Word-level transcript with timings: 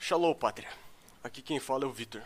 Shalom, 0.00 0.32
pátria. 0.32 0.70
Aqui 1.24 1.42
quem 1.42 1.58
fala 1.58 1.82
é 1.82 1.86
o 1.86 1.90
Vitor. 1.90 2.22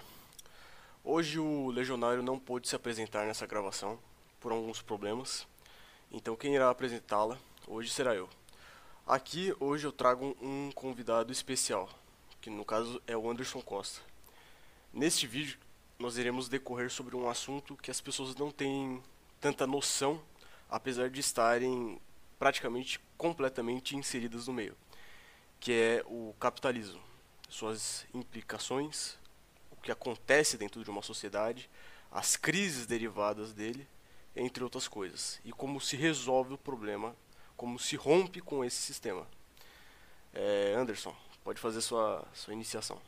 Hoje 1.03 1.38
o 1.38 1.71
legionário 1.71 2.22
não 2.22 2.38
pôde 2.38 2.68
se 2.68 2.76
apresentar 2.76 3.25
nessa 3.26 3.46
gravação 3.46 3.99
por 4.39 4.52
alguns 4.52 4.83
problemas, 4.83 5.49
então 6.11 6.37
quem 6.37 6.55
irá 6.55 6.69
apresentá-la 6.69 7.39
hoje 7.67 7.91
será 7.91 8.14
eu. 8.14 8.29
Aqui 9.07 9.55
hoje 9.59 9.87
eu 9.87 9.91
trago 9.91 10.37
um 10.41 10.71
convidado 10.73 11.32
especial, 11.32 11.89
que 12.43 12.50
no 12.50 12.62
caso 12.62 13.00
é 13.06 13.16
o 13.16 13.29
Anderson 13.29 13.62
Costa. 13.62 14.02
Neste 14.93 15.27
vídeo 15.27 15.59
nós 15.98 16.18
iremos 16.18 16.50
decorrer 16.50 16.91
sobre 16.91 17.16
um 17.16 17.27
assunto 17.27 17.75
que 17.75 17.91
as 17.91 18.02
pessoas 18.02 18.36
não 18.36 18.50
têm 18.50 19.02
tanta 19.41 19.66
noção, 19.66 20.20
apesar 20.68 21.09
de 21.09 21.20
estarem 21.20 21.98
praticamente 22.39 23.00
completamente 23.16 23.96
inseridas 23.96 24.46
no 24.46 24.52
meio, 24.52 24.77
que 25.59 25.73
é 25.73 26.04
o 26.07 26.34
capitalismo, 26.39 27.00
suas 27.53 28.06
implicações, 28.15 29.19
o 29.70 29.77
que 29.77 29.93
acontece 29.93 30.56
dentro 30.56 30.83
de 30.83 30.88
uma 30.88 31.02
sociedade, 31.02 31.69
as 32.10 32.34
crises 32.34 32.87
derivadas 32.87 33.52
dele, 33.52 33.87
entre 34.34 34.65
outras 34.65 34.88
coisas, 34.88 35.38
e 35.45 35.52
como 35.52 35.79
se 35.79 35.95
resolve 35.95 36.55
o 36.55 36.59
problema, 36.59 37.15
como 37.55 37.79
se 37.79 37.95
rompe 37.95 38.41
com 38.41 38.65
esse 38.65 38.77
sistema. 38.77 39.27
É, 40.33 40.74
Anderson, 40.77 41.15
pode 41.45 41.60
fazer 41.60 41.83
sua, 41.83 42.24
sua 42.33 42.55
iniciação. 42.55 42.98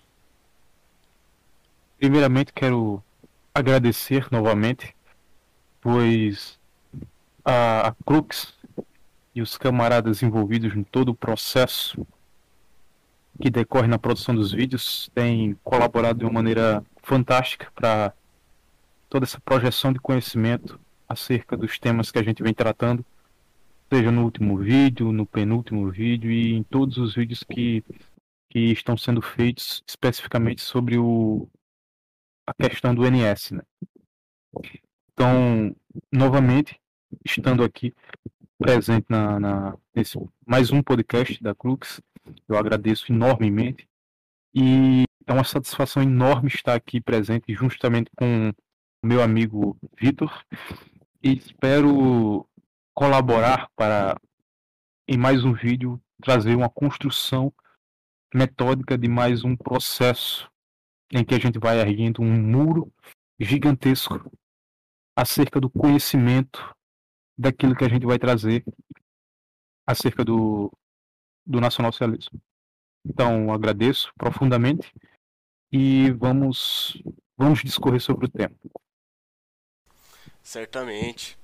Primeiramente, 1.97 2.53
quero 2.53 3.03
agradecer 3.55 4.29
novamente, 4.31 4.95
pois 5.81 6.59
a, 7.43 7.89
a 7.89 7.95
Crux 8.05 8.55
e 9.35 9.41
os 9.41 9.57
camaradas 9.57 10.23
envolvidos 10.23 10.77
em 10.77 10.85
todo 10.85 11.09
o 11.11 11.15
processo 11.15 12.07
que 13.41 13.51
decorre 13.51 13.87
na 13.87 13.99
produção 13.99 14.35
dos 14.35 14.53
vídeos 14.53 15.11
têm 15.15 15.55
colaborado 15.63 16.21
de 16.21 16.25
uma 16.25 16.33
maneira 16.33 16.85
fantástica 17.03 17.71
para 17.75 18.15
toda 19.09 19.25
essa 19.25 19.41
projeção 19.41 19.93
de 19.93 19.99
conhecimento 19.99 20.81
acerca 21.09 21.57
dos 21.57 21.79
temas 21.79 22.11
que 22.11 22.19
a 22.19 22.23
gente 22.23 22.43
vem 22.43 22.55
tratando, 22.55 23.05
seja 23.93 24.11
no 24.11 24.25
último 24.25 24.59
vídeo, 24.59 25.13
no 25.13 25.27
penúltimo 25.27 25.91
vídeo 25.91 26.31
e 26.31 26.55
em 26.55 26.63
todos 26.63 26.97
os 26.97 27.15
vídeos 27.15 27.43
que, 27.43 27.85
que 28.51 28.73
estão 28.73 28.97
sendo 28.97 29.21
feitos 29.21 29.83
especificamente 29.87 30.63
sobre 30.63 30.99
o, 30.99 31.49
a 32.47 32.55
questão 32.55 32.95
do 32.95 33.03
NS. 33.09 33.53
Né? 33.53 33.63
Então, 35.13 35.75
novamente, 36.11 36.81
estando 37.25 37.63
aqui 37.63 37.93
presente 38.59 39.07
na, 39.09 39.39
na, 39.39 39.79
nesse 39.95 40.19
mais 40.47 40.71
um 40.73 40.83
podcast 40.83 41.43
da 41.43 41.55
Crux, 41.55 42.01
eu 42.49 42.57
agradeço 42.57 43.13
enormemente. 43.13 43.89
E 44.55 45.05
é 45.27 45.33
uma 45.33 45.45
satisfação 45.45 46.03
enorme 46.03 46.49
estar 46.49 46.75
aqui 46.75 47.01
presente 47.01 47.53
justamente 47.55 48.11
com 48.17 48.51
o 48.51 49.07
meu 49.07 49.23
amigo 49.23 49.77
Vitor. 49.99 50.45
E 51.23 51.33
espero 51.33 52.49
colaborar 52.95 53.69
para 53.75 54.17
em 55.09 55.19
mais 55.19 55.45
um 55.45 55.53
vídeo 55.53 56.01
trazer 56.23 56.55
uma 56.55 56.71
construção 56.71 57.53
metódica 58.33 58.97
de 58.97 59.09
mais 59.09 59.45
um 59.45 59.57
processo 59.57 60.51
em 61.13 61.25
que 61.25 61.35
a 61.35 61.39
gente 61.39 61.59
vai 61.59 61.79
erguendo 61.79 62.23
um 62.23 62.33
muro 62.33 62.93
gigantesco 63.39 64.31
acerca 65.17 65.61
do 65.61 65.71
conhecimento 65.71 66.75
daquilo 67.37 67.77
que 67.77 67.85
a 67.85 67.89
gente 67.89 68.07
vai 68.07 68.19
trazer 68.19 68.65
acerca 69.87 70.25
do, 70.25 70.73
do 71.47 71.61
nacionalsocialismo. 71.61 72.41
Então, 73.05 73.53
agradeço 73.53 74.13
profundamente 74.17 74.93
e 75.71 76.11
vamos, 76.13 77.03
vamos 77.37 77.63
discorrer 77.63 78.01
sobre 78.01 78.27
o 78.27 78.29
tema. 78.29 78.55
Certamente. 80.43 81.39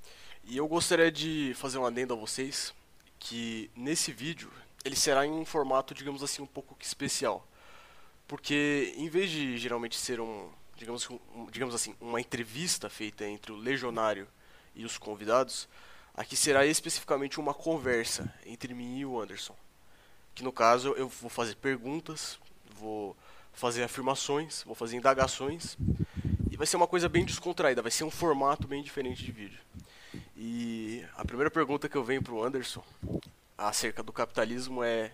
E 0.44 0.56
eu 0.56 0.66
gostaria 0.66 1.12
de 1.12 1.52
fazer 1.54 1.78
um 1.78 1.84
adendo 1.84 2.14
a 2.14 2.16
vocês 2.16 2.74
que 3.18 3.70
nesse 3.76 4.10
vídeo 4.10 4.50
ele 4.84 4.96
será 4.96 5.26
em 5.26 5.30
um 5.30 5.44
formato, 5.44 5.94
digamos 5.94 6.22
assim, 6.22 6.42
um 6.42 6.46
pouco 6.46 6.74
especial. 6.80 7.46
Porque 8.26 8.94
em 8.96 9.08
vez 9.08 9.30
de 9.30 9.58
geralmente 9.58 9.96
ser 9.96 10.20
um, 10.20 10.48
digamos, 10.76 11.08
um, 11.10 11.46
digamos 11.50 11.74
assim, 11.74 11.94
uma 12.00 12.20
entrevista 12.20 12.88
feita 12.88 13.26
entre 13.26 13.52
o 13.52 13.56
legionário 13.56 14.26
e 14.74 14.84
os 14.84 14.96
convidados, 14.96 15.68
aqui 16.14 16.36
será 16.36 16.64
especificamente 16.64 17.38
uma 17.38 17.52
conversa 17.52 18.32
entre 18.46 18.72
mim 18.72 18.98
e 18.98 19.04
o 19.04 19.20
Anderson 19.20 19.54
que 20.40 20.44
no 20.44 20.52
caso 20.52 20.94
eu 20.96 21.06
vou 21.06 21.28
fazer 21.28 21.54
perguntas, 21.56 22.38
vou 22.74 23.14
fazer 23.52 23.82
afirmações, 23.82 24.62
vou 24.64 24.74
fazer 24.74 24.96
indagações 24.96 25.76
e 26.50 26.56
vai 26.56 26.66
ser 26.66 26.76
uma 26.76 26.86
coisa 26.86 27.10
bem 27.10 27.26
descontraída, 27.26 27.82
vai 27.82 27.90
ser 27.90 28.04
um 28.04 28.10
formato 28.10 28.66
bem 28.66 28.82
diferente 28.82 29.22
de 29.22 29.30
vídeo. 29.30 29.60
E 30.34 31.04
a 31.14 31.24
primeira 31.26 31.50
pergunta 31.50 31.90
que 31.90 31.96
eu 31.96 32.02
venho 32.02 32.22
para 32.22 32.32
o 32.32 32.42
Anderson 32.42 32.82
acerca 33.56 34.02
do 34.02 34.12
capitalismo 34.12 34.82
é 34.82 35.12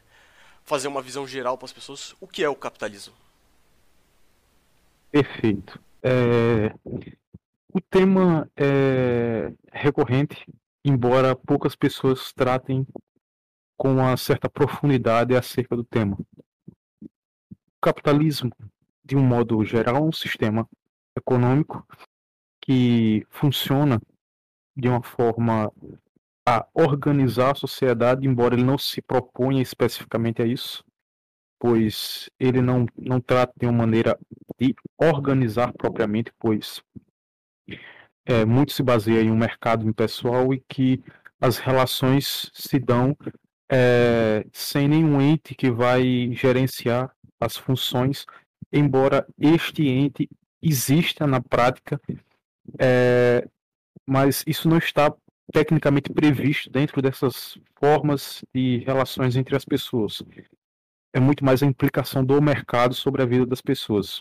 fazer 0.65 0.87
uma 0.87 1.03
visão 1.03 1.27
geral 1.27 1.59
para 1.59 1.67
as 1.67 1.73
pessoas. 1.73 2.15
O 2.21 2.29
que 2.29 2.45
é 2.45 2.49
o 2.49 2.55
capitalismo? 2.55 3.15
Perfeito. 5.11 5.81
É... 6.05 6.73
O 7.73 7.81
tema 7.81 8.49
é 8.57 9.53
recorrente, 9.73 10.47
embora 10.85 11.35
poucas 11.35 11.75
pessoas 11.75 12.33
tratem 12.33 12.87
com 13.77 13.93
uma 13.93 14.17
certa 14.17 14.49
profundidade 14.49 15.37
acerca 15.37 15.77
do 15.77 15.85
tema. 15.85 16.17
O 17.03 17.81
capitalismo, 17.81 18.51
de 19.05 19.17
um 19.17 19.23
modo 19.23 19.65
geral, 19.65 19.97
é 19.97 20.01
um 20.01 20.13
sistema 20.13 20.69
econômico 21.17 21.87
que 22.61 23.27
funciona 23.31 24.01
de 24.77 24.89
uma 24.89 25.03
forma 25.03 25.73
a 26.49 26.67
organizar 26.75 27.53
a 27.53 27.55
sociedade, 27.57 28.27
embora 28.27 28.55
ele 28.55 28.65
não 28.65 28.79
se 28.79 29.03
proponha 29.03 29.61
especificamente 29.61 30.43
a 30.43 30.47
isso, 30.47 30.85
pois 31.59 32.31
ele 32.39 32.61
não, 32.61 32.87
não 32.97 33.21
trata 33.21 33.53
de 33.57 33.67
uma 33.67 33.79
maneira 33.79 34.19
de 34.59 34.75
organizar 34.99 35.73
propriamente, 35.73 36.33
pois 36.39 36.83
é, 38.25 38.45
muito 38.45 38.73
se 38.73 38.83
baseia 38.83 39.23
em 39.23 39.31
um 39.31 39.37
mercado 39.37 39.89
impessoal 39.89 40.53
e 40.53 40.61
que 40.69 41.03
as 41.41 41.59
relações 41.59 42.51
se 42.55 42.79
dão 42.79 43.17
é, 43.71 44.47
sem 44.53 44.89
nenhum 44.89 45.21
ente 45.21 45.55
que 45.55 45.71
vai 45.71 46.31
gerenciar 46.33 47.15
as 47.41 47.57
funções, 47.57 48.27
embora 48.73 49.27
este 49.39 49.89
ente 49.89 50.29
exista 50.63 51.27
na 51.27 51.41
prática, 51.41 52.01
é, 52.79 53.47
mas 54.07 54.43
isso 54.47 54.69
não 54.69 54.79
está 54.79 55.13
tecnicamente 55.53 56.13
previsto 56.13 56.71
dentro 56.71 57.01
dessas 57.01 57.59
formas 57.79 58.45
de 58.55 58.79
relações 58.79 59.37
entre 59.37 59.57
as 59.57 59.65
pessoas. 59.65 60.23
É 61.13 61.21
muito 61.21 61.45
mais 61.45 61.63
a 61.63 61.67
implicação 61.67 62.25
do 62.25 62.41
mercado 62.43 62.95
sobre 62.95 63.23
a 63.23 63.27
vida 63.27 63.47
das 63.47 63.61
pessoas 63.61 64.21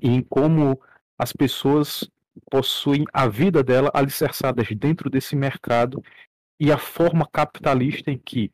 e 0.00 0.08
em 0.08 0.22
como 0.22 0.80
as 1.18 1.32
pessoas 1.32 2.08
possuem 2.50 3.04
a 3.12 3.28
vida 3.28 3.62
dela 3.62 3.90
alicerçadas 3.94 4.68
dentro 4.76 5.08
desse 5.10 5.36
mercado 5.36 6.02
e 6.64 6.72
a 6.72 6.78
forma 6.78 7.28
capitalista 7.30 8.10
em 8.10 8.16
que 8.16 8.50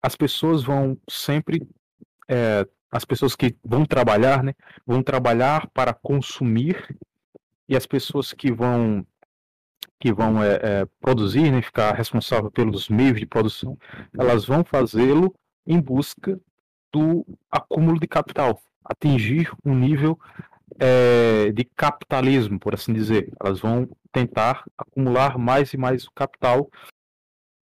as 0.00 0.14
pessoas 0.14 0.62
vão 0.62 0.96
sempre 1.10 1.68
é, 2.28 2.64
as 2.88 3.04
pessoas 3.04 3.34
que 3.34 3.56
vão 3.64 3.84
trabalhar, 3.84 4.44
né, 4.44 4.54
vão 4.86 5.02
trabalhar 5.02 5.68
para 5.74 5.92
consumir 5.92 6.96
e 7.68 7.74
as 7.76 7.84
pessoas 7.84 8.32
que 8.32 8.52
vão 8.52 9.04
que 9.98 10.12
vão 10.12 10.40
é, 10.40 10.54
é, 10.62 10.86
produzir, 11.00 11.50
né, 11.50 11.60
ficar 11.60 11.92
responsável 11.94 12.48
pelos 12.48 12.88
meios 12.88 13.18
de 13.18 13.26
produção, 13.26 13.76
elas 14.16 14.44
vão 14.44 14.62
fazê-lo 14.62 15.34
em 15.66 15.80
busca 15.80 16.38
do 16.92 17.26
acúmulo 17.50 17.98
de 17.98 18.06
capital, 18.06 18.60
atingir 18.84 19.50
um 19.64 19.74
nível 19.74 20.16
é, 20.78 21.50
de 21.50 21.64
capitalismo, 21.64 22.60
por 22.60 22.74
assim 22.74 22.92
dizer. 22.92 23.32
Elas 23.42 23.58
vão 23.58 23.88
tentar 24.12 24.64
acumular 24.78 25.38
mais 25.38 25.72
e 25.72 25.76
mais 25.76 26.06
capital 26.14 26.70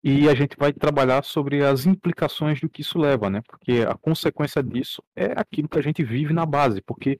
e 0.06 0.29
a 0.29 0.35
gente 0.35 0.55
vai 0.59 0.71
trabalhar 0.71 1.25
sobre 1.25 1.65
as 1.65 1.87
implicações 1.87 2.61
do 2.61 2.69
que 2.69 2.83
isso 2.83 2.99
leva, 2.99 3.31
né? 3.31 3.41
Porque 3.49 3.87
a 3.89 3.95
consequência 3.95 4.62
disso 4.62 5.03
é 5.17 5.33
aquilo 5.35 5.67
que 5.67 5.79
a 5.79 5.83
gente 5.83 6.05
vive 6.05 6.35
na 6.35 6.45
base, 6.45 6.83
porque 6.83 7.19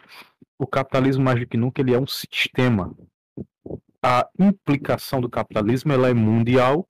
o 0.59 0.67
capitalismo 0.67 1.25
mais 1.25 1.41
do 1.41 1.47
que 1.47 1.57
nunca 1.57 1.81
ele 1.81 1.95
é 1.95 1.99
um 1.99 2.07
sistema. 2.07 2.95
A 4.03 4.29
implicação 4.39 5.19
do 5.19 5.31
capitalismo 5.31 5.95
ela 5.95 6.11
é 6.11 6.13
mundial. 6.13 6.87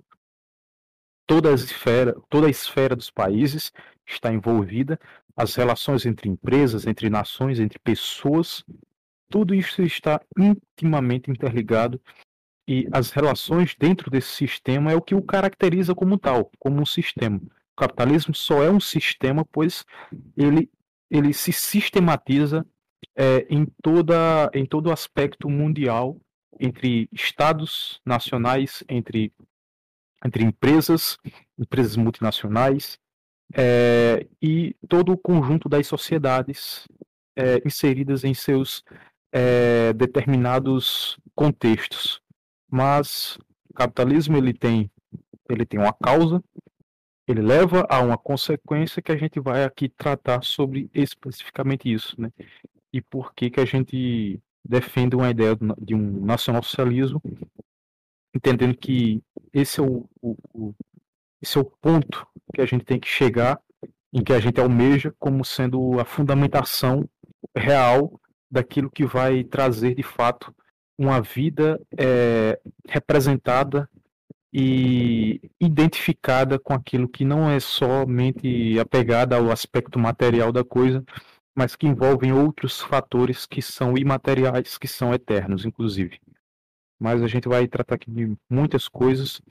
Toda 1.28 1.50
a 1.50 1.54
esfera, 1.54 2.12
toda 2.28 2.48
a 2.48 2.50
esfera 2.50 2.96
dos 2.96 3.08
países 3.08 3.70
está 4.04 4.32
envolvida, 4.32 4.98
as 5.36 5.54
relações 5.54 6.04
entre 6.04 6.28
empresas, 6.28 6.88
entre 6.88 7.08
nações, 7.08 7.60
entre 7.60 7.78
pessoas, 7.78 8.64
tudo 9.30 9.54
isso 9.54 9.80
está 9.80 10.20
intimamente 10.36 11.30
interligado 11.30 12.00
e 12.66 12.88
as 12.92 13.10
relações 13.10 13.74
dentro 13.78 14.10
desse 14.10 14.28
sistema 14.28 14.92
é 14.92 14.96
o 14.96 15.02
que 15.02 15.14
o 15.14 15.22
caracteriza 15.22 15.94
como 15.94 16.18
tal, 16.18 16.50
como 16.58 16.80
um 16.80 16.86
sistema. 16.86 17.38
O 17.38 17.76
capitalismo 17.76 18.34
só 18.34 18.62
é 18.62 18.70
um 18.70 18.80
sistema, 18.80 19.44
pois 19.44 19.84
ele 20.36 20.70
ele 21.10 21.32
se 21.32 21.52
sistematiza 21.52 22.66
é, 23.16 23.46
em, 23.48 23.66
toda, 23.82 24.50
em 24.52 24.66
todo 24.66 24.90
aspecto 24.90 25.48
mundial, 25.48 26.20
entre 26.58 27.08
estados 27.12 28.00
nacionais, 28.04 28.82
entre, 28.88 29.32
entre 30.24 30.44
empresas, 30.44 31.16
empresas 31.58 31.96
multinacionais, 31.96 32.98
é, 33.54 34.26
e 34.42 34.74
todo 34.88 35.12
o 35.12 35.18
conjunto 35.18 35.68
das 35.68 35.86
sociedades 35.86 36.88
é, 37.36 37.60
inseridas 37.64 38.24
em 38.24 38.34
seus 38.34 38.82
é, 39.32 39.92
determinados 39.92 41.18
contextos. 41.34 42.20
Mas 42.74 43.38
o 43.70 43.74
capitalismo 43.74 44.36
ele 44.36 44.52
tem, 44.52 44.90
ele 45.48 45.64
tem 45.64 45.78
uma 45.78 45.92
causa, 45.92 46.42
ele 47.24 47.40
leva 47.40 47.86
a 47.88 48.00
uma 48.00 48.18
consequência 48.18 49.00
que 49.00 49.12
a 49.12 49.16
gente 49.16 49.38
vai 49.38 49.62
aqui 49.62 49.88
tratar 49.88 50.42
sobre 50.42 50.90
especificamente 50.92 51.88
isso, 51.88 52.20
né? 52.20 52.32
E 52.92 53.00
por 53.00 53.32
que 53.32 53.48
que 53.48 53.60
a 53.60 53.64
gente 53.64 54.40
defende 54.64 55.14
uma 55.14 55.30
ideia 55.30 55.56
de 55.78 55.94
um 55.94 56.24
nacionalsocialismo, 56.24 57.22
entendendo 58.34 58.76
que 58.76 59.22
esse 59.52 59.78
é 59.78 59.82
o, 59.84 60.08
o, 60.20 60.36
o 60.52 60.74
esse 61.40 61.56
é 61.56 61.60
o 61.60 61.64
ponto 61.64 62.26
que 62.52 62.60
a 62.60 62.66
gente 62.66 62.84
tem 62.84 62.98
que 62.98 63.06
chegar, 63.06 63.60
em 64.12 64.24
que 64.24 64.32
a 64.32 64.40
gente 64.40 64.60
almeja 64.60 65.14
como 65.20 65.44
sendo 65.44 66.00
a 66.00 66.04
fundamentação 66.04 67.08
real 67.56 68.20
daquilo 68.50 68.90
que 68.90 69.06
vai 69.06 69.44
trazer 69.44 69.94
de 69.94 70.02
fato 70.02 70.52
uma 70.98 71.20
vida 71.20 71.80
é, 71.98 72.60
representada 72.88 73.88
e 74.52 75.50
identificada 75.60 76.58
com 76.58 76.72
aquilo 76.72 77.08
que 77.08 77.24
não 77.24 77.50
é 77.50 77.58
somente 77.58 78.78
apegada 78.78 79.36
ao 79.36 79.50
aspecto 79.50 79.98
material 79.98 80.52
da 80.52 80.62
coisa, 80.62 81.04
mas 81.56 81.74
que 81.74 81.88
envolvem 81.88 82.32
outros 82.32 82.80
fatores 82.80 83.46
que 83.46 83.60
são 83.60 83.98
imateriais, 83.98 84.78
que 84.78 84.86
são 84.86 85.12
eternos, 85.12 85.64
inclusive. 85.64 86.20
Mas 87.00 87.20
a 87.20 87.26
gente 87.26 87.48
vai 87.48 87.66
tratar 87.66 87.96
aqui 87.96 88.10
de 88.10 88.36
muitas 88.48 88.86
coisas, 88.86 89.42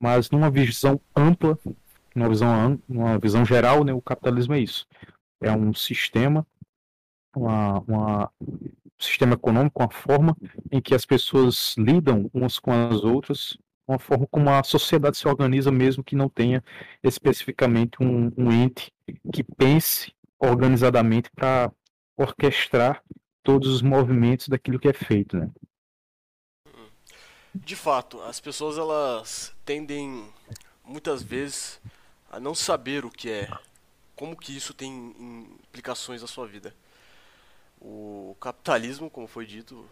mas 0.00 0.30
numa 0.30 0.50
visão 0.50 0.98
ampla, 1.14 1.58
numa 2.14 2.28
visão, 2.28 2.80
numa 2.88 3.18
visão 3.18 3.44
geral, 3.44 3.84
né, 3.84 3.92
o 3.92 4.00
capitalismo 4.00 4.54
é 4.54 4.60
isso. 4.60 4.86
É 5.40 5.52
um 5.52 5.74
sistema, 5.74 6.46
uma, 7.34 7.80
uma 7.80 8.30
um 8.40 8.85
sistema 8.98 9.34
econômico, 9.34 9.82
uma 9.82 9.90
forma 9.90 10.36
em 10.70 10.80
que 10.80 10.94
as 10.94 11.04
pessoas 11.04 11.74
lidam 11.76 12.30
umas 12.32 12.58
com 12.58 12.72
as 12.72 13.04
outras, 13.04 13.56
uma 13.86 13.98
forma 13.98 14.26
como 14.30 14.50
a 14.50 14.62
sociedade 14.62 15.16
se 15.16 15.28
organiza 15.28 15.70
mesmo 15.70 16.02
que 16.02 16.16
não 16.16 16.28
tenha 16.28 16.62
especificamente 17.02 18.02
um, 18.02 18.32
um 18.36 18.50
ente 18.50 18.92
que 19.32 19.44
pense 19.44 20.12
organizadamente 20.38 21.30
para 21.30 21.70
orquestrar 22.16 23.02
todos 23.42 23.68
os 23.68 23.82
movimentos 23.82 24.48
daquilo 24.48 24.78
que 24.78 24.88
é 24.88 24.92
feito, 24.92 25.36
né? 25.36 25.50
De 27.54 27.76
fato, 27.76 28.20
as 28.22 28.38
pessoas 28.38 28.76
elas 28.76 29.54
tendem 29.64 30.28
muitas 30.84 31.22
vezes 31.22 31.80
a 32.30 32.38
não 32.38 32.54
saber 32.54 33.04
o 33.04 33.10
que 33.10 33.30
é, 33.30 33.48
como 34.14 34.36
que 34.36 34.54
isso 34.54 34.74
tem 34.74 35.14
implicações 35.62 36.20
na 36.20 36.28
sua 36.28 36.46
vida. 36.46 36.74
O 37.80 38.36
capitalismo, 38.40 39.10
como 39.10 39.26
foi 39.26 39.46
dito, 39.46 39.84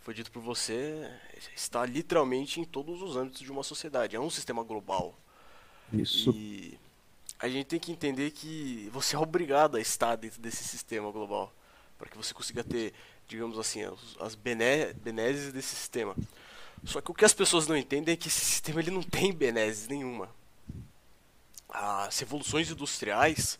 foi 0.00 0.14
dito 0.14 0.30
por 0.30 0.42
você, 0.42 1.10
está 1.54 1.84
literalmente 1.86 2.60
em 2.60 2.64
todos 2.64 3.00
os 3.00 3.16
âmbitos 3.16 3.40
de 3.42 3.50
uma 3.50 3.62
sociedade. 3.62 4.16
É 4.16 4.20
um 4.20 4.30
sistema 4.30 4.62
global. 4.62 5.18
Isso. 5.92 6.30
E 6.30 6.78
a 7.38 7.48
gente 7.48 7.66
tem 7.66 7.78
que 7.78 7.92
entender 7.92 8.30
que 8.30 8.88
você 8.92 9.16
é 9.16 9.18
obrigado 9.18 9.76
a 9.76 9.80
estar 9.80 10.16
dentro 10.16 10.40
desse 10.40 10.64
sistema 10.64 11.10
global 11.10 11.52
para 11.98 12.08
que 12.08 12.16
você 12.16 12.34
consiga 12.34 12.64
ter, 12.64 12.92
digamos 13.28 13.58
assim, 13.58 13.80
as 14.20 14.34
benesses 14.34 15.52
desse 15.52 15.74
sistema. 15.74 16.14
Só 16.84 17.00
que 17.00 17.10
o 17.10 17.14
que 17.14 17.24
as 17.24 17.32
pessoas 17.32 17.66
não 17.66 17.76
entendem 17.76 18.12
é 18.12 18.16
que 18.16 18.28
esse 18.28 18.44
sistema 18.44 18.80
ele 18.80 18.90
não 18.90 19.02
tem 19.02 19.32
benesses 19.32 19.88
nenhuma. 19.88 20.28
As 21.68 22.18
revoluções 22.18 22.70
industriais 22.70 23.58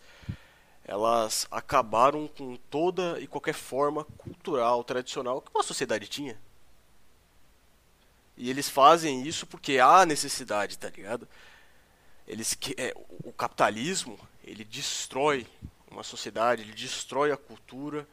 elas 0.84 1.46
acabaram 1.50 2.28
com 2.28 2.56
toda 2.70 3.18
e 3.20 3.26
qualquer 3.26 3.54
forma 3.54 4.04
cultural, 4.04 4.84
tradicional 4.84 5.40
que 5.40 5.50
uma 5.54 5.62
sociedade 5.62 6.06
tinha. 6.08 6.38
E 8.36 8.50
eles 8.50 8.68
fazem 8.68 9.22
isso 9.22 9.46
porque 9.46 9.78
há 9.78 10.04
necessidade, 10.04 10.76
tá 10.76 10.90
ligado? 10.90 11.28
eles 12.26 12.56
é, 12.76 12.94
o 13.24 13.32
capitalismo 13.32 14.18
ele 14.42 14.64
destrói 14.64 15.46
uma 15.90 16.02
sociedade, 16.02 16.62
ele 16.62 16.72
destrói 16.72 17.30
a 17.30 17.36
cultura, 17.36 18.06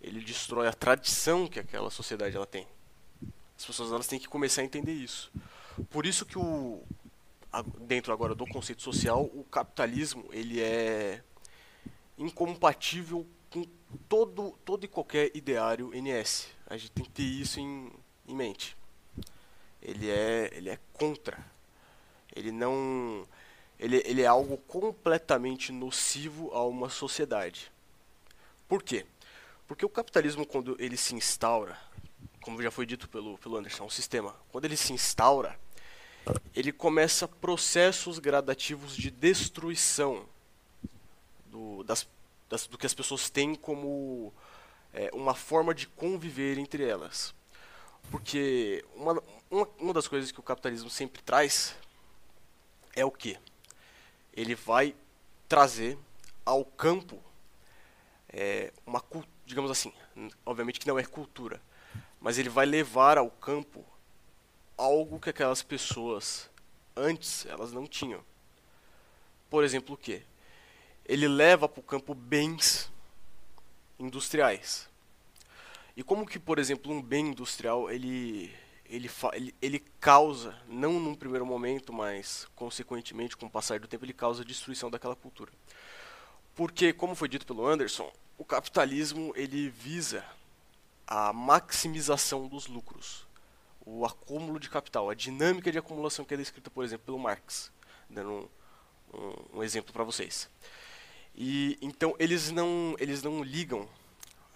ele 0.00 0.20
destrói 0.20 0.66
a 0.66 0.72
tradição 0.72 1.46
que 1.46 1.60
aquela 1.60 1.90
sociedade 1.90 2.34
ela 2.34 2.46
tem. 2.46 2.66
As 3.56 3.64
pessoas 3.64 3.92
elas 3.92 4.06
têm 4.06 4.18
que 4.18 4.28
começar 4.28 4.62
a 4.62 4.64
entender 4.64 4.92
isso. 4.92 5.30
Por 5.90 6.06
isso 6.06 6.24
que 6.24 6.38
o 6.38 6.82
dentro 7.80 8.12
agora 8.12 8.34
do 8.34 8.46
conceito 8.46 8.82
social, 8.82 9.22
o 9.22 9.44
capitalismo 9.44 10.26
ele 10.32 10.60
é 10.60 11.22
incompatível 12.18 13.26
com 13.50 13.64
todo 14.08 14.52
todo 14.64 14.84
e 14.84 14.88
qualquer 14.88 15.30
ideário 15.34 15.90
NS. 15.94 16.48
A 16.66 16.76
gente 16.76 16.90
tem 16.90 17.04
que 17.04 17.10
ter 17.10 17.22
isso 17.22 17.60
em, 17.60 17.90
em 18.26 18.34
mente. 18.34 18.76
Ele 19.80 20.10
é 20.10 20.50
ele 20.52 20.68
é 20.68 20.78
contra. 20.92 21.38
Ele 22.34 22.52
não 22.52 23.26
ele, 23.78 24.02
ele 24.04 24.22
é 24.22 24.26
algo 24.26 24.56
completamente 24.58 25.70
nocivo 25.72 26.50
a 26.52 26.66
uma 26.66 26.90
sociedade. 26.90 27.70
Por 28.66 28.82
quê? 28.82 29.06
Porque 29.66 29.84
o 29.84 29.88
capitalismo, 29.88 30.44
quando 30.44 30.76
ele 30.80 30.96
se 30.96 31.14
instaura, 31.14 31.78
como 32.40 32.62
já 32.62 32.70
foi 32.70 32.86
dito 32.86 33.08
pelo, 33.08 33.38
pelo 33.38 33.56
Anderson, 33.56 33.84
um 33.84 33.90
sistema, 33.90 34.34
quando 34.50 34.64
ele 34.64 34.76
se 34.76 34.92
instaura, 34.92 35.58
ele 36.54 36.72
começa 36.72 37.28
processos 37.28 38.18
gradativos 38.18 38.96
de 38.96 39.10
destruição 39.10 40.26
do, 41.58 41.84
das, 41.84 42.08
das, 42.48 42.66
do 42.66 42.78
que 42.78 42.86
as 42.86 42.94
pessoas 42.94 43.28
têm 43.28 43.54
como 43.54 44.32
é, 44.92 45.10
uma 45.12 45.34
forma 45.34 45.74
de 45.74 45.86
conviver 45.86 46.58
entre 46.58 46.84
elas. 46.84 47.34
Porque 48.10 48.84
uma, 48.94 49.22
uma, 49.50 49.68
uma 49.78 49.92
das 49.92 50.06
coisas 50.08 50.30
que 50.30 50.40
o 50.40 50.42
capitalismo 50.42 50.88
sempre 50.88 51.22
traz 51.22 51.74
é 52.94 53.04
o 53.04 53.10
que? 53.10 53.38
ele 54.40 54.54
vai 54.54 54.94
trazer 55.48 55.98
ao 56.46 56.64
campo 56.64 57.20
é, 58.28 58.72
uma 58.86 59.02
digamos 59.44 59.68
assim, 59.68 59.92
obviamente 60.46 60.78
que 60.78 60.86
não 60.86 60.96
é 60.96 61.04
cultura, 61.04 61.60
mas 62.20 62.38
ele 62.38 62.48
vai 62.48 62.64
levar 62.64 63.18
ao 63.18 63.30
campo 63.30 63.84
algo 64.76 65.18
que 65.18 65.30
aquelas 65.30 65.60
pessoas 65.60 66.48
antes 66.94 67.46
elas 67.46 67.72
não 67.72 67.84
tinham. 67.84 68.22
Por 69.50 69.64
exemplo, 69.64 69.96
o 69.96 69.98
que? 69.98 70.22
Ele 71.08 71.26
leva 71.26 71.68
para 71.68 71.80
o 71.80 71.82
campo 71.82 72.14
bens 72.14 72.92
industriais. 73.98 74.88
E 75.96 76.02
como 76.02 76.26
que, 76.26 76.38
por 76.38 76.58
exemplo, 76.58 76.92
um 76.92 77.02
bem 77.02 77.28
industrial 77.28 77.90
ele 77.90 78.54
ele, 78.88 79.10
ele, 79.34 79.54
ele 79.60 79.78
causa, 80.00 80.56
não 80.66 80.98
num 80.98 81.14
primeiro 81.14 81.44
momento, 81.44 81.92
mas 81.92 82.46
consequentemente, 82.56 83.36
com 83.36 83.46
o 83.46 83.50
passar 83.50 83.78
do 83.78 83.86
tempo, 83.86 84.04
ele 84.04 84.14
causa 84.14 84.42
a 84.42 84.46
destruição 84.46 84.90
daquela 84.90 85.14
cultura. 85.14 85.52
Porque, 86.54 86.92
como 86.92 87.14
foi 87.14 87.28
dito 87.28 87.46
pelo 87.46 87.66
Anderson, 87.66 88.10
o 88.38 88.44
capitalismo 88.44 89.32
ele 89.36 89.68
visa 89.68 90.24
a 91.06 91.32
maximização 91.32 92.48
dos 92.48 92.66
lucros, 92.66 93.26
o 93.84 94.04
acúmulo 94.04 94.58
de 94.58 94.68
capital, 94.68 95.10
a 95.10 95.14
dinâmica 95.14 95.70
de 95.70 95.78
acumulação 95.78 96.24
que 96.24 96.34
é 96.34 96.36
descrita, 96.36 96.70
por 96.70 96.84
exemplo, 96.84 97.06
pelo 97.06 97.18
Marx, 97.18 97.70
dando 98.08 98.30
um, 98.30 99.18
um, 99.18 99.58
um 99.58 99.62
exemplo 99.62 99.92
para 99.92 100.04
vocês. 100.04 100.48
E 101.40 101.78
então 101.80 102.16
eles 102.18 102.50
não 102.50 102.96
eles 102.98 103.22
não 103.22 103.44
ligam 103.44 103.88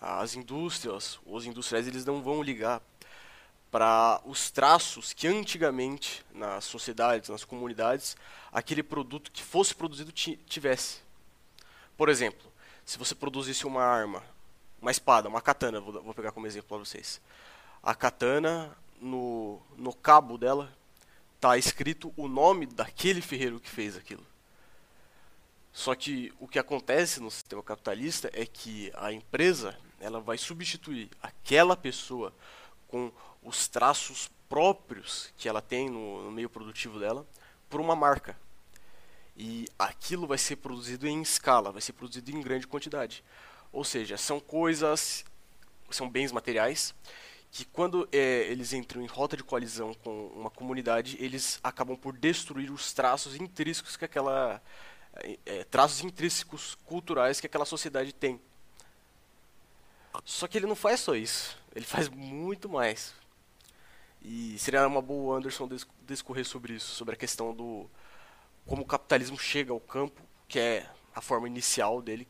as 0.01 0.35
indústrias, 0.35 1.17
os 1.25 1.47
industriais 1.47 1.87
eles 1.87 2.05
não 2.05 2.21
vão 2.21 2.43
ligar 2.43 2.83
para 3.71 4.21
os 4.27 4.51
traços 4.51 5.13
que 5.13 5.29
antigamente 5.29 6.25
nas 6.35 6.65
sociedades, 6.65 7.29
nas 7.29 7.45
comunidades, 7.45 8.17
aquele 8.51 8.83
produto 8.83 9.31
que 9.31 9.45
fosse 9.45 9.73
produzido 9.73 10.11
tivesse. 10.11 10.99
Por 11.97 12.09
exemplo, 12.09 12.53
se 12.85 12.99
você 12.99 13.15
produzisse 13.15 13.65
uma 13.65 13.85
arma, 13.85 14.21
uma 14.81 14.91
espada, 14.91 15.29
uma 15.29 15.41
katana, 15.41 15.81
vou, 15.81 16.13
pegar 16.13 16.33
como 16.33 16.49
exemplo 16.49 16.69
para 16.69 16.79
vocês. 16.79 17.21
A 17.81 17.95
katana, 17.95 18.77
no, 19.01 19.63
no 19.77 19.95
cabo 19.95 20.37
dela, 20.37 20.77
está 21.37 21.57
escrito 21.57 22.13
o 22.17 22.27
nome 22.27 22.67
daquele 22.67 23.21
ferreiro 23.21 23.61
que 23.61 23.71
fez 23.71 23.97
aquilo. 23.97 24.32
Só 25.73 25.95
que 25.95 26.33
o 26.39 26.47
que 26.47 26.59
acontece 26.59 27.19
no 27.21 27.31
sistema 27.31 27.63
capitalista 27.63 28.31
é 28.35 28.45
que 28.45 28.93
a 28.95 29.13
empresa 29.13 29.77
ela 29.99 30.21
vai 30.21 30.37
substituir 30.37 31.09
aquela 31.23 31.77
pessoa 31.77 32.35
com 32.89 33.11
os 33.43 33.69
traços 33.69 34.31
próprios 34.49 35.33
que 35.37 35.49
ela 35.49 35.63
tem 35.63 35.89
no, 35.89 36.25
no 36.25 36.31
meio 36.31 36.51
produtivo 36.51 36.99
dela 36.99 37.27
por 37.71 37.81
uma 37.81 37.97
marca. 37.97 38.37
E 39.35 39.67
aquilo 39.79 40.27
vai 40.27 40.37
ser 40.37 40.57
produzido 40.57 41.07
em 41.09 41.23
escala, 41.23 41.73
vai 41.73 41.81
ser 41.81 41.95
produzido 41.95 42.31
em 42.31 42.41
grande 42.43 42.67
quantidade. 42.67 43.25
Ou 43.73 43.83
seja, 43.83 44.19
são 44.19 44.39
coisas, 44.39 45.25
são 45.91 46.09
bens 46.09 46.31
materiais 46.33 46.95
que 47.51 47.67
quando 47.67 48.09
é, 48.11 48.47
eles 48.51 48.73
entram 48.73 49.03
em 49.03 49.07
rota 49.07 49.37
de 49.37 49.45
colisão 49.45 49.93
com 49.93 50.29
uma 50.29 50.51
comunidade, 50.51 51.19
eles 51.21 51.61
acabam 51.63 51.97
por 51.97 52.17
destruir 52.17 52.71
os 52.71 52.95
traços 52.95 53.37
intrínsecos 53.37 53.95
que 53.95 54.07
aquela 54.07 54.61
é, 55.47 55.65
traços 55.65 56.03
intrínsecos 56.03 56.75
culturais 56.87 57.41
que 57.41 57.47
aquela 57.47 57.65
sociedade 57.65 58.13
tem. 58.13 58.41
Só 60.25 60.47
que 60.47 60.59
ele 60.59 60.67
não 60.67 60.77
faz 60.77 61.01
só 61.01 61.15
isso, 61.15 61.59
ele 61.75 61.85
faz 61.85 62.09
muito 62.09 62.69
mais. 62.69 63.15
E 64.21 64.57
seria 64.59 64.87
uma 64.87 65.03
boa 65.03 65.37
Anderson 65.37 65.69
discorrer 66.07 66.45
sobre 66.45 66.75
isso, 66.75 66.95
sobre 66.95 67.15
a 67.15 67.19
questão 67.19 67.55
do 67.55 67.89
como 68.65 68.83
o 68.83 68.87
capitalismo 68.87 69.37
chega 69.37 69.73
ao 69.73 69.81
campo, 69.81 70.23
que 70.47 70.59
é 70.59 70.89
a 71.15 71.21
forma 71.21 71.49
inicial 71.49 72.01
dele, 72.01 72.29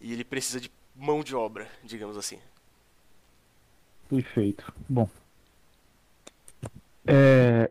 e 0.00 0.12
ele 0.12 0.22
precisa 0.22 0.60
de 0.60 0.70
mão 0.94 1.24
de 1.24 1.34
obra, 1.34 1.68
digamos 1.82 2.16
assim. 2.16 2.38
Perfeito. 4.08 4.72
Bom, 4.88 5.08
é, 7.06 7.70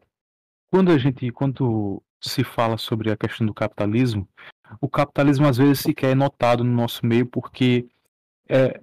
quando 0.69 0.91
a 0.91 0.97
gente, 0.97 1.31
quando 1.31 2.01
se 2.21 2.43
fala 2.43 2.77
sobre 2.77 3.11
a 3.11 3.17
questão 3.17 3.45
do 3.45 3.53
capitalismo, 3.53 4.27
o 4.79 4.87
capitalismo 4.87 5.47
às 5.47 5.57
vezes 5.57 5.79
sequer 5.79 6.11
é 6.11 6.15
notado 6.15 6.63
no 6.63 6.71
nosso 6.71 7.05
meio 7.05 7.25
porque 7.25 7.87
é, 8.47 8.79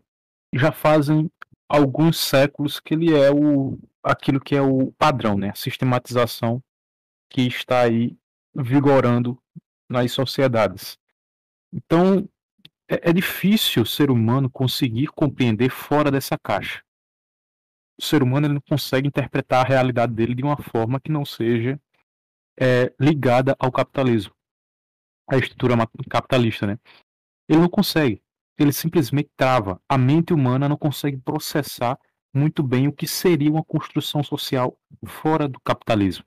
já 0.52 0.72
fazem 0.72 1.30
alguns 1.68 2.18
séculos 2.18 2.80
que 2.80 2.94
ele 2.94 3.14
é 3.14 3.30
o 3.30 3.78
aquilo 4.02 4.40
que 4.40 4.56
é 4.56 4.62
o 4.62 4.92
padrão, 4.92 5.36
né? 5.36 5.50
A 5.50 5.54
sistematização 5.54 6.62
que 7.28 7.42
está 7.42 7.82
aí 7.82 8.16
vigorando 8.54 9.40
nas 9.88 10.12
sociedades. 10.12 10.98
Então, 11.72 12.28
é, 12.88 13.10
é 13.10 13.12
difícil 13.12 13.82
o 13.82 13.86
ser 13.86 14.10
humano 14.10 14.48
conseguir 14.48 15.08
compreender 15.08 15.70
fora 15.70 16.10
dessa 16.10 16.38
caixa. 16.38 16.82
O 17.98 18.02
ser 18.02 18.22
humano 18.22 18.46
ele 18.46 18.54
não 18.54 18.62
consegue 18.62 19.08
interpretar 19.08 19.64
a 19.64 19.68
realidade 19.68 20.14
dele 20.14 20.34
de 20.34 20.42
uma 20.42 20.56
forma 20.56 21.00
que 21.00 21.10
não 21.10 21.24
seja 21.24 21.78
é, 22.60 22.92
ligada 22.98 23.56
ao 23.58 23.70
capitalismo, 23.70 24.34
à 25.28 25.36
estrutura 25.36 25.74
capitalista, 26.08 26.66
né? 26.66 26.78
Ele 27.48 27.60
não 27.60 27.68
consegue. 27.68 28.22
Ele 28.58 28.72
simplesmente 28.72 29.30
trava. 29.36 29.80
A 29.88 29.96
mente 29.96 30.34
humana 30.34 30.68
não 30.68 30.76
consegue 30.76 31.16
processar 31.18 31.98
muito 32.34 32.62
bem 32.62 32.88
o 32.88 32.92
que 32.92 33.06
seria 33.06 33.50
uma 33.50 33.64
construção 33.64 34.22
social 34.22 34.76
fora 35.06 35.48
do 35.48 35.60
capitalismo. 35.60 36.24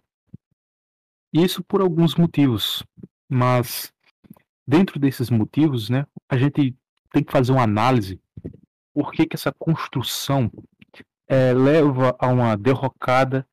Isso 1.34 1.64
por 1.64 1.82
alguns 1.82 2.16
motivos, 2.16 2.84
mas 3.30 3.94
dentro 4.68 5.00
desses 5.00 5.30
motivos, 5.30 5.90
né, 5.90 6.06
a 6.30 6.38
gente 6.38 6.76
tem 7.12 7.24
que 7.24 7.32
fazer 7.32 7.52
uma 7.52 7.64
análise 7.64 8.20
por 8.94 9.12
que, 9.12 9.26
que 9.26 9.36
essa 9.36 9.52
construção 9.54 10.52
é, 11.28 11.54
leva 11.54 12.16
a 12.20 12.28
uma 12.28 12.58
derrocada 12.58 13.48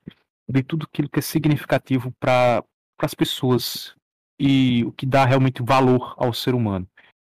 de 0.49 0.63
tudo 0.63 0.87
aquilo 0.91 1.09
que 1.09 1.19
é 1.19 1.23
significativo 1.23 2.13
para 2.19 2.65
as 2.99 3.15
pessoas 3.15 3.95
e 4.39 4.85
o 4.85 4.93
que 4.93 5.05
dá 5.05 5.25
realmente 5.25 5.63
valor 5.63 6.15
ao 6.17 6.33
ser 6.33 6.55
humano, 6.55 6.89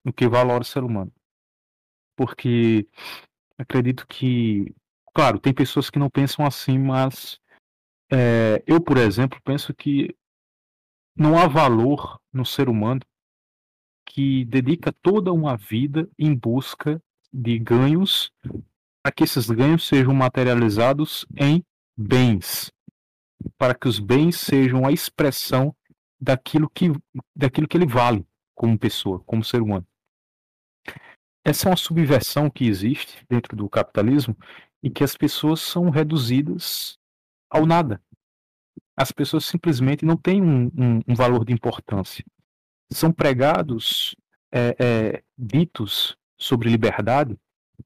o 0.04 0.12
que 0.12 0.28
valora 0.28 0.62
o 0.62 0.66
ser 0.66 0.84
humano. 0.84 1.12
Porque 2.16 2.86
acredito 3.58 4.06
que, 4.06 4.74
claro, 5.14 5.38
tem 5.38 5.52
pessoas 5.52 5.90
que 5.90 5.98
não 5.98 6.10
pensam 6.10 6.44
assim, 6.44 6.78
mas 6.78 7.40
é, 8.12 8.62
eu, 8.66 8.80
por 8.80 8.96
exemplo, 8.96 9.40
penso 9.42 9.74
que 9.74 10.14
não 11.16 11.38
há 11.38 11.46
valor 11.46 12.20
no 12.32 12.44
ser 12.44 12.68
humano 12.68 13.00
que 14.06 14.44
dedica 14.44 14.92
toda 14.92 15.32
uma 15.32 15.56
vida 15.56 16.08
em 16.18 16.34
busca 16.34 17.00
de 17.32 17.58
ganhos, 17.58 18.32
para 19.02 19.12
que 19.12 19.24
esses 19.24 19.48
ganhos 19.48 19.86
sejam 19.86 20.12
materializados 20.12 21.24
em 21.36 21.64
bens, 21.96 22.72
para 23.56 23.74
que 23.74 23.88
os 23.88 23.98
bens 23.98 24.38
sejam 24.38 24.86
a 24.86 24.92
expressão 24.92 25.74
daquilo 26.20 26.68
que, 26.68 26.92
daquilo 27.34 27.66
que 27.66 27.76
ele 27.76 27.86
vale 27.86 28.26
como 28.54 28.78
pessoa, 28.78 29.20
como 29.20 29.44
ser 29.44 29.62
humano. 29.62 29.86
Essa 31.44 31.68
é 31.68 31.70
uma 31.70 31.76
subversão 31.76 32.50
que 32.50 32.66
existe 32.66 33.24
dentro 33.28 33.56
do 33.56 33.68
capitalismo 33.68 34.36
em 34.82 34.90
que 34.90 35.02
as 35.02 35.16
pessoas 35.16 35.60
são 35.60 35.88
reduzidas 35.88 36.98
ao 37.48 37.64
nada 37.64 38.02
as 39.00 39.10
pessoas 39.10 39.46
simplesmente 39.46 40.04
não 40.04 40.14
têm 40.14 40.42
um, 40.42 40.66
um, 40.76 41.00
um 41.08 41.14
valor 41.14 41.42
de 41.42 41.54
importância. 41.54 42.22
São 42.92 43.10
pregados 43.10 44.14
é, 44.52 44.76
é, 44.78 45.22
ditos 45.38 46.18
sobre 46.38 46.68
liberdade, 46.68 47.34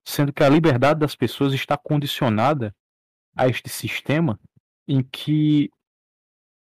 sendo 0.04 0.32
que 0.32 0.42
a 0.42 0.48
liberdade 0.48 0.98
das 0.98 1.14
pessoas 1.14 1.52
está 1.54 1.76
condicionada 1.78 2.74
a 3.36 3.46
este 3.46 3.68
sistema 3.68 4.40
em 4.86 5.02
que 5.02 5.70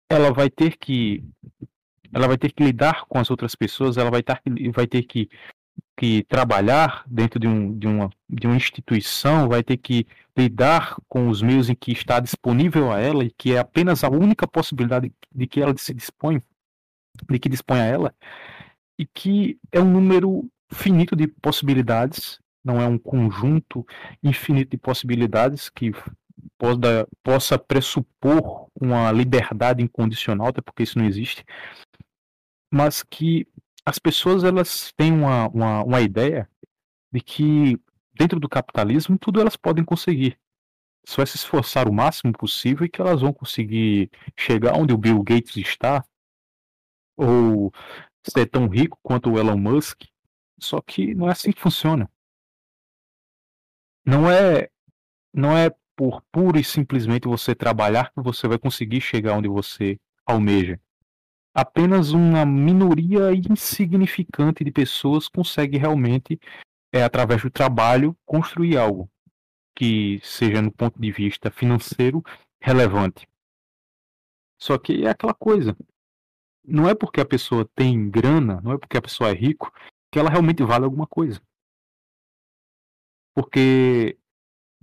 ela 0.10 0.32
vai 0.32 0.50
ter 0.50 0.78
que 0.78 1.24
ela 2.14 2.28
vai 2.28 2.38
ter 2.38 2.52
que 2.54 2.64
lidar 2.64 3.06
com 3.06 3.20
as 3.20 3.30
outras 3.30 3.56
pessoas, 3.56 3.98
ela 3.98 4.10
vai 4.10 4.24
ter, 4.24 4.40
vai 4.74 4.88
ter 4.88 5.04
que 5.04 5.30
que 5.98 6.24
trabalhar 6.24 7.04
dentro 7.08 7.40
de, 7.40 7.48
um, 7.48 7.78
de, 7.78 7.88
uma, 7.88 8.10
de 8.30 8.48
uma 8.48 8.56
instituição, 8.56 9.48
vai 9.48 9.64
ter 9.64 9.78
que 9.78 10.06
lidar 10.38 10.98
com 11.08 11.30
os 11.30 11.42
meios 11.42 11.70
em 11.70 11.76
que 11.76 11.92
está 11.92 12.20
disponível 12.20 12.92
a 12.92 13.00
ela 13.00 13.24
e 13.24 13.32
que 13.32 13.54
é 13.54 13.60
apenas 13.60 14.04
a 14.04 14.10
única 14.10 14.46
possibilidade 14.46 15.14
de 15.34 15.48
que 15.48 15.62
ela 15.62 15.76
se 15.78 15.94
dispõe, 15.94 16.42
de 17.30 17.40
que 17.40 17.48
dispõe 17.48 17.80
a 17.80 17.86
ela, 17.86 18.16
e 19.00 19.06
que 19.06 19.58
é 19.72 19.80
um 19.80 19.90
número 19.90 20.50
finito 20.70 21.16
de 21.16 21.28
possibilidades, 21.28 22.40
não 22.64 22.82
é 22.82 22.88
um 22.88 22.98
conjunto 22.98 23.86
infinito 24.22 24.72
de 24.72 24.78
possibilidades 24.78 25.70
que 25.70 25.92
possa, 26.58 27.08
possa 27.24 27.60
pressupor 27.60 28.70
uma 28.80 29.12
liberdade 29.12 29.84
incondicional, 29.84 30.48
até 30.48 30.62
porque 30.62 30.84
isso 30.84 30.98
não 30.98 31.06
existe, 31.06 31.44
mas 32.72 33.04
que 33.04 33.48
as 33.86 34.00
pessoas 34.00 34.44
elas 34.44 34.92
têm 34.98 35.12
uma, 35.12 35.48
uma, 35.50 35.84
uma 35.84 36.02
ideia 36.02 36.50
de 37.12 37.22
que 37.22 37.80
dentro 38.14 38.40
do 38.40 38.50
capitalismo 38.50 39.18
tudo 39.18 39.40
elas 39.40 39.56
podem 39.56 39.84
conseguir. 39.86 40.40
Só 41.08 41.22
é 41.22 41.26
se 41.26 41.38
esforçar 41.38 41.88
o 41.88 41.94
máximo 41.94 42.34
possível 42.34 42.86
e 42.86 42.90
que 42.90 43.00
elas 43.00 43.22
vão 43.22 43.32
conseguir 43.32 44.10
chegar 44.38 44.76
onde 44.76 44.94
o 44.94 44.98
Bill 44.98 45.22
Gates 45.24 45.56
está, 45.58 46.04
ou 47.16 47.72
ser 48.28 48.48
tão 48.48 48.68
rico 48.68 49.00
quanto 49.04 49.32
o 49.32 49.38
Elon 49.38 49.58
Musk. 49.58 50.04
Só 50.60 50.82
que 50.82 51.14
não 51.14 51.28
é 51.30 51.32
assim 51.32 51.52
que 51.52 51.62
funciona. 51.62 52.10
Não 54.06 54.30
é, 54.30 54.70
não 55.34 55.56
é 55.56 55.70
por 55.96 56.22
pura 56.32 56.60
e 56.60 56.64
simplesmente 56.64 57.28
você 57.28 57.56
trabalhar 57.56 58.12
que 58.12 58.22
você 58.22 58.48
vai 58.48 58.58
conseguir 58.58 59.02
chegar 59.02 59.38
onde 59.38 59.48
você 59.48 59.98
almeja 60.26 60.80
apenas 61.56 62.12
uma 62.12 62.46
minoria 62.46 63.32
insignificante 63.32 64.62
de 64.62 64.72
pessoas 64.72 65.30
consegue 65.30 65.78
realmente, 65.78 66.38
é, 66.94 67.02
através 67.02 67.42
do 67.42 67.50
trabalho, 67.50 68.16
construir 68.26 68.78
algo 68.78 69.10
que 69.74 70.20
seja, 70.22 70.62
no 70.62 70.72
ponto 70.72 71.00
de 71.00 71.12
vista 71.12 71.50
financeiro, 71.50 72.22
relevante. 72.60 73.26
Só 74.60 74.78
que 74.78 75.06
é 75.06 75.10
aquela 75.10 75.34
coisa. 75.34 75.78
Não 76.64 76.90
é 76.90 76.96
porque 76.96 77.22
a 77.22 77.26
pessoa 77.26 77.70
tem 77.74 78.10
grana, 78.10 78.60
não 78.62 78.74
é 78.74 78.78
porque 78.78 78.98
a 78.98 79.02
pessoa 79.02 79.30
é 79.30 79.34
rico, 79.34 79.72
que 80.12 80.20
ela 80.20 80.30
realmente 80.30 80.62
vale 80.64 80.84
alguma 80.84 81.08
coisa. 81.08 81.42
Porque 83.34 84.18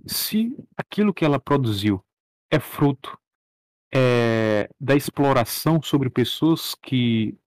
se 0.05 0.55
aquilo 0.77 1.13
que 1.13 1.25
ela 1.25 1.39
produziu 1.39 2.03
é 2.51 2.59
fruto 2.59 3.17
é, 3.93 4.69
da 4.79 4.95
exploração 4.95 5.81
sobre 5.81 6.09
pessoas 6.09 6.75
que 6.75 7.37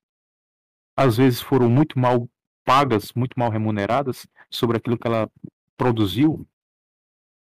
às 0.96 1.16
vezes 1.16 1.40
foram 1.40 1.68
muito 1.68 1.98
mal 1.98 2.28
pagas, 2.64 3.12
muito 3.12 3.38
mal 3.38 3.50
remuneradas 3.50 4.26
sobre 4.50 4.76
aquilo 4.76 4.98
que 4.98 5.06
ela 5.06 5.30
produziu. 5.76 6.46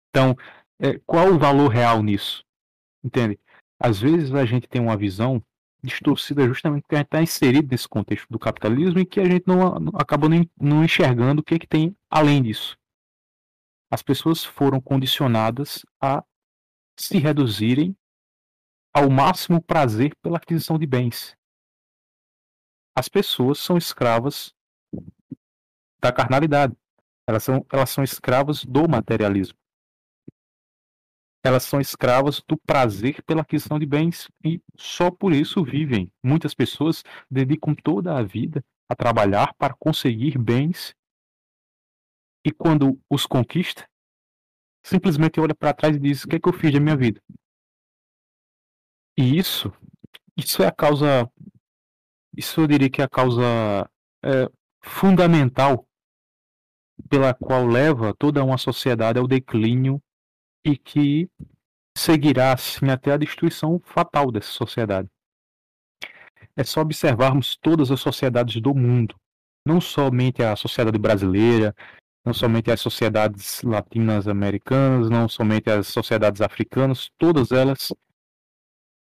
Então, 0.09 0.35
é, 0.79 0.99
qual 1.05 1.33
o 1.33 1.39
valor 1.39 1.67
real 1.67 2.01
nisso? 2.01 2.43
Entende? 3.03 3.39
Às 3.79 3.99
vezes 3.99 4.33
a 4.33 4.45
gente 4.45 4.67
tem 4.67 4.81
uma 4.81 4.95
visão 4.95 5.43
distorcida 5.83 6.47
justamente 6.47 6.83
porque 6.83 6.95
a 6.95 6.99
gente 6.99 7.07
está 7.07 7.21
inserido 7.21 7.67
nesse 7.71 7.87
contexto 7.87 8.27
do 8.29 8.37
capitalismo 8.37 8.99
e 8.99 9.05
que 9.05 9.19
a 9.19 9.25
gente 9.25 9.43
não, 9.47 9.79
não 9.79 9.93
acaba 9.95 10.27
não, 10.59 10.83
enxergando 10.83 11.41
o 11.41 11.43
que, 11.43 11.55
é 11.55 11.59
que 11.59 11.67
tem 11.67 11.95
além 12.09 12.43
disso. 12.43 12.77
As 13.91 14.01
pessoas 14.01 14.43
foram 14.43 14.79
condicionadas 14.79 15.85
a 16.01 16.23
se 16.97 17.17
reduzirem 17.17 17.95
ao 18.93 19.09
máximo 19.09 19.61
prazer 19.61 20.15
pela 20.21 20.37
aquisição 20.37 20.79
de 20.79 20.87
bens. 20.87 21.35
As 22.95 23.09
pessoas 23.09 23.59
são 23.59 23.77
escravas 23.77 24.53
da 25.99 26.11
carnalidade. 26.11 26.75
Elas 27.27 27.43
são, 27.43 27.65
elas 27.71 27.89
são 27.89 28.03
escravas 28.03 28.63
do 28.63 28.87
materialismo. 28.87 29.57
elas 31.43 31.63
são 31.63 31.81
escravas 31.81 32.41
do 32.47 32.55
prazer 32.55 33.23
pela 33.23 33.41
aquisição 33.41 33.79
de 33.79 33.85
bens 33.85 34.29
e 34.45 34.61
só 34.77 35.09
por 35.09 35.33
isso 35.33 35.63
vivem. 35.63 36.11
Muitas 36.23 36.53
pessoas 36.53 37.03
dedicam 37.29 37.73
toda 37.73 38.15
a 38.15 38.21
vida 38.21 38.63
a 38.87 38.95
trabalhar 38.95 39.53
para 39.55 39.73
conseguir 39.73 40.37
bens 40.37 40.95
e 42.45 42.51
quando 42.51 42.99
os 43.09 43.25
conquista, 43.25 43.87
simplesmente 44.83 45.39
olha 45.39 45.55
para 45.55 45.73
trás 45.73 45.95
e 45.95 45.99
diz: 45.99 46.23
O 46.23 46.27
que 46.27 46.35
é 46.35 46.39
que 46.39 46.49
eu 46.49 46.53
fiz 46.53 46.71
da 46.71 46.79
minha 46.79 46.97
vida? 46.97 47.21
E 49.17 49.37
isso, 49.37 49.71
isso 50.37 50.63
é 50.63 50.67
a 50.67 50.71
causa, 50.71 51.29
isso 52.35 52.61
eu 52.61 52.67
diria 52.67 52.89
que 52.89 53.01
é 53.01 53.05
a 53.05 53.09
causa 53.09 53.89
é, 54.23 54.49
fundamental 54.81 55.85
pela 57.09 57.33
qual 57.33 57.65
leva 57.65 58.13
toda 58.17 58.43
uma 58.43 58.57
sociedade 58.57 59.19
ao 59.19 59.27
declínio 59.27 60.01
e 60.65 60.77
que 60.77 61.29
seguirá 61.97 62.53
assim 62.53 62.89
até 62.89 63.11
a 63.11 63.17
destruição 63.17 63.79
fatal 63.79 64.31
dessa 64.31 64.51
sociedade. 64.51 65.09
É 66.55 66.63
só 66.63 66.81
observarmos 66.81 67.57
todas 67.57 67.91
as 67.91 67.99
sociedades 67.99 68.61
do 68.61 68.73
mundo, 68.73 69.15
não 69.65 69.79
somente 69.81 70.43
a 70.43 70.55
sociedade 70.55 70.97
brasileira, 70.97 71.75
não 72.23 72.33
somente 72.33 72.71
as 72.71 72.79
sociedades 72.79 73.61
latinas 73.63 74.27
americanas, 74.27 75.09
não 75.09 75.27
somente 75.27 75.69
as 75.69 75.87
sociedades 75.87 76.41
africanas, 76.41 77.09
todas 77.17 77.51
elas 77.51 77.91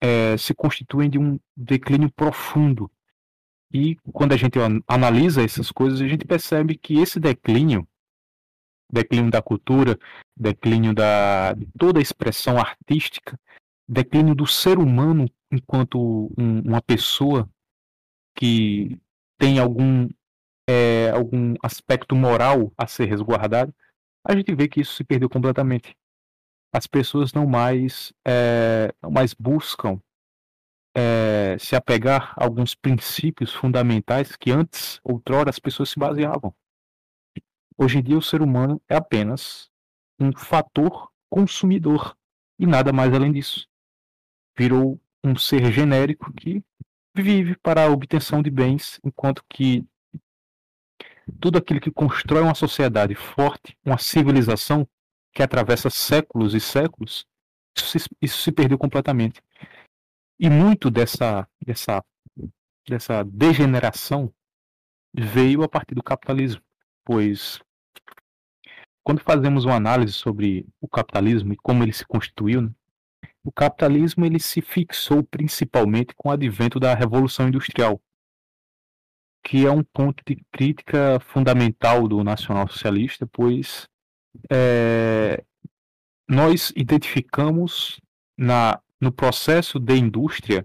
é, 0.01 0.37
se 0.37 0.53
constituem 0.53 1.09
de 1.09 1.19
um 1.19 1.39
declínio 1.55 2.11
profundo. 2.11 2.89
E 3.71 3.95
quando 4.13 4.33
a 4.33 4.37
gente 4.37 4.57
analisa 4.87 5.43
essas 5.43 5.71
coisas, 5.71 6.01
a 6.01 6.07
gente 6.07 6.25
percebe 6.25 6.75
que 6.75 6.99
esse 6.99 7.19
declínio, 7.19 7.87
declínio 8.91 9.29
da 9.29 9.41
cultura, 9.41 9.99
declínio 10.35 10.93
da, 10.93 11.53
de 11.53 11.67
toda 11.77 11.99
a 11.99 12.01
expressão 12.01 12.57
artística, 12.57 13.39
declínio 13.87 14.33
do 14.33 14.47
ser 14.47 14.79
humano 14.79 15.29
enquanto 15.51 16.31
um, 16.37 16.61
uma 16.61 16.81
pessoa 16.81 17.49
que 18.35 18.99
tem 19.37 19.59
algum, 19.59 20.09
é, 20.69 21.09
algum 21.09 21.55
aspecto 21.63 22.15
moral 22.15 22.71
a 22.77 22.85
ser 22.85 23.05
resguardado, 23.05 23.73
a 24.23 24.35
gente 24.35 24.53
vê 24.53 24.67
que 24.67 24.81
isso 24.81 24.93
se 24.93 25.03
perdeu 25.03 25.27
completamente 25.27 25.97
as 26.71 26.85
pessoas 26.85 27.33
não 27.33 27.47
mais, 27.47 28.13
é, 28.23 28.93
não 29.01 29.09
mais 29.09 29.33
buscam 29.33 29.99
é, 30.95 31.57
se 31.57 31.75
apegar 31.75 32.35
a 32.37 32.43
alguns 32.43 32.75
princípios 32.75 33.51
fundamentais 33.51 34.35
que 34.35 34.51
antes, 34.51 34.99
outrora, 35.03 35.49
as 35.49 35.57
pessoas 35.57 35.89
se 35.89 35.97
baseavam. 35.97 36.53
Hoje 37.75 37.97
em 37.97 38.03
dia, 38.03 38.17
o 38.17 38.21
ser 38.21 38.43
humano 38.43 38.79
é 38.87 38.95
apenas 38.95 39.71
um 40.19 40.31
fator 40.31 41.09
consumidor 41.31 42.15
e 42.59 42.67
nada 42.67 42.93
mais 42.93 43.11
além 43.11 43.31
disso. 43.31 43.67
Virou 44.55 45.01
um 45.23 45.35
ser 45.35 45.71
genérico 45.71 46.31
que 46.33 46.63
vive 47.15 47.57
para 47.57 47.85
a 47.85 47.89
obtenção 47.89 48.43
de 48.43 48.51
bens, 48.51 48.99
enquanto 49.03 49.43
que 49.49 49.83
tudo 51.39 51.57
aquilo 51.57 51.79
que 51.79 51.91
constrói 51.91 52.41
uma 52.41 52.55
sociedade 52.55 53.15
forte, 53.15 53.77
uma 53.85 53.97
civilização, 53.97 54.87
que 55.33 55.43
atravessa 55.43 55.89
séculos 55.89 56.53
e 56.53 56.59
séculos, 56.59 57.25
isso 57.77 57.99
se, 57.99 58.09
isso 58.21 58.41
se 58.41 58.51
perdeu 58.51 58.77
completamente. 58.77 59.41
E 60.39 60.49
muito 60.49 60.89
dessa, 60.89 61.47
dessa, 61.65 62.03
dessa 62.87 63.23
degeneração 63.23 64.33
veio 65.13 65.63
a 65.63 65.69
partir 65.69 65.95
do 65.95 66.03
capitalismo, 66.03 66.61
pois 67.03 67.59
quando 69.03 69.21
fazemos 69.21 69.65
uma 69.65 69.75
análise 69.75 70.13
sobre 70.13 70.67
o 70.79 70.87
capitalismo 70.87 71.53
e 71.53 71.57
como 71.57 71.83
ele 71.83 71.93
se 71.93 72.05
constituiu, 72.05 72.61
né, 72.61 72.69
o 73.43 73.51
capitalismo 73.51 74.25
ele 74.25 74.39
se 74.39 74.61
fixou 74.61 75.23
principalmente 75.23 76.13
com 76.15 76.29
o 76.29 76.31
advento 76.31 76.79
da 76.79 76.93
revolução 76.93 77.47
industrial, 77.47 77.99
que 79.49 79.65
é 79.65 79.71
um 79.71 79.83
ponto 79.83 80.23
de 80.27 80.35
crítica 80.51 81.19
fundamental 81.21 82.07
do 82.07 82.23
nacional-socialista, 82.23 83.25
pois 83.25 83.89
é, 84.47 85.43
nós 86.29 86.71
identificamos 86.75 87.99
na, 88.37 88.79
no 89.01 89.11
processo 89.11 89.79
de 89.79 89.95
indústria 89.95 90.63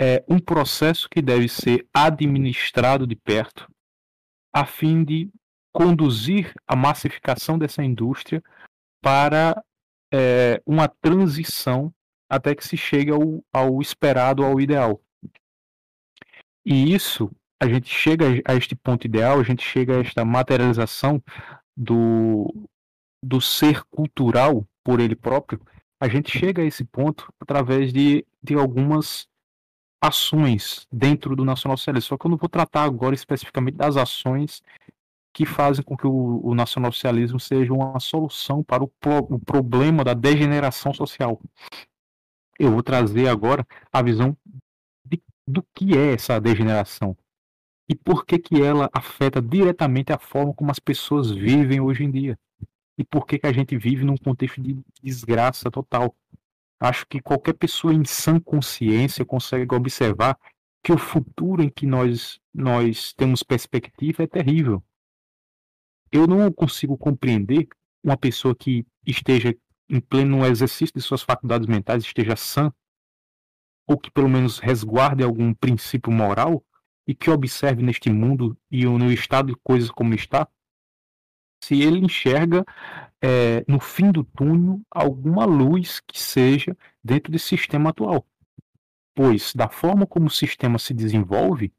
é, 0.00 0.24
um 0.26 0.38
processo 0.38 1.06
que 1.10 1.20
deve 1.20 1.46
ser 1.46 1.86
administrado 1.92 3.06
de 3.06 3.14
perto 3.14 3.70
a 4.50 4.64
fim 4.64 5.04
de 5.04 5.30
conduzir 5.70 6.54
a 6.66 6.74
massificação 6.74 7.58
dessa 7.58 7.84
indústria 7.84 8.42
para 9.02 9.62
é, 10.10 10.58
uma 10.64 10.88
transição 10.88 11.92
até 12.30 12.54
que 12.54 12.66
se 12.66 12.78
chegue 12.78 13.10
ao, 13.10 13.44
ao 13.52 13.82
esperado, 13.82 14.42
ao 14.42 14.58
ideal. 14.58 14.98
E 16.64 16.94
isso, 16.94 17.30
a 17.60 17.68
gente 17.68 17.88
chega 17.88 18.26
a 18.44 18.54
este 18.54 18.74
ponto 18.74 19.06
ideal, 19.06 19.38
a 19.38 19.42
gente 19.42 19.64
chega 19.64 19.96
a 19.96 20.00
esta 20.00 20.24
materialização 20.24 21.22
do, 21.76 22.52
do 23.22 23.40
ser 23.40 23.82
cultural 23.84 24.66
por 24.82 25.00
ele 25.00 25.16
próprio, 25.16 25.60
a 26.00 26.08
gente 26.08 26.36
chega 26.36 26.62
a 26.62 26.64
esse 26.64 26.84
ponto 26.84 27.32
através 27.40 27.92
de, 27.92 28.26
de 28.42 28.54
algumas 28.54 29.26
ações 30.02 30.86
dentro 30.92 31.34
do 31.34 31.44
nacionalsocialismo. 31.44 32.08
Só 32.08 32.18
que 32.18 32.26
eu 32.26 32.30
não 32.30 32.36
vou 32.36 32.48
tratar 32.48 32.84
agora 32.84 33.14
especificamente 33.14 33.76
das 33.76 33.96
ações 33.96 34.62
que 35.32 35.46
fazem 35.46 35.82
com 35.82 35.96
que 35.96 36.06
o, 36.06 36.40
o 36.44 36.54
nacionalsocialismo 36.54 37.40
seja 37.40 37.72
uma 37.72 37.98
solução 37.98 38.62
para 38.62 38.84
o, 38.84 38.88
pro, 39.00 39.18
o 39.30 39.38
problema 39.38 40.04
da 40.04 40.14
degeneração 40.14 40.92
social. 40.92 41.40
Eu 42.58 42.70
vou 42.70 42.82
trazer 42.82 43.28
agora 43.28 43.66
a 43.90 44.02
visão 44.02 44.36
de, 45.04 45.20
do 45.48 45.64
que 45.74 45.96
é 45.96 46.12
essa 46.12 46.38
degeneração 46.38 47.16
e 47.88 47.94
por 47.94 48.24
que, 48.24 48.38
que 48.38 48.62
ela 48.62 48.88
afeta 48.92 49.42
diretamente 49.42 50.12
a 50.12 50.18
forma 50.18 50.54
como 50.54 50.70
as 50.70 50.78
pessoas 50.78 51.30
vivem 51.30 51.80
hoje 51.80 52.04
em 52.04 52.10
dia. 52.10 52.38
E 52.96 53.04
por 53.04 53.26
que, 53.26 53.38
que 53.38 53.46
a 53.46 53.52
gente 53.52 53.76
vive 53.76 54.04
num 54.04 54.16
contexto 54.16 54.60
de 54.60 54.78
desgraça 55.02 55.70
total. 55.70 56.14
Acho 56.80 57.06
que 57.06 57.20
qualquer 57.20 57.54
pessoa 57.54 57.92
em 57.92 58.04
sã 58.04 58.40
consciência 58.40 59.24
consegue 59.24 59.74
observar 59.74 60.38
que 60.82 60.92
o 60.92 60.98
futuro 60.98 61.62
em 61.62 61.68
que 61.68 61.86
nós, 61.86 62.40
nós 62.52 63.12
temos 63.14 63.42
perspectiva 63.42 64.22
é 64.22 64.26
terrível. 64.26 64.82
Eu 66.12 66.26
não 66.26 66.52
consigo 66.52 66.96
compreender 66.96 67.68
uma 68.02 68.16
pessoa 68.16 68.54
que 68.54 68.86
esteja 69.06 69.56
em 69.88 70.00
pleno 70.00 70.44
exercício 70.46 70.94
de 70.94 71.00
suas 71.00 71.22
faculdades 71.22 71.66
mentais, 71.66 72.04
esteja 72.04 72.36
sã, 72.36 72.72
ou 73.86 73.98
que 73.98 74.10
pelo 74.10 74.28
menos 74.28 74.58
resguarde 74.58 75.22
algum 75.22 75.52
princípio 75.54 76.12
moral, 76.12 76.64
e 77.06 77.14
que 77.14 77.30
observe 77.30 77.82
neste 77.82 78.10
mundo 78.10 78.56
e 78.70 78.84
no 78.84 79.12
estado 79.12 79.48
de 79.48 79.56
coisas 79.62 79.90
como 79.90 80.14
está, 80.14 80.48
se 81.62 81.80
ele 81.80 81.98
enxerga 81.98 82.64
é, 83.22 83.64
no 83.66 83.80
fim 83.80 84.10
do 84.10 84.22
túnel 84.22 84.82
alguma 84.90 85.44
luz 85.44 86.00
que 86.00 86.20
seja 86.20 86.76
dentro 87.02 87.32
desse 87.32 87.48
sistema 87.48 87.90
atual. 87.90 88.26
Pois, 89.14 89.54
da 89.54 89.68
forma 89.68 90.06
como 90.06 90.26
o 90.26 90.30
sistema 90.30 90.78
se 90.78 90.92
desenvolve, 90.92 91.72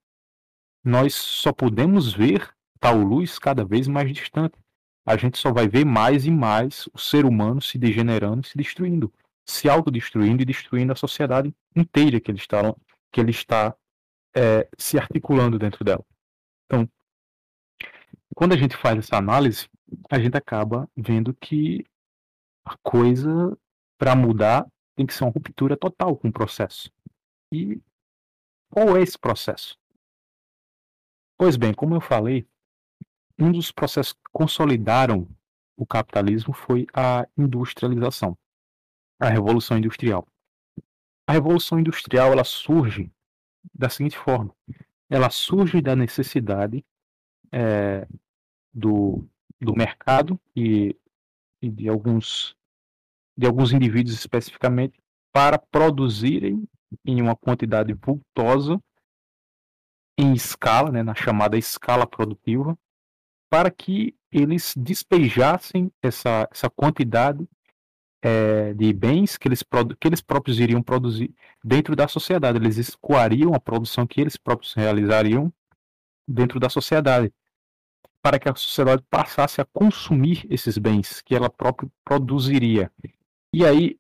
nós 0.83 1.13
só 1.13 1.51
podemos 1.51 2.13
ver 2.13 2.49
tal 2.79 2.97
luz 2.97 3.37
cada 3.37 3.65
vez 3.65 3.87
mais 3.87 4.11
distante. 4.11 4.57
A 5.05 5.17
gente 5.17 5.37
só 5.37 5.51
vai 5.51 5.67
ver 5.67 5.85
mais 5.85 6.25
e 6.25 6.31
mais 6.31 6.87
o 6.93 6.97
ser 6.97 7.25
humano 7.25 7.61
se 7.61 7.77
degenerando, 7.77 8.45
se 8.47 8.57
destruindo, 8.57 9.13
se 9.45 9.69
autodestruindo 9.69 10.41
e 10.41 10.45
destruindo 10.45 10.93
a 10.93 10.95
sociedade 10.95 11.53
inteira 11.75 12.19
que 12.19 12.31
ele 12.31 12.39
está, 12.39 12.75
que 13.11 13.21
ele 13.21 13.31
está 13.31 13.75
é, 14.35 14.67
se 14.77 14.97
articulando 14.97 15.57
dentro 15.57 15.83
dela. 15.83 16.05
Então, 16.65 16.89
quando 18.35 18.53
a 18.53 18.57
gente 18.57 18.75
faz 18.75 18.99
essa 18.99 19.17
análise, 19.17 19.69
a 20.11 20.19
gente 20.19 20.35
acaba 20.35 20.89
vendo 20.95 21.33
que 21.33 21.85
a 22.65 22.75
coisa, 22.77 23.57
para 23.97 24.15
mudar, 24.15 24.67
tem 24.95 25.05
que 25.05 25.13
ser 25.13 25.23
uma 25.23 25.31
ruptura 25.31 25.77
total 25.77 26.17
com 26.17 26.27
o 26.27 26.33
processo. 26.33 26.91
E 27.53 27.81
qual 28.69 28.97
é 28.97 29.01
esse 29.01 29.17
processo? 29.17 29.77
Pois 31.37 31.55
bem, 31.55 31.73
como 31.73 31.95
eu 31.95 32.01
falei, 32.01 32.47
um 33.37 33.51
dos 33.51 33.71
processos 33.71 34.13
que 34.13 34.31
consolidaram 34.31 35.27
o 35.77 35.85
capitalismo 35.85 36.53
foi 36.53 36.87
a 36.93 37.27
industrialização, 37.37 38.37
a 39.19 39.29
revolução 39.29 39.77
industrial. 39.77 40.25
A 41.27 41.33
revolução 41.33 41.79
industrial 41.79 42.31
ela 42.31 42.43
surge 42.43 43.11
da 43.73 43.89
seguinte 43.89 44.17
forma: 44.17 44.53
ela 45.09 45.29
surge 45.29 45.81
da 45.81 45.95
necessidade 45.95 46.83
é, 47.51 48.07
do, 48.73 49.27
do 49.59 49.75
mercado 49.75 50.39
e, 50.55 50.95
e 51.61 51.69
de 51.69 51.87
alguns 51.87 52.55
de 53.37 53.45
alguns 53.45 53.73
indivíduos 53.73 54.15
especificamente 54.15 54.97
para 55.33 55.59
produzirem 55.59 56.65
em 57.03 57.21
uma 57.21 57.35
quantidade 57.35 57.93
vultosa 57.93 58.81
em 60.17 60.33
escala, 60.33 60.91
né, 60.91 61.03
na 61.03 61.13
chamada 61.13 61.57
escala 61.57 62.07
produtiva, 62.07 62.77
para 63.49 63.69
que 63.69 64.15
eles 64.31 64.73
despejassem 64.77 65.91
essa, 66.01 66.47
essa 66.49 66.69
quantidade 66.69 67.45
é, 68.27 68.73
de 68.73 68.91
bens 68.91 69.37
que 69.37 69.47
eles, 69.47 69.63
que 69.99 70.07
eles 70.07 70.19
próprios 70.19 70.59
iriam 70.59 70.81
produzir 70.81 71.31
dentro 71.63 71.95
da 71.95 72.07
sociedade. 72.07 72.57
Eles 72.57 72.77
escoariam 72.77 73.53
a 73.53 73.59
produção 73.59 74.07
que 74.07 74.19
eles 74.19 74.35
próprios 74.35 74.73
realizariam 74.73 75.53
dentro 76.27 76.59
da 76.59 76.67
sociedade, 76.67 77.31
para 78.23 78.39
que 78.39 78.49
a 78.49 78.55
sociedade 78.55 79.03
passasse 79.11 79.61
a 79.61 79.65
consumir 79.65 80.43
esses 80.49 80.75
bens 80.79 81.21
que 81.21 81.35
ela 81.35 81.51
própria 81.51 81.87
produziria. 82.03 82.91
E 83.53 83.63
aí 83.63 83.99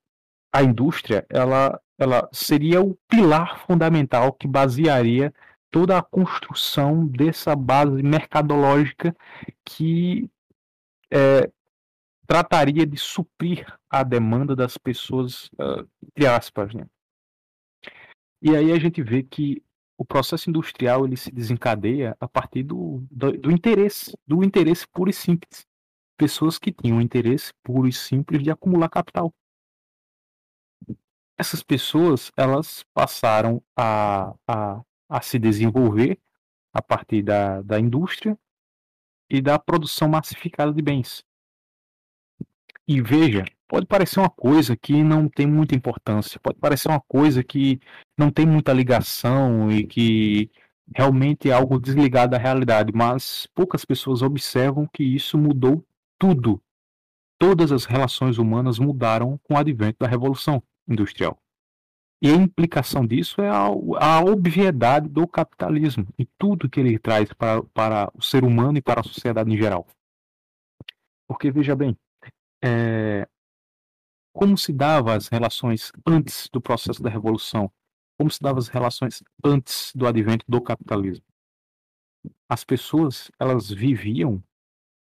a 0.51 0.63
indústria, 0.63 1.23
ela, 1.29 1.79
ela 1.95 2.27
seria 2.31 2.81
o 2.81 2.97
pilar 3.07 3.59
fundamental 3.67 4.33
que 4.33 4.47
basearia 4.47 5.31
toda 5.69 5.99
a 5.99 6.01
construção 6.01 7.05
dessa 7.05 7.55
base 7.55 8.01
mercadológica 8.01 9.15
que 9.63 10.27
é, 11.11 11.47
trataria 12.25 12.87
de 12.87 12.97
suprir 12.97 13.65
a 13.99 14.03
demanda 14.03 14.55
das 14.55 14.77
pessoas, 14.77 15.45
uh, 15.53 15.87
entre 16.03 16.27
aspas, 16.27 16.73
né? 16.73 16.85
E 18.41 18.53
aí 18.53 18.73
a 18.73 18.77
gente 18.77 19.01
vê 19.01 19.23
que 19.23 19.63
o 19.97 20.03
processo 20.03 20.49
industrial 20.49 21.05
ele 21.05 21.15
se 21.15 21.31
desencadeia 21.31 22.15
a 22.19 22.27
partir 22.27 22.63
do, 22.63 23.07
do, 23.09 23.31
do 23.31 23.51
interesse, 23.51 24.13
do 24.27 24.43
interesse 24.43 24.85
puro 24.85 25.09
e 25.09 25.13
simples. 25.13 25.65
Pessoas 26.17 26.59
que 26.59 26.73
tinham 26.73 26.99
interesse 27.01 27.53
puro 27.63 27.87
e 27.87 27.93
simples 27.93 28.43
de 28.43 28.51
acumular 28.51 28.89
capital. 28.89 29.33
Essas 31.37 31.63
pessoas, 31.63 32.31
elas 32.35 32.83
passaram 32.93 33.63
a, 33.77 34.35
a, 34.45 34.81
a 35.07 35.21
se 35.21 35.39
desenvolver 35.39 36.19
a 36.73 36.81
partir 36.81 37.21
da, 37.23 37.61
da 37.61 37.79
indústria 37.79 38.37
e 39.29 39.41
da 39.41 39.57
produção 39.57 40.09
massificada 40.09 40.73
de 40.73 40.81
bens. 40.81 41.25
E 42.85 43.01
veja, 43.01 43.45
pode 43.67 43.85
parecer 43.85 44.19
uma 44.19 44.29
coisa 44.29 44.75
que 44.75 45.03
não 45.03 45.27
tem 45.27 45.47
muita 45.47 45.75
importância, 45.75 46.39
pode 46.39 46.59
parecer 46.59 46.87
uma 46.89 47.01
coisa 47.01 47.43
que 47.43 47.79
não 48.17 48.29
tem 48.31 48.45
muita 48.45 48.73
ligação 48.73 49.71
e 49.71 49.85
que 49.85 50.51
realmente 50.93 51.49
é 51.49 51.53
algo 51.53 51.79
desligado 51.79 52.31
da 52.31 52.37
realidade, 52.37 52.91
mas 52.93 53.47
poucas 53.55 53.83
pessoas 53.83 54.21
observam 54.21 54.87
que 54.93 55.03
isso 55.03 55.37
mudou 55.37 55.83
tudo. 56.19 56.61
Todas 57.39 57.71
as 57.71 57.85
relações 57.85 58.37
humanas 58.37 58.79
mudaram 58.79 59.39
com 59.43 59.55
o 59.55 59.57
advento 59.57 59.97
da 59.99 60.07
Revolução 60.07 60.61
Industrial. 60.87 61.37
E 62.21 62.29
a 62.29 62.33
implicação 62.33 63.05
disso 63.05 63.41
é 63.41 63.49
a, 63.49 63.65
a 63.99 64.21
obviedade 64.21 65.09
do 65.09 65.27
capitalismo 65.27 66.07
e 66.17 66.25
tudo 66.37 66.69
que 66.69 66.79
ele 66.79 66.97
traz 66.97 67.31
para, 67.33 67.61
para 67.63 68.09
o 68.13 68.21
ser 68.21 68.43
humano 68.43 68.77
e 68.77 68.81
para 68.81 69.01
a 69.01 69.03
sociedade 69.03 69.51
em 69.51 69.57
geral. 69.57 69.85
Porque, 71.27 71.51
veja 71.51 71.75
bem, 71.75 71.97
é, 72.63 73.27
como 74.35 74.57
se 74.57 74.73
davam 74.73 75.13
as 75.13 75.27
relações 75.27 75.91
antes 76.05 76.49
do 76.51 76.59
processo 76.59 77.01
da 77.01 77.09
revolução? 77.09 77.71
Como 78.17 78.29
se 78.29 78.39
davam 78.41 78.59
as 78.59 78.67
relações 78.67 79.23
antes 79.43 79.91
do 79.95 80.05
advento 80.05 80.45
do 80.47 80.61
capitalismo? 80.61 81.25
As 82.49 82.63
pessoas, 82.63 83.31
elas 83.39 83.69
viviam 83.69 84.43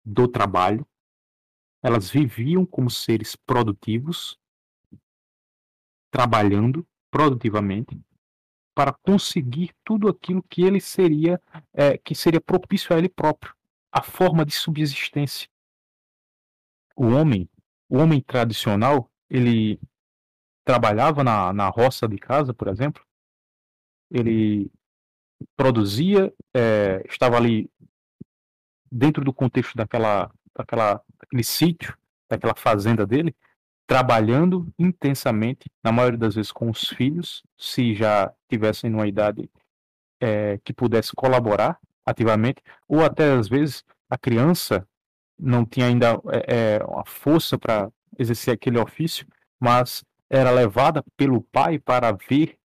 do 0.04 0.26
trabalho, 0.26 0.86
elas 1.82 2.10
viviam 2.10 2.64
como 2.64 2.90
seres 2.90 3.36
produtivos, 3.36 4.38
trabalhando 6.10 6.86
produtivamente 7.10 8.00
para 8.74 8.92
conseguir 8.92 9.74
tudo 9.84 10.08
aquilo 10.08 10.42
que 10.42 10.62
ele 10.62 10.80
seria, 10.80 11.40
é, 11.72 11.98
que 11.98 12.14
seria 12.14 12.40
propício 12.40 12.94
a 12.94 12.98
ele 12.98 13.08
próprio, 13.08 13.54
a 13.92 14.02
forma 14.02 14.44
de 14.44 14.52
subsistência 14.52 15.48
o 17.00 17.06
homem, 17.06 17.48
o 17.88 17.96
homem 17.96 18.20
tradicional, 18.20 19.09
ele 19.30 19.80
trabalhava 20.64 21.24
na, 21.24 21.52
na 21.52 21.68
roça 21.68 22.08
de 22.08 22.18
casa, 22.18 22.52
por 22.52 22.68
exemplo, 22.68 23.02
ele 24.10 24.70
produzia, 25.56 26.32
é, 26.54 27.02
estava 27.08 27.36
ali 27.36 27.70
dentro 28.90 29.24
do 29.24 29.32
contexto 29.32 29.76
daquela, 29.76 30.30
daquela, 30.54 31.02
daquele 31.18 31.44
sítio, 31.44 31.96
daquela 32.28 32.54
fazenda 32.54 33.06
dele, 33.06 33.34
trabalhando 33.86 34.72
intensamente, 34.78 35.70
na 35.82 35.90
maioria 35.90 36.18
das 36.18 36.34
vezes 36.34 36.52
com 36.52 36.70
os 36.70 36.88
filhos, 36.88 37.42
se 37.58 37.94
já 37.94 38.32
tivessem 38.48 38.92
uma 38.92 39.06
idade 39.06 39.50
é, 40.20 40.58
que 40.58 40.72
pudesse 40.72 41.12
colaborar 41.14 41.78
ativamente, 42.04 42.62
ou 42.86 43.04
até 43.04 43.32
às 43.32 43.48
vezes 43.48 43.84
a 44.08 44.18
criança 44.18 44.86
não 45.38 45.64
tinha 45.64 45.86
ainda 45.86 46.20
é, 46.30 46.76
é 46.76 46.84
uma 46.84 47.04
força 47.04 47.58
para 47.58 47.90
exercer 48.20 48.54
aquele 48.54 48.78
ofício, 48.78 49.26
mas 49.58 50.04
era 50.28 50.50
levada 50.50 51.02
pelo 51.16 51.42
pai 51.42 51.78
para 51.78 52.12
ver 52.12 52.58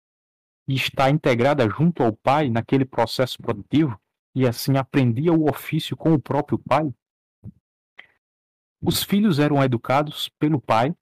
e 0.67 0.75
estar 0.75 1.11
integrada 1.11 1.69
junto 1.69 2.03
ao 2.03 2.13
pai 2.13 2.49
naquele 2.49 2.85
processo 2.85 3.39
produtivo 3.41 4.01
e 4.35 4.47
assim 4.47 4.77
aprendia 4.77 5.33
o 5.33 5.49
ofício 5.49 5.97
com 5.97 6.15
o 6.15 6.21
próprio 6.21 6.59
pai. 6.59 6.93
Os 8.81 9.03
filhos 9.03 9.39
eram 9.39 9.63
educados 9.63 10.29
pelo 10.39 10.61
pai, 10.61 10.95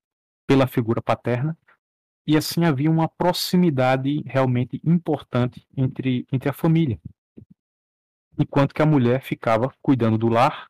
pela 0.47 0.67
figura 0.67 1.01
paterna, 1.01 1.57
e 2.27 2.37
assim 2.37 2.65
havia 2.65 2.91
uma 2.91 3.09
proximidade 3.09 4.23
realmente 4.27 4.81
importante 4.85 5.67
entre, 5.77 6.27
entre 6.31 6.49
a 6.49 6.53
família. 6.53 7.01
Enquanto 8.39 8.75
que 8.75 8.83
a 8.83 8.87
mulher 8.87 9.23
ficava 9.23 9.73
cuidando 9.81 10.19
do 10.19 10.29
lar, 10.29 10.69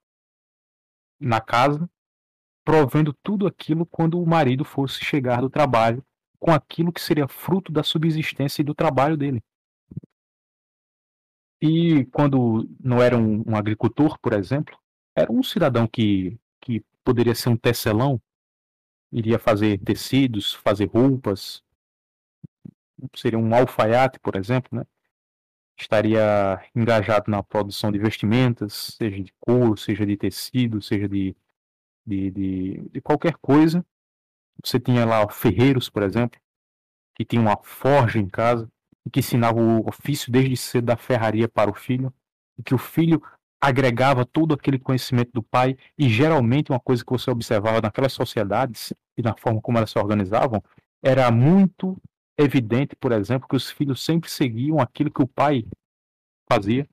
na 1.19 1.40
casa, 1.40 1.88
provendo 2.70 3.12
tudo 3.12 3.48
aquilo 3.48 3.85
quando 3.85 4.22
o 4.22 4.24
marido 4.24 4.64
fosse 4.64 5.04
chegar 5.04 5.40
do 5.40 5.50
trabalho 5.50 6.04
com 6.38 6.52
aquilo 6.52 6.92
que 6.92 7.00
seria 7.00 7.26
fruto 7.26 7.72
da 7.72 7.83
subsistência 7.83 8.62
e 8.62 8.64
do 8.64 8.76
trabalho 8.76 9.16
dele. 9.16 9.42
E 11.61 12.04
quando 12.12 12.70
não 12.78 13.02
era 13.02 13.18
um, 13.18 13.42
um 13.44 13.56
agricultor, 13.56 14.16
por 14.20 14.33
exemplo, 14.35 14.78
era 15.16 15.33
um 15.33 15.42
cidadão 15.42 15.85
que, 15.85 16.38
que 16.61 16.85
poderia 17.02 17.35
ser 17.35 17.48
um 17.48 17.56
tecelão, 17.56 18.22
iria 19.11 19.40
fazer 19.40 19.76
tecidos, 19.80 20.54
fazer 20.54 20.88
roupas, 20.88 21.64
seria 23.16 23.38
um 23.38 23.52
alfaiate, 23.52 24.20
por 24.20 24.37
exemplo, 24.37 24.78
né? 24.78 24.87
estaria 25.76 26.64
engajado 26.72 27.33
na 27.33 27.42
produção 27.42 27.90
de 27.90 27.98
vestimentas, 27.98 28.94
seja 28.96 29.20
de 29.20 29.35
couro, 29.40 29.76
seja 29.76 30.06
de 30.06 30.16
tecido, 30.16 30.80
seja 30.80 31.09
de, 31.09 31.35
de, 32.11 32.31
de, 32.31 32.88
de 32.90 33.01
qualquer 33.01 33.35
coisa. 33.40 33.85
Você 34.64 34.79
tinha 34.79 35.07
lá 35.07 35.27
ferreiros, 35.31 35.88
por 35.88 36.03
exemplo, 36.03 36.38
que 37.14 37.25
tinham 37.25 37.44
uma 37.44 37.57
forja 37.62 38.18
em 38.18 38.29
casa 38.29 38.68
e 39.07 39.11
que 39.11 39.20
ensinavam 39.20 39.81
o 39.81 39.88
ofício 39.88 40.31
desde 40.31 40.57
cedo 40.57 40.87
da 40.87 40.96
ferraria 40.96 41.49
para 41.49 41.70
o 41.70 41.75
filho, 41.75 42.12
e 42.59 42.62
que 42.62 42.75
o 42.75 42.79
filho 42.79 43.23
agregava 43.61 44.25
todo 44.25 44.55
aquele 44.55 44.79
conhecimento 44.79 45.31
do 45.33 45.42
pai 45.42 45.77
e 45.99 46.09
geralmente 46.09 46.70
uma 46.70 46.81
coisa 46.81 47.05
que 47.05 47.12
você 47.12 47.31
observava 47.31 47.81
naquelas 47.81 48.12
sociedades 48.12 48.92
e 49.16 49.23
na 49.23 49.37
forma 49.37 49.61
como 49.61 49.77
elas 49.77 49.90
se 49.90 49.99
organizavam 49.99 50.62
era 51.03 51.31
muito 51.31 51.96
evidente, 52.38 52.96
por 52.96 53.12
exemplo, 53.12 53.49
que 53.49 53.57
os 53.57 53.70
filhos 53.70 54.03
sempre 54.03 54.31
seguiam 54.31 54.81
aquilo 54.81 55.11
que 55.11 55.23
o 55.23 55.27
pai 55.27 55.66
fazia. 56.51 56.88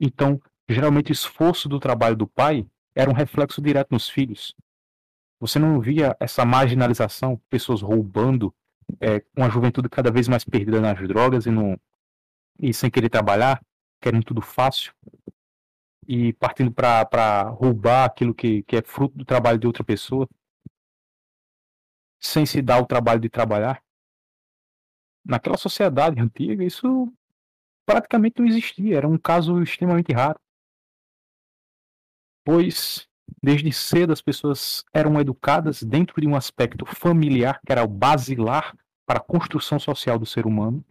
Então, 0.00 0.40
geralmente, 0.68 1.10
o 1.10 1.12
esforço 1.12 1.68
do 1.68 1.78
trabalho 1.78 2.16
do 2.16 2.26
pai 2.26 2.66
era 2.94 3.10
um 3.10 3.14
reflexo 3.14 3.60
direto 3.60 3.90
nos 3.90 4.08
filhos. 4.08 4.54
Você 5.40 5.58
não 5.58 5.80
via 5.80 6.16
essa 6.20 6.44
marginalização, 6.44 7.40
pessoas 7.50 7.82
roubando, 7.82 8.54
é, 9.00 9.24
uma 9.36 9.50
juventude 9.50 9.88
cada 9.88 10.10
vez 10.10 10.28
mais 10.28 10.44
perdida 10.44 10.80
nas 10.80 10.98
drogas 11.08 11.46
e, 11.46 11.50
não, 11.50 11.78
e 12.58 12.72
sem 12.72 12.90
querer 12.90 13.08
trabalhar, 13.08 13.60
querendo 14.00 14.24
tudo 14.24 14.40
fácil 14.40 14.92
e 16.06 16.32
partindo 16.34 16.72
para 16.72 17.42
roubar 17.50 18.04
aquilo 18.04 18.34
que, 18.34 18.62
que 18.64 18.76
é 18.76 18.82
fruto 18.82 19.16
do 19.16 19.24
trabalho 19.24 19.58
de 19.58 19.66
outra 19.66 19.84
pessoa, 19.84 20.28
sem 22.20 22.44
se 22.46 22.60
dar 22.62 22.80
o 22.80 22.86
trabalho 22.86 23.20
de 23.20 23.28
trabalhar 23.28 23.82
naquela 25.24 25.56
sociedade 25.56 26.20
antiga, 26.20 26.64
isso 26.64 27.12
praticamente 27.86 28.40
não 28.40 28.46
existia, 28.46 28.96
era 28.96 29.08
um 29.08 29.18
caso 29.18 29.62
extremamente 29.62 30.12
raro. 30.12 30.38
Pois, 32.44 33.08
desde 33.42 33.72
cedo, 33.72 34.12
as 34.12 34.20
pessoas 34.20 34.84
eram 34.92 35.20
educadas 35.20 35.82
dentro 35.82 36.20
de 36.20 36.26
um 36.26 36.36
aspecto 36.36 36.84
familiar, 36.86 37.60
que 37.64 37.72
era 37.72 37.84
o 37.84 37.88
basilar 37.88 38.76
para 39.06 39.18
a 39.18 39.22
construção 39.22 39.78
social 39.78 40.18
do 40.18 40.26
ser 40.26 40.46
humano, 40.46 40.84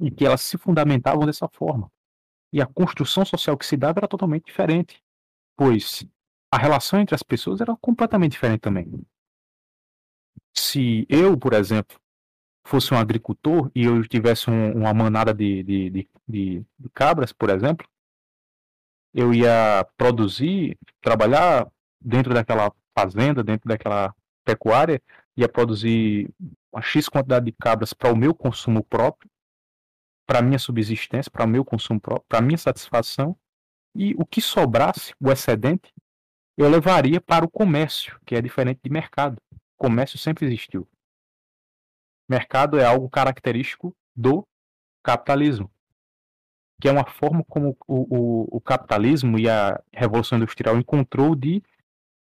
e 0.00 0.10
que 0.10 0.24
elas 0.24 0.40
se 0.40 0.58
fundamentavam 0.58 1.26
dessa 1.26 1.48
forma. 1.48 1.90
E 2.52 2.60
a 2.60 2.66
construção 2.66 3.24
social 3.24 3.56
que 3.56 3.64
se 3.64 3.76
dava 3.76 4.00
era 4.00 4.08
totalmente 4.08 4.46
diferente, 4.46 5.02
pois 5.56 6.04
a 6.52 6.58
relação 6.58 7.00
entre 7.00 7.14
as 7.14 7.22
pessoas 7.22 7.60
era 7.60 7.74
completamente 7.76 8.32
diferente 8.32 8.60
também. 8.60 8.86
Se 10.54 11.06
eu, 11.08 11.38
por 11.38 11.54
exemplo, 11.54 11.98
fosse 12.64 12.92
um 12.92 12.98
agricultor 12.98 13.70
e 13.74 13.84
eu 13.84 14.06
tivesse 14.06 14.50
um, 14.50 14.72
uma 14.72 14.92
manada 14.92 15.32
de, 15.32 15.62
de, 15.62 15.90
de, 15.90 16.08
de, 16.28 16.64
cabras, 16.92 17.32
por 17.32 17.48
exemplo, 17.50 17.86
eu 19.14 19.32
ia 19.34 19.86
produzir, 19.96 20.78
trabalhar 21.00 21.70
dentro 22.00 22.32
daquela 22.34 22.72
fazenda, 22.96 23.42
dentro 23.42 23.68
daquela 23.68 24.14
pecuária 24.44 25.00
ia 25.36 25.48
produzir 25.48 26.28
uma 26.72 26.82
X 26.82 27.08
quantidade 27.08 27.46
de 27.46 27.52
cabras 27.52 27.92
para 27.92 28.12
o 28.12 28.16
meu 28.16 28.34
consumo 28.34 28.84
próprio, 28.84 29.30
para 30.26 30.42
minha 30.42 30.58
subsistência, 30.58 31.30
para 31.30 31.44
o 31.44 31.48
meu 31.48 31.64
consumo 31.64 32.00
próprio, 32.00 32.26
para 32.28 32.40
minha 32.40 32.58
satisfação, 32.58 33.36
e 33.94 34.14
o 34.14 34.24
que 34.24 34.40
sobrasse, 34.40 35.14
o 35.20 35.30
excedente, 35.30 35.92
eu 36.56 36.68
levaria 36.68 37.20
para 37.20 37.44
o 37.44 37.50
comércio, 37.50 38.18
que 38.24 38.34
é 38.34 38.40
diferente 38.40 38.80
de 38.82 38.90
mercado. 38.90 39.36
O 39.52 39.84
comércio 39.84 40.18
sempre 40.18 40.46
existiu. 40.46 40.88
Mercado 42.28 42.78
é 42.78 42.84
algo 42.84 43.10
característico 43.10 43.94
do 44.14 44.46
capitalismo, 45.02 45.70
que 46.82 46.88
é 46.88 46.92
uma 46.92 47.08
forma 47.08 47.44
como 47.44 47.76
o, 47.86 47.94
o, 47.94 48.56
o 48.56 48.60
capitalismo 48.60 49.38
e 49.38 49.48
a 49.48 49.80
revolução 49.92 50.36
industrial 50.36 50.76
encontrou 50.76 51.36
de, 51.36 51.62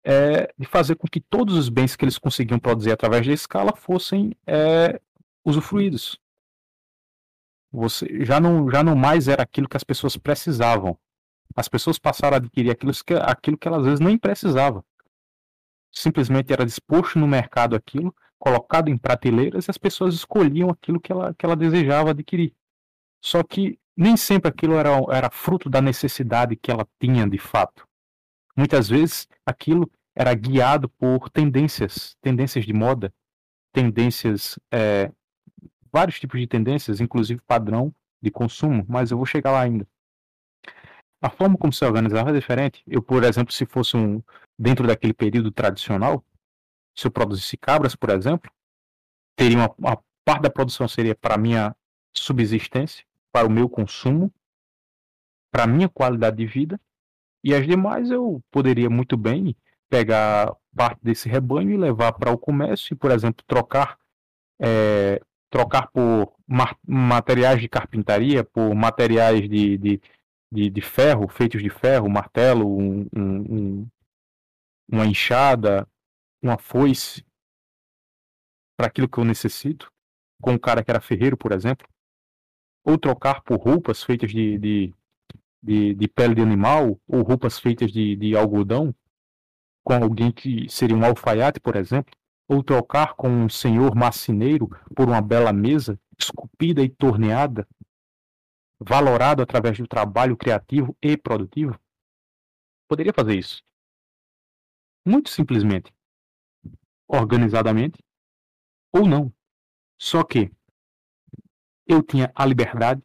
é, 0.03 0.51
de 0.57 0.65
fazer 0.65 0.95
com 0.95 1.07
que 1.07 1.21
todos 1.21 1.53
os 1.55 1.69
bens 1.69 1.95
que 1.95 2.03
eles 2.03 2.17
conseguiam 2.17 2.57
produzir 2.57 2.91
através 2.91 3.27
da 3.27 3.31
escala 3.31 3.75
fossem 3.75 4.35
é, 4.47 4.99
usufruídos. 5.45 6.19
Você 7.71 8.25
já 8.25 8.39
não, 8.39 8.71
já 8.71 8.81
não 8.81 8.95
mais 8.95 9.27
era 9.27 9.43
aquilo 9.43 9.69
que 9.69 9.77
as 9.77 9.83
pessoas 9.83 10.17
precisavam. 10.17 10.97
As 11.55 11.67
pessoas 11.67 11.99
passaram 11.99 12.33
a 12.33 12.37
adquirir 12.37 12.71
aquilo 12.71 12.91
que, 13.05 13.13
aquilo 13.13 13.55
que 13.55 13.67
elas 13.67 13.81
às 13.81 13.85
vezes 13.85 13.99
nem 13.99 14.17
precisavam. 14.17 14.83
Simplesmente 15.91 16.51
era 16.51 16.65
disposto 16.65 17.19
no 17.19 17.27
mercado 17.27 17.75
aquilo, 17.75 18.15
colocado 18.39 18.89
em 18.89 18.97
prateleiras 18.97 19.67
e 19.67 19.69
as 19.69 19.77
pessoas 19.77 20.15
escolhiam 20.15 20.71
aquilo 20.71 20.99
que 20.99 21.11
ela, 21.11 21.35
que 21.35 21.45
ela 21.45 21.55
desejava 21.55 22.09
adquirir. 22.09 22.55
Só 23.21 23.43
que 23.43 23.77
nem 23.99 24.15
sempre 24.15 24.47
aquilo 24.47 24.75
era, 24.75 24.91
era 25.11 25.29
fruto 25.29 25.69
da 25.69 25.81
necessidade 25.81 26.55
que 26.55 26.71
ela 26.71 26.87
tinha 26.97 27.29
de 27.29 27.37
fato. 27.37 27.85
Muitas 28.55 28.87
vezes 28.87 29.27
aquilo 29.45 29.91
era 30.15 30.33
guiado 30.33 30.87
por 30.87 31.29
tendências, 31.29 32.15
tendências 32.21 32.65
de 32.65 32.71
moda, 32.71 33.13
tendências, 33.73 34.57
é, 34.71 35.11
vários 35.91 36.17
tipos 36.17 36.39
de 36.39 36.47
tendências, 36.47 37.01
inclusive 37.01 37.41
padrão 37.45 37.93
de 38.21 38.31
consumo, 38.31 38.85
mas 38.87 39.11
eu 39.11 39.17
vou 39.17 39.25
chegar 39.25 39.51
lá 39.51 39.59
ainda. 39.59 39.85
A 41.21 41.29
forma 41.29 41.57
como 41.57 41.73
se 41.73 41.83
organizava 41.83 42.29
é 42.29 42.33
diferente. 42.33 42.81
Eu, 42.87 43.03
por 43.03 43.25
exemplo, 43.25 43.53
se 43.53 43.65
fosse 43.65 43.97
um 43.97 44.23
dentro 44.57 44.87
daquele 44.87 45.13
período 45.13 45.51
tradicional, 45.51 46.23
se 46.95 47.05
eu 47.05 47.11
produzisse 47.11 47.57
cabras, 47.57 47.97
por 47.97 48.11
exemplo, 48.11 48.49
teria 49.35 49.57
uma, 49.57 49.75
uma 49.77 50.03
parte 50.23 50.43
da 50.43 50.49
produção 50.49 50.87
seria 50.87 51.15
para 51.15 51.37
minha 51.37 51.75
subsistência, 52.15 53.03
para 53.31 53.47
o 53.47 53.51
meu 53.51 53.69
consumo, 53.69 54.33
para 55.51 55.67
minha 55.67 55.89
qualidade 55.89 56.37
de 56.37 56.45
vida, 56.45 56.79
e 57.43 57.53
as 57.53 57.65
demais 57.65 58.11
eu 58.11 58.43
poderia 58.51 58.89
muito 58.89 59.15
bem 59.15 59.55
pegar 59.89 60.55
parte 60.75 60.99
desse 61.01 61.27
rebanho 61.27 61.71
e 61.71 61.77
levar 61.77 62.13
para 62.13 62.31
o 62.31 62.37
comércio 62.37 62.93
e, 62.93 62.97
por 62.97 63.11
exemplo, 63.11 63.43
trocar 63.47 63.97
é, 64.61 65.21
trocar 65.49 65.87
por 65.87 66.35
materiais 66.85 67.61
de 67.61 67.67
carpintaria, 67.67 68.43
por 68.43 68.73
materiais 68.75 69.49
de, 69.49 69.77
de, 69.77 70.01
de, 70.51 70.69
de 70.69 70.81
ferro, 70.81 71.27
feitos 71.27 71.61
de 71.61 71.69
ferro, 71.69 72.09
martelo, 72.09 72.67
um, 72.67 73.07
um, 73.15 73.87
uma 74.87 75.05
enxada, 75.05 75.87
uma 76.41 76.57
foice 76.57 77.25
para 78.77 78.87
aquilo 78.87 79.09
que 79.09 79.17
eu 79.17 79.25
necessito, 79.25 79.91
com 80.41 80.51
um 80.51 80.57
cara 80.57 80.83
que 80.83 80.91
era 80.91 81.01
ferreiro, 81.01 81.35
por 81.35 81.51
exemplo, 81.51 81.87
ou 82.89 82.97
trocar 82.97 83.43
por 83.43 83.59
roupas 83.59 84.03
feitas 84.03 84.31
de, 84.31 84.57
de, 84.57 84.95
de, 85.61 85.93
de 85.93 86.07
pele 86.07 86.33
de 86.33 86.41
animal, 86.41 86.99
ou 87.07 87.21
roupas 87.21 87.59
feitas 87.59 87.91
de, 87.91 88.15
de 88.15 88.35
algodão, 88.35 88.93
com 89.83 89.93
alguém 89.93 90.31
que 90.31 90.67
seria 90.69 90.97
um 90.97 91.05
alfaiate, 91.05 91.59
por 91.59 91.75
exemplo, 91.75 92.11
ou 92.47 92.63
trocar 92.63 93.13
com 93.13 93.29
um 93.29 93.47
senhor 93.47 93.95
marceneiro 93.95 94.67
por 94.95 95.07
uma 95.07 95.21
bela 95.21 95.53
mesa, 95.53 95.99
esculpida 96.17 96.81
e 96.81 96.89
torneada, 96.89 97.67
valorado 98.79 99.43
através 99.43 99.77
do 99.77 99.87
trabalho 99.87 100.35
criativo 100.35 100.97
e 100.99 101.15
produtivo? 101.15 101.79
Poderia 102.87 103.13
fazer 103.13 103.37
isso. 103.37 103.63
Muito 105.05 105.29
simplesmente. 105.29 105.93
Organizadamente. 107.07 108.03
Ou 108.91 109.07
não. 109.07 109.31
Só 109.99 110.23
que 110.23 110.51
eu 111.89 112.03
tinha 112.03 112.31
a 112.35 112.45
liberdade 112.45 113.01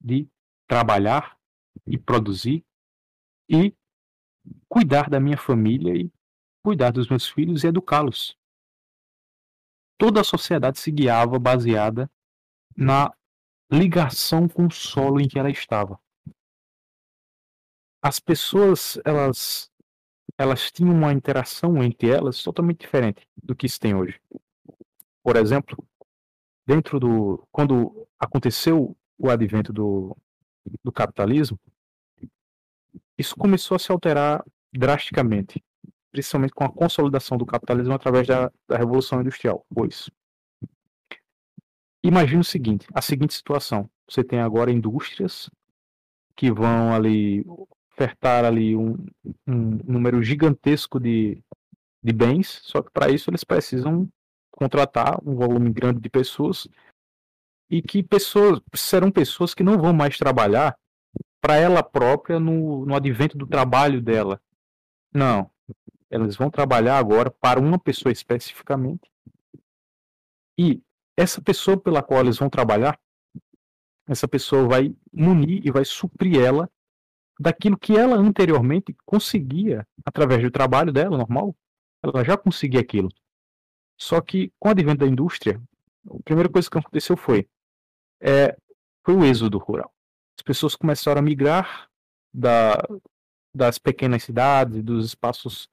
de 0.00 0.26
trabalhar 0.66 1.38
e 1.86 1.98
produzir 1.98 2.64
e 3.46 3.76
cuidar 4.70 5.10
da 5.10 5.20
minha 5.20 5.36
família 5.36 5.94
e 5.94 6.10
cuidar 6.64 6.92
dos 6.92 7.08
meus 7.10 7.28
filhos 7.28 7.62
e 7.62 7.66
educá-los. 7.66 8.34
Toda 9.98 10.22
a 10.22 10.24
sociedade 10.24 10.78
se 10.78 10.90
guiava 10.90 11.38
baseada 11.38 12.10
na 12.74 13.12
ligação 13.70 14.48
com 14.48 14.66
o 14.66 14.72
solo 14.72 15.20
em 15.20 15.28
que 15.28 15.38
ela 15.38 15.50
estava. 15.50 16.00
As 18.02 18.18
pessoas, 18.18 18.98
elas 19.04 19.70
elas 20.38 20.72
tinham 20.72 20.94
uma 20.94 21.12
interação 21.12 21.82
entre 21.82 22.08
elas 22.08 22.42
totalmente 22.42 22.80
diferente 22.80 23.28
do 23.36 23.54
que 23.54 23.68
se 23.68 23.78
tem 23.78 23.94
hoje. 23.94 24.18
Por 25.22 25.36
exemplo, 25.36 25.76
dentro 26.70 27.00
do 27.00 27.44
quando 27.50 28.06
aconteceu 28.16 28.96
o 29.18 29.28
advento 29.28 29.72
do, 29.72 30.16
do 30.84 30.92
capitalismo, 30.92 31.58
isso 33.18 33.34
começou 33.34 33.74
a 33.74 33.78
se 33.78 33.90
alterar 33.90 34.44
drasticamente, 34.72 35.64
principalmente 36.12 36.54
com 36.54 36.62
a 36.62 36.72
consolidação 36.72 37.36
do 37.36 37.44
capitalismo 37.44 37.92
através 37.92 38.28
da, 38.28 38.52
da 38.68 38.78
revolução 38.78 39.20
industrial. 39.20 39.66
Pois 39.74 40.08
imagine 42.04 42.40
o 42.40 42.44
seguinte, 42.44 42.86
a 42.94 43.02
seguinte 43.02 43.34
situação: 43.34 43.90
você 44.08 44.22
tem 44.22 44.38
agora 44.38 44.70
indústrias 44.70 45.50
que 46.36 46.52
vão 46.52 46.94
ali 46.94 47.44
ofertar 47.92 48.44
ali 48.44 48.76
um, 48.76 48.96
um 49.44 49.78
número 49.84 50.22
gigantesco 50.22 51.00
de, 51.00 51.42
de 52.00 52.12
bens, 52.12 52.60
só 52.62 52.80
que 52.80 52.92
para 52.92 53.10
isso 53.10 53.28
eles 53.28 53.42
precisam 53.42 54.08
contratar 54.60 55.18
um 55.26 55.34
volume 55.34 55.72
grande 55.72 56.00
de 56.00 56.10
pessoas 56.10 56.68
e 57.70 57.80
que 57.80 58.02
pessoas 58.02 58.60
serão 58.74 59.10
pessoas 59.10 59.54
que 59.54 59.62
não 59.62 59.78
vão 59.78 59.94
mais 59.94 60.18
trabalhar 60.18 60.76
para 61.40 61.56
ela 61.56 61.82
própria 61.82 62.38
no, 62.38 62.84
no 62.84 62.94
advento 62.94 63.38
do 63.38 63.46
trabalho 63.46 64.02
dela. 64.02 64.38
Não. 65.14 65.50
Elas 66.10 66.36
vão 66.36 66.50
trabalhar 66.50 66.98
agora 66.98 67.30
para 67.30 67.58
uma 67.58 67.78
pessoa 67.78 68.12
especificamente. 68.12 69.10
E 70.58 70.82
essa 71.16 71.40
pessoa 71.40 71.80
pela 71.80 72.02
qual 72.02 72.20
eles 72.20 72.36
vão 72.36 72.50
trabalhar, 72.50 73.00
essa 74.06 74.28
pessoa 74.28 74.68
vai 74.68 74.94
munir 75.10 75.64
e 75.64 75.70
vai 75.70 75.86
suprir 75.86 76.38
ela 76.38 76.68
daquilo 77.38 77.78
que 77.78 77.96
ela 77.96 78.16
anteriormente 78.16 78.94
conseguia 79.06 79.86
através 80.04 80.42
do 80.42 80.50
trabalho 80.50 80.92
dela 80.92 81.16
normal. 81.16 81.56
Ela 82.02 82.22
já 82.24 82.36
conseguia 82.36 82.80
aquilo. 82.80 83.08
Só 84.00 84.20
que 84.20 84.50
com 84.58 84.68
o 84.68 84.70
advento 84.70 85.04
da 85.04 85.06
indústria, 85.06 85.60
a 86.08 86.22
primeira 86.24 86.48
coisa 86.48 86.70
que 86.70 86.78
aconteceu 86.78 87.16
foi 87.16 87.46
é, 88.20 88.56
foi 89.04 89.14
o 89.14 89.24
êxodo 89.24 89.58
rural. 89.58 89.92
As 90.38 90.42
pessoas 90.42 90.74
começaram 90.74 91.18
a 91.18 91.22
migrar 91.22 91.90
da, 92.32 92.82
das 93.54 93.78
pequenas 93.78 94.22
cidades, 94.22 94.82
dos 94.82 95.06
espaços 95.06 95.68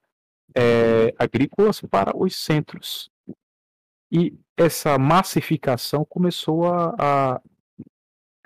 é, 0.53 1.13
agrícolas 1.17 1.79
para 1.81 2.15
os 2.15 2.35
centros. 2.35 3.09
E 4.11 4.37
essa 4.57 4.97
massificação 4.97 6.03
começou 6.03 6.65
a, 6.65 6.95
a, 6.99 7.41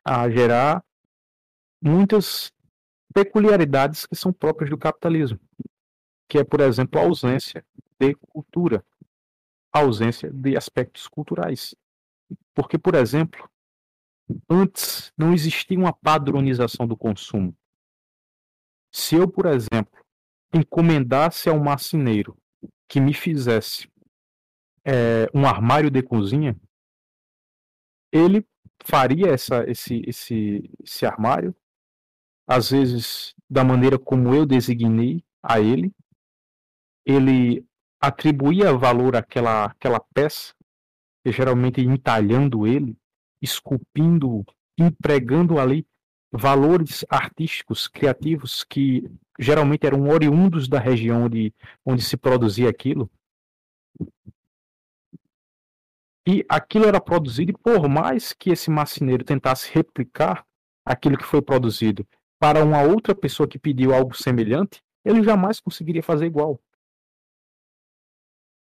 a 0.04 0.30
gerar 0.30 0.84
muitas 1.82 2.52
peculiaridades 3.13 4.06
que 4.06 4.15
são 4.15 4.32
próprias 4.32 4.70
do 4.70 4.78
capitalismo, 4.78 5.39
que 6.28 6.38
é, 6.38 6.44
por 6.44 6.62
exemplo, 6.62 7.00
a 7.00 7.04
ausência 7.04 7.65
de 8.00 8.15
cultura, 8.15 8.84
a 9.71 9.79
ausência 9.79 10.31
de 10.31 10.57
aspectos 10.57 11.07
culturais. 11.07 11.75
Porque, 12.53 12.77
por 12.77 12.95
exemplo, 12.95 13.49
antes 14.49 15.12
não 15.17 15.34
existia 15.34 15.77
uma 15.77 15.93
padronização 15.93 16.88
do 16.88 16.97
consumo. 16.97 17.55
Se 18.91 19.15
eu, 19.15 19.29
por 19.29 19.45
exemplo, 19.45 19.99
encomendasse 20.53 21.49
a 21.49 21.53
um 21.53 21.63
marceneiro 21.63 22.38
que 22.88 22.99
me 22.99 23.13
fizesse 23.13 23.89
é, 24.84 25.29
um 25.34 25.45
armário 25.45 25.89
de 25.89 26.01
cozinha, 26.03 26.60
ele 28.12 28.45
faria 28.84 29.27
essa, 29.27 29.63
esse, 29.69 30.01
esse, 30.05 30.69
esse 30.84 31.05
armário 31.05 31.55
às 32.47 32.71
vezes 32.71 33.34
da 33.49 33.63
maneira 33.63 33.97
como 33.97 34.34
eu 34.34 34.45
designei 34.45 35.23
a 35.41 35.60
ele, 35.60 35.93
ele 37.05 37.65
atribuía 38.02 38.74
valor 38.74 39.16
àquela, 39.16 39.66
àquela 39.66 40.00
peça, 40.00 40.56
geralmente 41.26 41.82
entalhando 41.82 42.66
ele, 42.66 42.98
esculpindo, 43.40 44.44
empregando 44.78 45.60
ali 45.60 45.86
valores 46.32 47.06
artísticos, 47.10 47.88
criativos 47.88 48.64
que 48.64 49.08
geralmente 49.40 49.86
eram 49.86 50.10
oriundos 50.10 50.68
da 50.68 50.80
região 50.80 51.26
onde, 51.26 51.54
onde 51.86 52.02
se 52.02 52.18
produzia 52.18 52.70
aquilo. 52.70 53.10
E 56.28 56.46
aquilo 56.48 56.86
era 56.86 57.02
produzido, 57.02 57.52
e 57.52 57.58
por 57.58 57.88
mais 57.90 58.34
que 58.34 58.52
esse 58.52 58.70
marceneiro 58.70 59.24
tentasse 59.24 59.72
replicar 59.74 60.46
aquilo 60.86 61.18
que 61.18 61.26
foi 61.26 61.42
produzido 61.42 62.08
para 62.40 62.64
uma 62.64 62.82
outra 62.82 63.14
pessoa 63.14 63.48
que 63.48 63.60
pediu 63.60 63.94
algo 63.94 64.16
semelhante, 64.16 64.82
ele 65.04 65.24
jamais 65.24 65.60
conseguiria 65.60 66.02
fazer 66.02 66.26
igual. 66.26 66.60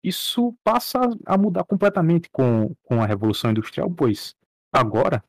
Isso 0.02 0.56
passa 0.64 0.98
a 1.26 1.36
mudar 1.36 1.64
completamente 1.64 2.28
com, 2.30 2.74
com 2.82 3.02
a 3.02 3.06
Revolução 3.06 3.50
Industrial, 3.50 3.90
pois 3.90 4.34
agora, 4.72 5.22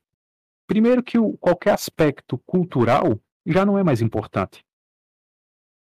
primeiro 0.66 1.04
que 1.04 1.18
o, 1.18 1.38
qualquer 1.38 1.74
aspecto 1.74 2.38
cultural 2.46 3.20
já 3.46 3.66
não 3.66 3.78
é 3.78 3.84
mais 3.84 4.02
importante. 4.02 4.66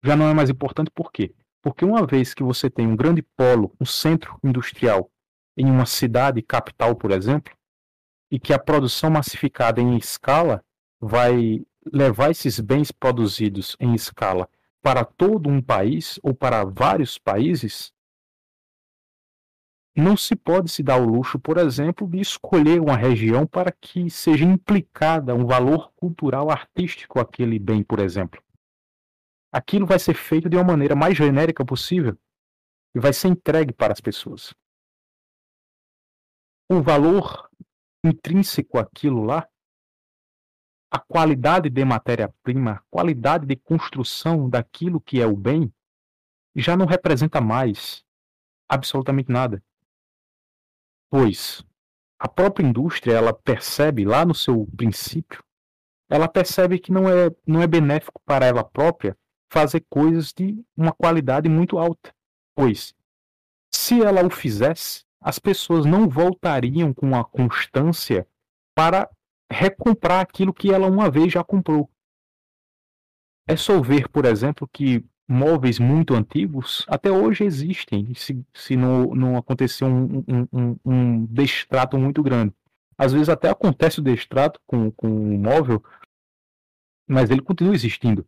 Já 0.04 0.14
não 0.14 0.28
é 0.28 0.34
mais 0.34 0.50
importante 0.50 0.90
por 0.90 1.10
quê? 1.10 1.34
Porque 1.62 1.84
uma 1.84 2.06
vez 2.06 2.34
que 2.34 2.42
você 2.42 2.70
tem 2.70 2.86
um 2.86 2.94
grande 2.94 3.22
polo, 3.22 3.74
um 3.80 3.84
centro 3.84 4.38
industrial 4.44 5.10
em 5.56 5.66
uma 5.66 5.86
cidade 5.86 6.42
capital, 6.42 6.94
por 6.94 7.10
exemplo, 7.10 7.52
e 8.30 8.38
que 8.38 8.52
a 8.52 8.58
produção 8.58 9.10
massificada 9.10 9.80
em 9.80 9.96
escala 9.96 10.62
vai 11.00 11.64
levar 11.92 12.30
esses 12.30 12.60
bens 12.60 12.90
produzidos 12.90 13.76
em 13.80 13.94
escala 13.94 14.48
para 14.82 15.04
todo 15.04 15.48
um 15.48 15.60
país 15.62 16.18
ou 16.22 16.34
para 16.34 16.64
vários 16.64 17.18
países, 17.18 17.92
não 19.96 20.16
se 20.16 20.36
pode 20.36 20.70
se 20.70 20.82
dar 20.82 21.00
o 21.00 21.06
luxo, 21.06 21.38
por 21.38 21.56
exemplo, 21.56 22.06
de 22.06 22.20
escolher 22.20 22.80
uma 22.80 22.96
região 22.96 23.46
para 23.46 23.72
que 23.72 24.10
seja 24.10 24.44
implicada 24.44 25.34
um 25.34 25.46
valor 25.46 25.90
cultural 25.96 26.50
artístico 26.50 27.18
aquele 27.18 27.58
bem, 27.58 27.82
por 27.82 27.98
exemplo. 27.98 28.42
Aquilo 29.50 29.86
vai 29.86 29.98
ser 29.98 30.14
feito 30.14 30.50
de 30.50 30.56
uma 30.56 30.64
maneira 30.64 30.94
mais 30.94 31.16
genérica 31.16 31.64
possível 31.64 32.18
e 32.94 33.00
vai 33.00 33.12
ser 33.12 33.28
entregue 33.28 33.72
para 33.72 33.92
as 33.94 34.00
pessoas. 34.00 34.52
O 36.70 36.82
valor 36.82 37.48
intrínseco 38.04 38.78
àquilo 38.78 39.24
lá 39.24 39.48
a 40.90 40.98
qualidade 40.98 41.68
de 41.68 41.84
matéria-prima, 41.84 42.72
a 42.72 42.82
qualidade 42.90 43.46
de 43.46 43.56
construção 43.56 44.48
daquilo 44.48 45.00
que 45.00 45.20
é 45.20 45.26
o 45.26 45.36
bem, 45.36 45.72
já 46.54 46.76
não 46.76 46.86
representa 46.86 47.40
mais 47.40 48.04
absolutamente 48.68 49.30
nada. 49.30 49.62
Pois 51.10 51.64
a 52.18 52.28
própria 52.28 52.66
indústria, 52.66 53.14
ela 53.14 53.32
percebe 53.32 54.04
lá 54.04 54.24
no 54.24 54.34
seu 54.34 54.66
princípio, 54.76 55.44
ela 56.08 56.28
percebe 56.28 56.78
que 56.78 56.90
não 56.90 57.08
é, 57.08 57.30
não 57.46 57.60
é 57.60 57.66
benéfico 57.66 58.20
para 58.24 58.46
ela 58.46 58.64
própria 58.64 59.16
fazer 59.52 59.84
coisas 59.88 60.32
de 60.32 60.64
uma 60.76 60.92
qualidade 60.92 61.48
muito 61.48 61.78
alta. 61.78 62.14
Pois, 62.54 62.94
se 63.74 64.02
ela 64.02 64.24
o 64.24 64.30
fizesse, 64.30 65.04
as 65.20 65.38
pessoas 65.38 65.84
não 65.84 66.08
voltariam 66.08 66.94
com 66.94 67.14
a 67.14 67.24
constância 67.24 68.26
para 68.74 69.10
recomprar 69.50 70.20
aquilo 70.20 70.54
que 70.54 70.72
ela 70.72 70.88
uma 70.88 71.10
vez 71.10 71.32
já 71.32 71.44
comprou. 71.44 71.90
É 73.46 73.56
só 73.56 73.80
ver, 73.80 74.08
por 74.08 74.24
exemplo, 74.24 74.68
que 74.72 75.04
móveis 75.28 75.78
muito 75.78 76.14
antigos 76.14 76.84
até 76.88 77.10
hoje 77.10 77.44
existem, 77.44 78.14
se, 78.14 78.44
se 78.54 78.76
não, 78.76 79.14
não 79.14 79.36
acontecer 79.36 79.84
um, 79.84 80.24
um, 80.28 80.48
um, 80.52 80.76
um 80.84 81.26
destrato 81.26 81.98
muito 81.98 82.22
grande. 82.22 82.54
Às 82.96 83.12
vezes 83.12 83.28
até 83.28 83.50
acontece 83.50 84.00
o 84.00 84.02
destrato 84.02 84.60
com, 84.66 84.90
com 84.90 85.08
um 85.08 85.38
móvel, 85.38 85.82
mas 87.06 87.30
ele 87.30 87.42
continua 87.42 87.74
existindo. 87.74 88.26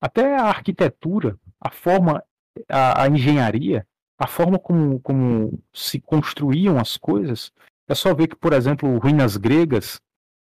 Até 0.00 0.36
a 0.36 0.44
arquitetura, 0.44 1.38
a 1.60 1.70
forma, 1.70 2.22
a, 2.68 3.04
a 3.04 3.08
engenharia, 3.08 3.86
a 4.18 4.26
forma 4.26 4.58
como, 4.58 5.00
como 5.00 5.58
se 5.72 6.00
construíam 6.00 6.78
as 6.78 6.96
coisas, 6.96 7.50
é 7.88 7.94
só 7.94 8.14
ver 8.14 8.28
que, 8.28 8.36
por 8.36 8.52
exemplo, 8.52 8.98
ruínas 8.98 9.36
gregas 9.36 10.00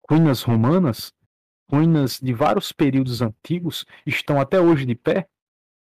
ruínas 0.08 0.42
romanas, 0.42 1.12
ruínas 1.70 2.20
de 2.20 2.32
vários 2.32 2.72
períodos 2.72 3.22
antigos, 3.22 3.84
estão 4.06 4.40
até 4.40 4.60
hoje 4.60 4.84
de 4.84 4.94
pé, 4.94 5.26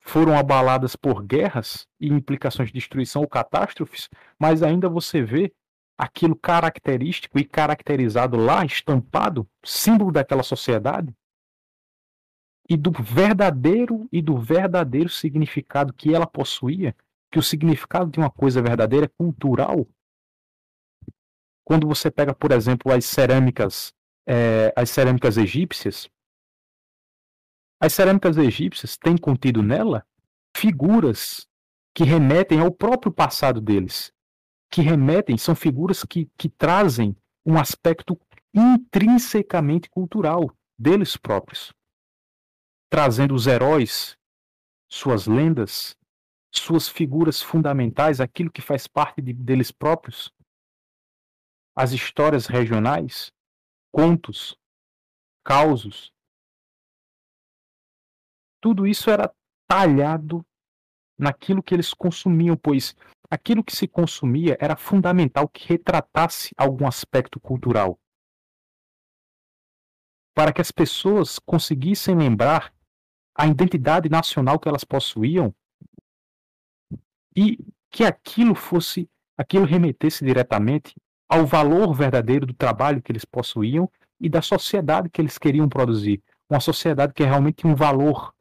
foram 0.07 0.39
abaladas 0.39 0.95
por 0.95 1.23
guerras 1.23 1.87
e 2.01 2.09
implicações 2.09 2.69
de 2.69 2.75
destruição 2.75 3.23
ou 3.23 3.29
catástrofes, 3.29 4.09
mas 4.39 4.63
ainda 4.63 4.89
você 4.89 5.21
vê 5.21 5.53
aquilo 5.99 6.37
característico 6.37 7.39
e 7.39 7.45
caracterizado 7.45 8.37
lá, 8.37 8.65
estampado, 8.65 9.49
símbolo 9.65 10.13
daquela 10.13 10.45
sociedade, 10.45 11.13
e 12.69 12.77
do 12.77 12.91
verdadeiro 12.91 14.09
e 14.13 14.23
do 14.23 14.39
verdadeiro 14.39 15.09
significado 15.09 15.93
que 15.93 16.15
ela 16.15 16.27
possuía, 16.27 16.95
que 17.31 17.39
o 17.39 17.43
significado 17.43 18.11
de 18.11 18.19
uma 18.19 18.31
coisa 18.31 18.63
verdadeira 18.63 19.07
é 19.07 19.09
cultural. 19.09 19.89
Quando 21.65 21.87
você 21.87 22.11
pega, 22.11 22.33
por 22.35 22.53
exemplo, 22.53 22.93
as 22.93 23.05
cerâmicas 23.05 23.93
é, 24.27 24.73
as 24.77 24.91
cerâmicas 24.91 25.37
egípcias, 25.37 26.09
as 27.81 27.93
cerâmicas 27.93 28.37
egípcias 28.37 28.97
têm 28.97 29.17
contido 29.17 29.63
nela 29.63 30.07
figuras 30.57 31.47
que 31.95 32.05
remetem 32.05 32.61
ao 32.61 32.73
próprio 32.73 33.13
passado 33.13 33.61
deles, 33.61 34.13
que 34.71 34.81
remetem, 34.81 35.37
são 35.37 35.55
figuras 35.55 36.03
que, 36.05 36.31
que 36.37 36.49
trazem 36.49 37.17
um 37.45 37.59
aspecto 37.59 38.19
intrinsecamente 38.53 39.89
cultural 39.91 40.51
deles 40.79 41.17
próprios, 41.17 41.73
trazendo 42.91 43.35
os 43.35 43.47
heróis, 43.47 44.17
suas 44.91 45.27
lendas, 45.27 45.97
suas 46.51 46.89
figuras 46.89 47.43
fundamentais, 47.43 48.21
aquilo 48.21 48.51
que 48.51 48.63
faz 48.63 48.87
parte 48.87 49.21
de, 49.21 49.33
deles 49.33 49.71
próprios, 49.71 50.33
as 51.75 51.93
histórias 51.93 52.47
regionais, 52.47 53.31
contos, 53.93 54.57
causos. 55.45 56.13
Tudo 58.61 58.87
isso 58.87 59.11
era 59.11 59.33
talhado 59.69 60.45
naquilo 61.19 61.63
que 61.63 61.75
eles 61.75 61.95
consumiam, 61.95 62.57
pois 62.57 62.95
aquilo 63.31 63.65
que 63.65 63.75
se 63.75 63.89
consumia 63.89 64.57
era 64.61 64.77
fundamental 64.77 65.49
que 65.49 65.67
retratasse 65.67 66.55
algum 66.57 66.87
aspecto 66.87 67.41
cultural. 67.41 67.99
Para 70.35 70.53
que 70.53 70.61
as 70.61 70.71
pessoas 70.71 71.39
conseguissem 71.39 72.15
lembrar 72.15 72.73
a 73.35 73.47
identidade 73.47 74.09
nacional 74.09 74.59
que 74.59 74.69
elas 74.69 74.85
possuíam 74.85 75.55
e 77.35 77.59
que 77.91 78.05
aquilo 78.05 78.55
fosse, 78.55 79.09
aquilo 79.37 79.65
remetesse 79.65 80.25
diretamente 80.25 80.95
ao 81.29 81.45
valor 81.45 81.95
verdadeiro 81.95 82.47
do 82.47 82.55
trabalho 82.55 83.03
que 83.03 83.13
eles 83.13 83.25
possuíam 83.25 83.91
e 84.21 84.29
da 84.29 84.41
sociedade 84.41 85.11
que 85.11 85.21
eles 85.21 85.39
queriam 85.39 85.69
produzir. 85.69 86.23
Uma 86.49 86.61
sociedade 86.61 87.13
que 87.13 87.25
realmente 87.25 87.57
tinha 87.57 87.73
um 87.73 87.77
valor 87.77 88.35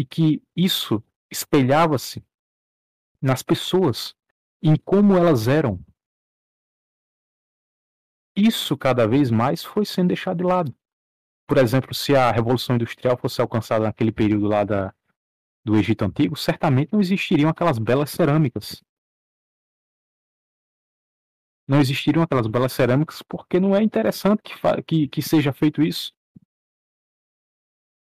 e 0.00 0.04
que 0.06 0.42
isso 0.56 1.04
espelhava-se 1.30 2.24
nas 3.20 3.42
pessoas, 3.42 4.16
em 4.62 4.74
como 4.74 5.14
elas 5.14 5.46
eram. 5.46 5.78
Isso 8.34 8.78
cada 8.78 9.06
vez 9.06 9.30
mais 9.30 9.62
foi 9.62 9.84
sendo 9.84 10.08
deixado 10.08 10.38
de 10.38 10.44
lado. 10.44 10.74
Por 11.46 11.58
exemplo, 11.58 11.94
se 11.94 12.16
a 12.16 12.30
Revolução 12.30 12.76
Industrial 12.76 13.14
fosse 13.18 13.42
alcançada 13.42 13.84
naquele 13.84 14.10
período 14.10 14.46
lá 14.46 14.64
da, 14.64 14.94
do 15.62 15.76
Egito 15.76 16.02
Antigo, 16.02 16.34
certamente 16.34 16.94
não 16.94 17.00
existiriam 17.02 17.50
aquelas 17.50 17.78
belas 17.78 18.08
cerâmicas 18.08 18.82
não 21.68 21.78
existiriam 21.78 22.24
aquelas 22.24 22.48
belas 22.48 22.72
cerâmicas 22.72 23.22
porque 23.22 23.60
não 23.60 23.76
é 23.76 23.82
interessante 23.82 24.42
que, 24.42 24.54
que, 24.82 25.08
que 25.08 25.22
seja 25.22 25.52
feito 25.52 25.80
isso. 25.80 26.12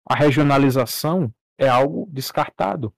A 0.10 0.16
regionalização 0.16 1.32
é 1.62 1.69
algo 1.69 2.08
descartado. 2.12 2.91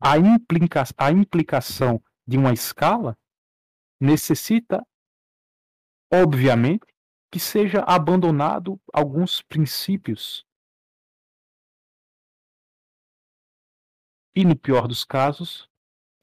A, 0.00 0.18
implica, 0.18 0.82
a 0.98 1.12
implicação 1.12 2.02
de 2.26 2.36
uma 2.36 2.52
escala 2.52 3.16
necessita, 4.00 4.84
obviamente, 6.12 6.84
que 7.30 7.38
seja 7.38 7.84
abandonado 7.86 8.80
alguns 8.92 9.42
princípios. 9.42 10.44
E 14.34 14.44
no 14.44 14.56
pior 14.56 14.88
dos 14.88 15.04
casos, 15.04 15.70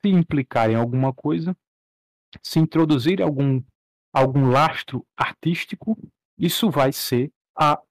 se 0.01 0.09
implicarem 0.09 0.76
alguma 0.76 1.13
coisa, 1.13 1.55
se 2.43 2.59
introduzir 2.59 3.22
algum, 3.22 3.63
algum 4.11 4.49
lastro 4.49 5.07
artístico, 5.15 5.97
isso 6.38 6.69
vai 6.69 6.91
ser 6.91 7.32
a, 7.57 7.82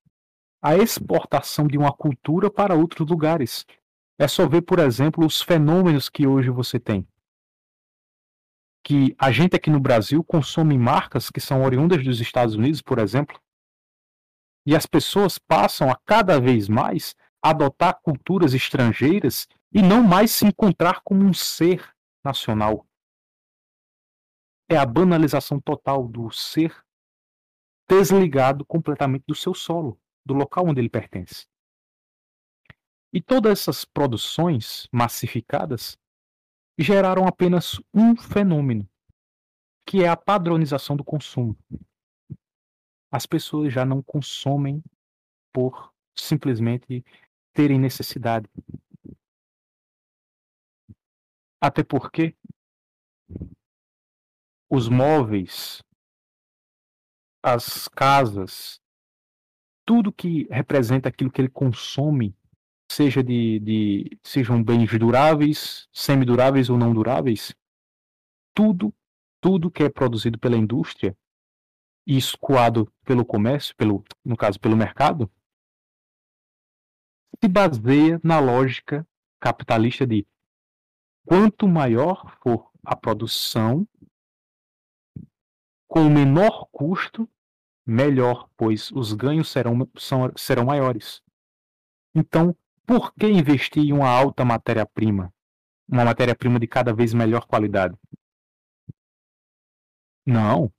a 0.63 0.77
exportação 0.77 1.67
de 1.67 1.79
uma 1.79 1.93
cultura 1.93 2.51
para 2.51 2.75
outros 2.75 3.09
lugares. 3.09 3.67
É 4.19 4.29
só 4.29 4.47
ver, 4.47 4.63
por 4.63 4.79
exemplo, 4.79 5.25
os 5.25 5.41
fenômenos 5.41 6.09
que 6.09 6.27
hoje 6.27 6.51
você 6.51 6.79
tem. 6.79 7.07
Que 8.85 9.15
a 9.19 9.31
gente 9.31 9.57
aqui 9.57 9.71
no 9.71 9.81
Brasil 9.81 10.23
consome 10.25 10.77
marcas 10.79 11.31
que 11.31 11.41
são 11.41 11.65
oriundas 11.65 12.05
dos 12.05 12.21
Estados 12.21 12.55
Unidos, 12.55 12.83
por 12.83 12.99
exemplo, 12.99 13.41
e 14.67 14.77
as 14.77 14.87
pessoas 14.87 15.39
passam 15.39 15.91
a 15.91 15.97
cada 15.97 16.41
vez 16.41 16.69
mais 16.69 17.15
adotar 17.43 17.99
culturas 18.03 18.53
estrangeiras 18.53 19.49
e 19.73 19.81
não 19.81 20.03
mais 20.03 20.31
se 20.31 20.47
encontrar 20.47 21.01
como 21.03 21.25
um 21.25 21.33
ser 21.33 21.95
nacional 22.23 22.87
é 24.71 24.77
a 24.77 24.87
banalização 24.87 25.61
total 25.61 26.07
do 26.07 26.31
ser 26.31 26.73
desligado 27.89 28.65
completamente 28.65 29.25
do 29.27 29.35
seu 29.35 29.53
solo, 29.53 30.00
do 30.25 30.35
local 30.35 30.67
onde 30.67 30.81
ele 30.81 30.89
pertence. 30.89 31.47
E 33.13 33.21
todas 33.21 33.59
essas 33.59 33.85
produções 33.85 34.89
massificadas 34.93 35.99
geraram 36.79 37.27
apenas 37.27 37.81
um 37.93 38.17
fenômeno, 38.17 38.89
que 39.87 40.05
é 40.05 40.09
a 40.09 40.17
padronização 40.17 40.97
do 40.97 41.05
consumo. 41.05 41.57
As 43.11 43.27
pessoas 43.27 43.73
já 43.73 43.85
não 43.85 44.03
consomem 44.03 44.83
por 45.53 45.93
simplesmente 46.17 47.05
terem 47.53 47.79
necessidade. 47.79 48.49
Até 51.61 51.83
porque 51.83 52.37
os 54.71 54.89
móveis, 54.89 55.83
as 57.43 57.89
casas, 57.89 58.81
tudo 59.85 60.13
que 60.13 60.47
representa 60.51 61.09
aquilo 61.09 61.31
que 61.31 61.41
ele 61.41 61.49
consome, 61.49 62.37
seja 62.91 63.23
de, 63.23 63.59
de 63.61 64.19
sejam 64.23 64.63
bens 64.63 64.91
duráveis, 64.99 65.89
semiduráveis 65.93 66.69
ou 66.71 66.79
não 66.79 66.93
duráveis, 66.93 67.55
tudo, 68.55 68.93
tudo 69.41 69.71
que 69.71 69.83
é 69.83 69.89
produzido 69.89 70.39
pela 70.39 70.57
indústria 70.57 71.17
e 72.07 72.17
escoado 72.17 72.93
pelo 73.05 73.25
comércio, 73.25 73.75
pelo, 73.77 74.05
no 74.25 74.37
caso 74.37 74.59
pelo 74.59 74.77
mercado, 74.77 75.31
se 77.43 77.49
baseia 77.49 78.21
na 78.23 78.39
lógica 78.39 79.07
capitalista 79.41 80.07
de 80.07 80.27
quanto 81.25 81.67
maior 81.67 82.37
for 82.43 82.71
a 82.85 82.97
produção, 82.97 83.87
com 85.89 86.09
menor 86.09 86.69
custo, 86.71 87.29
melhor, 87.87 88.49
pois 88.57 88.91
os 88.93 89.13
ganhos 89.13 89.49
serão, 89.49 89.89
são, 89.97 90.33
serão 90.37 90.65
maiores. 90.65 91.23
Então, 92.15 92.57
por 92.87 93.13
que 93.15 93.27
investir 93.27 93.85
em 93.85 93.93
uma 93.93 94.09
alta 94.09 94.45
matéria-prima? 94.45 95.33
Uma 95.89 96.05
matéria-prima 96.05 96.59
de 96.59 96.67
cada 96.67 96.93
vez 96.93 97.15
melhor 97.15 97.47
qualidade? 97.47 97.97
Não. 100.27 100.73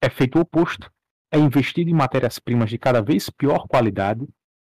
É 0.00 0.08
feito 0.10 0.38
o 0.38 0.42
oposto. 0.42 0.90
É 1.30 1.38
investido 1.38 1.88
em 1.90 1.94
matérias-primas 1.94 2.68
de 2.68 2.78
cada 2.78 3.00
vez 3.00 3.30
pior 3.30 3.66
qualidade 3.66 4.26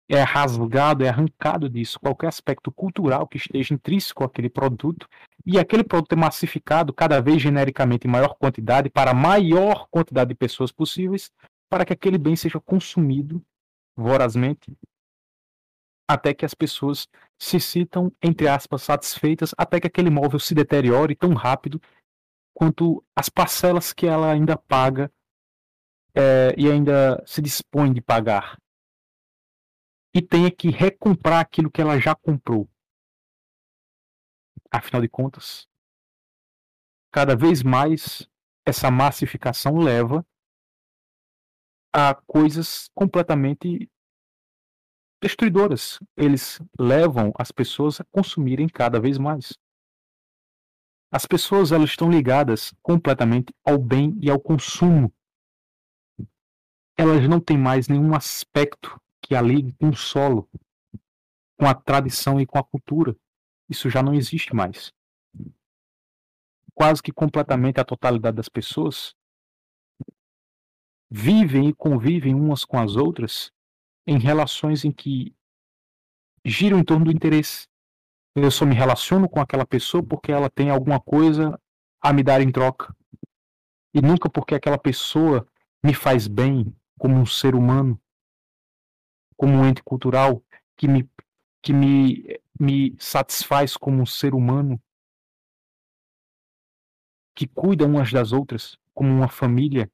é 0.08 0.22
rasgado, 0.22 1.04
é 1.04 1.08
arrancado 1.08 1.68
disso 1.68 1.98
qualquer 1.98 2.28
aspecto 2.28 2.70
cultural 2.70 3.26
que 3.26 3.38
esteja 3.38 3.74
intrínseco 3.74 4.24
àquele 4.24 4.50
produto, 4.50 5.08
e 5.44 5.58
aquele 5.58 5.84
produto 5.84 6.12
é 6.12 6.16
massificado 6.16 6.92
cada 6.92 7.20
vez 7.20 7.40
genericamente 7.40 8.06
em 8.06 8.10
maior 8.10 8.34
quantidade 8.34 8.88
para 8.88 9.10
a 9.10 9.14
maior 9.14 9.86
quantidade 9.90 10.28
de 10.28 10.34
pessoas 10.34 10.70
possíveis, 10.70 11.30
para 11.68 11.84
que 11.84 11.92
aquele 11.92 12.18
bem 12.18 12.36
seja 12.36 12.60
consumido 12.60 13.44
vorazmente, 13.96 14.72
até 16.08 16.34
que 16.34 16.44
as 16.44 16.54
pessoas 16.54 17.08
se 17.40 17.58
sintam, 17.58 18.12
entre 18.22 18.48
aspas, 18.48 18.82
satisfeitas, 18.82 19.54
até 19.56 19.80
que 19.80 19.86
aquele 19.86 20.10
móvel 20.10 20.38
se 20.38 20.54
deteriore 20.54 21.16
tão 21.16 21.32
rápido 21.34 21.80
quanto 22.54 23.04
as 23.16 23.28
parcelas 23.28 23.92
que 23.92 24.06
ela 24.06 24.30
ainda 24.30 24.56
paga 24.56 25.10
é, 26.14 26.54
e 26.56 26.70
ainda 26.70 27.22
se 27.26 27.40
dispõe 27.40 27.92
de 27.92 28.00
pagar 28.00 28.56
e 30.14 30.20
tenha 30.20 30.50
que 30.50 30.68
recomprar 30.68 31.40
aquilo 31.40 31.70
que 31.70 31.80
ela 31.80 31.98
já 31.98 32.14
comprou. 32.14 32.68
Afinal 34.70 35.02
de 35.02 35.08
contas, 35.08 35.68
cada 37.10 37.36
vez 37.36 37.62
mais 37.62 38.28
essa 38.66 38.90
massificação 38.90 39.76
leva 39.78 40.24
a 41.92 42.14
coisas 42.14 42.88
completamente 42.94 43.90
destruidoras. 45.22 46.00
Eles 46.16 46.60
levam 46.78 47.32
as 47.38 47.52
pessoas 47.52 48.00
a 48.00 48.04
consumirem 48.04 48.68
cada 48.68 48.98
vez 48.98 49.18
mais. 49.18 49.58
As 51.12 51.26
pessoas 51.26 51.70
elas 51.72 51.90
estão 51.90 52.10
ligadas 52.10 52.72
completamente 52.82 53.54
ao 53.64 53.78
bem 53.78 54.18
e 54.20 54.30
ao 54.30 54.40
consumo. 54.40 55.12
Elas 56.96 57.28
não 57.28 57.40
têm 57.40 57.58
mais 57.58 57.88
nenhum 57.88 58.14
aspecto 58.14 58.98
que 59.20 59.34
ali 59.34 59.72
com 59.74 59.90
o 59.90 59.96
solo, 59.96 60.48
com 61.58 61.66
a 61.66 61.74
tradição 61.74 62.40
e 62.40 62.46
com 62.46 62.58
a 62.58 62.64
cultura. 62.64 63.14
Isso 63.68 63.88
já 63.88 64.02
não 64.02 64.14
existe 64.14 64.54
mais. 64.54 64.92
Quase 66.74 67.02
que 67.02 67.12
completamente 67.12 67.80
a 67.80 67.84
totalidade 67.84 68.36
das 68.36 68.48
pessoas 68.48 69.14
vivem 71.10 71.68
e 71.68 71.74
convivem 71.74 72.34
umas 72.34 72.64
com 72.64 72.78
as 72.78 72.96
outras 72.96 73.52
em 74.06 74.18
relações 74.18 74.84
em 74.84 74.90
que 74.90 75.34
giram 76.44 76.78
em 76.78 76.84
torno 76.84 77.04
do 77.06 77.12
interesse. 77.12 77.68
Eu 78.34 78.50
só 78.50 78.64
me 78.64 78.74
relaciono 78.74 79.28
com 79.28 79.40
aquela 79.40 79.66
pessoa 79.66 80.02
porque 80.02 80.32
ela 80.32 80.48
tem 80.48 80.70
alguma 80.70 80.98
coisa 80.98 81.60
a 82.00 82.12
me 82.12 82.22
dar 82.22 82.40
em 82.40 82.50
troca. 82.50 82.96
E 83.94 84.00
nunca 84.00 84.30
porque 84.30 84.54
aquela 84.54 84.78
pessoa 84.78 85.46
me 85.84 85.92
faz 85.92 86.26
bem 86.26 86.74
como 86.98 87.14
um 87.16 87.26
ser 87.26 87.54
humano 87.54 88.00
como 89.42 89.54
um 89.54 89.66
ente 89.66 89.82
cultural 89.82 90.40
que 90.76 90.86
me, 90.86 91.10
que 91.60 91.72
me, 91.72 92.40
me 92.58 92.96
satisfaz 92.98 93.76
como 93.76 94.00
um 94.02 94.06
ser 94.06 94.34
humano 94.34 94.80
que 97.34 97.46
cuida 97.46 97.86
umas 97.86 98.12
das 98.12 98.32
outras 98.32 98.78
como 98.94 99.10
uma 99.10 99.28
família, 99.28 99.90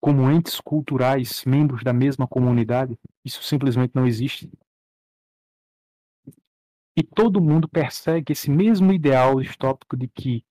como 0.00 0.30
entes 0.30 0.60
culturais, 0.60 1.44
membros 1.44 1.82
da 1.82 1.92
mesma 1.92 2.28
comunidade. 2.28 2.98
Isso 3.24 3.42
simplesmente 3.42 3.94
não 3.94 4.06
existe. 4.06 4.50
E 6.96 7.02
todo 7.02 7.40
mundo 7.40 7.68
persegue 7.68 8.32
esse 8.32 8.50
mesmo 8.50 8.92
ideal 8.92 9.40
distópico 9.40 9.96
de 9.96 10.08
que 10.08 10.44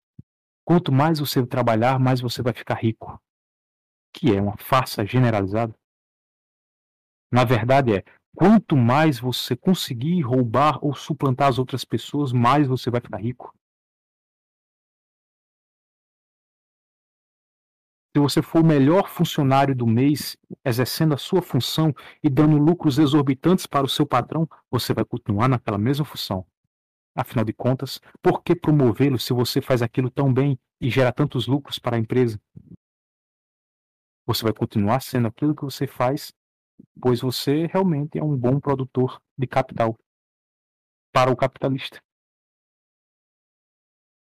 quanto 0.63 0.91
mais 0.91 1.19
você 1.19 1.45
trabalhar, 1.45 1.99
mais 1.99 2.21
você 2.21 2.41
vai 2.41 2.53
ficar 2.53 2.75
rico. 2.75 3.19
Que 4.13 4.35
é 4.35 4.41
uma 4.41 4.57
farsa 4.57 5.05
generalizada. 5.05 5.73
Na 7.31 7.43
verdade 7.43 7.97
é, 7.97 8.03
quanto 8.35 8.75
mais 8.75 9.19
você 9.19 9.55
conseguir 9.55 10.21
roubar 10.21 10.77
ou 10.83 10.93
suplantar 10.93 11.47
as 11.47 11.57
outras 11.57 11.85
pessoas, 11.85 12.31
mais 12.31 12.67
você 12.67 12.91
vai 12.91 13.01
ficar 13.01 13.17
rico. 13.17 13.55
Se 18.15 18.19
você 18.19 18.41
for 18.41 18.61
o 18.61 18.65
melhor 18.65 19.09
funcionário 19.09 19.75
do 19.75 19.85
mês, 19.85 20.37
exercendo 20.63 21.13
a 21.13 21.17
sua 21.17 21.41
função 21.41 21.93
e 22.23 22.29
dando 22.29 22.57
lucros 22.57 22.97
exorbitantes 22.97 23.65
para 23.65 23.85
o 23.85 23.89
seu 23.89 24.05
patrão, 24.05 24.47
você 24.71 24.93
vai 24.93 25.03
continuar 25.03 25.49
naquela 25.49 25.77
mesma 25.77 26.05
função. 26.05 26.45
Afinal 27.13 27.43
de 27.43 27.51
contas, 27.51 27.99
por 28.21 28.41
que 28.41 28.55
promovê-lo 28.55 29.19
se 29.19 29.33
você 29.33 29.61
faz 29.61 29.81
aquilo 29.81 30.09
tão 30.09 30.33
bem 30.33 30.57
e 30.79 30.89
gera 30.89 31.11
tantos 31.11 31.45
lucros 31.45 31.77
para 31.77 31.97
a 31.97 31.99
empresa? 31.99 32.39
Você 34.25 34.43
vai 34.43 34.53
continuar 34.53 35.01
sendo 35.01 35.27
aquilo 35.27 35.53
que 35.53 35.63
você 35.63 35.85
faz 35.85 36.33
pois 37.01 37.21
você 37.21 37.67
realmente 37.67 38.17
é 38.17 38.23
um 38.23 38.35
bom 38.35 38.59
produtor 38.59 39.21
de 39.37 39.47
capital 39.47 39.97
para 41.11 41.31
o 41.31 41.35
capitalista. 41.35 42.01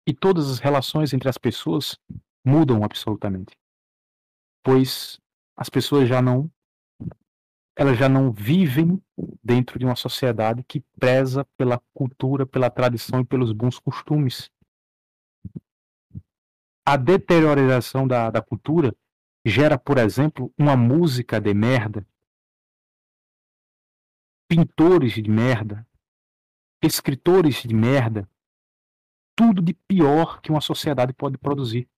E 0.07 0.13
todas 0.13 0.51
as 0.51 0.59
relações 0.59 1.13
entre 1.13 1.29
as 1.29 1.39
pessoas 1.39 1.99
mudam 2.45 2.85
absolutamente. 2.85 3.57
Pois 4.63 5.19
as 5.57 5.69
pessoas 5.69 6.09
já 6.09 6.21
não 6.21 6.51
elas 7.77 7.99
já 7.99 8.09
não 8.09 8.31
vivem 8.31 9.03
dentro 9.43 9.79
de 9.81 9.85
uma 9.85 9.97
sociedade 9.97 10.63
que 10.63 10.81
preza 10.99 11.45
pela 11.57 11.81
cultura, 11.93 12.47
pela 12.47 12.71
tradição 12.71 13.21
e 13.21 13.25
pelos 13.25 13.53
bons 13.53 13.81
costumes. 13.81 14.49
A 16.87 16.97
deterioração 16.97 18.07
da, 18.07 18.31
da 18.31 18.41
cultura 18.41 18.95
gera, 19.45 19.77
por 19.77 19.99
exemplo, 19.99 20.53
uma 20.57 20.77
música 20.77 21.41
de 21.41 21.53
merda 21.53 22.07
pintores 24.55 25.15
de 25.15 25.29
merda, 25.29 25.85
escritores 26.81 27.57
de 27.65 27.75
merda, 27.75 28.29
tudo 29.35 29.61
de 29.61 29.75
pior 29.75 30.41
que 30.41 30.53
uma 30.53 30.61
sociedade 30.61 31.13
pode 31.13 31.37
produzir. 31.37 31.89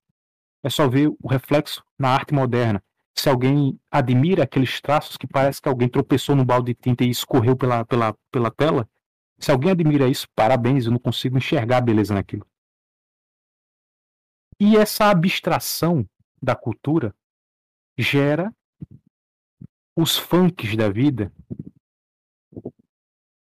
É 0.62 0.70
só 0.70 0.88
ver 0.88 1.08
o 1.08 1.28
reflexo 1.28 1.84
na 1.98 2.08
arte 2.08 2.32
moderna. 2.32 2.82
Se 3.14 3.28
alguém 3.28 3.78
admira 3.90 4.44
aqueles 4.44 4.80
traços 4.80 5.18
que 5.18 5.26
parece 5.26 5.60
que 5.60 5.68
alguém 5.68 5.86
tropeçou 5.86 6.34
no 6.34 6.46
balde 6.46 6.72
de 6.72 6.80
tinta 6.80 7.04
e 7.04 7.10
escorreu 7.10 7.54
pela, 7.54 7.84
pela, 7.84 8.16
pela 8.30 8.50
tela, 8.50 8.88
se 9.38 9.50
alguém 9.50 9.70
admira 9.70 10.08
isso, 10.08 10.26
parabéns, 10.34 10.86
eu 10.86 10.92
não 10.92 10.98
consigo 10.98 11.36
enxergar 11.36 11.76
a 11.76 11.82
beleza 11.82 12.14
naquilo. 12.14 12.46
E 14.58 14.78
essa 14.78 15.10
abstração 15.10 16.08
da 16.42 16.56
cultura 16.56 17.14
gera 17.98 18.50
os 19.94 20.16
funks 20.16 20.74
da 20.74 20.88
vida, 20.88 21.30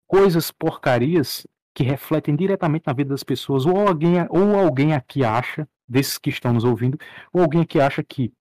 coisas 0.07 0.51
porcarias 0.51 1.47
que 1.75 1.83
refletem 1.83 2.35
diretamente 2.35 2.87
na 2.87 2.93
vida 2.93 3.11
das 3.11 3.23
pessoas. 3.23 3.67
Ou 3.67 3.87
alguém, 3.87 4.15
ou 4.31 4.57
alguém 4.57 4.95
aqui 4.95 5.25
acha 5.25 5.69
desses 5.87 6.19
que 6.19 6.31
estão 6.31 6.53
nos 6.53 6.65
ouvindo, 6.65 6.99
ou 7.33 7.43
alguém 7.43 7.65
que 7.65 7.81
acha 7.81 8.03
que 8.03 8.33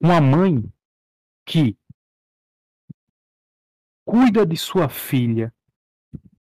uma 0.00 0.20
mãe 0.20 0.64
que 1.44 1.76
cuida 4.04 4.46
de 4.46 4.56
sua 4.56 4.88
filha 4.88 5.54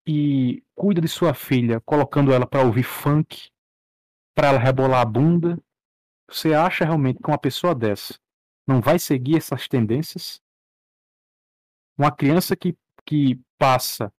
e 0.05 0.63
cuida 0.73 1.01
de 1.01 1.07
sua 1.07 1.33
filha 1.33 1.81
colocando 1.81 2.31
ela 2.31 2.45
para 2.45 2.63
ouvir 2.63 2.83
funk, 2.83 3.49
para 4.33 4.49
ela 4.49 4.59
rebolar 4.59 5.01
a 5.01 5.05
bunda, 5.05 5.61
você 6.29 6.53
acha 6.53 6.85
realmente 6.85 7.19
que 7.21 7.29
uma 7.29 7.37
pessoa 7.37 7.73
dessa 7.73 8.19
não 8.67 8.81
vai 8.81 8.97
seguir 8.99 9.37
essas 9.37 9.67
tendências? 9.67 10.41
Uma 11.97 12.11
criança 12.11 12.55
que, 12.55 12.77
que 13.05 13.39
passa 13.57 14.11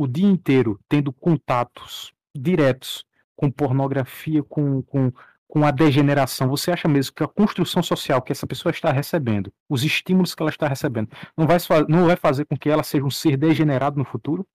o 0.00 0.08
dia 0.08 0.26
inteiro 0.26 0.80
tendo 0.88 1.12
contatos 1.12 2.10
diretos 2.34 3.04
com 3.36 3.50
pornografia, 3.50 4.42
com, 4.42 4.80
com, 4.80 5.12
com 5.46 5.62
a 5.62 5.70
degeneração, 5.70 6.48
você 6.48 6.70
acha 6.70 6.88
mesmo 6.88 7.14
que 7.14 7.22
a 7.22 7.28
construção 7.28 7.82
social 7.82 8.22
que 8.22 8.32
essa 8.32 8.46
pessoa 8.46 8.70
está 8.70 8.90
recebendo, 8.90 9.52
os 9.68 9.84
estímulos 9.84 10.34
que 10.34 10.42
ela 10.42 10.48
está 10.48 10.66
recebendo, 10.66 11.10
não 11.36 11.46
vai, 11.46 11.58
não 11.86 12.06
vai 12.06 12.16
fazer 12.16 12.46
com 12.46 12.56
que 12.56 12.70
ela 12.70 12.82
seja 12.82 13.04
um 13.04 13.10
ser 13.10 13.36
degenerado 13.36 13.98
no 13.98 14.04
futuro? 14.06 14.48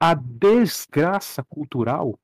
A 0.00 0.14
desgraça 0.14 1.44
cultural 1.44 2.18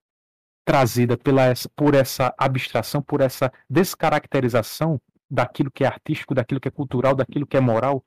trazida 0.64 1.16
pela, 1.16 1.52
por 1.76 1.94
essa 1.94 2.34
abstração, 2.36 3.00
por 3.00 3.20
essa 3.20 3.52
descaracterização 3.70 5.00
daquilo 5.30 5.70
que 5.70 5.84
é 5.84 5.86
artístico, 5.86 6.34
daquilo 6.34 6.60
que 6.60 6.66
é 6.66 6.72
cultural, 6.72 7.14
daquilo 7.14 7.46
que 7.46 7.56
é 7.56 7.60
moral, 7.60 8.04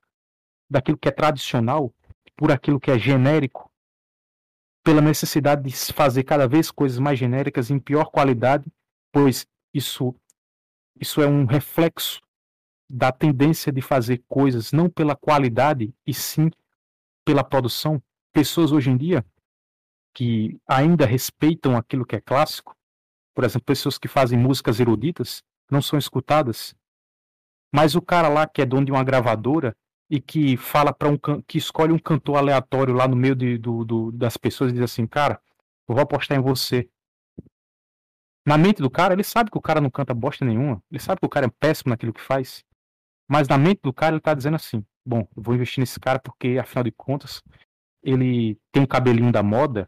daquilo 0.70 0.98
que 0.98 1.08
é 1.08 1.12
tradicional, 1.12 1.94
por 2.40 2.54
aquilo 2.54 2.80
que 2.80 2.90
é 2.90 2.98
genérico, 2.98 3.70
pela 4.82 5.02
necessidade 5.02 5.62
de 5.62 5.76
fazer 5.92 6.24
cada 6.24 6.48
vez 6.48 6.72
coisas 6.72 6.98
mais 6.98 7.20
genéricas 7.20 7.70
em 7.70 7.78
pior 7.78 8.06
qualidade, 8.06 8.66
pois 9.12 9.46
isso 9.74 10.16
isso 11.02 11.22
é 11.22 11.28
um 11.28 11.46
reflexo 11.46 12.22
da 12.90 13.12
tendência 13.12 13.74
de 13.74 13.82
fazer 13.82 14.24
coisas 14.26 14.72
não 14.72 14.90
pela 14.90 15.18
qualidade 15.18 15.94
e 16.08 16.14
sim 16.14 16.50
pela 17.26 17.44
produção. 17.44 18.02
Pessoas 18.32 18.72
hoje 18.72 18.90
em 18.90 18.96
dia 18.96 19.26
que 20.14 20.58
ainda 20.66 21.06
respeitam 21.06 21.76
aquilo 21.76 22.06
que 22.06 22.16
é 22.16 22.22
clássico, 22.22 22.74
por 23.36 23.44
exemplo, 23.44 23.66
pessoas 23.66 23.98
que 23.98 24.08
fazem 24.08 24.40
músicas 24.40 24.80
eruditas, 24.80 25.44
não 25.70 25.82
são 25.82 26.00
escutadas. 26.00 26.74
Mas 27.74 27.96
o 27.96 28.02
cara 28.02 28.30
lá 28.30 28.48
que 28.48 28.62
é 28.62 28.66
dono 28.66 28.86
de 28.86 28.94
uma 28.94 29.04
gravadora 29.04 29.76
e 30.10 30.20
que 30.20 30.58
fala 30.58 30.92
para 30.92 31.08
um 31.08 31.18
que 31.46 31.58
escolhe 31.58 31.94
um 31.94 32.00
cantor 32.00 32.38
aleatório 32.38 32.94
lá 32.94 33.08
no 33.08 33.16
meio 33.16 33.36
de, 33.36 33.58
do, 33.58 33.86
do, 33.86 34.12
das 34.12 34.38
pessoas 34.38 34.72
e 34.72 34.74
diz 34.74 34.84
assim, 34.84 35.06
cara, 35.06 35.40
eu 35.88 35.96
vou 35.96 36.02
apostar 36.02 36.38
em 36.38 36.42
você. 36.42 36.90
Na 38.46 38.58
mente 38.58 38.82
do 38.82 38.90
cara, 38.90 39.14
ele 39.14 39.24
sabe 39.24 39.52
que 39.52 39.58
o 39.58 39.62
cara 39.62 39.80
não 39.80 39.92
canta 39.92 40.14
bosta 40.14 40.44
nenhuma, 40.44 40.82
ele 40.90 41.00
sabe 41.00 41.20
que 41.20 41.26
o 41.26 41.30
cara 41.30 41.46
é 41.46 41.50
péssimo 41.60 41.92
naquilo 41.92 42.14
que 42.14 42.22
faz. 42.22 42.64
Mas 43.30 43.48
na 43.48 43.58
mente 43.58 43.82
do 43.84 43.94
cara, 43.94 44.16
ele 44.16 44.22
tá 44.22 44.34
dizendo 44.34 44.56
assim: 44.56 44.84
bom, 45.06 45.28
eu 45.38 45.44
vou 45.44 45.54
investir 45.54 45.80
nesse 45.80 46.00
cara 46.00 46.20
porque, 46.20 46.58
afinal 46.58 46.84
de 46.84 46.92
contas, 46.92 47.44
ele 48.02 48.58
tem 48.72 48.82
um 48.82 48.88
cabelinho 48.88 49.32
da 49.32 49.44
moda, 49.44 49.88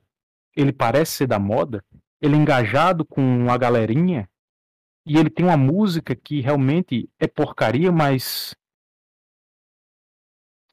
ele 0.55 0.71
parece 0.71 1.13
ser 1.13 1.27
da 1.27 1.39
moda, 1.39 1.83
ele 2.21 2.35
é 2.35 2.37
engajado 2.37 3.03
com 3.03 3.49
a 3.49 3.57
galerinha, 3.57 4.29
e 5.05 5.17
ele 5.17 5.29
tem 5.29 5.45
uma 5.45 5.57
música 5.57 6.15
que 6.15 6.41
realmente 6.41 7.09
é 7.19 7.27
porcaria, 7.27 7.91
mas 7.91 8.55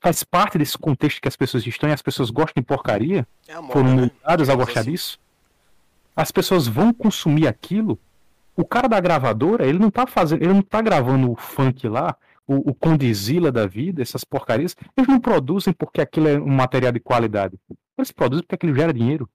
faz 0.00 0.22
parte 0.22 0.58
desse 0.58 0.78
contexto 0.78 1.20
que 1.20 1.28
as 1.28 1.36
pessoas 1.36 1.66
estão 1.66 1.88
e 1.88 1.92
as 1.92 2.02
pessoas 2.02 2.30
gostam 2.30 2.60
de 2.60 2.66
porcaria, 2.66 3.26
é 3.46 3.54
moda, 3.56 3.72
foram 3.72 3.94
né? 3.94 4.02
moldadas 4.02 4.48
a 4.48 4.54
gostar 4.54 4.80
assim. 4.80 4.92
disso. 4.92 5.18
As 6.14 6.30
pessoas 6.30 6.66
vão 6.66 6.92
consumir 6.92 7.46
aquilo. 7.46 7.98
O 8.56 8.64
cara 8.64 8.88
da 8.88 8.98
gravadora, 9.00 9.66
ele 9.66 9.78
não 9.78 9.90
tá 9.90 10.06
fazendo, 10.06 10.42
ele 10.42 10.52
não 10.52 10.62
tá 10.62 10.80
gravando 10.82 11.30
o 11.30 11.36
funk 11.36 11.88
lá, 11.88 12.16
o, 12.46 12.70
o 12.70 12.74
Condizila 12.74 13.52
da 13.52 13.66
vida, 13.66 14.02
essas 14.02 14.24
porcarias. 14.24 14.74
Eles 14.96 15.08
não 15.08 15.20
produzem 15.20 15.72
porque 15.72 16.00
aquilo 16.00 16.28
é 16.28 16.38
um 16.38 16.48
material 16.48 16.92
de 16.92 17.00
qualidade. 17.00 17.58
Eles 17.96 18.10
produzem 18.10 18.42
porque 18.42 18.54
aquilo 18.54 18.74
gera 18.74 18.92
dinheiro. 18.92 19.28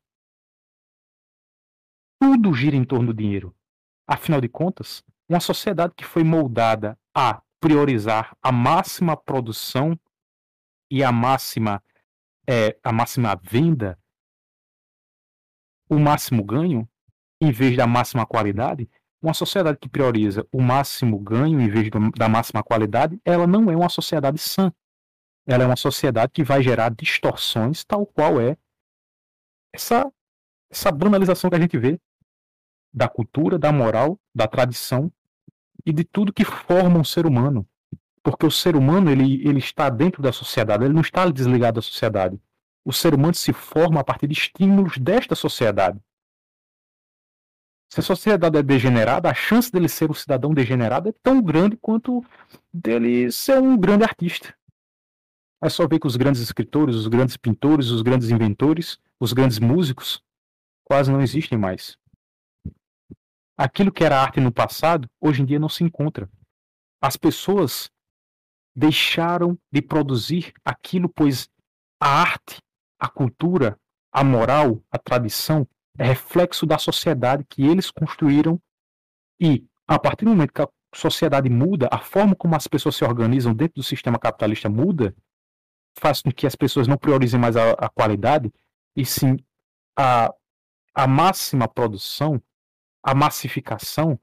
Tudo 2.20 2.54
gira 2.54 2.76
em 2.76 2.84
torno 2.84 3.08
do 3.08 3.14
dinheiro. 3.14 3.54
Afinal 4.08 4.42
de 4.42 4.50
contas, 4.50 5.04
uma 5.28 5.40
sociedade 5.40 5.94
que 5.96 6.06
foi 6.06 6.24
moldada 6.24 6.98
a 7.14 7.42
priorizar 7.60 8.36
a 8.42 8.52
máxima 8.52 9.16
produção 9.16 9.98
e 10.94 11.04
a 11.04 11.12
máxima 11.12 11.84
é, 12.48 12.78
a 12.84 12.92
máxima 12.92 13.36
venda, 13.42 13.98
o 15.90 15.98
máximo 15.98 16.44
ganho, 16.44 16.88
em 17.42 17.52
vez 17.52 17.76
da 17.76 17.88
máxima 17.88 18.28
qualidade, 18.28 18.88
uma 19.20 19.34
sociedade 19.34 19.80
que 19.80 19.90
prioriza 19.90 20.46
o 20.52 20.62
máximo 20.62 21.18
ganho 21.18 21.60
em 21.60 21.68
vez 21.68 21.90
da 22.16 22.30
máxima 22.30 22.62
qualidade, 22.62 23.20
ela 23.26 23.48
não 23.48 23.72
é 23.72 23.76
uma 23.76 23.90
sociedade 23.90 24.38
sã. 24.38 24.72
Ela 25.48 25.64
é 25.64 25.66
uma 25.66 25.76
sociedade 25.76 26.32
que 26.32 26.44
vai 26.44 26.62
gerar 26.62 26.90
distorções, 26.90 27.84
tal 27.84 28.06
qual 28.06 28.40
é 28.40 28.56
essa, 29.74 30.12
essa 30.70 30.92
banalização 30.92 31.50
que 31.50 31.56
a 31.56 31.60
gente 31.60 31.78
vê 31.78 32.00
da 32.94 33.10
cultura, 33.10 33.58
da 33.58 33.72
moral, 33.72 34.20
da 34.36 34.48
tradição 34.48 35.12
e 35.84 35.92
de 35.92 36.04
tudo 36.04 36.32
que 36.32 36.46
forma 36.46 37.00
um 37.00 37.04
ser 37.04 37.26
humano. 37.26 37.68
Porque 38.24 38.46
o 38.46 38.52
ser 38.52 38.76
humano 38.76 39.12
ele, 39.12 39.46
ele 39.46 39.60
está 39.60 39.90
dentro 39.90 40.22
da 40.22 40.32
sociedade, 40.32 40.86
ele 40.86 40.94
não 40.94 41.02
está 41.02 41.30
desligado 41.30 41.76
da 41.76 41.82
sociedade. 41.82 42.40
O 42.86 42.94
ser 42.94 43.14
humano 43.14 43.34
se 43.34 43.52
forma 43.52 44.00
a 44.00 44.04
partir 44.04 44.28
de 44.28 44.34
estímulos 44.34 44.98
desta 44.98 45.36
sociedade. 45.36 46.00
Se 47.94 48.00
a 48.00 48.04
sociedade 48.04 48.58
é 48.58 48.64
degenerada, 48.64 49.30
a 49.30 49.34
chance 49.34 49.72
dele 49.72 49.88
ser 49.88 50.10
um 50.10 50.16
cidadão 50.16 50.54
degenerado 50.54 51.10
é 51.10 51.14
tão 51.22 51.42
grande 51.42 51.78
quanto 51.78 52.26
dele 52.74 53.32
ser 53.32 53.62
um 53.62 53.78
grande 53.78 54.04
artista. 54.04 54.56
É 55.62 55.70
só 55.70 55.88
ver 55.88 56.00
que 56.00 56.08
os 56.08 56.16
grandes 56.16 56.42
escritores, 56.42 56.96
os 56.96 57.08
grandes 57.08 57.38
pintores, 57.38 57.90
os 57.90 58.02
grandes 58.02 58.32
inventores, 58.32 58.98
os 59.20 59.32
grandes 59.32 59.60
músicos 59.60 60.24
quase 60.84 61.12
não 61.12 61.22
existem 61.22 61.58
mais. 61.58 61.98
Aquilo 63.56 63.92
que 63.92 64.04
era 64.04 64.20
arte 64.20 64.42
no 64.42 64.52
passado, 64.52 65.08
hoje 65.22 65.42
em 65.42 65.46
dia 65.46 65.60
não 65.60 65.70
se 65.70 65.84
encontra. 65.84 66.28
As 67.00 67.16
pessoas 67.16 67.92
deixaram 68.76 69.58
de 69.72 69.82
produzir 69.82 70.54
aquilo, 70.64 71.10
pois 71.10 71.50
a 72.00 72.22
arte, 72.22 72.58
a 73.00 73.08
cultura, 73.08 73.80
a 74.12 74.24
moral, 74.24 74.84
a 74.92 74.98
tradição 74.98 75.68
é 75.98 76.06
reflexo 76.06 76.66
da 76.66 76.78
sociedade 76.78 77.46
que 77.48 77.64
eles 77.64 77.92
construíram. 77.92 78.60
E 79.40 79.66
a 79.88 80.00
partir 80.00 80.26
do 80.26 80.32
momento 80.32 80.54
que 80.54 80.62
a 80.62 80.70
sociedade 80.94 81.50
muda, 81.50 81.88
a 81.92 82.00
forma 82.00 82.36
como 82.36 82.56
as 82.56 82.68
pessoas 82.68 82.96
se 82.96 83.04
organizam 83.04 83.54
dentro 83.54 83.76
do 83.76 83.84
sistema 83.84 84.18
capitalista 84.18 84.70
muda, 84.70 85.16
faz 85.98 86.22
com 86.22 86.32
que 86.32 86.48
as 86.48 86.56
pessoas 86.56 86.88
não 86.88 86.98
priorizem 86.98 87.40
mais 87.40 87.56
a, 87.56 87.72
a 87.72 87.90
qualidade 87.90 88.52
e 88.96 89.06
sim 89.06 89.38
a, 89.98 90.34
a 90.94 91.08
máxima 91.08 91.68
produção 91.68 92.42
a 93.04 93.14
massificação 93.14 94.18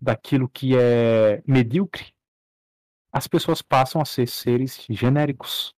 daquilo 0.00 0.48
que 0.48 0.76
é 0.76 1.42
medíocre, 1.44 2.14
as 3.18 3.26
pessoas 3.26 3.60
passam 3.60 4.00
a 4.00 4.04
ser 4.04 4.28
seres 4.28 4.86
genéricos. 4.88 5.74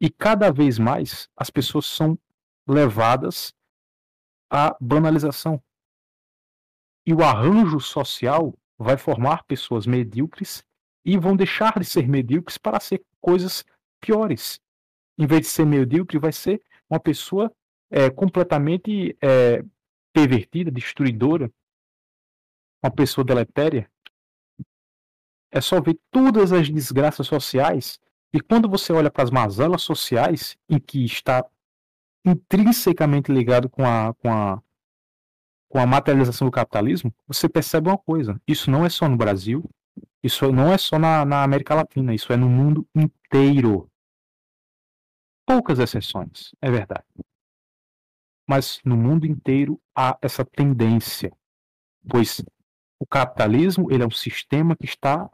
E 0.00 0.10
cada 0.10 0.50
vez 0.50 0.80
mais 0.80 1.28
as 1.36 1.48
pessoas 1.48 1.86
são 1.86 2.18
levadas 2.66 3.54
à 4.50 4.76
banalização. 4.80 5.62
E 7.06 7.14
o 7.14 7.22
arranjo 7.22 7.78
social 7.78 8.52
vai 8.76 8.96
formar 8.96 9.44
pessoas 9.44 9.86
medíocres 9.86 10.64
e 11.04 11.16
vão 11.16 11.36
deixar 11.36 11.78
de 11.78 11.84
ser 11.84 12.08
medíocres 12.08 12.58
para 12.58 12.80
ser 12.80 13.04
coisas 13.20 13.64
piores. 14.00 14.60
Em 15.16 15.28
vez 15.28 15.42
de 15.42 15.46
ser 15.46 15.64
medíocre, 15.64 16.18
vai 16.18 16.32
ser 16.32 16.60
uma 16.90 16.98
pessoa 16.98 17.54
é, 17.90 18.10
completamente 18.10 19.16
é, 19.22 19.64
pervertida, 20.12 20.68
destruidora, 20.72 21.48
uma 22.82 22.90
pessoa 22.90 23.24
deletéria, 23.24 23.88
é 25.54 25.60
só 25.60 25.80
ver 25.80 25.98
todas 26.10 26.52
as 26.52 26.68
desgraças 26.68 27.26
sociais 27.26 27.98
e 28.32 28.40
quando 28.40 28.68
você 28.68 28.92
olha 28.92 29.10
para 29.10 29.22
as 29.22 29.30
mazelas 29.30 29.82
sociais 29.82 30.56
em 30.68 30.78
que 30.78 31.04
está 31.04 31.44
intrinsecamente 32.26 33.30
ligado 33.30 33.68
com 33.68 33.84
a, 33.86 34.14
com 34.14 34.32
a 34.32 34.62
com 35.68 35.80
a 35.80 35.86
materialização 35.86 36.46
do 36.46 36.52
capitalismo, 36.52 37.12
você 37.26 37.48
percebe 37.48 37.88
uma 37.88 37.98
coisa: 37.98 38.40
isso 38.46 38.70
não 38.70 38.84
é 38.84 38.88
só 38.88 39.08
no 39.08 39.16
Brasil, 39.16 39.68
isso 40.22 40.52
não 40.52 40.72
é 40.72 40.78
só 40.78 40.98
na, 40.98 41.24
na 41.24 41.42
América 41.42 41.74
Latina, 41.74 42.14
isso 42.14 42.32
é 42.32 42.36
no 42.36 42.48
mundo 42.48 42.86
inteiro. 42.94 43.90
Poucas 45.44 45.78
exceções, 45.80 46.52
é 46.62 46.70
verdade 46.70 47.04
mas 48.46 48.80
no 48.84 48.96
mundo 48.96 49.26
inteiro 49.26 49.80
há 49.94 50.18
essa 50.20 50.44
tendência, 50.44 51.32
pois 52.08 52.42
o 53.04 53.06
capitalismo 53.06 53.92
ele 53.92 54.02
é 54.02 54.06
um 54.06 54.10
sistema 54.10 54.74
que 54.74 54.86
está 54.86 55.30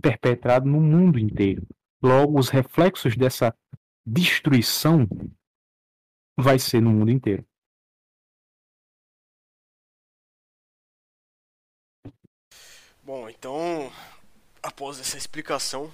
perpetrado 0.00 0.64
no 0.64 0.80
mundo 0.80 1.18
inteiro. 1.18 1.66
Logo, 2.00 2.38
os 2.38 2.50
reflexos 2.50 3.16
dessa 3.16 3.52
destruição 4.06 5.08
vai 6.38 6.56
ser 6.56 6.80
no 6.80 6.90
mundo 6.90 7.10
inteiro. 7.10 7.44
Bom, 13.02 13.28
então, 13.28 13.92
após 14.62 15.00
essa 15.00 15.18
explicação, 15.18 15.92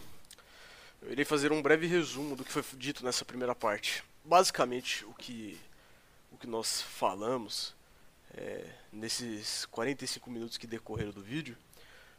eu 1.00 1.12
irei 1.12 1.24
fazer 1.24 1.50
um 1.50 1.62
breve 1.62 1.86
resumo 1.86 2.36
do 2.36 2.44
que 2.44 2.52
foi 2.52 2.62
dito 2.76 3.02
nessa 3.02 3.24
primeira 3.24 3.54
parte. 3.54 4.04
Basicamente, 4.22 5.02
o 5.06 5.14
que, 5.14 5.58
o 6.30 6.36
que 6.36 6.46
nós 6.46 6.82
falamos 6.82 7.74
é, 8.34 8.66
nesses 8.92 9.66
45 9.66 10.30
minutos 10.30 10.56
que 10.56 10.66
decorreram 10.66 11.12
do 11.12 11.22
vídeo 11.22 11.56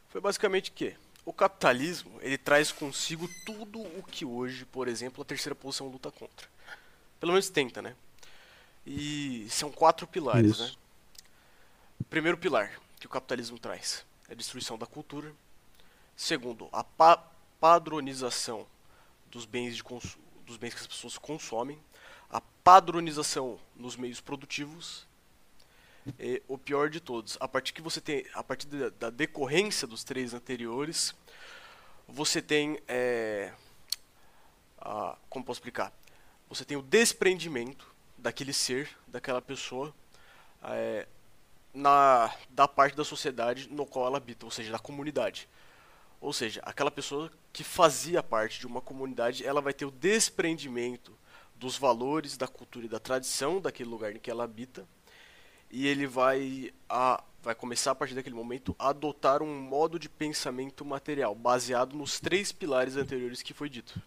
foi 0.08 0.20
basicamente 0.20 0.70
que 0.70 0.94
o 1.24 1.32
capitalismo 1.32 2.18
ele 2.20 2.36
traz 2.36 2.72
consigo 2.72 3.28
tudo 3.46 3.80
o 3.80 4.02
que 4.02 4.24
hoje, 4.24 4.64
por 4.66 4.88
exemplo, 4.88 5.22
a 5.22 5.24
terceira 5.24 5.54
posição 5.54 5.88
luta 5.88 6.10
contra. 6.10 6.48
Pelo 7.20 7.32
menos 7.32 7.48
tenta, 7.48 7.80
né? 7.80 7.94
E 8.84 9.46
são 9.48 9.70
quatro 9.70 10.06
pilares, 10.06 10.52
Isso. 10.52 10.62
né? 10.64 10.72
Primeiro 12.10 12.36
pilar 12.36 12.78
que 12.98 13.06
o 13.06 13.10
capitalismo 13.10 13.58
traz 13.58 14.04
é 14.28 14.32
a 14.32 14.36
destruição 14.36 14.76
da 14.76 14.86
cultura. 14.86 15.32
Segundo, 16.16 16.68
a 16.72 16.82
pa 16.82 17.28
padronização 17.60 18.66
dos 19.30 19.44
bens, 19.44 19.76
de 19.76 19.84
dos 20.44 20.56
bens 20.56 20.74
que 20.74 20.80
as 20.80 20.86
pessoas 20.86 21.16
consomem. 21.16 21.80
A 22.28 22.40
padronização 22.40 23.58
nos 23.76 23.94
meios 23.94 24.20
produtivos. 24.20 25.06
E 26.18 26.42
o 26.48 26.58
pior 26.58 26.90
de 26.90 27.00
todos, 27.00 27.36
a 27.40 27.46
partir 27.46 27.72
que 27.72 27.82
você 27.82 28.00
tem, 28.00 28.26
a 28.34 28.42
partir 28.42 28.66
da, 28.66 28.88
da 28.90 29.10
decorrência 29.10 29.86
dos 29.86 30.02
três 30.02 30.34
anteriores, 30.34 31.14
você 32.08 32.42
tem, 32.42 32.78
é, 32.88 33.52
a, 34.78 35.16
como 35.28 35.44
posso 35.44 35.58
explicar? 35.58 35.92
Você 36.48 36.64
tem 36.64 36.76
o 36.76 36.82
desprendimento 36.82 37.86
daquele 38.18 38.52
ser, 38.52 38.88
daquela 39.06 39.40
pessoa, 39.40 39.94
é, 40.64 41.06
na, 41.72 42.34
da 42.50 42.68
parte 42.68 42.96
da 42.96 43.04
sociedade 43.04 43.68
no 43.70 43.86
qual 43.86 44.06
ela 44.06 44.18
habita, 44.18 44.44
ou 44.44 44.50
seja, 44.50 44.72
da 44.72 44.78
comunidade. 44.78 45.48
Ou 46.20 46.32
seja, 46.32 46.60
aquela 46.64 46.90
pessoa 46.90 47.30
que 47.52 47.64
fazia 47.64 48.22
parte 48.22 48.60
de 48.60 48.66
uma 48.66 48.80
comunidade, 48.80 49.44
ela 49.44 49.60
vai 49.60 49.72
ter 49.72 49.84
o 49.84 49.90
desprendimento 49.90 51.16
dos 51.56 51.76
valores, 51.76 52.36
da 52.36 52.48
cultura 52.48 52.86
e 52.86 52.88
da 52.88 52.98
tradição 52.98 53.60
daquele 53.60 53.88
lugar 53.88 54.14
em 54.14 54.18
que 54.18 54.30
ela 54.30 54.44
habita, 54.44 54.86
e 55.72 55.86
ele 55.86 56.06
vai 56.06 56.70
a 56.88 57.22
vai 57.42 57.54
começar 57.56 57.90
a 57.90 57.94
partir 57.94 58.14
daquele 58.14 58.36
momento 58.36 58.76
a 58.78 58.90
adotar 58.90 59.42
um 59.42 59.60
modo 59.60 59.98
de 59.98 60.08
pensamento 60.08 60.84
material 60.84 61.34
baseado 61.34 61.96
nos 61.96 62.20
três 62.20 62.52
pilares 62.52 62.96
anteriores 62.96 63.42
que 63.42 63.52
foi 63.52 63.68
dito. 63.68 64.00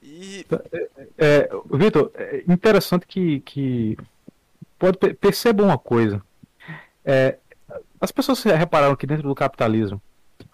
E 0.00 0.46
é, 0.78 0.88
é, 1.18 1.50
Vitor, 1.72 2.12
é 2.14 2.44
interessante 2.46 3.06
que, 3.08 3.40
que 3.40 3.98
pode 4.78 4.98
perceber 5.14 5.62
uma 5.62 5.78
coisa. 5.78 6.22
É, 7.04 7.38
as 8.00 8.12
pessoas 8.12 8.40
repararam 8.44 8.94
que 8.94 9.06
dentro 9.06 9.26
do 9.26 9.34
capitalismo 9.34 10.00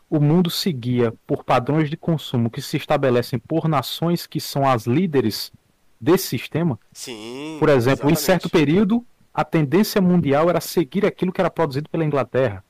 o 0.09 0.20
mundo 0.20 0.49
seguia 0.51 1.12
por 1.26 1.45
padrões 1.45 1.91
de 1.91 1.97
consumo 1.97 2.51
que 2.51 2.62
se 2.62 2.76
estabelecem 2.76 3.39
por 3.39 3.68
nações 3.68 4.26
que 4.26 4.41
são 4.41 4.66
as 4.66 4.87
líderes 4.87 5.53
desse 6.01 6.28
sistema. 6.28 6.78
Sim. 6.93 7.57
Por 7.59 7.68
exemplo, 7.68 8.11
exatamente. 8.11 8.20
em 8.20 8.24
certo 8.24 8.51
período, 8.51 9.07
a 9.33 9.45
tendência 9.45 10.01
mundial 10.01 10.49
era 10.49 10.61
seguir 10.61 11.07
aquilo 11.07 11.33
que 11.33 11.41
era 11.41 11.51
produzido 11.51 11.89
pela 11.89 12.05
Inglaterra. 12.05 12.64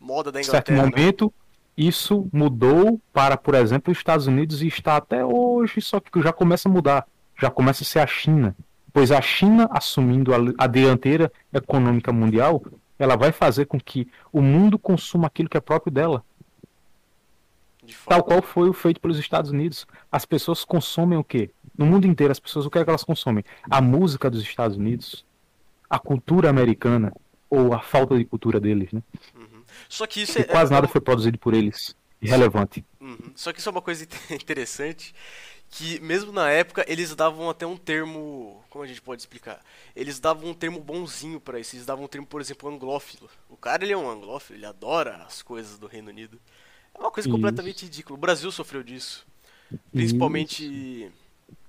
Moda 0.00 0.30
da 0.30 0.40
Inglaterra. 0.40 0.40
Em 0.40 0.66
certo 0.66 0.72
né? 0.72 0.82
momento, 0.82 1.32
isso 1.76 2.28
mudou 2.32 3.00
para, 3.12 3.36
por 3.36 3.54
exemplo, 3.54 3.92
os 3.92 3.98
Estados 3.98 4.26
Unidos 4.26 4.62
e 4.62 4.68
está 4.68 4.96
até 4.96 5.24
hoje, 5.24 5.80
só 5.80 6.00
que 6.00 6.22
já 6.22 6.32
começa 6.32 6.68
a 6.68 6.72
mudar. 6.72 7.06
Já 7.40 7.50
começa 7.50 7.82
a 7.82 7.86
ser 7.86 8.00
a 8.00 8.06
China 8.06 8.54
pois 8.92 9.12
a 9.12 9.20
China, 9.20 9.68
assumindo 9.70 10.32
a, 10.58 10.66
dianteira 10.66 11.30
econômica 11.52 12.12
mundial, 12.12 12.62
ela 12.98 13.16
vai 13.16 13.30
fazer 13.30 13.66
com 13.66 13.78
que 13.78 14.08
o 14.32 14.40
mundo 14.42 14.78
consuma 14.78 15.28
aquilo 15.28 15.48
que 15.48 15.56
é 15.56 15.60
próprio 15.60 15.92
dela. 15.92 16.24
Tal 18.06 18.22
qual 18.22 18.42
foi 18.42 18.68
o 18.68 18.72
feito 18.72 19.00
pelos 19.00 19.18
Estados 19.18 19.52
Unidos. 19.52 19.86
As 20.10 20.24
pessoas 20.24 20.64
consomem 20.64 21.16
o 21.16 21.22
quê? 21.22 21.50
No 21.76 21.86
mundo 21.86 22.06
inteiro, 22.06 22.32
as 22.32 22.40
pessoas, 22.40 22.66
o 22.66 22.70
que 22.70 22.78
é 22.78 22.82
que 22.82 22.90
elas 22.90 23.04
consomem? 23.04 23.44
A 23.70 23.80
música 23.80 24.28
dos 24.28 24.42
Estados 24.42 24.76
Unidos, 24.76 25.24
a 25.88 25.98
cultura 25.98 26.50
americana, 26.50 27.12
ou 27.50 27.72
a 27.72 27.80
falta 27.80 28.16
de 28.16 28.24
cultura 28.24 28.60
deles, 28.60 28.92
né? 28.92 29.02
Uhum. 29.34 29.62
Só 29.88 30.06
que 30.06 30.22
isso 30.22 30.38
é, 30.38 30.44
quase 30.44 30.72
é, 30.72 30.74
nada 30.74 30.88
foi 30.88 31.00
produzido 31.00 31.38
por 31.38 31.54
eles. 31.54 31.96
Irrelevante. 32.20 32.84
Uhum. 33.00 33.32
Só 33.34 33.52
que 33.52 33.60
isso 33.60 33.68
é 33.68 33.72
uma 33.72 33.80
coisa 33.80 34.04
interessante 34.30 35.14
que 35.70 36.00
mesmo 36.00 36.32
na 36.32 36.50
época 36.50 36.84
eles 36.88 37.14
davam 37.14 37.48
até 37.50 37.66
um 37.66 37.76
termo, 37.76 38.62
como 38.70 38.84
a 38.84 38.86
gente 38.86 39.02
pode 39.02 39.22
explicar? 39.22 39.60
Eles 39.94 40.18
davam 40.18 40.50
um 40.50 40.54
termo 40.54 40.80
bonzinho 40.80 41.40
para 41.40 41.60
isso, 41.60 41.76
eles 41.76 41.86
davam 41.86 42.04
um 42.04 42.08
termo, 42.08 42.26
por 42.26 42.40
exemplo, 42.40 42.68
anglófilo. 42.68 43.28
O 43.48 43.56
cara 43.56 43.84
ele 43.84 43.92
é 43.92 43.96
um 43.96 44.10
anglófilo, 44.10 44.58
ele 44.58 44.66
adora 44.66 45.16
as 45.26 45.42
coisas 45.42 45.78
do 45.78 45.86
Reino 45.86 46.08
Unido. 46.08 46.40
É 46.94 46.98
uma 46.98 47.10
coisa 47.10 47.28
isso. 47.28 47.36
completamente 47.36 47.84
ridícula. 47.84 48.16
O 48.16 48.20
Brasil 48.20 48.50
sofreu 48.50 48.82
disso. 48.82 49.26
Principalmente 49.92 50.64
isso. 50.64 51.12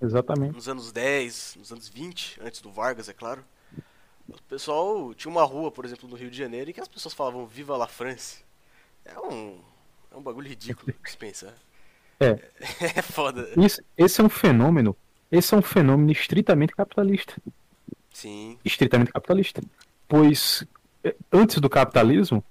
Exatamente. 0.02 0.56
nos 0.56 0.68
anos 0.68 0.92
10, 0.92 1.56
nos 1.60 1.72
anos 1.72 1.90
20, 1.90 2.40
antes 2.42 2.62
do 2.62 2.72
Vargas, 2.72 3.10
é 3.10 3.14
claro. 3.14 3.44
O 4.36 4.44
pessoal 4.44 5.14
tinha 5.14 5.32
uma 5.32 5.44
rua, 5.44 5.72
por 5.72 5.86
exemplo, 5.86 6.08
no 6.08 6.16
Rio 6.16 6.30
de 6.30 6.38
Janeiro, 6.38 6.70
em 6.70 6.74
que 6.74 6.82
as 6.82 6.88
pessoas 6.88 7.14
falavam 7.14 7.46
Viva 7.46 7.76
la 7.76 7.88
France. 7.88 8.44
É 9.06 9.20
um, 9.20 9.60
é 10.12 10.18
um 10.18 10.22
bagulho 10.22 10.48
ridículo 10.48 10.94
que 11.04 11.12
se 11.12 11.18
pensar. 11.18 11.54
É. 12.20 12.40
É 12.98 13.02
foda. 13.02 13.50
Isso, 13.58 13.82
esse 13.98 14.22
é 14.22 14.24
um 14.24 14.30
fenômeno. 14.30 14.96
Esse 15.32 15.54
é 15.54 15.58
um 15.58 15.62
fenômeno 15.62 16.12
estritamente 16.12 16.76
capitalista. 16.76 17.36
Sim. 18.12 18.58
Estritamente 18.66 19.12
capitalista. 19.12 19.62
Pois 20.08 20.66
é, 21.04 21.16
antes 21.32 21.60
do 21.60 21.70
capitalismo, 21.70 22.44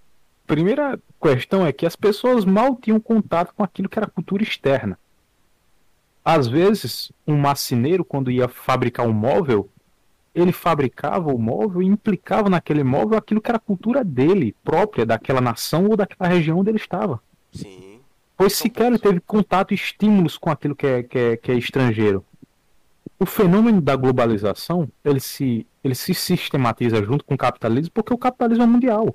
primeira 0.47 0.99
questão 1.21 1.67
é 1.67 1.73
que 1.73 1.85
as 1.85 1.97
pessoas 1.97 2.45
mal 2.45 2.77
tinham 2.77 2.99
contato 3.01 3.53
com 3.55 3.63
aquilo 3.63 3.89
que 3.89 3.99
era 3.99 4.07
cultura 4.07 4.43
externa. 4.43 4.99
Às 6.25 6.47
vezes, 6.47 7.13
um 7.27 7.37
marceneiro, 7.37 8.05
quando 8.05 8.31
ia 8.31 8.49
fabricar 8.49 9.07
um 9.07 9.13
móvel, 9.13 9.69
ele 10.39 10.53
fabricava 10.53 11.33
o 11.33 11.39
móvel 11.39 11.83
e 11.83 11.87
implicava 11.87 12.49
naquele 12.49 12.85
móvel 12.85 13.19
aquilo 13.19 13.41
que 13.41 13.51
era 13.51 13.59
cultura 13.59 14.05
dele, 14.05 14.55
própria, 14.65 15.07
daquela 15.07 15.41
nação 15.41 15.87
ou 15.87 15.97
daquela 15.97 16.29
região 16.29 16.59
onde 16.59 16.71
ele 16.71 16.79
estava. 16.79 17.21
Sim 17.53 17.89
pois 18.39 18.53
sequer 18.53 18.87
ele 18.87 19.01
teve 19.01 19.19
contato 19.21 19.73
e 19.73 19.75
estímulos 19.75 20.39
com 20.39 20.49
aquilo 20.49 20.77
que 20.77 20.87
é, 20.87 21.03
que 21.03 21.19
é, 21.19 21.37
que 21.37 21.51
é 21.51 21.57
estrangeiro. 21.57 22.25
O 23.19 23.27
fenômeno 23.27 23.81
da 23.81 23.97
globalização 23.97 24.89
ele 25.05 25.19
se, 25.19 25.67
ele 25.83 25.97
se 25.97 26.15
sistematiza 26.15 27.03
junto 27.03 27.25
com 27.25 27.35
o 27.35 27.39
capitalismo 27.39 27.91
porque 27.93 28.15
o 28.15 28.19
capitalismo 28.19 28.63
é 28.63 28.67
mundial. 28.67 29.13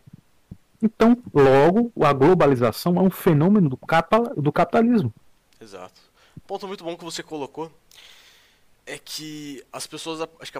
Então, 0.81 1.17
logo, 1.33 1.89
a 2.03 2.11
globalização 2.11 2.97
é 2.97 2.99
um 2.99 3.09
fenômeno 3.09 3.69
do, 3.69 3.77
capa, 3.77 4.19
do 4.35 4.51
capitalismo. 4.51 5.13
Exato. 5.61 6.01
Ponto 6.45 6.67
muito 6.67 6.83
bom 6.83 6.97
que 6.97 7.05
você 7.05 7.23
colocou 7.23 7.71
é 8.85 8.97
que 8.97 9.63
as 9.71 9.87
pessoas, 9.87 10.27
acho 10.41 10.51
que 10.51 10.57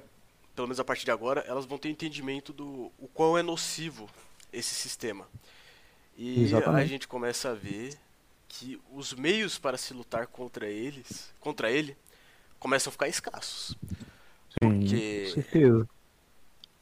pelo 0.56 0.68
menos 0.68 0.80
a 0.80 0.84
partir 0.84 1.06
de 1.06 1.12
agora, 1.12 1.42
elas 1.42 1.66
vão 1.66 1.78
ter 1.78 1.90
entendimento 1.90 2.54
do 2.54 2.92
o 3.00 3.08
quão 3.14 3.38
é 3.38 3.44
nocivo 3.44 4.10
esse 4.52 4.74
sistema. 4.74 5.28
E 6.16 6.44
Exatamente. 6.44 6.84
a 6.84 6.86
gente 6.86 7.08
começa 7.08 7.50
a 7.50 7.54
ver 7.54 7.98
que 8.48 8.80
os 8.92 9.14
meios 9.14 9.58
para 9.58 9.78
se 9.78 9.94
lutar 9.94 10.28
contra 10.28 10.68
eles, 10.68 11.34
contra 11.40 11.72
ele, 11.72 11.98
começam 12.60 12.90
a 12.90 12.92
ficar 12.92 13.08
escassos. 13.08 13.76
Porque 14.60 15.26
Sim, 15.28 15.34
certeza. 15.34 15.90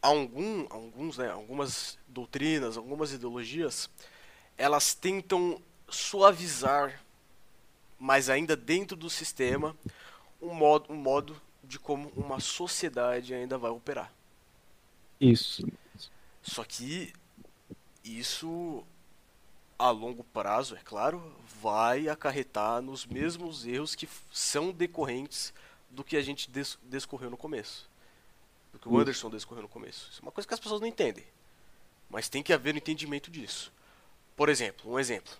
Algum, 0.01 0.65
alguns, 0.69 1.17
né, 1.17 1.29
algumas 1.29 1.97
doutrinas, 2.07 2.75
algumas 2.75 3.13
ideologias, 3.13 3.89
elas 4.57 4.93
tentam 4.93 5.61
suavizar, 5.87 7.01
mas 7.97 8.29
ainda 8.29 8.55
dentro 8.55 8.97
do 8.97 9.09
sistema, 9.09 9.77
um 10.41 10.53
modo, 10.53 10.91
um 10.91 10.95
modo 10.95 11.39
de 11.63 11.79
como 11.79 12.09
uma 12.15 12.39
sociedade 12.39 13.33
ainda 13.33 13.57
vai 13.57 13.71
operar. 13.71 14.11
Isso. 15.19 15.67
Só 16.41 16.63
que 16.63 17.13
isso 18.03 18.83
a 19.77 19.89
longo 19.89 20.23
prazo, 20.23 20.75
é 20.75 20.79
claro, 20.79 21.35
vai 21.59 22.07
acarretar 22.07 22.81
nos 22.81 23.05
mesmos 23.05 23.65
erros 23.65 23.95
que 23.95 24.07
são 24.31 24.71
decorrentes 24.71 25.51
do 25.89 26.03
que 26.03 26.15
a 26.15 26.21
gente 26.21 26.49
des 26.49 26.77
descorreu 26.83 27.29
no 27.29 27.37
começo. 27.37 27.89
Do 28.71 28.79
que 28.79 28.87
o 28.87 28.99
Anderson 28.99 29.29
descorreu 29.29 29.63
no 29.63 29.69
começo. 29.69 30.07
Isso 30.11 30.21
é 30.21 30.23
uma 30.23 30.31
coisa 30.31 30.47
que 30.47 30.53
as 30.53 30.59
pessoas 30.59 30.79
não 30.79 30.87
entendem. 30.87 31.25
Mas 32.09 32.29
tem 32.29 32.43
que 32.43 32.53
haver 32.53 32.75
um 32.75 32.77
entendimento 32.77 33.31
disso. 33.31 33.71
Por 34.35 34.49
exemplo, 34.49 34.91
um 34.91 34.99
exemplo. 34.99 35.33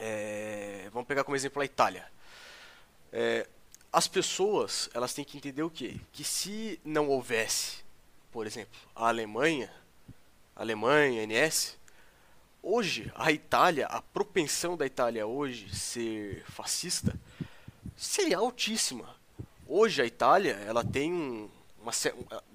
É, 0.00 0.88
vamos 0.92 1.06
pegar 1.06 1.22
como 1.22 1.36
exemplo 1.36 1.60
a 1.60 1.64
Itália. 1.64 2.10
É, 3.12 3.46
as 3.92 4.06
pessoas 4.08 4.88
elas 4.94 5.14
têm 5.14 5.24
que 5.24 5.36
entender 5.36 5.62
o 5.62 5.70
quê? 5.70 6.00
Que 6.12 6.24
se 6.24 6.80
não 6.84 7.08
houvesse, 7.08 7.78
por 8.30 8.46
exemplo, 8.46 8.78
a 8.94 9.08
Alemanha, 9.08 9.72
a 10.54 10.62
Alemanha, 10.62 11.22
a 11.22 11.26
NS, 11.26 11.78
Hoje, 12.62 13.10
a 13.14 13.30
Itália, 13.30 13.86
a 13.86 14.02
propensão 14.02 14.76
da 14.76 14.84
Itália 14.84 15.26
hoje 15.26 15.74
ser 15.74 16.44
fascista 16.46 17.18
seria 17.96 18.38
altíssima. 18.38 19.16
Hoje 19.66 20.02
a 20.02 20.04
Itália, 20.04 20.54
ela 20.66 20.84
tem 20.84 21.12
um, 21.12 21.48
uma 21.80 21.92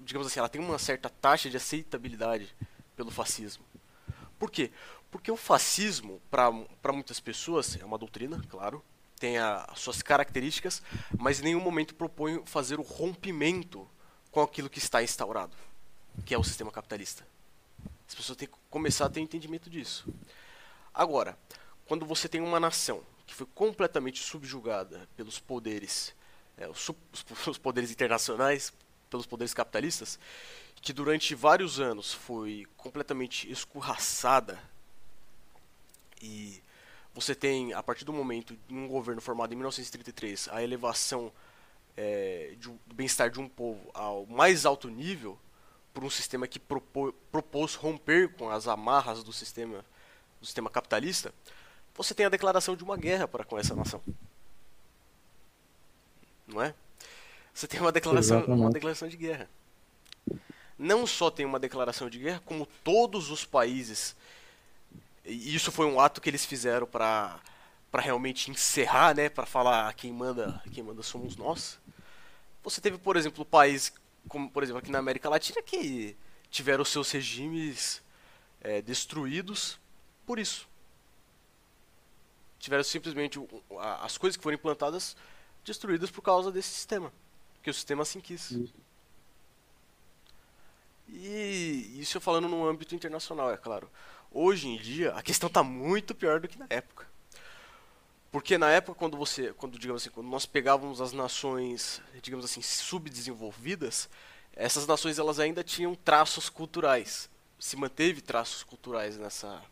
digamos 0.00 0.26
assim, 0.26 0.38
ela 0.38 0.48
tem 0.48 0.60
uma 0.60 0.78
certa 0.78 1.08
taxa 1.08 1.48
de 1.48 1.56
aceitabilidade 1.56 2.54
pelo 2.94 3.10
fascismo. 3.10 3.64
Por 4.38 4.50
quê? 4.50 4.70
Porque 5.10 5.30
o 5.30 5.36
fascismo, 5.36 6.20
para 6.30 6.52
muitas 6.92 7.18
pessoas, 7.18 7.76
é 7.80 7.84
uma 7.84 7.98
doutrina, 7.98 8.42
claro, 8.50 8.84
tem 9.24 9.38
as 9.38 9.78
suas 9.78 10.02
características, 10.02 10.82
mas 11.18 11.40
em 11.40 11.44
nenhum 11.44 11.60
momento 11.60 11.94
propõe 11.94 12.42
fazer 12.44 12.78
o 12.78 12.82
rompimento 12.82 13.88
com 14.30 14.42
aquilo 14.42 14.68
que 14.68 14.76
está 14.76 15.02
instaurado, 15.02 15.56
que 16.26 16.34
é 16.34 16.38
o 16.38 16.44
sistema 16.44 16.70
capitalista. 16.70 17.26
As 18.06 18.14
pessoas 18.14 18.36
têm 18.36 18.46
que 18.46 18.54
começar 18.68 19.06
a 19.06 19.08
ter 19.08 19.20
entendimento 19.20 19.70
disso. 19.70 20.06
Agora, 20.92 21.38
quando 21.86 22.04
você 22.04 22.28
tem 22.28 22.42
uma 22.42 22.60
nação 22.60 23.02
que 23.26 23.34
foi 23.34 23.46
completamente 23.54 24.22
subjugada 24.22 25.08
pelos 25.16 25.38
poderes, 25.38 26.14
é, 26.58 26.68
os, 26.68 26.90
os 27.46 27.56
poderes 27.56 27.90
internacionais, 27.90 28.74
pelos 29.08 29.24
poderes 29.24 29.54
capitalistas, 29.54 30.18
que 30.82 30.92
durante 30.92 31.34
vários 31.34 31.80
anos 31.80 32.12
foi 32.12 32.66
completamente 32.76 33.50
escorraçada 33.50 34.62
e 36.20 36.62
você 37.14 37.34
tem, 37.34 37.72
a 37.72 37.82
partir 37.82 38.04
do 38.04 38.12
momento 38.12 38.56
de 38.66 38.74
um 38.74 38.88
governo 38.88 39.20
formado 39.20 39.52
em 39.52 39.56
1933, 39.56 40.48
a 40.50 40.62
elevação 40.62 41.32
é, 41.96 42.54
de, 42.58 42.68
do 42.68 42.94
bem-estar 42.94 43.30
de 43.30 43.40
um 43.40 43.48
povo 43.48 43.88
ao 43.94 44.26
mais 44.26 44.66
alto 44.66 44.88
nível, 44.88 45.38
por 45.92 46.02
um 46.02 46.10
sistema 46.10 46.48
que 46.48 46.58
propô, 46.58 47.14
propôs 47.30 47.76
romper 47.76 48.32
com 48.34 48.50
as 48.50 48.66
amarras 48.66 49.22
do 49.22 49.32
sistema, 49.32 49.84
do 50.40 50.46
sistema 50.46 50.68
capitalista, 50.68 51.32
você 51.94 52.12
tem 52.12 52.26
a 52.26 52.28
declaração 52.28 52.74
de 52.74 52.82
uma 52.82 52.96
guerra 52.96 53.28
para 53.28 53.44
com 53.44 53.56
essa 53.56 53.76
nação. 53.76 54.02
Não 56.48 56.60
é? 56.60 56.74
Você 57.54 57.68
tem 57.68 57.80
uma 57.80 57.92
declaração, 57.92 58.44
uma 58.46 58.70
declaração 58.70 59.06
de 59.06 59.16
guerra. 59.16 59.48
Não 60.76 61.06
só 61.06 61.30
tem 61.30 61.46
uma 61.46 61.60
declaração 61.60 62.10
de 62.10 62.18
guerra, 62.18 62.42
como 62.44 62.66
todos 62.82 63.30
os 63.30 63.44
países 63.44 64.16
e 65.24 65.54
isso 65.54 65.72
foi 65.72 65.86
um 65.86 65.98
ato 66.00 66.20
que 66.20 66.28
eles 66.28 66.44
fizeram 66.44 66.86
para 66.86 67.40
para 67.90 68.02
realmente 68.02 68.50
encerrar, 68.50 69.14
né, 69.14 69.28
para 69.28 69.46
falar 69.46 69.92
quem 69.94 70.12
manda, 70.12 70.60
quem 70.72 70.82
manda 70.82 71.00
somos 71.00 71.36
nós. 71.36 71.78
Você 72.64 72.80
teve, 72.80 72.98
por 72.98 73.16
exemplo, 73.16 73.44
países 73.44 73.92
como, 74.28 74.50
por 74.50 74.62
exemplo, 74.62 74.80
aqui 74.80 74.90
na 74.90 74.98
América 74.98 75.28
Latina 75.28 75.62
que 75.62 76.16
tiveram 76.50 76.84
seus 76.84 77.10
regimes 77.12 78.02
é, 78.60 78.82
destruídos 78.82 79.78
por 80.26 80.38
isso. 80.38 80.66
Tiveram 82.58 82.82
simplesmente 82.82 83.38
as 84.02 84.16
coisas 84.16 84.36
que 84.36 84.42
foram 84.42 84.56
implantadas 84.56 85.16
destruídas 85.64 86.10
por 86.10 86.22
causa 86.22 86.50
desse 86.50 86.70
sistema, 86.70 87.12
que 87.62 87.70
o 87.70 87.74
sistema 87.74 88.02
assim 88.02 88.20
quis. 88.20 88.56
E 91.08 91.96
isso 92.00 92.16
eu 92.16 92.20
falando 92.20 92.48
no 92.48 92.66
âmbito 92.66 92.94
internacional, 92.94 93.52
é 93.52 93.56
claro. 93.56 93.90
Hoje 94.36 94.66
em 94.66 94.76
dia, 94.76 95.12
a 95.12 95.22
questão 95.22 95.46
está 95.46 95.62
muito 95.62 96.12
pior 96.12 96.40
do 96.40 96.48
que 96.48 96.58
na 96.58 96.66
época. 96.68 97.06
Porque 98.32 98.58
na 98.58 98.68
época, 98.68 98.98
quando 98.98 99.16
você, 99.16 99.52
quando 99.52 99.78
digamos 99.78 100.02
assim, 100.02 100.10
quando 100.10 100.26
nós 100.26 100.44
pegávamos 100.44 101.00
as 101.00 101.12
nações, 101.12 102.02
digamos 102.20 102.44
assim, 102.44 102.60
subdesenvolvidas, 102.60 104.10
essas 104.56 104.88
nações 104.88 105.20
elas 105.20 105.38
ainda 105.38 105.62
tinham 105.62 105.94
traços 105.94 106.48
culturais. 106.48 107.30
Se 107.60 107.76
manteve 107.76 108.20
traços 108.20 108.64
culturais 108.64 109.16
nessa, 109.16 109.62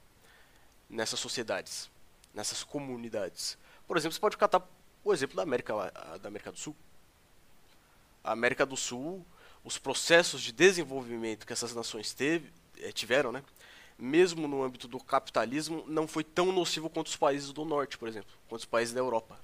nessas 0.89 1.19
sociedades, 1.19 1.91
nessas 2.33 2.63
comunidades. 2.63 3.59
Por 3.85 3.97
exemplo, 3.97 4.15
você 4.15 4.21
pode 4.21 4.37
catar 4.37 4.63
o 5.03 5.13
exemplo 5.13 5.35
da 5.35 5.43
América, 5.43 5.75
da 6.23 6.29
América 6.29 6.53
do 6.53 6.59
Sul. 6.61 6.77
A 8.23 8.31
América 8.31 8.65
do 8.65 8.77
Sul, 8.77 9.27
os 9.65 9.77
processos 9.77 10.41
de 10.41 10.53
desenvolvimento 10.53 11.49
que 11.49 11.53
essas 11.53 11.75
nações 11.75 12.15
teve, 12.15 12.53
eh, 12.79 12.93
tiveram, 12.93 13.33
né? 13.33 13.43
Mesmo 13.99 14.49
no 14.49 14.63
âmbito 14.63 14.89
do 14.89 14.99
capitalismo, 14.99 15.85
não 15.87 16.07
foi 16.09 16.25
tão 16.25 16.53
nocivo 16.53 16.91
quanto 16.91 17.09
os 17.09 17.17
países 17.17 17.53
do 17.53 17.65
norte, 17.65 17.99
por 17.99 18.09
exemplo, 18.09 18.31
quanto 18.49 18.61
os 18.61 18.67
países 18.67 18.95
da 18.95 19.01
Europa. 19.01 19.39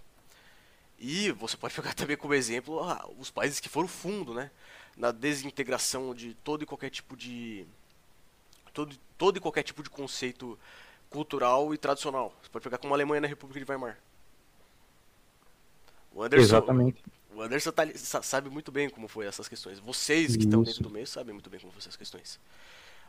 E 0.98 1.30
você 1.32 1.56
pode 1.56 1.74
pegar 1.74 1.92
também 1.94 2.16
como 2.16 2.34
exemplo 2.34 2.80
ah, 2.80 3.08
os 3.18 3.30
países 3.30 3.60
que 3.60 3.68
foram 3.68 3.88
fundo, 3.88 4.34
né, 4.34 4.50
na 4.96 5.12
desintegração 5.12 6.14
de 6.14 6.34
todo 6.42 6.62
e 6.62 6.66
qualquer 6.66 6.90
tipo 6.90 7.16
de 7.16 7.64
todo, 8.72 8.96
todo 9.16 9.36
e 9.36 9.40
qualquer 9.40 9.62
tipo 9.62 9.82
de 9.82 9.90
conceito 9.90 10.58
cultural 11.08 11.72
e 11.72 11.78
tradicional. 11.78 12.34
Você 12.42 12.48
pode 12.50 12.62
pegar 12.62 12.78
como 12.78 12.92
a 12.92 12.96
Alemanha 12.96 13.20
na 13.20 13.28
República 13.28 13.64
de 13.64 13.70
Weimar. 13.70 13.98
O 16.12 16.22
Anderson, 16.22 16.44
Exatamente. 16.44 17.02
O 17.32 17.42
Anderson 17.42 17.70
tá, 17.70 17.84
sabe 18.22 18.50
muito 18.50 18.72
bem 18.72 18.90
como 18.90 19.06
foi 19.06 19.26
essas 19.26 19.46
questões. 19.46 19.78
Vocês 19.78 20.32
que 20.32 20.38
Isso. 20.38 20.48
estão 20.48 20.62
dentro 20.62 20.82
do 20.82 20.90
meio 20.90 21.06
sabem 21.06 21.32
muito 21.32 21.48
bem 21.48 21.60
como 21.60 21.72
foram 21.72 21.80
essas 21.80 21.96
questões. 21.96 22.40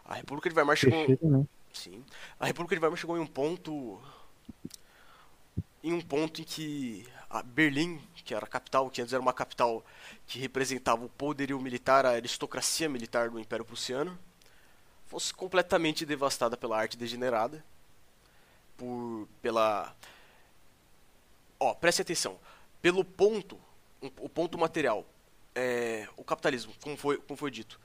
A 0.10 0.16
República 0.16 0.50
de 0.50 0.56
Weimar 0.56 0.76
chegou. 0.76 1.08
né? 1.22 1.46
Sim. 1.72 2.04
A 2.40 2.48
República 2.48 2.76
de 2.76 2.82
Weimar 2.82 2.98
chegou 2.98 3.16
em 3.16 3.20
um 3.20 3.28
ponto. 3.28 4.02
Em 5.84 5.94
um 5.94 6.02
ponto 6.02 6.42
em 6.42 6.44
que 6.44 7.08
a 7.30 7.44
Berlim, 7.44 8.02
que 8.26 8.34
era 8.34 8.44
a 8.44 8.50
capital, 8.50 8.90
que 8.90 9.04
antes 9.04 9.14
era 9.14 9.22
uma 9.22 9.32
capital 9.32 9.86
que 10.26 10.40
representava 10.40 11.06
o 11.06 11.10
poderio 11.10 11.60
militar, 11.62 12.08
a 12.08 12.10
aristocracia 12.10 12.90
militar 12.90 13.30
do 13.30 13.40
Império 13.40 13.64
Prussiano, 13.64 14.18
fosse 15.06 15.32
completamente 15.32 16.08
devastada 16.08 16.58
pela 16.58 16.76
arte 16.76 16.98
degenerada, 16.98 17.64
por 18.76 19.28
pela 19.44 19.96
ó, 21.60 21.76
preste 21.76 22.02
atenção, 22.02 22.40
pelo 22.82 23.06
ponto, 23.06 23.60
o 24.20 24.28
ponto 24.28 24.58
material, 24.58 25.06
é, 25.54 26.08
o 26.18 26.24
capitalismo, 26.24 26.74
como 26.82 26.98
foi, 26.98 27.18
como 27.18 27.38
foi 27.38 27.52
dito, 27.52 27.80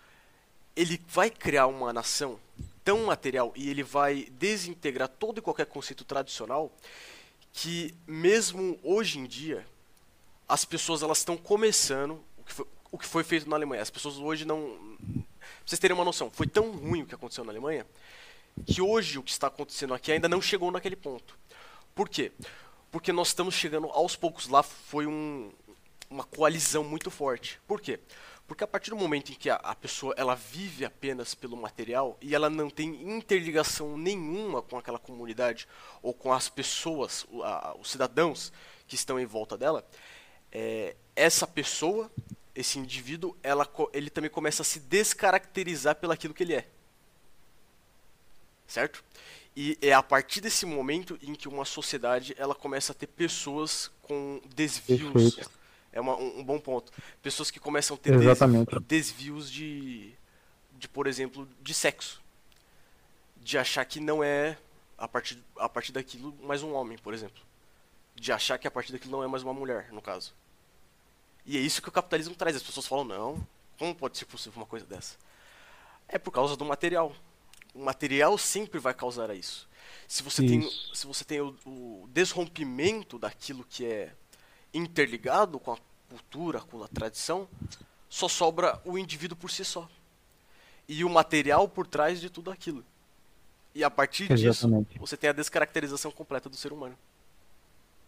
ele 0.77 1.01
vai 1.09 1.31
criar 1.31 1.67
uma 1.67 1.93
nação 1.93 2.39
tão 2.83 3.07
material 3.07 3.53
e 3.57 3.71
ele 3.71 3.83
vai 3.83 4.27
desintegrar 4.33 5.09
todo 5.09 5.39
e 5.39 5.43
qualquer 5.43 5.67
conceito 5.67 6.05
tradicional 6.05 6.71
que 7.53 7.95
mesmo 8.07 8.79
hoje 8.83 9.19
em 9.19 9.27
dia 9.27 9.67
as 10.49 10.65
pessoas 10.65 11.03
elas 11.03 11.19
estão 11.19 11.37
começando 11.37 12.23
o 12.37 12.43
que, 12.45 12.53
foi, 12.53 12.67
o 12.93 12.99
que 12.99 13.07
foi 13.07 13.25
feito 13.25 13.49
na 13.49 13.57
Alemanha. 13.57 13.81
As 13.81 13.91
pessoas 13.91 14.17
hoje 14.19 14.45
não, 14.45 14.77
pra 14.99 15.49
vocês 15.65 15.79
terem 15.79 15.97
uma 15.97 16.05
noção, 16.05 16.31
foi 16.31 16.47
tão 16.47 16.73
ruim 16.73 17.03
o 17.03 17.07
que 17.07 17.15
aconteceu 17.15 17.45
na 17.45 17.53
Alemanha 17.53 17.87
que 18.67 18.81
hoje 18.81 19.19
o 19.19 19.23
que 19.23 19.31
está 19.31 19.49
acontecendo 19.49 19.95
aqui 19.95 20.13
ainda 20.13 20.29
não 20.29 20.41
chegou 20.41 20.71
naquele 20.71 20.97
ponto. 20.97 21.37
Por 21.95 22.09
quê? 22.09 22.31
Porque 22.91 23.13
nós 23.13 23.29
estamos 23.29 23.55
chegando 23.55 23.89
aos 23.89 24.15
poucos 24.15 24.49
lá 24.49 24.63
foi 24.63 25.07
um, 25.07 25.51
uma 26.09 26.25
coalizão 26.25 26.85
muito 26.85 27.11
forte. 27.11 27.61
Por 27.67 27.81
quê? 27.81 27.99
Porque 28.47 28.63
a 28.63 28.67
partir 28.67 28.91
do 28.91 28.97
momento 28.97 29.33
em 29.33 29.35
que 29.35 29.49
a, 29.49 29.57
a, 29.57 29.75
pessoa 29.75 30.15
ela 30.19 30.35
vive 30.35 30.85
apenas 30.85 31.35
pelo 31.35 31.57
material 31.57 32.19
e 32.21 32.35
ela 32.35 32.51
não 32.51 32.69
tem 32.69 33.11
interligação 33.11 33.97
nenhuma 33.97 34.61
com 34.61 34.77
aquela 34.77 34.99
comunidade 34.99 35.67
ou 36.03 36.13
com 36.13 36.31
as 36.33 36.49
pessoas, 36.49 37.27
a, 37.43 37.75
os 37.79 37.91
cidadãos 37.91 38.53
que 38.87 38.97
estão 38.97 39.19
em 39.19 39.25
volta 39.25 39.57
dela, 39.57 39.87
é, 40.53 40.95
essa 41.17 41.47
pessoa, 41.47 42.11
esse 42.55 42.79
indivíduo, 42.79 43.35
ela, 43.43 43.67
ele 43.95 44.11
também 44.11 44.31
começa 44.31 44.61
a 44.61 44.65
se 44.65 44.79
descaracterizar 44.79 45.97
pelo 45.97 46.13
aquilo 46.13 46.35
que 46.35 46.43
ele 46.43 46.55
é. 46.55 46.69
Certo? 48.67 49.03
E 49.57 49.79
é 49.81 49.95
a 49.95 50.03
partir 50.03 50.43
desse 50.43 50.67
momento 50.67 51.19
em 51.23 51.35
que 51.35 51.49
uma 51.49 51.65
sociedade 51.65 52.35
ela 52.37 52.55
começa 52.55 52.93
a 52.93 52.95
ter 52.95 53.07
pessoas 53.07 53.91
com 54.03 54.41
desvios. 54.55 55.13
Perfeito 55.35 55.64
é 55.95 56.01
uma, 56.01 56.17
um, 56.17 56.41
um, 56.41 56.45
bom 56.45 56.59
ponto. 56.59 56.93
Pessoas 57.23 57.53
que 57.53 57.61
começam 57.61 57.95
a 57.95 57.99
ter 57.99 58.13
Exatamente. 58.15 58.79
desvios 58.81 59.51
de, 59.51 60.13
de, 60.77 60.89
por 60.89 61.07
exemplo, 61.07 61.49
de 61.63 61.73
sexo. 61.73 62.21
De 63.41 63.57
achar 63.57 63.85
que 63.85 64.01
não 64.01 64.23
é, 64.23 64.59
a 64.99 65.07
partir, 65.07 65.39
a 65.57 65.69
partir 65.69 65.93
daquilo, 65.93 66.37
mais 66.43 66.65
um 66.65 66.75
homem, 66.75 66.99
por 66.99 67.15
exemplo. 67.15 67.41
De 68.17 68.33
achar 68.33 68.59
que 68.59 68.67
a 68.67 68.71
partir 68.71 68.91
daquilo 68.91 69.13
não 69.13 69.23
é 69.23 69.29
mais 69.29 69.45
uma 69.45 69.55
mulher, 69.55 69.93
no 69.93 70.03
caso. 70.03 70.35
E 71.47 71.57
é 71.57 71.61
isso 71.61 71.81
que 71.81 71.89
o 71.89 71.93
capitalismo 71.93 72.35
traz. 72.35 72.57
As 72.57 72.63
pessoas 72.63 72.87
falam, 72.87 73.05
não, 73.05 73.47
como 73.79 73.95
pode 73.95 74.19
ser 74.19 74.25
possível 74.25 74.61
uma 74.61 74.67
coisa 74.67 74.85
dessa? 74.85 75.17
É 76.09 76.19
por 76.19 76.33
causa 76.33 76.57
do 76.57 76.65
material. 76.65 77.15
O 77.73 77.85
material 77.85 78.37
sempre 78.37 78.81
vai 78.81 78.95
causar 78.95 79.33
isso. 79.33 79.69
Se 80.09 80.25
você 80.25 80.45
isso. 80.45 80.51
tem, 80.53 80.95
se 80.95 81.07
você 81.07 81.25
tem 81.25 81.41
o, 81.41 81.57
o 81.65 82.09
desrompimento 82.13 83.17
daquilo 83.17 83.65
que 83.65 83.87
é 83.87 84.13
interligado 84.75 85.59
com 85.59 85.73
a 85.73 85.79
cultura, 86.09 86.61
com 86.61 86.83
a 86.83 86.89
tradição, 86.89 87.49
só 88.09 88.29
sobra 88.29 88.81
o 88.85 88.99
indivíduo 88.99 89.37
por 89.37 89.51
si 89.51 89.65
só. 89.65 89.89
E 90.89 91.05
o 91.05 91.09
material 91.09 91.69
por 91.69 91.87
trás 91.87 92.21
de 92.21 92.29
tudo 92.29 92.51
aquilo. 92.51 92.85
E 93.75 93.83
a 93.83 93.91
partir 93.91 94.31
Exatamente. 94.31 94.89
disso, 94.89 95.01
você 95.01 95.17
tem 95.17 95.31
a 95.31 95.33
descaracterização 95.33 96.11
completa 96.11 96.49
do 96.49 96.57
ser 96.57 96.73
humano. 96.73 96.97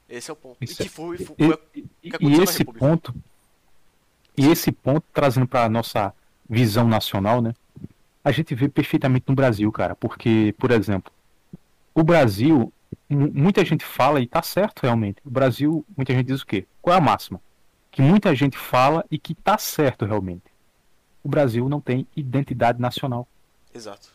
Esse 0.09 0.31
é 0.31 0.33
o 0.33 0.37
ponto. 0.37 0.59
Isso 0.61 0.81
e 0.81 0.85
que 0.85 0.89
foi, 0.89 1.19
foi, 1.19 1.37
foi 1.37 1.59
e, 2.03 2.11
que 2.11 2.25
e 2.25 2.41
esse 2.41 2.65
ponto 2.65 3.15
e 4.37 4.49
esse 4.49 4.71
ponto 4.71 5.05
trazendo 5.13 5.49
para 5.49 5.69
nossa 5.69 6.15
visão 6.49 6.87
nacional, 6.87 7.41
né? 7.41 7.55
A 8.23 8.31
gente 8.31 8.55
vê 8.55 8.69
perfeitamente 8.69 9.25
no 9.29 9.35
Brasil, 9.35 9.71
cara, 9.73 9.97
porque, 9.97 10.55
por 10.59 10.71
exemplo, 10.71 11.11
o 11.95 12.03
Brasil 12.03 12.73
muita 13.15 13.65
gente 13.65 13.85
fala, 13.85 14.21
e 14.21 14.27
tá 14.27 14.43
certo 14.43 14.83
realmente. 14.83 15.19
O 15.25 15.31
Brasil, 15.31 15.85
muita 15.97 16.13
gente 16.13 16.27
diz 16.27 16.43
o 16.43 16.47
quê? 16.47 16.67
Qual 16.83 16.95
é 16.95 16.99
a 16.99 17.01
máxima? 17.01 17.41
Que 17.91 18.03
muita 18.03 18.35
gente 18.35 18.59
fala 18.59 19.05
e 19.11 19.19
que 19.19 19.35
tá 19.35 19.57
certo 19.57 20.05
realmente. 20.05 20.45
O 21.23 21.29
Brasil 21.29 21.69
não 21.69 21.81
tem 21.81 22.07
identidade 22.17 22.81
nacional. 22.81 23.27
Exato. 23.75 24.09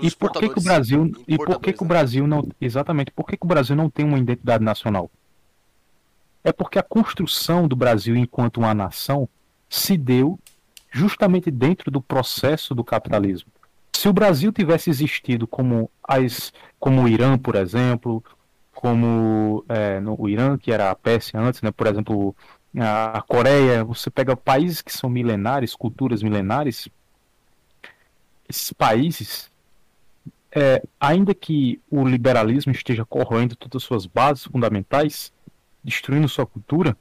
e 0.00 0.10
por 0.10 0.32
que, 0.32 0.48
que 0.48 0.58
o 0.58 0.62
Brasil 0.62 1.12
e 1.26 1.36
por 1.36 1.60
que, 1.60 1.72
que 1.72 1.82
o 1.82 1.84
né? 1.84 1.88
Brasil 1.88 2.26
não 2.26 2.48
exatamente 2.60 3.10
por 3.10 3.26
que, 3.26 3.36
que 3.36 3.44
o 3.44 3.48
Brasil 3.48 3.74
não 3.74 3.90
tem 3.90 4.04
uma 4.04 4.18
identidade 4.18 4.62
nacional? 4.62 5.10
É 6.44 6.52
porque 6.52 6.78
a 6.78 6.82
construção 6.82 7.66
do 7.66 7.74
Brasil 7.74 8.16
enquanto 8.16 8.58
uma 8.58 8.74
nação 8.74 9.28
se 9.68 9.96
deu 9.96 10.38
justamente 10.90 11.50
dentro 11.50 11.90
do 11.90 12.00
processo 12.00 12.74
do 12.74 12.84
capitalismo. 12.84 13.50
Se 13.94 14.08
o 14.08 14.12
Brasil 14.12 14.52
tivesse 14.52 14.90
existido 14.90 15.46
como 15.46 15.90
as 16.02 16.52
como 16.78 17.02
o 17.02 17.08
Irã, 17.08 17.38
por 17.38 17.54
exemplo, 17.54 18.24
como 18.72 19.64
é, 19.68 20.00
no, 20.00 20.20
o 20.20 20.28
Irã, 20.28 20.58
que 20.58 20.72
era 20.72 20.90
a 20.90 20.94
Pérsia 20.94 21.38
antes, 21.38 21.62
né? 21.62 21.70
Por 21.70 21.86
exemplo, 21.86 22.34
a, 22.76 23.18
a 23.18 23.22
Coreia, 23.22 23.84
você 23.84 24.10
pega 24.10 24.36
países 24.36 24.82
que 24.82 24.92
são 24.92 25.08
milenares, 25.08 25.76
culturas 25.76 26.22
milenares, 26.22 26.88
esses 28.48 28.72
países, 28.72 29.50
é, 30.54 30.82
ainda 31.00 31.34
que 31.34 31.80
o 31.90 32.06
liberalismo 32.06 32.72
esteja 32.72 33.04
corroendo 33.04 33.56
todas 33.56 33.82
as 33.82 33.86
suas 33.86 34.06
bases 34.06 34.44
fundamentais, 34.44 35.32
destruindo 35.82 36.28
sua 36.28 36.46
cultura, 36.46 36.96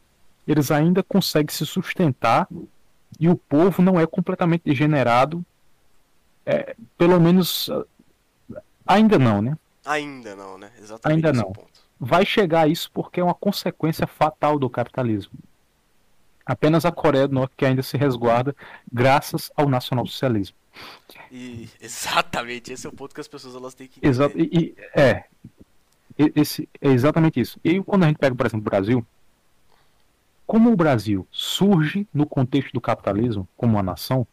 eles 0.48 0.72
ainda 0.72 1.04
conseguem 1.04 1.54
se 1.54 1.66
sustentar 1.66 2.48
e 3.20 3.30
o 3.30 3.36
povo 3.36 3.82
não 3.82 4.00
é 4.00 4.08
completamente 4.08 4.64
degenerado, 4.66 5.46
é, 6.46 6.76
pelo 6.98 7.20
menos 7.20 7.70
ainda 8.86 9.18
não, 9.18 9.42
né? 9.42 9.58
Ainda 9.86 10.36
não, 10.36 10.58
né? 10.58 10.72
Exatamente. 10.78 11.26
Ainda 11.26 11.34
não. 11.34 11.52
Ponto. 11.52 11.82
Vai 12.00 12.26
chegar 12.26 12.62
a 12.62 12.68
isso 12.68 12.90
porque 12.92 13.20
é 13.20 13.24
uma 13.24 13.34
consequência 13.34 14.08
fatal 14.08 14.58
do 14.58 14.70
capitalismo. 14.70 15.34
Apenas 16.46 16.86
a 16.86 16.92
Coreia 16.92 17.28
do 17.28 17.36
Norte 17.36 17.54
que 17.56 17.66
ainda 17.66 17.84
se 17.84 17.98
resguarda 17.98 18.56
graças 18.92 19.52
ao 19.56 19.70
nacionalsocialismo. 19.70 20.56
E 21.32 21.70
exatamente, 21.80 22.74
esse 22.74 22.86
é 22.86 22.90
o 22.90 22.94
ponto 22.94 23.14
que 23.14 23.22
as 23.22 23.28
pessoas 23.28 23.56
elas 23.56 23.74
têm 23.74 23.88
que 23.88 24.06
Exato, 24.06 24.38
e, 24.38 24.50
e, 24.52 24.76
é, 25.00 25.26
esse, 26.36 26.68
é 26.80 26.90
exatamente 26.90 27.40
isso. 27.40 27.60
E 27.64 27.82
quando 27.84 28.04
a 28.04 28.08
gente 28.08 28.18
pega, 28.18 28.36
por 28.36 28.46
exemplo, 28.46 28.66
o 28.66 28.70
Brasil, 28.70 29.06
como 30.46 30.72
o 30.72 30.76
Brasil 30.76 31.28
surge 31.32 32.08
no 32.14 32.26
contexto 32.26 32.74
do 32.74 32.82
capitalismo 32.82 33.48
como 33.56 33.74
uma 33.74 33.84
nação, 33.84 34.28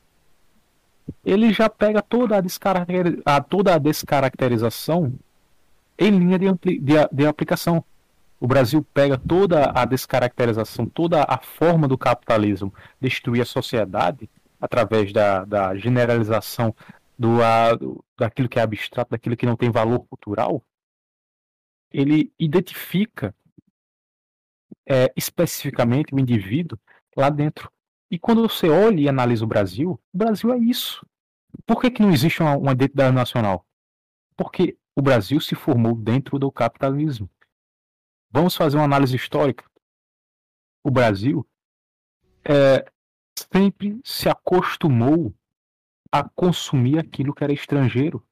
ele 1.25 1.53
já 1.53 1.69
pega 1.69 2.03
toda 2.03 2.37
a, 2.37 3.37
a, 3.37 3.41
toda 3.41 3.75
a 3.75 3.79
descaracterização 3.79 5.13
em 5.99 6.11
linha 6.11 6.39
de, 6.39 6.79
de, 6.79 6.95
de 7.11 7.27
aplicação. 7.27 7.85
O 8.41 8.47
Brasil 8.47 8.87
pega 8.95 9.19
toda 9.19 9.73
a 9.75 9.85
descaracterização, 9.85 10.87
toda 10.87 11.25
a 11.29 11.39
forma 11.39 11.89
do 11.89 11.99
capitalismo 11.99 12.73
destruir 13.01 13.43
a 13.43 13.47
sociedade 13.47 14.31
através 14.61 15.13
da, 15.13 15.45
da 15.45 15.77
generalização 15.77 16.75
do, 17.19 17.43
a, 17.43 17.75
do, 17.75 18.05
daquilo 18.17 18.49
que 18.49 18.59
é 18.59 18.63
abstrato, 18.63 19.11
daquilo 19.11 19.37
que 19.37 19.47
não 19.47 19.57
tem 19.57 19.71
valor 19.71 20.01
cultural, 20.01 20.63
ele 21.91 22.33
identifica 22.39 23.35
é, 24.87 25.13
especificamente 25.17 26.15
o 26.15 26.19
indivíduo 26.21 26.79
lá 27.17 27.29
dentro. 27.29 27.71
E 28.11 28.19
quando 28.19 28.43
você 28.43 28.69
olha 28.69 29.01
e 29.01 29.09
analisa 29.09 29.45
o 29.45 29.49
Brasil, 29.49 30.01
o 30.13 30.19
Brasil 30.19 30.53
é 30.53 30.59
isso. 30.59 31.07
Por 31.67 31.81
que, 31.81 31.91
que 31.91 32.03
não 32.03 32.11
existe 32.11 32.41
uma, 32.41 32.57
uma 32.57 32.73
identidade 32.73 33.15
nacional? 33.15 33.67
Porque 34.37 34.79
o 34.97 35.03
Brasil 35.03 35.41
se 35.41 35.55
formou 35.55 35.95
dentro 35.95 36.39
do 36.39 36.51
capitalismo. 36.51 37.31
Vamos 38.31 38.55
fazer 38.55 38.77
uma 38.77 38.85
análise 38.85 39.15
histórica. 39.15 39.65
O 40.83 40.91
Brasil 40.91 41.47
é, 42.45 42.91
sempre 43.53 44.01
se 44.05 44.29
acostumou 44.29 45.35
a 46.11 46.27
consumir 46.29 46.99
aquilo 46.99 47.35
que 47.35 47.45
era 47.45 47.53
estrangeiro. 47.53 48.27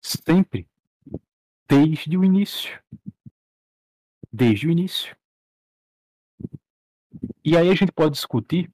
Sempre. 0.00 0.68
Desde 1.68 2.16
o 2.16 2.24
início. 2.24 2.80
Desde 4.32 4.66
o 4.66 4.70
início. 4.70 5.16
E 7.44 7.56
aí 7.56 7.68
a 7.68 7.74
gente 7.74 7.92
pode 7.92 8.14
discutir 8.14 8.70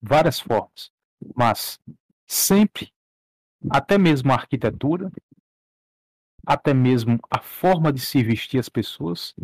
várias 0.00 0.40
formas, 0.40 0.90
mas 1.34 1.78
sempre, 2.26 2.92
até 3.70 3.96
mesmo 3.98 4.32
a 4.32 4.34
arquitetura, 4.34 5.10
até 6.46 6.74
mesmo 6.74 7.18
a 7.30 7.40
forma 7.40 7.92
de 7.92 8.00
se 8.00 8.22
vestir 8.22 8.58
as 8.58 8.68
pessoas, 8.68 9.34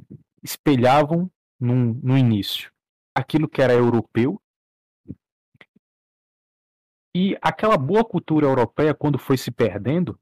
espelhavam 0.42 1.30
no, 1.60 1.94
no 1.94 2.18
início 2.18 2.72
aquilo 3.14 3.48
que 3.48 3.60
era 3.60 3.72
europeu. 3.72 4.40
E 7.14 7.36
aquela 7.42 7.76
boa 7.76 8.04
cultura 8.04 8.46
europeia, 8.46 8.94
quando 8.94 9.18
foi 9.18 9.36
se 9.36 9.50
perdendo, 9.50 10.18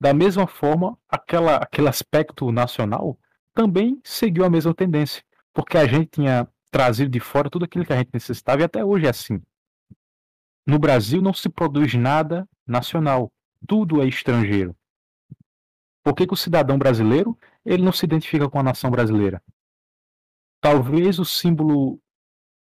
da 0.00 0.14
mesma 0.14 0.46
forma, 0.46 0.98
aquela, 1.08 1.56
aquele 1.56 1.88
aspecto 1.88 2.52
nacional 2.52 3.18
também 3.54 4.00
seguiu 4.04 4.44
a 4.44 4.50
mesma 4.50 4.74
tendência, 4.74 5.24
porque 5.52 5.78
a 5.78 5.86
gente 5.86 6.10
tinha 6.10 6.46
trazido 6.70 7.10
de 7.10 7.20
fora 7.20 7.50
tudo 7.50 7.64
aquilo 7.64 7.84
que 7.84 7.92
a 7.92 7.96
gente 7.96 8.10
necessitava 8.12 8.62
e 8.62 8.64
até 8.64 8.84
hoje 8.84 9.06
é 9.06 9.10
assim. 9.10 9.40
No 10.66 10.78
Brasil 10.78 11.22
não 11.22 11.32
se 11.32 11.48
produz 11.48 11.94
nada 11.94 12.48
nacional, 12.66 13.32
tudo 13.66 14.02
é 14.02 14.06
estrangeiro. 14.06 14.76
Por 16.02 16.14
que, 16.14 16.26
que 16.26 16.34
o 16.34 16.36
cidadão 16.36 16.78
brasileiro 16.78 17.36
ele 17.64 17.82
não 17.82 17.92
se 17.92 18.04
identifica 18.04 18.48
com 18.48 18.58
a 18.58 18.62
nação 18.62 18.90
brasileira? 18.90 19.42
Talvez 20.60 21.18
o 21.18 21.24
símbolo 21.24 22.00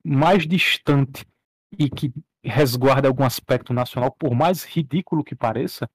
mais 0.05 0.47
distante 0.47 1.27
e 1.77 1.91
que 1.91 2.13
resguarda 2.43 3.09
algum 3.09 3.25
aspecto 3.25 3.73
nacional, 3.73 4.13
por 4.13 4.35
mais 4.35 4.65
ridículo 4.65 5.25
que 5.25 5.35
pareça, 5.35 5.91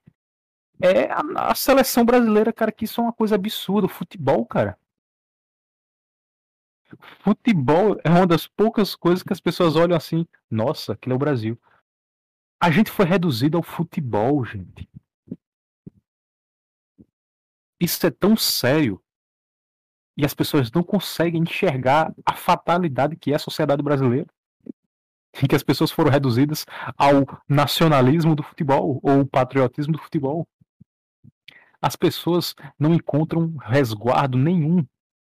é 0.82 1.12
a, 1.12 1.52
a, 1.52 1.56
seleção 1.56 2.04
brasileira, 2.04 2.52
cara, 2.52 2.72
que 2.72 2.86
isso 2.86 3.00
é 3.00 3.04
uma 3.04 3.14
coisa 3.14 3.36
absurda. 3.36 3.86
O 3.86 3.90
futebol, 3.90 4.46
cara. 4.46 4.78
Futebol 7.20 7.98
é 8.04 8.10
uma 8.10 8.28
das 8.28 8.48
poucas 8.48 8.96
coisas 8.96 9.24
que 9.24 9.34
as 9.34 9.40
pessoas 9.40 9.76
olham 9.76 9.96
assim, 9.96 10.26
nossa, 10.50 10.94
aquilo 10.94 11.14
é 11.14 11.16
o 11.16 11.20
Brasil. 11.20 11.60
A 12.60 12.70
gente 12.70 12.92
foi 12.92 13.06
reduzido 13.06 13.58
ao 13.58 13.64
futebol, 13.64 14.46
gente. 14.46 14.88
Isso 17.80 18.06
é 18.06 18.12
tão 18.12 18.38
sério 18.38 19.02
e 20.16 20.26
as 20.26 20.34
pessoas 20.34 20.72
não 20.72 20.84
conseguem 20.84 21.42
enxergar 21.42 22.14
a 22.24 22.34
fatalidade 22.34 23.16
que 23.16 23.32
é 23.32 23.36
a 23.36 23.40
sociedade 23.40 23.82
brasileira. 23.82 24.28
Em 25.42 25.48
que 25.48 25.56
as 25.56 25.64
pessoas 25.64 25.90
foram 25.90 26.12
reduzidas 26.12 26.66
ao 26.98 27.26
nacionalismo 27.48 28.36
do 28.36 28.44
futebol 28.44 29.00
ou 29.02 29.26
patriotismo 29.26 29.94
do 29.94 30.00
futebol. 30.00 30.48
As 31.82 31.96
pessoas 31.96 32.54
não 32.78 32.94
encontram 32.94 33.56
resguardo 33.58 34.38
nenhum 34.38 34.86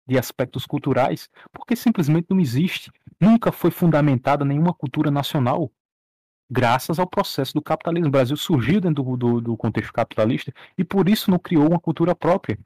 de 0.06 0.18
aspectos 0.18 0.66
culturais 0.66 1.28
porque 1.52 1.74
simplesmente 1.74 2.26
não 2.30 2.40
existe. 2.40 2.90
Nunca 3.20 3.50
foi 3.52 3.70
fundamentada 3.70 4.44
nenhuma 4.44 4.74
cultura 4.74 5.10
nacional 5.10 5.70
graças 6.50 6.98
ao 6.98 7.06
processo 7.06 7.54
do 7.54 7.62
capitalismo. 7.62 8.08
O 8.08 8.12
Brasil 8.12 8.36
surgiu 8.36 8.80
dentro 8.80 9.02
do, 9.02 9.16
do, 9.16 9.40
do, 9.40 9.56
contexto 9.56 9.92
capitalista 9.92 10.52
e 10.76 10.84
por 10.84 11.08
isso 11.08 11.30
não 11.30 11.38
criou 11.38 11.68
uma 11.68 11.80
cultura 11.80 12.14
própria. 12.14 12.58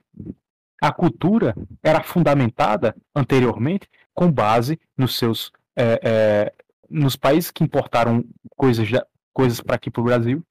A 0.80 0.92
cultura 0.92 1.54
era 1.82 2.02
fundamentada 2.02 2.96
anteriormente 3.14 3.88
com 4.14 4.30
base 4.30 4.78
nos 4.96 5.16
seus 5.16 5.52
é, 5.76 6.00
é, 6.02 6.52
nos 6.90 7.14
países 7.14 7.50
que 7.50 7.62
importaram 7.62 8.24
coisas, 8.56 8.88
coisas 9.32 9.60
para 9.60 9.76
aqui 9.76 9.90
para 9.90 10.00
o 10.00 10.04
Brasil, 10.04 10.42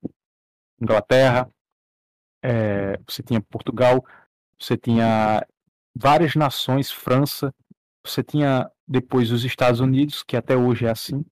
Inglaterra, 0.79 1.49
é, 2.41 2.99
você 3.07 3.23
tinha 3.23 3.41
Portugal, 3.41 4.05
você 4.59 4.77
tinha 4.77 5.45
várias 5.97 6.35
nações, 6.35 6.91
França, 6.91 7.53
você 8.05 8.23
tinha 8.23 8.69
depois 8.87 9.31
os 9.31 9.43
Estados 9.43 9.79
Unidos, 9.79 10.23
que 10.23 10.37
até 10.37 10.55
hoje 10.55 10.85
é 10.85 10.89
assim. 10.89 11.25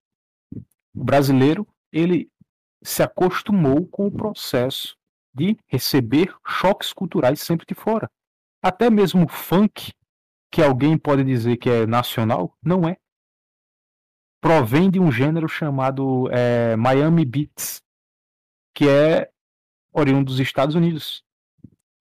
O 0.94 1.04
brasileiro 1.04 1.68
ele 1.92 2.30
se 2.84 3.02
acostumou 3.02 3.88
com 3.88 4.08
o 4.08 4.12
processo 4.12 4.96
de 5.34 5.58
receber 5.68 6.34
choques 6.46 6.94
culturais 6.94 7.42
sempre 7.42 7.66
de 7.66 7.74
fora. 7.74 8.10
Até 8.62 8.90
mesmo 8.90 9.26
o 9.26 9.28
funk, 9.28 9.92
que 10.52 10.62
alguém 10.62 10.98
pode 10.98 11.24
dizer 11.24 11.58
que 11.58 11.70
é 11.70 11.86
nacional, 11.86 12.58
não 12.64 12.88
é. 12.88 12.98
Provém 14.42 14.90
de 14.90 15.00
um 15.00 15.12
gênero 15.12 15.48
chamado 15.48 16.30
é, 16.32 16.76
Miami 16.76 17.26
Beats, 17.26 17.82
que 18.74 18.88
é 18.88 19.30
oriundo 19.92 20.26
dos 20.26 20.40
Estados 20.40 20.76
Unidos. 20.76 21.25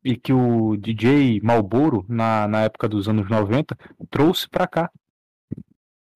E 0.05 0.17
que 0.17 0.33
o 0.33 0.77
DJ 0.77 1.41
Malboro, 1.41 2.05
na, 2.09 2.47
na 2.47 2.63
época 2.63 2.87
dos 2.87 3.09
anos 3.09 3.29
90, 3.29 3.77
trouxe 4.11 4.49
para 4.49 4.67
cá. 4.67 4.91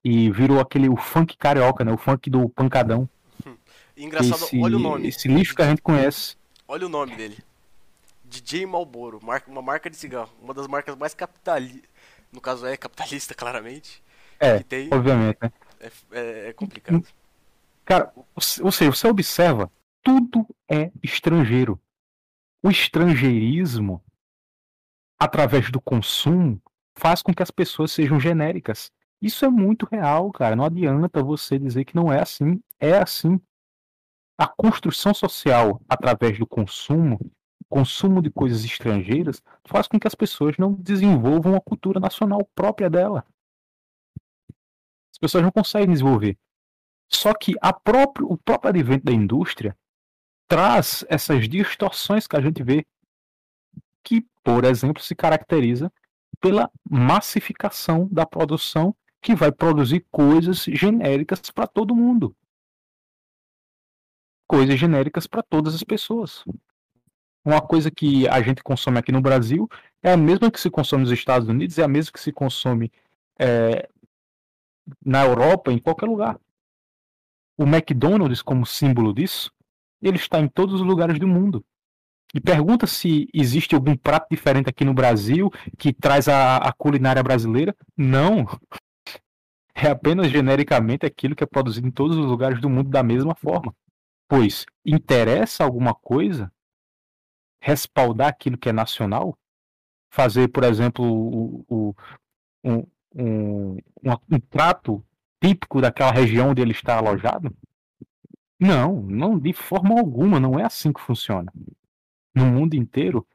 E 0.04 0.30
virou 0.30 0.60
aquele 0.60 0.88
o 0.88 0.96
funk 0.96 1.36
carioca, 1.36 1.84
né? 1.84 1.92
O 1.92 1.98
funk 1.98 2.28
do 2.28 2.48
pancadão. 2.50 3.08
E 3.96 4.04
engraçado, 4.04 4.44
esse, 4.44 4.60
olha 4.60 4.76
o 4.76 4.80
nome. 4.80 5.08
Esse 5.08 5.26
lixo 5.26 5.56
que 5.56 5.62
a 5.62 5.68
gente 5.68 5.82
conhece. 5.82 6.36
Olha 6.68 6.86
o 6.86 6.88
nome 6.88 7.16
dele. 7.16 7.38
DJ 8.24 8.66
Malboro, 8.66 9.18
marca, 9.22 9.50
uma 9.50 9.62
marca 9.62 9.88
de 9.88 9.96
cigarro, 9.96 10.30
uma 10.40 10.52
das 10.52 10.66
marcas 10.66 10.94
mais 10.96 11.14
capitalistas, 11.14 11.88
no 12.30 12.40
caso 12.40 12.66
é 12.66 12.76
capitalista 12.76 13.32
claramente. 13.34 14.02
É, 14.38 14.60
tem, 14.60 14.88
obviamente, 14.92 15.38
né? 15.40 15.52
É, 15.80 15.90
é, 16.12 16.48
é 16.50 16.52
complicado. 16.52 17.02
Cara, 17.84 18.12
ou 18.60 18.70
seja, 18.70 18.90
você 18.90 19.08
observa, 19.08 19.70
tudo 20.02 20.46
é 20.68 20.90
estrangeiro. 21.02 21.80
O 22.62 22.70
estrangeirismo, 22.70 24.02
através 25.18 25.70
do 25.70 25.80
consumo, 25.80 26.60
faz 26.96 27.22
com 27.22 27.32
que 27.32 27.42
as 27.42 27.50
pessoas 27.50 27.92
sejam 27.92 28.18
genéricas. 28.18 28.92
Isso 29.20 29.44
é 29.44 29.48
muito 29.48 29.86
real, 29.90 30.30
cara. 30.32 30.54
Não 30.54 30.64
adianta 30.64 31.22
você 31.22 31.58
dizer 31.58 31.84
que 31.84 31.96
não 31.96 32.12
é 32.12 32.20
assim. 32.20 32.60
É 32.78 32.98
assim. 32.98 33.40
A 34.36 34.46
construção 34.46 35.12
social 35.12 35.80
através 35.88 36.38
do 36.38 36.46
consumo, 36.46 37.18
consumo 37.68 38.22
de 38.22 38.30
coisas 38.30 38.64
estrangeiras, 38.64 39.42
faz 39.64 39.88
com 39.88 39.98
que 39.98 40.06
as 40.06 40.14
pessoas 40.14 40.56
não 40.56 40.72
desenvolvam 40.72 41.56
a 41.56 41.60
cultura 41.60 41.98
nacional 41.98 42.48
própria 42.54 42.88
dela. 42.88 43.24
As 45.10 45.18
pessoas 45.18 45.42
não 45.42 45.50
conseguem 45.50 45.90
desenvolver. 45.90 46.38
Só 47.10 47.34
que 47.34 47.54
próprio, 47.82 48.30
o 48.30 48.36
próprio 48.36 48.68
advento 48.68 49.04
da 49.04 49.12
indústria 49.12 49.76
traz 50.48 51.04
essas 51.08 51.46
distorções 51.48 52.26
que 52.26 52.34
a 52.34 52.40
gente 52.40 52.62
vê, 52.62 52.84
que, 54.02 54.26
por 54.42 54.64
exemplo, 54.64 55.02
se 55.02 55.14
caracteriza 55.14 55.92
pela 56.40 56.70
massificação 56.88 58.08
da 58.10 58.24
produção 58.24 58.96
que 59.20 59.34
vai 59.34 59.52
produzir 59.52 60.06
coisas 60.10 60.64
genéricas 60.64 61.40
para 61.50 61.66
todo 61.66 61.94
mundo. 61.94 62.34
Coisas 64.46 64.80
genéricas 64.80 65.26
para 65.26 65.42
todas 65.42 65.74
as 65.74 65.82
pessoas. 65.82 66.42
Uma 67.44 67.60
coisa 67.60 67.90
que 67.90 68.26
a 68.28 68.40
gente 68.40 68.62
consome 68.62 68.98
aqui 68.98 69.12
no 69.12 69.20
Brasil 69.20 69.68
é 70.02 70.12
a 70.12 70.16
mesma 70.16 70.50
que 70.50 70.60
se 70.60 70.70
consome 70.70 71.02
nos 71.02 71.12
Estados 71.12 71.48
Unidos, 71.48 71.78
é 71.78 71.82
a 71.82 71.88
mesma 71.88 72.12
que 72.12 72.20
se 72.20 72.32
consome 72.32 72.90
é, 73.38 73.88
na 75.04 75.24
Europa, 75.24 75.72
em 75.72 75.78
qualquer 75.78 76.06
lugar. 76.06 76.40
O 77.56 77.64
McDonald's, 77.64 78.40
como 78.40 78.64
símbolo 78.64 79.12
disso, 79.12 79.52
ele 80.00 80.16
está 80.16 80.40
em 80.40 80.48
todos 80.48 80.74
os 80.74 80.86
lugares 80.86 81.18
do 81.18 81.26
mundo. 81.26 81.64
E 82.34 82.40
pergunta 82.40 82.86
se 82.86 83.28
existe 83.32 83.74
algum 83.74 83.96
prato 83.96 84.26
diferente 84.30 84.68
aqui 84.68 84.84
no 84.84 84.92
Brasil 84.92 85.50
que 85.78 85.92
traz 85.92 86.28
a, 86.28 86.58
a 86.58 86.72
culinária 86.72 87.22
brasileira. 87.22 87.74
Não. 87.96 88.46
É 89.74 89.88
apenas 89.88 90.30
genericamente 90.30 91.06
aquilo 91.06 91.34
que 91.34 91.44
é 91.44 91.46
produzido 91.46 91.86
em 91.86 91.90
todos 91.90 92.16
os 92.16 92.26
lugares 92.26 92.60
do 92.60 92.68
mundo 92.68 92.90
da 92.90 93.02
mesma 93.02 93.34
forma. 93.34 93.74
Pois 94.28 94.66
interessa 94.84 95.64
alguma 95.64 95.94
coisa 95.94 96.52
respaldar 97.62 98.28
aquilo 98.28 98.58
que 98.58 98.68
é 98.68 98.72
nacional? 98.72 99.38
Fazer, 100.10 100.48
por 100.48 100.64
exemplo, 100.64 101.04
o, 101.04 101.64
o, 101.68 101.94
um, 102.64 102.86
um, 103.14 103.76
um, 104.04 104.16
um 104.32 104.40
prato 104.40 105.04
típico 105.42 105.80
daquela 105.80 106.10
região 106.10 106.50
onde 106.50 106.60
ele 106.60 106.72
está 106.72 106.98
alojado? 106.98 107.54
Não, 108.60 109.02
não 109.02 109.38
de 109.38 109.52
forma 109.52 109.98
alguma, 109.98 110.40
não 110.40 110.58
é 110.58 110.64
assim 110.64 110.92
que 110.92 111.00
funciona. 111.00 111.52
No 112.34 112.46
mundo 112.46 112.74
inteiro, 112.74 113.26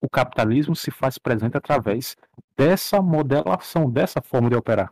o 0.00 0.08
capitalismo 0.08 0.76
se 0.76 0.90
faz 0.90 1.18
presente 1.18 1.56
através 1.56 2.16
dessa 2.56 3.00
modelação, 3.00 3.90
dessa 3.90 4.20
forma 4.20 4.50
de 4.50 4.56
operar. 4.56 4.90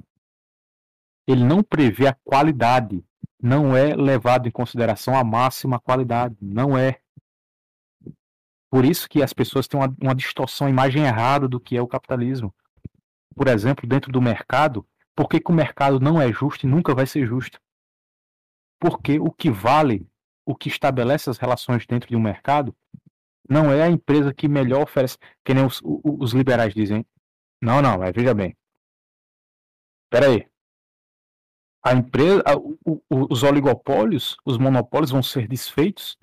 Ele 1.27 1.45
não 1.45 1.63
prevê 1.63 2.07
a 2.07 2.17
qualidade, 2.25 3.05
não 3.41 3.77
é 3.77 3.95
levado 3.95 4.49
em 4.49 4.51
consideração 4.51 5.15
a 5.15 5.23
máxima 5.23 5.79
qualidade, 5.79 6.37
não 6.41 6.77
é. 6.77 7.01
Por 8.71 8.85
isso 8.85 9.09
que 9.09 9.23
as 9.23 9.33
pessoas 9.33 9.69
têm 9.69 9.81
uma, 9.81 9.95
uma 10.03 10.15
distorção, 10.15 10.67
uma 10.67 10.71
imagem 10.71 11.05
errada 11.05 11.47
do 11.47 11.61
que 11.61 11.77
é 11.77 11.83
o 11.83 11.89
capitalismo 11.89 12.55
por 13.39 13.47
exemplo, 13.47 13.89
dentro 13.89 14.11
do 14.11 14.21
mercado, 14.21 14.85
por 15.15 15.29
que, 15.29 15.39
que 15.39 15.53
o 15.53 15.55
mercado 15.55 16.01
não 16.01 16.21
é 16.21 16.33
justo 16.33 16.67
e 16.67 16.69
nunca 16.69 16.93
vai 16.93 17.07
ser 17.07 17.25
justo? 17.25 17.61
Porque 18.79 19.19
o 19.19 19.31
que 19.31 19.51
vale, 19.51 20.07
o 20.47 20.55
que 20.55 20.69
estabelece 20.69 21.29
as 21.29 21.39
relações 21.39 21.87
dentro 21.87 22.09
de 22.09 22.17
um 22.17 22.21
mercado, 22.21 22.75
não 23.49 23.73
é 23.73 23.83
a 23.83 23.91
empresa 23.91 24.33
que 24.33 24.47
melhor 24.47 24.83
oferece, 24.83 25.17
que 25.45 25.55
nem 25.55 25.65
os, 25.65 25.81
os 25.83 26.33
liberais 26.33 26.75
dizem. 26.75 27.05
Não, 27.61 27.83
não, 27.83 27.99
mas 27.99 28.13
veja 28.15 28.35
bem. 28.35 28.57
Espera 30.05 30.31
aí. 30.31 30.47
A 31.85 31.95
empresa, 31.95 32.43
a, 32.45 32.57
o, 32.57 33.03
os 33.09 33.43
oligopólios, 33.43 34.37
os 34.45 34.59
monopólios 34.59 35.11
vão 35.11 35.23
ser 35.23 35.49
desfeitos 35.49 36.17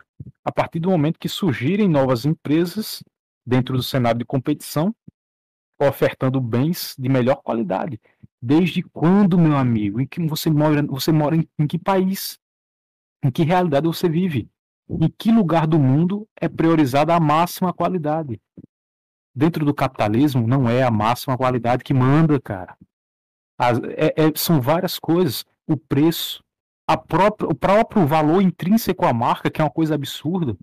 a 0.43 0.51
partir 0.51 0.80
do 0.80 0.89
momento 0.89 1.20
que 1.20 1.28
surgirem 1.28 1.89
novas 1.89 2.26
empresas 2.26 3.03
dentro 3.45 3.76
do 3.76 3.84
cenário 3.84 4.20
de 4.20 4.26
competição 4.26 4.95
ofertando 5.80 6.39
bens 6.39 6.95
de 6.97 7.10
melhor 7.10 7.38
qualidade. 7.38 7.99
Desde 8.41 8.82
quando, 8.82 9.38
meu 9.38 9.58
amigo? 9.58 9.99
Em 9.99 10.08
que 10.08 10.26
você 10.26 10.49
mora? 10.49 10.82
Você 10.84 11.12
mora 11.12 11.36
em, 11.36 11.47
em 11.60 11.68
que 11.68 11.78
país? 11.78 12.39
Em 13.26 13.32
que 13.32 13.42
realidade 13.42 13.88
você 13.88 14.08
vive? 14.08 14.48
Em 14.88 15.10
que 15.10 15.32
lugar 15.32 15.66
do 15.66 15.80
mundo 15.80 16.30
é 16.40 16.48
priorizada 16.48 17.16
a 17.16 17.20
máxima 17.20 17.74
qualidade? 17.74 18.40
Dentro 19.34 19.66
do 19.66 19.74
capitalismo, 19.74 20.48
não 20.48 20.70
é 20.70 20.84
a 20.84 20.92
máxima 20.92 21.36
qualidade 21.36 21.84
que 21.84 21.92
manda, 21.92 22.40
cara. 22.40 22.78
As, 23.58 23.80
é, 23.80 24.14
é, 24.16 24.36
são 24.36 24.62
várias 24.62 25.00
coisas. 25.00 25.44
O 25.66 25.76
preço, 25.76 26.44
própria, 27.08 27.50
o 27.50 27.56
próprio 27.56 28.06
valor 28.06 28.44
intrínseco 28.44 29.08
à 29.08 29.12
marca, 29.12 29.50
que 29.50 29.60
é 29.60 29.64
uma 29.64 29.72
coisa 29.72 29.96
absurda. 29.96 30.56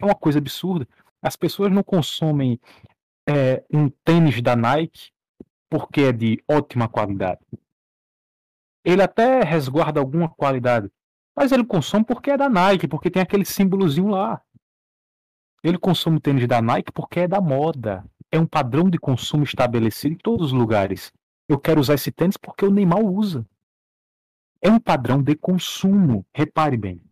É 0.00 0.04
uma 0.04 0.16
coisa 0.16 0.40
absurda. 0.40 0.88
As 1.22 1.36
pessoas 1.36 1.70
não 1.70 1.84
consomem 1.84 2.58
é, 3.28 3.62
um 3.72 3.88
tênis 4.04 4.42
da 4.42 4.56
Nike 4.56 5.12
porque 5.70 6.00
é 6.00 6.12
de 6.12 6.42
ótima 6.48 6.88
qualidade. 6.88 7.40
Ele 8.88 9.02
até 9.02 9.42
resguarda 9.42 10.00
alguma 10.00 10.28
qualidade, 10.28 10.90
mas 11.36 11.52
ele 11.52 11.64
consome 11.64 12.04
porque 12.04 12.30
é 12.30 12.36
da 12.36 12.48
Nike, 12.48 12.88
porque 12.88 13.10
tem 13.10 13.20
aquele 13.20 13.44
símbolozinho 13.44 14.08
lá. 14.08 14.40
Ele 15.62 15.76
consome 15.76 16.20
tênis 16.20 16.46
da 16.46 16.62
Nike 16.62 16.90
porque 16.92 17.20
é 17.20 17.28
da 17.28 17.40
moda. 17.40 18.04
É 18.30 18.38
um 18.38 18.46
padrão 18.46 18.88
de 18.88 18.98
consumo 18.98 19.44
estabelecido 19.44 20.14
em 20.14 20.18
todos 20.18 20.46
os 20.46 20.52
lugares. 20.52 21.12
Eu 21.48 21.58
quero 21.58 21.80
usar 21.80 21.94
esse 21.94 22.10
tênis 22.10 22.36
porque 22.36 22.64
o 22.64 22.70
Neymar 22.70 23.00
usa. 23.00 23.46
É 24.62 24.70
um 24.70 24.80
padrão 24.80 25.22
de 25.22 25.36
consumo. 25.36 26.24
Repare 26.34 26.76
bem. 26.76 27.02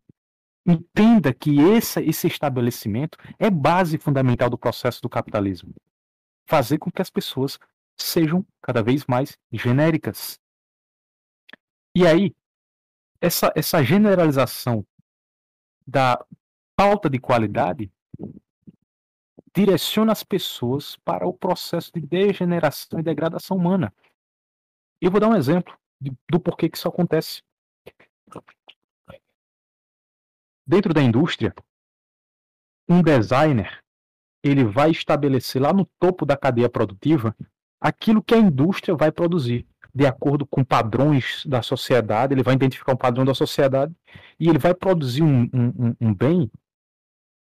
Entenda 0.66 1.32
que 1.34 1.60
esse, 1.60 2.00
esse 2.00 2.26
estabelecimento 2.26 3.18
é 3.38 3.50
base 3.50 3.98
fundamental 3.98 4.48
do 4.48 4.58
processo 4.58 5.02
do 5.02 5.08
capitalismo 5.08 5.74
fazer 6.46 6.78
com 6.78 6.90
que 6.90 7.02
as 7.02 7.10
pessoas 7.10 7.58
sejam 7.98 8.46
cada 8.62 8.82
vez 8.82 9.04
mais 9.06 9.36
genéricas. 9.52 10.38
E 11.96 12.06
aí, 12.06 12.36
essa, 13.22 13.50
essa 13.56 13.82
generalização 13.82 14.86
da 15.86 16.22
falta 16.78 17.08
de 17.08 17.18
qualidade 17.18 17.90
direciona 19.54 20.12
as 20.12 20.22
pessoas 20.22 20.96
para 20.96 21.26
o 21.26 21.32
processo 21.32 21.90
de 21.94 22.02
degeneração 22.02 23.00
e 23.00 23.02
degradação 23.02 23.56
humana. 23.56 23.94
Eu 25.00 25.10
vou 25.10 25.18
dar 25.18 25.30
um 25.30 25.36
exemplo 25.36 25.74
de, 25.98 26.12
do 26.30 26.38
porquê 26.38 26.68
que 26.68 26.76
isso 26.76 26.86
acontece. 26.86 27.42
Dentro 30.66 30.92
da 30.92 31.00
indústria, 31.00 31.54
um 32.86 33.02
designer 33.02 33.82
ele 34.44 34.64
vai 34.64 34.90
estabelecer 34.90 35.62
lá 35.62 35.72
no 35.72 35.86
topo 35.98 36.26
da 36.26 36.36
cadeia 36.36 36.68
produtiva 36.68 37.34
aquilo 37.80 38.22
que 38.22 38.34
a 38.34 38.38
indústria 38.38 38.94
vai 38.94 39.10
produzir, 39.10 39.66
de 39.96 40.06
acordo 40.06 40.44
com 40.44 40.62
padrões 40.62 41.42
da 41.46 41.62
sociedade, 41.62 42.34
ele 42.34 42.42
vai 42.42 42.52
identificar 42.52 42.92
um 42.92 42.98
padrão 42.98 43.24
da 43.24 43.32
sociedade 43.32 43.94
e 44.38 44.46
ele 44.46 44.58
vai 44.58 44.74
produzir 44.74 45.22
um, 45.22 45.48
um, 45.54 45.96
um 45.98 46.14
bem 46.14 46.50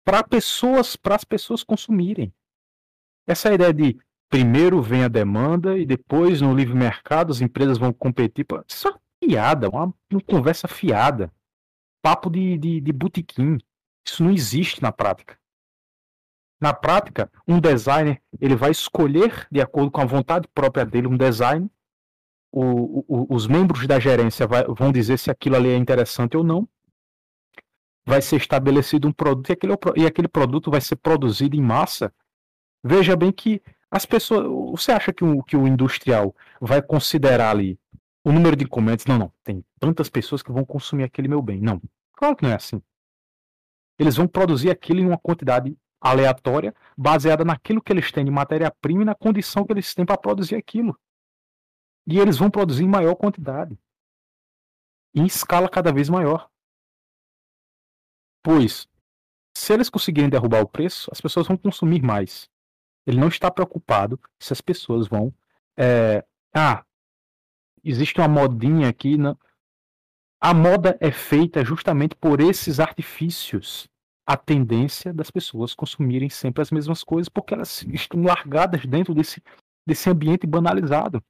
para 0.04 0.22
pessoas, 0.22 0.98
para 0.98 1.16
as 1.16 1.24
pessoas 1.24 1.64
consumirem. 1.64 2.34
Essa 3.26 3.52
é 3.52 3.54
ideia 3.54 3.74
de 3.74 3.98
primeiro 4.30 4.82
vem 4.82 5.06
a 5.06 5.08
demanda 5.08 5.78
e 5.78 5.86
depois 5.86 6.42
no 6.42 6.54
livre 6.54 6.76
mercado 6.76 7.32
as 7.32 7.40
empresas 7.40 7.78
vão 7.78 7.94
competir. 7.94 8.46
Isso 8.68 8.90
é 8.90 8.92
uma 8.92 9.00
fiada, 9.24 9.70
uma, 9.70 9.94
uma 10.12 10.22
conversa 10.22 10.68
fiada. 10.68 11.32
Papo 12.02 12.30
de, 12.30 12.58
de, 12.58 12.82
de 12.82 12.92
botequim. 12.92 13.60
Isso 14.06 14.22
não 14.22 14.32
existe 14.32 14.82
na 14.82 14.92
prática. 14.92 15.40
Na 16.60 16.74
prática, 16.74 17.32
um 17.48 17.62
designer 17.62 18.22
ele 18.42 18.58
vai 18.58 18.72
escolher, 18.72 19.48
de 19.50 19.62
acordo 19.62 19.90
com 19.90 20.02
a 20.02 20.06
vontade 20.06 20.50
própria 20.54 20.86
dele, 20.86 21.08
um 21.08 21.16
design. 21.16 21.72
O, 22.52 23.06
o, 23.08 23.34
os 23.34 23.48
membros 23.48 23.88
da 23.88 24.00
gerência 24.00 24.46
vai, 24.46 24.66
vão 24.66 24.92
dizer 24.92 25.18
se 25.18 25.32
aquilo 25.32 25.56
ali 25.56 25.70
é 25.70 25.78
interessante 25.78 26.36
ou 26.36 26.44
não. 26.44 26.68
Vai 28.06 28.22
ser 28.22 28.38
estabelecido 28.38 29.08
um 29.08 29.12
produto 29.12 29.50
e 29.50 29.54
aquele, 29.54 29.74
e 29.96 30.06
aquele 30.06 30.28
produto 30.28 30.70
vai 30.70 30.82
ser 30.82 30.98
produzido 30.98 31.56
em 31.56 31.62
massa. 31.62 32.14
Veja 32.84 33.16
bem 33.16 33.32
que 33.32 33.62
as 33.90 34.06
pessoas. 34.06 34.46
Você 34.72 34.92
acha 34.92 35.14
que 35.14 35.24
o, 35.24 35.44
que 35.44 35.56
o 35.56 35.68
industrial 35.68 36.36
vai 36.60 36.82
considerar 36.82 37.52
ali 37.52 37.80
o 38.24 38.32
número 38.32 38.56
de 38.56 38.64
encomendas? 38.64 39.06
Não, 39.06 39.18
não. 39.18 39.34
Tem 39.44 39.64
tantas 39.80 40.10
pessoas 40.10 40.42
que 40.42 40.52
vão 40.52 40.66
consumir 40.66 41.04
aquele 41.04 41.28
meu 41.28 41.42
bem. 41.42 41.62
Não. 41.62 41.82
Claro 42.14 42.36
que 42.36 42.44
não 42.44 42.52
é 42.52 42.56
assim. 42.56 42.82
Eles 44.00 44.16
vão 44.16 44.28
produzir 44.28 44.70
aquilo 44.70 45.00
em 45.00 45.06
uma 45.06 45.18
quantidade 45.18 45.78
aleatória, 46.02 46.74
baseada 46.98 47.46
naquilo 47.46 47.82
que 47.82 47.94
eles 47.94 48.12
têm 48.12 48.26
de 48.26 48.32
matéria-prima 48.32 49.04
e 49.04 49.06
na 49.06 49.14
condição 49.14 49.64
que 49.64 49.72
eles 49.72 49.94
têm 49.94 50.06
para 50.06 50.18
produzir 50.18 50.56
aquilo. 50.56 50.98
E 52.08 52.18
eles 52.20 52.38
vão 52.38 52.50
produzir 52.50 52.84
em 52.84 52.88
maior 52.88 53.16
quantidade, 53.16 53.78
em 55.14 55.26
escala 55.26 55.70
cada 55.70 55.92
vez 55.94 56.10
maior. 56.10 56.50
Pois 58.44 58.88
Se 59.56 59.74
eles 59.74 59.90
conseguirem 59.90 60.30
derrubar 60.30 60.62
o 60.62 60.68
preço, 60.68 61.10
as 61.12 61.22
pessoas 61.22 61.48
vão 61.48 61.58
consumir 61.58 62.02
mais. 62.02 62.50
Ele 63.06 63.20
não 63.20 63.28
está 63.28 63.52
preocupado 63.52 64.20
se 64.40 64.54
as 64.54 64.62
pessoas 64.62 65.08
vão. 65.08 65.34
É, 65.78 66.26
ah, 66.54 66.86
existe 67.84 68.20
uma 68.20 68.28
modinha 68.28 68.90
aqui. 68.90 69.18
Não. 69.18 69.38
A 70.40 70.54
moda 70.54 70.98
é 71.00 71.12
feita 71.12 71.64
justamente 71.66 72.16
por 72.16 72.40
esses 72.40 72.80
artifícios. 72.80 73.90
A 74.26 74.38
tendência 74.38 75.14
das 75.14 75.30
pessoas 75.30 75.76
consumirem 75.76 76.30
sempre 76.30 76.62
as 76.62 76.72
mesmas 76.72 77.04
coisas 77.04 77.28
porque 77.28 77.54
elas 77.54 77.84
estão 77.84 78.24
largadas 78.24 78.86
dentro 78.86 79.14
desse, 79.14 79.44
desse 79.86 80.10
ambiente 80.10 80.48
banalizado. 80.48 81.24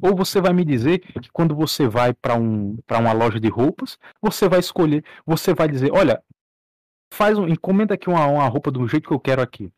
Ou 0.00 0.14
você 0.14 0.40
vai 0.40 0.52
me 0.52 0.64
dizer 0.64 0.98
que 1.00 1.30
quando 1.32 1.54
você 1.54 1.88
vai 1.88 2.14
para 2.14 2.36
um, 2.36 2.78
uma 2.90 3.12
loja 3.12 3.40
de 3.40 3.48
roupas, 3.48 3.98
você 4.22 4.48
vai 4.48 4.60
escolher, 4.60 5.04
você 5.26 5.52
vai 5.52 5.68
dizer, 5.68 5.90
olha, 5.92 6.22
faz 7.12 7.36
um, 7.36 7.48
encomenda 7.48 7.94
aqui 7.94 8.08
uma, 8.08 8.26
uma 8.26 8.46
roupa 8.46 8.70
do 8.70 8.86
jeito 8.86 9.08
que 9.08 9.14
eu 9.14 9.20
quero 9.20 9.42
aqui. 9.42 9.72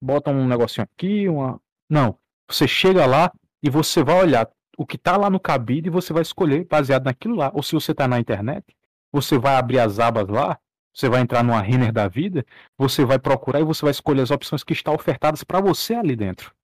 Bota 0.00 0.30
um 0.30 0.46
negocinho 0.46 0.84
aqui, 0.84 1.28
uma. 1.28 1.60
Não. 1.90 2.16
Você 2.48 2.68
chega 2.68 3.04
lá 3.04 3.32
e 3.62 3.68
você 3.68 4.02
vai 4.02 4.20
olhar 4.20 4.48
o 4.76 4.86
que 4.86 4.96
está 4.96 5.16
lá 5.16 5.28
no 5.28 5.40
cabide 5.40 5.88
e 5.88 5.90
você 5.90 6.12
vai 6.12 6.22
escolher 6.22 6.64
baseado 6.64 7.04
naquilo 7.04 7.34
lá. 7.34 7.50
Ou 7.52 7.62
se 7.62 7.72
você 7.74 7.90
está 7.90 8.06
na 8.06 8.20
internet, 8.20 8.64
você 9.12 9.38
vai 9.38 9.56
abrir 9.56 9.80
as 9.80 9.98
abas 9.98 10.28
lá, 10.28 10.58
você 10.94 11.08
vai 11.08 11.20
entrar 11.20 11.42
numa 11.42 11.60
Renner 11.60 11.92
da 11.92 12.06
vida, 12.06 12.46
você 12.76 13.04
vai 13.04 13.18
procurar 13.18 13.60
e 13.60 13.64
você 13.64 13.82
vai 13.82 13.90
escolher 13.90 14.22
as 14.22 14.30
opções 14.30 14.62
que 14.62 14.72
estão 14.72 14.94
ofertadas 14.94 15.42
para 15.42 15.60
você 15.60 15.94
ali 15.94 16.14
dentro. 16.14 16.54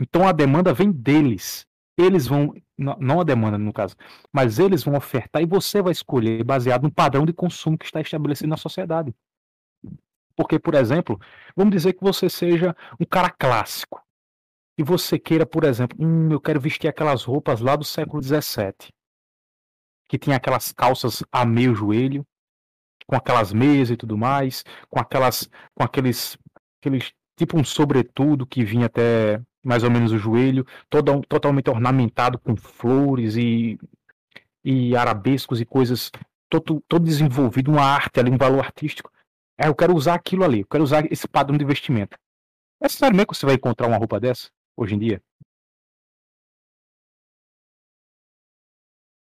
Então 0.00 0.26
a 0.26 0.32
demanda 0.32 0.72
vem 0.72 0.90
deles. 0.90 1.66
Eles 1.98 2.26
vão, 2.26 2.54
não 2.76 3.20
a 3.20 3.24
demanda 3.24 3.56
no 3.56 3.72
caso, 3.72 3.96
mas 4.30 4.58
eles 4.58 4.84
vão 4.84 4.96
ofertar 4.96 5.42
e 5.42 5.46
você 5.46 5.80
vai 5.80 5.92
escolher 5.92 6.44
baseado 6.44 6.82
no 6.82 6.92
padrão 6.92 7.24
de 7.24 7.32
consumo 7.32 7.78
que 7.78 7.86
está 7.86 8.02
estabelecido 8.02 8.50
na 8.50 8.56
sociedade. 8.58 9.14
Porque, 10.36 10.58
por 10.58 10.74
exemplo, 10.74 11.18
vamos 11.56 11.72
dizer 11.72 11.94
que 11.94 12.04
você 12.04 12.28
seja 12.28 12.76
um 13.00 13.06
cara 13.06 13.30
clássico 13.30 14.02
e 14.78 14.82
você 14.82 15.18
queira, 15.18 15.46
por 15.46 15.64
exemplo, 15.64 15.96
hum, 15.98 16.30
eu 16.30 16.40
quero 16.40 16.60
vestir 16.60 16.86
aquelas 16.86 17.24
roupas 17.24 17.60
lá 17.60 17.74
do 17.74 17.84
século 17.84 18.22
XVII, 18.22 18.92
que 20.06 20.18
tinha 20.18 20.36
aquelas 20.36 20.72
calças 20.72 21.24
a 21.32 21.46
meio 21.46 21.74
joelho, 21.74 22.26
com 23.06 23.16
aquelas 23.16 23.54
meias 23.54 23.88
e 23.88 23.96
tudo 23.96 24.18
mais, 24.18 24.62
com 24.90 25.00
aquelas, 25.00 25.48
com 25.74 25.82
aqueles, 25.82 26.36
aqueles 26.78 27.12
tipo 27.38 27.58
um 27.58 27.64
sobretudo 27.64 28.46
que 28.46 28.64
vinha 28.64 28.86
até 28.86 29.40
mais 29.66 29.82
ou 29.82 29.90
menos 29.90 30.12
o 30.12 30.18
joelho, 30.18 30.64
todo, 30.88 31.20
totalmente 31.22 31.68
ornamentado 31.68 32.38
com 32.38 32.56
flores 32.56 33.36
e, 33.36 33.78
e 34.64 34.96
arabescos 34.96 35.60
e 35.60 35.66
coisas, 35.66 36.10
todo, 36.48 36.82
todo 36.88 37.04
desenvolvido, 37.04 37.70
uma 37.72 37.82
arte 37.82 38.20
ali, 38.20 38.30
um 38.30 38.38
valor 38.38 38.64
artístico. 38.64 39.10
É, 39.58 39.68
eu 39.68 39.74
quero 39.74 39.94
usar 39.94 40.14
aquilo 40.14 40.44
ali, 40.44 40.60
eu 40.60 40.66
quero 40.66 40.84
usar 40.84 41.10
esse 41.10 41.26
padrão 41.26 41.58
de 41.58 41.64
vestimenta. 41.64 42.16
É 42.80 42.88
sério 42.88 43.16
mesmo 43.16 43.28
que 43.28 43.36
você 43.36 43.46
vai 43.46 43.56
encontrar 43.56 43.88
uma 43.88 43.96
roupa 43.96 44.20
dessa 44.20 44.50
hoje 44.76 44.94
em 44.94 44.98
dia? 44.98 45.22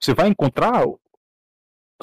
Você 0.01 0.12
vai 0.12 0.28
encontrar 0.28 0.84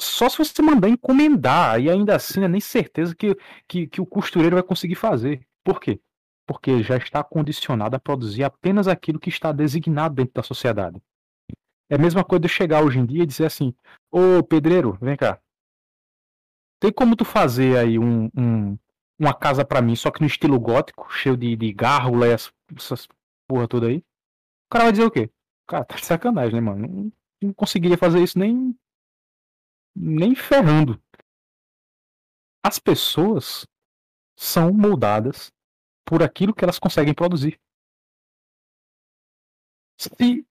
só 0.00 0.28
se 0.28 0.38
você 0.38 0.60
mandar 0.62 0.88
encomendar, 0.88 1.80
e 1.80 1.88
ainda 1.88 2.16
assim 2.16 2.42
é 2.42 2.48
nem 2.48 2.60
certeza 2.60 3.14
que, 3.14 3.36
que, 3.68 3.86
que 3.86 4.00
o 4.00 4.06
costureiro 4.06 4.56
vai 4.56 4.62
conseguir 4.62 4.96
fazer. 4.96 5.46
Por 5.62 5.80
quê? 5.80 6.00
Porque 6.52 6.82
já 6.82 6.98
está 6.98 7.24
condicionado 7.24 7.96
a 7.96 7.98
produzir 7.98 8.44
apenas 8.44 8.86
aquilo 8.86 9.18
que 9.18 9.30
está 9.30 9.50
designado 9.52 10.16
dentro 10.16 10.34
da 10.34 10.42
sociedade. 10.42 11.02
É 11.88 11.94
a 11.94 11.98
mesma 11.98 12.22
coisa 12.22 12.42
de 12.42 12.48
chegar 12.48 12.84
hoje 12.84 12.98
em 12.98 13.06
dia 13.06 13.22
e 13.22 13.26
dizer 13.26 13.46
assim: 13.46 13.74
Ô 14.10 14.42
pedreiro, 14.42 14.98
vem 15.00 15.16
cá. 15.16 15.40
Tem 16.78 16.92
como 16.92 17.16
tu 17.16 17.24
fazer 17.24 17.78
aí 17.78 17.98
um, 17.98 18.30
um 18.36 18.78
uma 19.18 19.32
casa 19.32 19.64
para 19.64 19.80
mim, 19.80 19.96
só 19.96 20.10
que 20.10 20.20
no 20.20 20.26
estilo 20.26 20.60
gótico, 20.60 21.10
cheio 21.10 21.38
de, 21.38 21.56
de 21.56 21.72
gárgula 21.72 22.26
e 22.26 22.32
essas 22.32 23.08
porra 23.48 23.66
toda 23.66 23.86
aí? 23.86 23.98
O 23.98 24.70
cara 24.70 24.84
vai 24.84 24.92
dizer 24.92 25.04
o 25.04 25.10
quê? 25.10 25.30
Cara, 25.66 25.84
tá 25.86 25.94
de 25.94 26.04
sacanagem, 26.04 26.54
né, 26.54 26.60
mano? 26.60 26.86
Não, 26.86 27.12
não 27.42 27.54
conseguiria 27.54 27.96
fazer 27.96 28.22
isso 28.22 28.38
nem. 28.38 28.76
nem 29.96 30.34
ferrando. 30.34 31.00
As 32.62 32.78
pessoas 32.78 33.66
são 34.36 34.70
moldadas 34.70 35.50
por 36.04 36.22
aquilo 36.22 36.54
que 36.54 36.64
elas 36.64 36.78
conseguem 36.78 37.14
produzir. 37.14 37.60
Se 39.98 40.46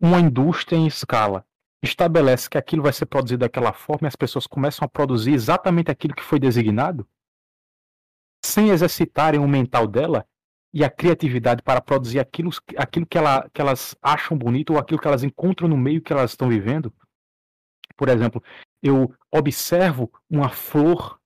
uma 0.00 0.20
indústria 0.20 0.76
em 0.76 0.86
escala 0.86 1.46
estabelece 1.82 2.48
que 2.48 2.58
aquilo 2.58 2.82
vai 2.82 2.92
ser 2.92 3.06
produzido 3.06 3.40
daquela 3.40 3.72
forma 3.72 4.06
e 4.06 4.08
as 4.08 4.16
pessoas 4.16 4.46
começam 4.46 4.84
a 4.84 4.88
produzir 4.88 5.32
exatamente 5.32 5.90
aquilo 5.90 6.14
que 6.14 6.22
foi 6.22 6.38
designado, 6.38 7.08
sem 8.44 8.70
exercitarem 8.70 9.40
o 9.40 9.48
mental 9.48 9.86
dela 9.86 10.26
e 10.72 10.84
a 10.84 10.90
criatividade 10.90 11.62
para 11.62 11.80
produzir 11.80 12.18
aquilo, 12.18 12.50
aquilo 12.76 13.06
que, 13.06 13.16
ela, 13.16 13.48
que 13.50 13.60
elas 13.60 13.96
acham 14.02 14.36
bonito 14.36 14.72
ou 14.72 14.78
aquilo 14.78 15.00
que 15.00 15.06
elas 15.06 15.22
encontram 15.22 15.68
no 15.68 15.76
meio 15.76 16.02
que 16.02 16.12
elas 16.12 16.32
estão 16.32 16.48
vivendo. 16.48 16.92
Por 17.96 18.08
exemplo, 18.08 18.42
eu 18.82 19.14
observo 19.30 20.12
uma 20.28 20.48
flor 20.48 21.20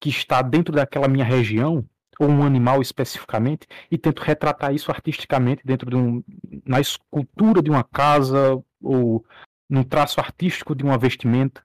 que 0.00 0.08
está 0.08 0.42
dentro 0.42 0.74
daquela 0.74 1.06
minha 1.06 1.24
região 1.24 1.88
ou 2.20 2.28
um 2.28 2.44
animal 2.44 2.82
especificamente, 2.82 3.66
e 3.90 3.96
tento 3.96 4.20
retratar 4.20 4.74
isso 4.74 4.90
artisticamente 4.90 5.62
dentro 5.64 5.88
de 5.88 5.96
um, 5.96 6.22
na 6.66 6.78
escultura 6.78 7.62
de 7.62 7.70
uma 7.70 7.82
casa 7.82 8.62
ou 8.82 9.24
num 9.66 9.82
traço 9.82 10.20
artístico 10.20 10.74
de 10.74 10.84
uma 10.84 10.98
vestimenta. 10.98 11.64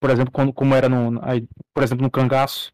Por 0.00 0.10
exemplo, 0.10 0.32
quando, 0.32 0.52
como 0.52 0.74
era 0.74 0.88
no, 0.88 1.20
por 1.72 1.84
exemplo, 1.84 2.02
no 2.02 2.10
cangaço, 2.10 2.72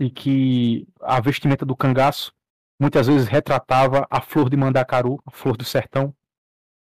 e 0.00 0.10
que 0.10 0.88
a 1.00 1.20
vestimenta 1.20 1.64
do 1.64 1.76
cangaço 1.76 2.32
muitas 2.80 3.06
vezes 3.06 3.28
retratava 3.28 4.04
a 4.10 4.20
flor 4.20 4.50
de 4.50 4.56
mandacaru, 4.56 5.22
a 5.24 5.30
flor 5.30 5.56
do 5.56 5.64
sertão, 5.64 6.12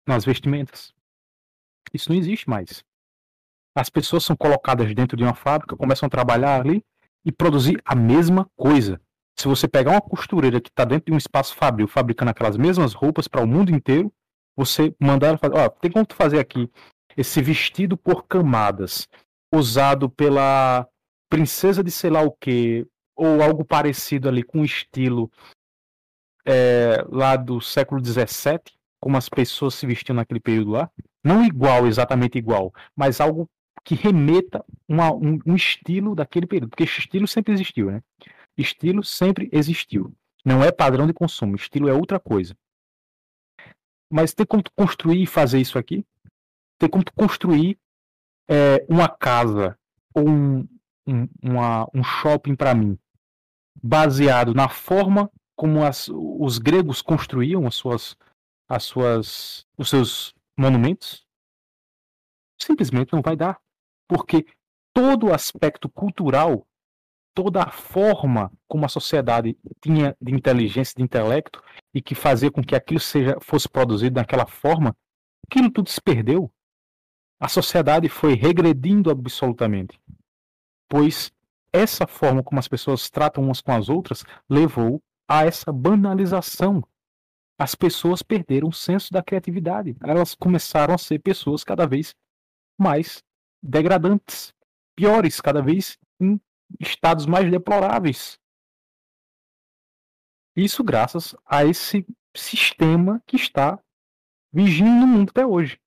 nas 0.07 0.23
vestimentas. 0.23 0.93
Isso 1.93 2.09
não 2.09 2.17
existe 2.17 2.49
mais. 2.49 2.81
As 3.75 3.89
pessoas 3.89 4.23
são 4.23 4.37
colocadas 4.37 4.93
dentro 4.95 5.17
de 5.17 5.23
uma 5.23 5.33
fábrica, 5.33 5.75
começam 5.75 6.07
a 6.07 6.09
trabalhar 6.09 6.61
ali, 6.61 6.81
e 7.25 7.31
produzir 7.31 7.81
a 7.85 7.95
mesma 7.95 8.49
coisa. 8.55 8.99
Se 9.37 9.47
você 9.47 9.67
pegar 9.67 9.91
uma 9.91 10.01
costureira 10.01 10.61
que 10.61 10.69
está 10.69 10.85
dentro 10.85 11.05
de 11.05 11.13
um 11.13 11.17
espaço 11.17 11.55
fabril 11.55 11.87
fabricando 11.87 12.31
aquelas 12.31 12.57
mesmas 12.57 12.93
roupas 12.93 13.27
para 13.27 13.41
o 13.41 13.47
mundo 13.47 13.71
inteiro, 13.71 14.13
você 14.55 14.95
mandar 14.99 15.27
ela 15.27 15.37
fazer, 15.37 15.69
tem 15.81 15.91
como 15.91 16.05
tu 16.05 16.15
fazer 16.15 16.39
aqui 16.39 16.69
esse 17.17 17.41
vestido 17.41 17.97
por 17.97 18.27
camadas, 18.27 19.07
usado 19.53 20.09
pela 20.09 20.87
princesa 21.29 21.83
de 21.83 21.91
sei 21.91 22.09
lá 22.09 22.21
o 22.21 22.31
que, 22.31 22.85
ou 23.15 23.41
algo 23.41 23.65
parecido 23.65 24.29
ali 24.29 24.43
com 24.43 24.61
o 24.61 24.65
estilo 24.65 25.31
é, 26.45 27.03
lá 27.09 27.35
do 27.35 27.59
século 27.61 28.03
XVII, 28.03 28.59
como 28.99 29.17
as 29.17 29.29
pessoas 29.29 29.73
se 29.73 29.85
vestiam 29.85 30.15
naquele 30.15 30.39
período 30.39 30.71
lá. 30.71 30.89
Não 31.23 31.43
igual, 31.43 31.87
exatamente 31.87 32.37
igual, 32.37 32.73
mas 32.95 33.19
algo 33.19 33.49
que 33.83 33.95
remeta 33.95 34.63
uma, 34.87 35.11
um, 35.13 35.39
um, 35.45 35.55
estilo 35.55 36.15
daquele 36.15 36.47
período, 36.47 36.69
porque 36.69 36.83
estilo 36.83 37.27
sempre 37.27 37.53
existiu, 37.53 37.91
né? 37.91 38.01
Estilo 38.57 39.03
sempre 39.03 39.49
existiu. 39.51 40.15
Não 40.45 40.63
é 40.63 40.71
padrão 40.71 41.05
de 41.05 41.13
consumo, 41.13 41.55
estilo 41.55 41.89
é 41.89 41.93
outra 41.93 42.19
coisa. 42.19 42.55
Mas 44.09 44.33
tem 44.33 44.45
como 44.45 44.63
tu 44.63 44.71
construir 44.75 45.23
e 45.23 45.27
fazer 45.27 45.59
isso 45.59 45.77
aqui? 45.77 46.05
Tem 46.77 46.89
como 46.89 47.03
tu 47.03 47.13
construir 47.13 47.77
é, 48.47 48.85
uma 48.87 49.09
casa 49.09 49.77
ou 50.13 50.29
um, 50.29 50.67
um, 51.07 51.27
uma, 51.41 51.87
um 51.93 52.03
shopping 52.03 52.55
para 52.55 52.75
mim, 52.75 52.97
baseado 53.81 54.53
na 54.53 54.69
forma 54.69 55.29
como 55.55 55.83
as, 55.83 56.09
os 56.09 56.57
gregos 56.57 57.01
construíam 57.01 57.65
as 57.65 57.75
suas, 57.75 58.15
as 58.69 58.83
suas, 58.83 59.67
os 59.77 59.89
seus 59.89 60.33
monumentos? 60.57 61.25
Simplesmente 62.61 63.11
não 63.11 63.21
vai 63.21 63.35
dar 63.35 63.62
porque 64.07 64.45
todo 64.93 65.27
o 65.27 65.33
aspecto 65.33 65.89
cultural, 65.89 66.65
toda 67.33 67.63
a 67.63 67.71
forma 67.71 68.51
como 68.67 68.85
a 68.85 68.89
sociedade 68.89 69.57
tinha 69.81 70.15
de 70.21 70.33
inteligência, 70.33 70.93
de 70.95 71.03
intelecto, 71.03 71.61
e 71.93 72.01
que 72.01 72.15
fazia 72.15 72.51
com 72.51 72.63
que 72.63 72.75
aquilo 72.75 72.99
seja, 72.99 73.37
fosse 73.41 73.67
produzido 73.67 74.15
daquela 74.15 74.45
forma, 74.45 74.95
aquilo 75.47 75.71
tudo 75.71 75.89
se 75.89 76.01
perdeu. 76.01 76.51
A 77.39 77.47
sociedade 77.47 78.07
foi 78.07 78.35
regredindo 78.35 79.09
absolutamente. 79.09 79.99
Pois 80.87 81.31
essa 81.73 82.05
forma 82.05 82.43
como 82.43 82.59
as 82.59 82.67
pessoas 82.67 83.09
tratam 83.09 83.43
umas 83.43 83.59
com 83.59 83.71
as 83.71 83.89
outras 83.89 84.23
levou 84.47 85.01
a 85.27 85.43
essa 85.43 85.71
banalização. 85.71 86.83
As 87.57 87.73
pessoas 87.73 88.21
perderam 88.21 88.67
o 88.67 88.73
senso 88.73 89.11
da 89.11 89.23
criatividade. 89.23 89.95
Elas 90.03 90.35
começaram 90.35 90.93
a 90.93 90.97
ser 90.97 91.19
pessoas 91.19 91.63
cada 91.63 91.87
vez 91.87 92.13
mais 92.79 93.23
degradantes, 93.63 94.53
piores 94.93 95.39
cada 95.39 95.61
vez, 95.61 95.97
em 96.19 96.39
estados 96.79 97.25
mais 97.25 97.49
deploráveis. 97.49 98.37
Isso 100.55 100.83
graças 100.83 101.33
a 101.45 101.63
esse 101.63 102.05
sistema 102.35 103.23
que 103.25 103.37
está 103.37 103.81
vigiando 104.51 104.99
no 104.99 105.07
mundo 105.07 105.29
até 105.29 105.45
hoje. 105.45 105.79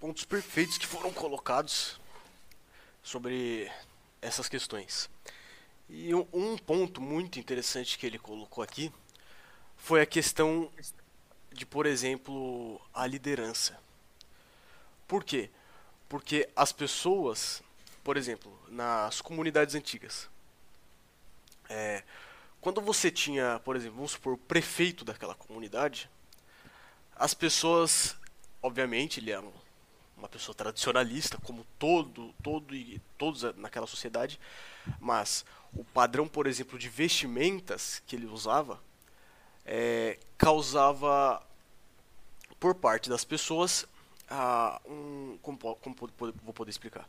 Pontos 0.00 0.24
perfeitos 0.24 0.76
que 0.76 0.86
foram 0.86 1.12
colocados 1.12 2.00
sobre 3.02 3.70
essas 4.20 4.48
questões. 4.48 5.08
E 5.88 6.14
um 6.14 6.58
ponto 6.58 7.00
muito 7.00 7.38
interessante 7.38 7.96
que 7.98 8.06
ele 8.06 8.18
colocou 8.18 8.62
aqui 8.64 8.92
foi 9.84 10.00
a 10.00 10.06
questão 10.06 10.72
de, 11.52 11.66
por 11.66 11.84
exemplo, 11.84 12.80
a 12.94 13.06
liderança. 13.06 13.78
Por 15.06 15.22
quê? 15.22 15.50
Porque 16.08 16.48
as 16.56 16.72
pessoas, 16.72 17.62
por 18.02 18.16
exemplo, 18.16 18.58
nas 18.66 19.20
comunidades 19.20 19.74
antigas, 19.74 20.30
é, 21.68 22.02
quando 22.62 22.80
você 22.80 23.10
tinha, 23.10 23.60
por 23.62 23.76
exemplo, 23.76 23.96
vamos 23.96 24.12
supor, 24.12 24.32
o 24.32 24.38
prefeito 24.38 25.04
daquela 25.04 25.34
comunidade, 25.34 26.08
as 27.14 27.34
pessoas, 27.34 28.16
obviamente, 28.62 29.20
ele 29.20 29.32
era 29.32 29.44
uma 30.16 30.30
pessoa 30.30 30.54
tradicionalista, 30.54 31.36
como 31.44 31.62
todo, 31.78 32.34
todo 32.42 32.74
e 32.74 33.02
todos 33.18 33.42
naquela 33.54 33.86
sociedade, 33.86 34.40
mas 34.98 35.44
o 35.74 35.84
padrão, 35.84 36.26
por 36.26 36.46
exemplo, 36.46 36.78
de 36.78 36.88
vestimentas 36.88 38.02
que 38.06 38.16
ele 38.16 38.24
usava 38.24 38.80
é, 39.64 40.18
causava 40.36 41.42
por 42.58 42.74
parte 42.74 43.08
das 43.08 43.24
pessoas 43.24 43.86
uh, 44.30 44.90
um 44.90 45.38
como, 45.42 45.58
como 45.58 45.96
vou 46.42 46.54
poder 46.54 46.70
explicar 46.70 47.08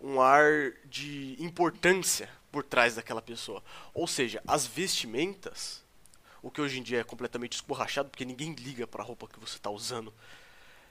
um 0.00 0.20
ar 0.20 0.72
de 0.84 1.36
importância 1.38 2.28
por 2.50 2.64
trás 2.64 2.94
daquela 2.94 3.22
pessoa 3.22 3.62
ou 3.94 4.06
seja 4.06 4.42
as 4.46 4.66
vestimentas 4.66 5.84
o 6.42 6.50
que 6.50 6.60
hoje 6.60 6.78
em 6.78 6.82
dia 6.82 7.00
é 7.00 7.04
completamente 7.04 7.54
esborrachado 7.54 8.08
porque 8.10 8.24
ninguém 8.24 8.52
liga 8.52 8.86
para 8.86 9.02
a 9.02 9.06
roupa 9.06 9.26
que 9.26 9.40
você 9.40 9.56
está 9.56 9.70
usando 9.70 10.12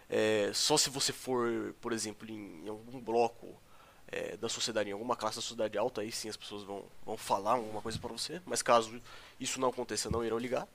é, 0.10 0.52
só 0.54 0.78
se 0.78 0.90
você 0.90 1.12
for 1.12 1.74
por 1.82 1.92
exemplo 1.92 2.30
em, 2.30 2.66
em 2.66 2.70
algum 2.70 3.00
bloco 3.00 3.56
é, 4.08 4.38
da 4.38 4.48
sociedade, 4.48 4.90
em 4.90 4.94
alguma 4.94 5.16
classe 5.16 5.38
da 5.38 5.42
sociedade 5.42 5.78
alta, 5.78 6.02
aí 6.02 6.12
sim 6.12 6.30
as 6.30 6.38
pessoas 6.38 6.64
vão, 6.64 6.86
vão 7.06 7.18
falar 7.18 7.54
alguma 7.54 7.82
coisa 7.82 8.00
para 8.00 8.12
você, 8.12 8.42
mas 8.46 8.62
caso 8.62 9.02
isso 9.40 9.60
não 9.60 9.70
aconteça, 9.70 10.10
não 10.10 10.24
irão 10.24 10.38
ligar. 10.38 10.68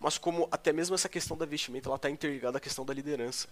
Mas 0.00 0.16
como 0.16 0.48
até 0.50 0.72
mesmo 0.72 0.94
essa 0.94 1.10
questão 1.10 1.36
da 1.36 1.44
vestimenta, 1.44 1.88
ela 1.88 1.96
está 1.96 2.08
interligada 2.08 2.56
à 2.56 2.60
questão 2.60 2.86
da 2.86 2.94
liderança. 2.94 3.48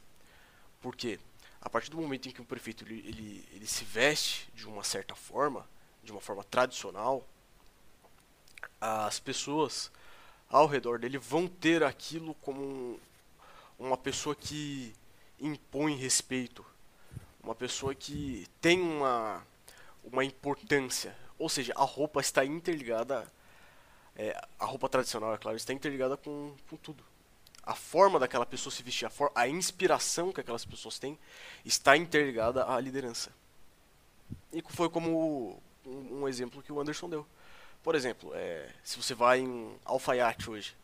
Porque 0.81 1.21
a 1.61 1.69
partir 1.69 1.91
do 1.91 1.99
momento 1.99 2.29
em 2.29 2.33
que 2.33 2.41
o 2.41 2.45
prefeito 2.45 2.85
ele, 2.85 3.05
ele, 3.07 3.49
ele 3.53 3.67
se 3.67 3.85
veste 3.85 4.51
de 4.55 4.67
uma 4.67 4.83
certa 4.83 5.15
forma, 5.15 5.69
de 6.03 6.11
uma 6.11 6.23
forma 6.23 6.43
tradicional, 6.43 7.23
as 8.81 9.21
pessoas 9.21 9.91
ao 10.49 10.67
redor 10.67 10.99
dele 10.99 11.19
vão 11.19 11.47
ter 11.47 11.83
aquilo 11.83 12.35
como 12.37 12.63
um, 12.63 12.99
uma 13.79 13.99
pessoa 13.99 14.35
que 14.35 14.95
impõe 15.39 15.97
respeito, 15.97 16.65
uma 17.43 17.55
pessoa 17.55 17.95
que 17.95 18.47
tem 18.61 18.81
uma, 18.81 19.45
uma 20.03 20.25
importância. 20.25 21.15
Ou 21.39 21.49
seja, 21.49 21.73
a 21.77 21.85
roupa 21.85 22.21
está 22.21 22.45
interligada, 22.45 23.31
é, 24.19 24.37
a 24.59 24.65
roupa 24.65 24.89
tradicional, 24.89 25.33
é 25.33 25.39
claro, 25.39 25.57
está 25.57 25.73
interligada 25.73 26.17
com, 26.17 26.53
com 26.69 26.77
tudo. 26.77 27.05
A 27.63 27.75
forma 27.75 28.19
daquela 28.19 28.45
pessoa 28.45 28.73
se 28.73 28.83
vestir, 28.83 29.07
a, 29.07 29.11
a 29.35 29.49
inspiração 29.49 30.33
que 30.33 30.41
aquelas 30.41 30.65
pessoas 30.65 30.99
têm, 30.99 31.17
está 31.65 31.97
interligada 31.97 32.67
à 32.67 32.81
liderança. 32.81 33.31
E 34.53 34.61
foi 34.71 34.91
como 34.91 35.63
um, 35.87 36.21
um 36.21 36.29
exemplo 36.29 36.63
que 36.63 36.73
o 36.73 36.81
Anderson 36.81 37.09
deu. 37.09 37.25
Por 37.83 37.95
exemplo, 37.95 38.33
é, 38.35 38.69
se 38.83 38.97
você 38.97 39.15
vai 39.15 39.39
em 39.39 39.73
alfaiate 39.85 40.51
hoje, 40.51 40.77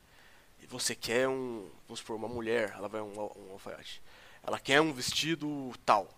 e 0.62 0.66
você 0.66 0.94
quer 0.94 1.28
um, 1.28 1.69
vamos 1.89 1.98
supor, 1.98 2.16
uma 2.16 2.28
mulher, 2.28 2.73
ela 2.77 2.89
vai 2.89 3.01
um, 3.01 3.12
um 3.19 3.52
alfaiate, 3.52 4.01
ela 4.44 4.61
quer 4.61 4.81
um 4.81 4.93
vestido 4.93 5.73
tal 5.85 6.09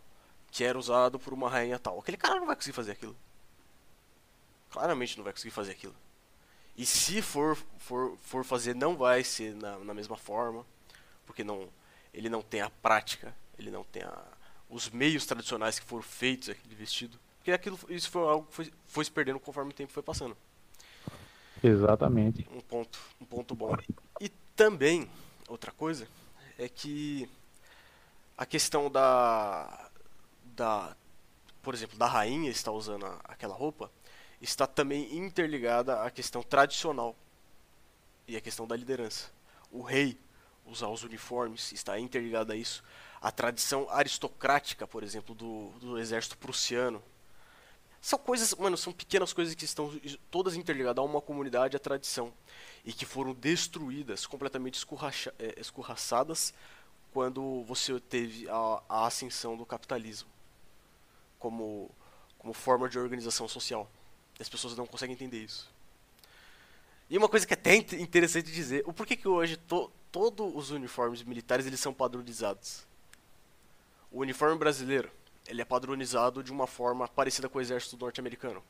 que 0.50 0.64
era 0.64 0.78
usado 0.78 1.18
por 1.18 1.32
uma 1.32 1.48
rainha 1.48 1.78
tal. 1.78 1.98
Aquele 1.98 2.16
cara 2.16 2.38
não 2.38 2.46
vai 2.46 2.56
conseguir 2.56 2.74
fazer 2.74 2.92
aquilo. 2.92 3.16
Claramente 4.70 5.16
não 5.16 5.24
vai 5.24 5.32
conseguir 5.32 5.52
fazer 5.52 5.72
aquilo. 5.72 5.94
E 6.76 6.84
se 6.84 7.22
for, 7.22 7.56
for, 7.78 8.16
for 8.22 8.44
fazer, 8.44 8.74
não 8.74 8.96
vai 8.96 9.24
ser 9.24 9.54
na, 9.54 9.78
na 9.78 9.94
mesma 9.94 10.16
forma, 10.16 10.64
porque 11.24 11.42
não, 11.42 11.68
ele 12.12 12.28
não 12.28 12.42
tem 12.42 12.60
a 12.60 12.70
prática, 12.70 13.34
ele 13.58 13.70
não 13.70 13.82
tem 13.84 14.02
a, 14.02 14.22
os 14.68 14.90
meios 14.90 15.24
tradicionais 15.24 15.78
que 15.78 15.86
foram 15.86 16.02
feitos 16.02 16.50
aquele 16.50 16.74
vestido. 16.74 17.18
Porque 17.38 17.52
aquilo, 17.52 17.78
isso 17.88 18.10
foi 18.10 18.22
algo 18.22 18.46
que 18.46 18.54
foi, 18.54 18.72
foi 18.86 19.04
se 19.04 19.10
perdendo 19.10 19.40
conforme 19.40 19.70
o 19.70 19.74
tempo 19.74 19.92
foi 19.92 20.02
passando. 20.02 20.36
Exatamente. 21.62 22.46
Um 22.52 22.60
ponto, 22.60 22.98
um 23.20 23.24
ponto 23.24 23.54
bom. 23.54 23.74
E 24.20 24.28
também, 24.54 25.08
outra 25.48 25.72
coisa, 25.72 26.06
é 26.58 26.68
que 26.68 27.28
a 28.36 28.44
questão 28.44 28.90
da, 28.90 29.90
da, 30.44 30.96
por 31.62 31.74
exemplo, 31.74 31.96
da 31.98 32.06
rainha 32.06 32.50
estar 32.50 32.72
usando 32.72 33.06
aquela 33.24 33.54
roupa, 33.54 33.90
está 34.40 34.66
também 34.66 35.16
interligada 35.16 36.02
à 36.02 36.10
questão 36.10 36.42
tradicional 36.42 37.14
e 38.26 38.36
à 38.36 38.40
questão 38.40 38.66
da 38.66 38.76
liderança. 38.76 39.30
O 39.70 39.82
rei 39.82 40.18
usar 40.66 40.88
os 40.88 41.02
uniformes 41.02 41.72
está 41.72 41.98
interligado 41.98 42.52
a 42.52 42.56
isso. 42.56 42.82
A 43.20 43.30
tradição 43.30 43.88
aristocrática, 43.90 44.86
por 44.86 45.02
exemplo, 45.02 45.34
do, 45.34 45.70
do 45.80 45.98
exército 45.98 46.36
prussiano. 46.36 47.02
São 48.00 48.18
coisas, 48.18 48.54
mano, 48.54 48.76
são 48.76 48.92
pequenas 48.92 49.32
coisas 49.32 49.54
que 49.54 49.64
estão 49.64 49.92
todas 50.30 50.54
interligadas 50.54 50.98
a 50.98 51.06
uma 51.06 51.20
comunidade, 51.20 51.76
a 51.76 51.80
tradição. 51.80 52.32
E 52.84 52.92
que 52.92 53.04
foram 53.04 53.32
destruídas, 53.32 54.26
completamente 54.26 54.74
escorracha, 54.74 55.34
é, 55.38 55.58
escorraçadas, 55.60 56.52
quando 57.12 57.64
você 57.64 57.98
teve 57.98 58.48
a, 58.48 58.82
a 58.88 59.06
ascensão 59.06 59.56
do 59.56 59.64
capitalismo 59.64 60.28
como, 61.38 61.90
como 62.38 62.52
forma 62.52 62.88
de 62.88 62.98
organização 62.98 63.48
social. 63.48 63.88
As 64.38 64.48
pessoas 64.48 64.76
não 64.76 64.86
conseguem 64.86 65.14
entender 65.14 65.42
isso. 65.42 65.70
E 67.08 67.16
uma 67.16 67.28
coisa 67.28 67.46
que 67.46 67.54
é 67.54 67.56
até 67.56 67.76
interessante 67.76 68.50
dizer, 68.50 68.82
o 68.86 68.92
porquê 68.92 69.16
que 69.16 69.28
hoje 69.28 69.56
to, 69.56 69.90
todos 70.10 70.54
os 70.54 70.70
uniformes 70.70 71.22
militares 71.22 71.66
eles 71.66 71.80
são 71.80 71.94
padronizados? 71.94 72.84
O 74.10 74.20
uniforme 74.20 74.58
brasileiro, 74.58 75.10
ele 75.46 75.62
é 75.62 75.64
padronizado 75.64 76.42
de 76.42 76.50
uma 76.52 76.66
forma 76.66 77.06
parecida 77.06 77.48
com 77.48 77.58
o 77.58 77.60
exército 77.60 77.96
norte-americano. 77.96 78.62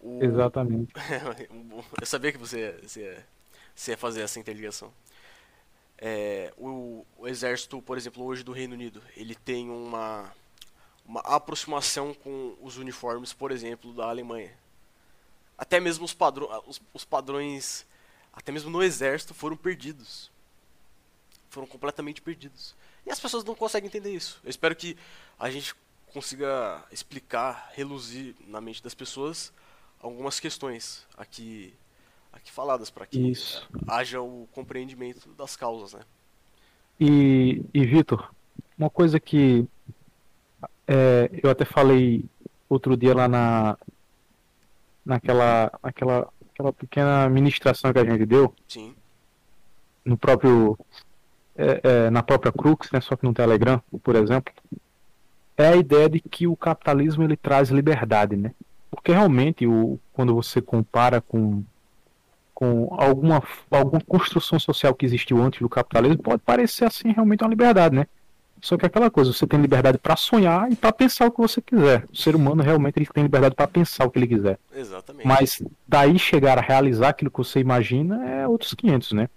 O... 0.00 0.20
Exatamente. 0.24 0.92
Eu 2.00 2.06
sabia 2.06 2.32
que 2.32 2.38
você, 2.38 2.78
você, 2.82 3.24
você 3.74 3.92
ia 3.92 3.96
fazer 3.96 4.20
essa 4.20 4.38
interligação. 4.38 4.92
É, 5.96 6.52
o, 6.58 7.06
o 7.16 7.26
exército, 7.26 7.80
por 7.80 7.96
exemplo, 7.96 8.24
hoje 8.24 8.42
do 8.42 8.52
Reino 8.52 8.74
Unido, 8.74 9.02
ele 9.16 9.34
tem 9.34 9.70
uma 9.70 10.30
uma 11.06 11.20
aproximação 11.20 12.14
com 12.14 12.56
os 12.60 12.78
uniformes, 12.78 13.32
por 13.32 13.52
exemplo, 13.52 13.92
da 13.92 14.08
Alemanha. 14.08 14.52
Até 15.56 15.80
mesmo 15.80 16.04
os, 16.04 16.14
padrões, 16.14 16.62
os, 16.66 16.82
os 16.92 17.04
padrões, 17.04 17.86
até 18.32 18.50
mesmo 18.50 18.70
no 18.70 18.82
exército, 18.82 19.34
foram 19.34 19.56
perdidos. 19.56 20.30
Foram 21.48 21.66
completamente 21.66 22.20
perdidos. 22.20 22.74
E 23.06 23.10
as 23.10 23.20
pessoas 23.20 23.44
não 23.44 23.54
conseguem 23.54 23.88
entender 23.88 24.10
isso. 24.10 24.40
Eu 24.42 24.50
espero 24.50 24.74
que 24.74 24.96
a 25.38 25.50
gente 25.50 25.74
consiga 26.12 26.82
explicar, 26.90 27.70
reluzir 27.74 28.34
na 28.46 28.60
mente 28.60 28.82
das 28.82 28.94
pessoas 28.94 29.52
algumas 30.00 30.38
questões 30.38 31.06
aqui, 31.16 31.74
aqui 32.32 32.52
faladas 32.52 32.90
para 32.90 33.06
que 33.06 33.18
isso. 33.18 33.68
haja 33.86 34.20
o 34.20 34.48
compreendimento 34.52 35.28
das 35.30 35.56
causas, 35.56 35.94
né? 35.94 36.00
E, 37.00 37.62
e 37.72 37.84
Vitor, 37.84 38.32
uma 38.78 38.88
coisa 38.88 39.18
que 39.18 39.66
é, 40.86 41.30
eu 41.42 41.50
até 41.50 41.64
falei 41.64 42.24
outro 42.68 42.96
dia 42.96 43.14
lá 43.14 43.26
na 43.26 43.78
naquela 45.04 45.70
naquela 45.82 46.28
aquela 46.52 46.72
pequena 46.72 47.28
ministração 47.28 47.92
que 47.92 47.98
a 47.98 48.04
gente 48.04 48.24
deu. 48.24 48.54
Sim. 48.68 48.94
No 50.04 50.16
próprio 50.16 50.78
é, 51.56 51.80
é, 51.82 52.10
na 52.10 52.22
própria 52.22 52.52
Crux, 52.52 52.90
né, 52.92 53.00
só 53.00 53.16
que 53.16 53.24
no 53.24 53.32
Telegram, 53.32 53.82
por 54.02 54.16
exemplo, 54.16 54.52
é 55.56 55.68
a 55.68 55.76
ideia 55.76 56.08
de 56.08 56.20
que 56.20 56.46
o 56.46 56.56
capitalismo 56.56 57.22
ele 57.22 57.36
traz 57.36 57.70
liberdade, 57.70 58.36
né? 58.36 58.52
Porque 58.90 59.12
realmente 59.12 59.66
o, 59.66 59.98
quando 60.12 60.34
você 60.34 60.60
compara 60.60 61.20
com 61.20 61.62
com 62.52 62.88
alguma 62.92 63.42
alguma 63.68 64.00
construção 64.00 64.60
social 64.60 64.94
que 64.94 65.04
existiu 65.04 65.42
antes 65.42 65.60
do 65.60 65.68
capitalismo, 65.68 66.22
pode 66.22 66.40
parecer 66.42 66.84
assim 66.84 67.12
realmente 67.12 67.42
uma 67.42 67.50
liberdade, 67.50 67.96
né? 67.96 68.06
Só 68.64 68.78
que 68.78 68.86
é 68.86 68.88
aquela 68.88 69.10
coisa, 69.10 69.30
você 69.30 69.46
tem 69.46 69.60
liberdade 69.60 69.98
para 69.98 70.16
sonhar 70.16 70.72
e 70.72 70.74
para 70.74 70.90
pensar 70.90 71.26
o 71.26 71.30
que 71.30 71.36
você 71.36 71.60
quiser. 71.60 72.06
O 72.10 72.16
ser 72.16 72.34
humano 72.34 72.62
realmente 72.62 72.96
ele 72.96 73.04
tem 73.04 73.22
liberdade 73.22 73.54
para 73.54 73.68
pensar 73.68 74.06
o 74.06 74.10
que 74.10 74.18
ele 74.18 74.26
quiser. 74.26 74.58
Exatamente. 74.74 75.26
Mas 75.26 75.62
daí 75.86 76.18
chegar 76.18 76.56
a 76.56 76.62
realizar 76.62 77.10
aquilo 77.10 77.30
que 77.30 77.36
você 77.36 77.60
imagina 77.60 78.26
é 78.26 78.48
outros 78.48 78.72
500, 78.72 79.12
né? 79.12 79.28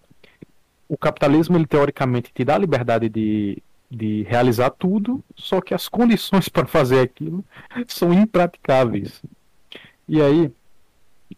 O 0.87 0.97
capitalismo, 0.97 1.57
ele 1.57 1.67
teoricamente 1.67 2.31
te 2.33 2.45
dá 2.45 2.55
a 2.55 2.57
liberdade 2.57 3.09
de, 3.09 3.61
de 3.91 4.23
realizar 4.23 4.69
tudo, 4.69 5.21
só 5.35 5.59
que 5.59 5.73
as 5.73 5.89
condições 5.89 6.47
para 6.47 6.65
fazer 6.65 7.01
aquilo 7.01 7.43
são 7.85 8.13
impraticáveis. 8.13 9.21
E 10.07 10.21
aí, 10.21 10.49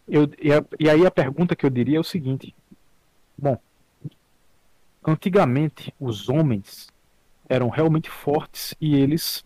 eu, 0.06 0.30
e, 0.40 0.52
a, 0.52 0.64
e 0.78 0.88
aí 0.88 1.04
a 1.04 1.10
pergunta 1.10 1.56
que 1.56 1.66
eu 1.66 1.70
diria 1.70 1.96
é 1.96 2.00
o 2.00 2.04
seguinte: 2.04 2.54
bom, 3.36 3.58
antigamente 5.04 5.92
os 5.98 6.28
homens 6.28 6.88
eram 7.50 7.68
realmente 7.68 8.08
fortes 8.08 8.74
e 8.80 8.94
eles 8.94 9.44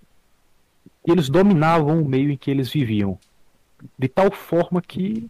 eles 1.06 1.28
dominavam 1.28 2.02
o 2.02 2.08
meio 2.08 2.30
em 2.30 2.36
que 2.36 2.50
eles 2.50 2.70
viviam, 2.70 3.18
de 3.98 4.08
tal 4.08 4.30
forma 4.30 4.80
que 4.80 5.28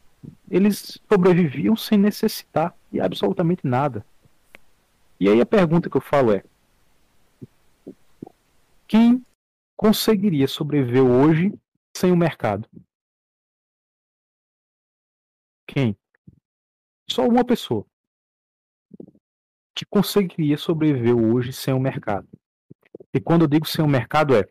eles 0.49 1.01
sobreviviam 1.09 1.77
sem 1.77 1.99
necessitar 1.99 2.77
de 2.91 3.01
absolutamente 3.01 3.67
nada. 3.67 4.05
E 5.19 5.29
aí 5.29 5.41
a 5.41 5.47
pergunta 5.47 5.89
que 5.89 5.97
eu 5.97 6.01
falo 6.01 6.33
é: 6.33 6.45
quem 8.87 9.25
conseguiria 9.77 10.47
sobreviver 10.49 11.03
hoje 11.03 11.53
sem 11.97 12.11
o 12.13 12.17
mercado? 12.17 12.69
Quem? 15.67 15.97
Só 17.09 17.27
uma 17.27 17.45
pessoa 17.45 17.87
que 19.75 19.85
conseguiria 19.85 20.57
sobreviver 20.57 21.17
hoje 21.17 21.53
sem 21.53 21.75
o 21.75 21.81
mercado. 21.81 22.29
E 23.15 23.21
quando 23.21 23.43
eu 23.43 23.49
digo 23.49 23.65
sem 23.65 23.85
o 23.85 23.89
mercado 23.89 24.35
é 24.35 24.45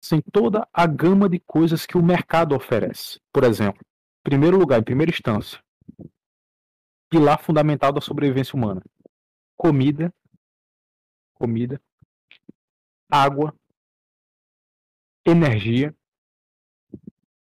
sem 0.00 0.20
toda 0.20 0.68
a 0.72 0.86
gama 0.86 1.28
de 1.28 1.40
coisas 1.40 1.84
que 1.84 1.98
o 1.98 2.02
mercado 2.02 2.54
oferece. 2.54 3.18
Por 3.32 3.42
exemplo, 3.42 3.80
em 4.20 4.22
primeiro 4.22 4.56
lugar, 4.56 4.78
em 4.78 4.84
primeira 4.84 5.10
instância, 5.10 5.60
pilar 7.10 7.42
fundamental 7.42 7.92
da 7.92 8.00
sobrevivência 8.00 8.54
humana: 8.54 8.82
comida, 9.56 10.14
comida, 11.34 11.82
água, 13.10 13.52
energia. 15.26 15.92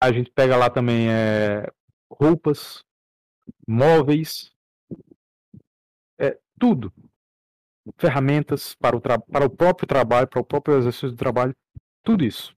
A 0.00 0.10
gente 0.10 0.30
pega 0.30 0.56
lá 0.56 0.70
também 0.70 1.10
é, 1.10 1.70
roupas, 2.10 2.82
móveis, 3.66 4.54
é, 6.18 6.38
tudo. 6.58 6.92
Ferramentas 7.96 8.74
para 8.74 8.96
o, 8.96 9.00
para 9.00 9.46
o 9.46 9.50
próprio 9.50 9.86
trabalho, 9.86 10.26
para 10.26 10.40
o 10.40 10.44
próprio 10.44 10.76
exercício 10.78 11.10
do 11.10 11.16
trabalho, 11.16 11.54
tudo 12.02 12.24
isso. 12.24 12.54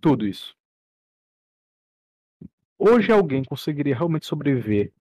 Tudo 0.00 0.26
isso. 0.26 0.54
Hoje 2.78 3.10
alguém 3.10 3.42
conseguiria 3.42 3.94
realmente 3.94 4.26
sobreviver 4.26 4.92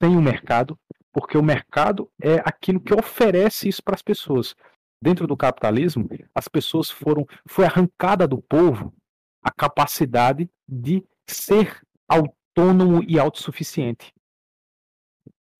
sem 0.00 0.16
o 0.16 0.22
mercado, 0.22 0.78
porque 1.12 1.36
o 1.36 1.42
mercado 1.42 2.10
é 2.20 2.36
aquilo 2.44 2.80
que 2.80 2.94
oferece 2.94 3.68
isso 3.68 3.82
para 3.82 3.94
as 3.94 4.02
pessoas. 4.02 4.54
Dentro 5.02 5.26
do 5.26 5.36
capitalismo, 5.36 6.08
as 6.34 6.48
pessoas 6.48 6.90
foram 6.90 7.26
foi 7.46 7.64
arrancada 7.64 8.26
do 8.26 8.40
povo 8.40 8.94
a 9.42 9.50
capacidade 9.50 10.48
de 10.66 11.04
ser 11.26 11.82
autônomo 12.08 13.04
e 13.06 13.18
autossuficiente. 13.18 14.12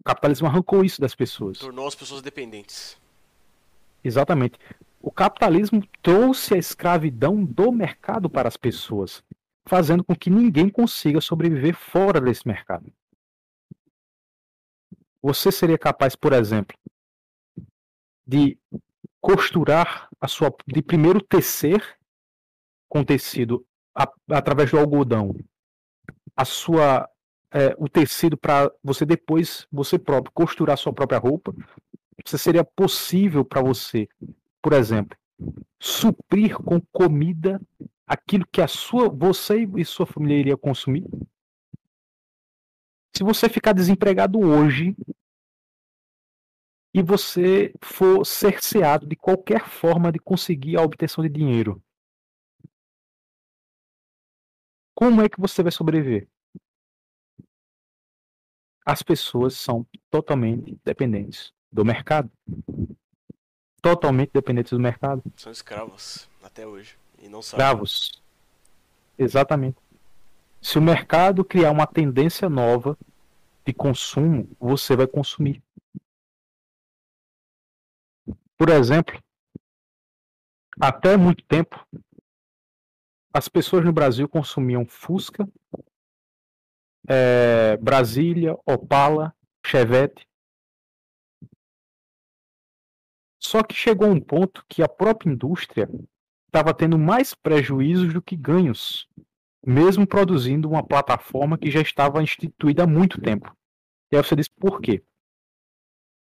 O 0.00 0.04
capitalismo 0.04 0.46
arrancou 0.46 0.84
isso 0.84 1.00
das 1.00 1.14
pessoas. 1.14 1.58
Tornou 1.58 1.86
as 1.86 1.94
pessoas 1.94 2.22
dependentes. 2.22 2.98
Exatamente. 4.04 4.58
O 5.00 5.10
capitalismo 5.10 5.82
trouxe 6.02 6.54
a 6.54 6.58
escravidão 6.58 7.44
do 7.44 7.72
mercado 7.72 8.28
para 8.28 8.48
as 8.48 8.56
pessoas, 8.56 9.24
fazendo 9.66 10.04
com 10.04 10.14
que 10.14 10.30
ninguém 10.30 10.68
consiga 10.68 11.20
sobreviver 11.20 11.74
fora 11.74 12.20
desse 12.20 12.46
mercado. 12.46 12.92
Você 15.22 15.50
seria 15.50 15.78
capaz, 15.78 16.14
por 16.14 16.34
exemplo, 16.34 16.76
de 18.26 18.58
costurar 19.20 20.08
a 20.20 20.28
sua, 20.28 20.54
de 20.66 20.82
primeiro 20.82 21.20
tecer 21.20 21.98
com 22.88 23.02
tecido 23.02 23.66
a, 23.94 24.06
através 24.30 24.70
do 24.70 24.78
algodão, 24.78 25.34
a 26.36 26.44
sua 26.44 27.08
é, 27.50 27.74
o 27.78 27.88
tecido 27.88 28.36
para 28.36 28.70
você 28.82 29.06
depois 29.06 29.66
você 29.70 29.98
próprio 29.98 30.32
costurar 30.34 30.74
a 30.74 30.76
sua 30.76 30.92
própria 30.92 31.18
roupa. 31.18 31.54
Você 32.24 32.38
seria 32.38 32.64
possível 32.64 33.44
para 33.44 33.62
você 33.62 34.08
por 34.64 34.72
exemplo, 34.72 35.14
suprir 35.78 36.56
com 36.56 36.80
comida 36.90 37.60
aquilo 38.06 38.46
que 38.50 38.62
a 38.62 38.66
sua, 38.66 39.10
você 39.10 39.68
e 39.76 39.84
sua 39.84 40.06
família 40.06 40.38
iria 40.40 40.56
consumir? 40.56 41.04
Se 43.14 43.22
você 43.22 43.46
ficar 43.46 43.74
desempregado 43.74 44.40
hoje 44.40 44.96
e 46.94 47.02
você 47.02 47.74
for 47.82 48.24
cerceado 48.24 49.06
de 49.06 49.16
qualquer 49.16 49.68
forma 49.68 50.10
de 50.10 50.18
conseguir 50.18 50.78
a 50.78 50.82
obtenção 50.82 51.22
de 51.22 51.28
dinheiro, 51.28 51.82
como 54.94 55.20
é 55.20 55.28
que 55.28 55.38
você 55.38 55.62
vai 55.62 55.72
sobreviver? 55.72 56.26
As 58.86 59.02
pessoas 59.02 59.58
são 59.58 59.86
totalmente 60.10 60.78
dependentes 60.82 61.53
do 61.74 61.84
mercado 61.84 62.30
totalmente 63.82 64.30
dependentes 64.32 64.70
do 64.70 64.80
mercado. 64.80 65.22
São 65.36 65.52
escravos 65.52 66.26
até 66.42 66.66
hoje 66.66 66.96
e 67.18 67.28
não 67.28 67.42
sabem. 67.42 67.66
Escravos. 67.66 68.22
Exatamente. 69.18 69.76
Se 70.62 70.78
o 70.78 70.82
mercado 70.82 71.44
criar 71.44 71.70
uma 71.70 71.86
tendência 71.86 72.48
nova 72.48 72.96
de 73.66 73.74
consumo, 73.74 74.48
você 74.58 74.96
vai 74.96 75.06
consumir. 75.06 75.62
Por 78.56 78.70
exemplo, 78.70 79.20
até 80.80 81.16
muito 81.16 81.44
tempo, 81.44 81.84
as 83.34 83.48
pessoas 83.48 83.84
no 83.84 83.92
Brasil 83.92 84.28
consumiam 84.28 84.86
Fusca, 84.86 85.46
é, 87.06 87.76
Brasília, 87.76 88.56
Opala, 88.64 89.34
Chevette, 89.66 90.26
Só 93.46 93.62
que 93.62 93.74
chegou 93.74 94.08
um 94.08 94.20
ponto 94.20 94.64
que 94.66 94.82
a 94.82 94.88
própria 94.88 95.30
indústria 95.30 95.88
estava 96.46 96.72
tendo 96.72 96.98
mais 96.98 97.34
prejuízos 97.34 98.12
do 98.12 98.22
que 98.22 98.34
ganhos, 98.34 99.06
mesmo 99.64 100.06
produzindo 100.06 100.68
uma 100.68 100.82
plataforma 100.82 101.58
que 101.58 101.70
já 101.70 101.82
estava 101.82 102.22
instituída 102.22 102.84
há 102.84 102.86
muito 102.86 103.20
tempo. 103.20 103.54
E 104.10 104.16
aí 104.16 104.24
você 104.24 104.34
diz 104.34 104.48
por 104.48 104.80
quê? 104.80 105.02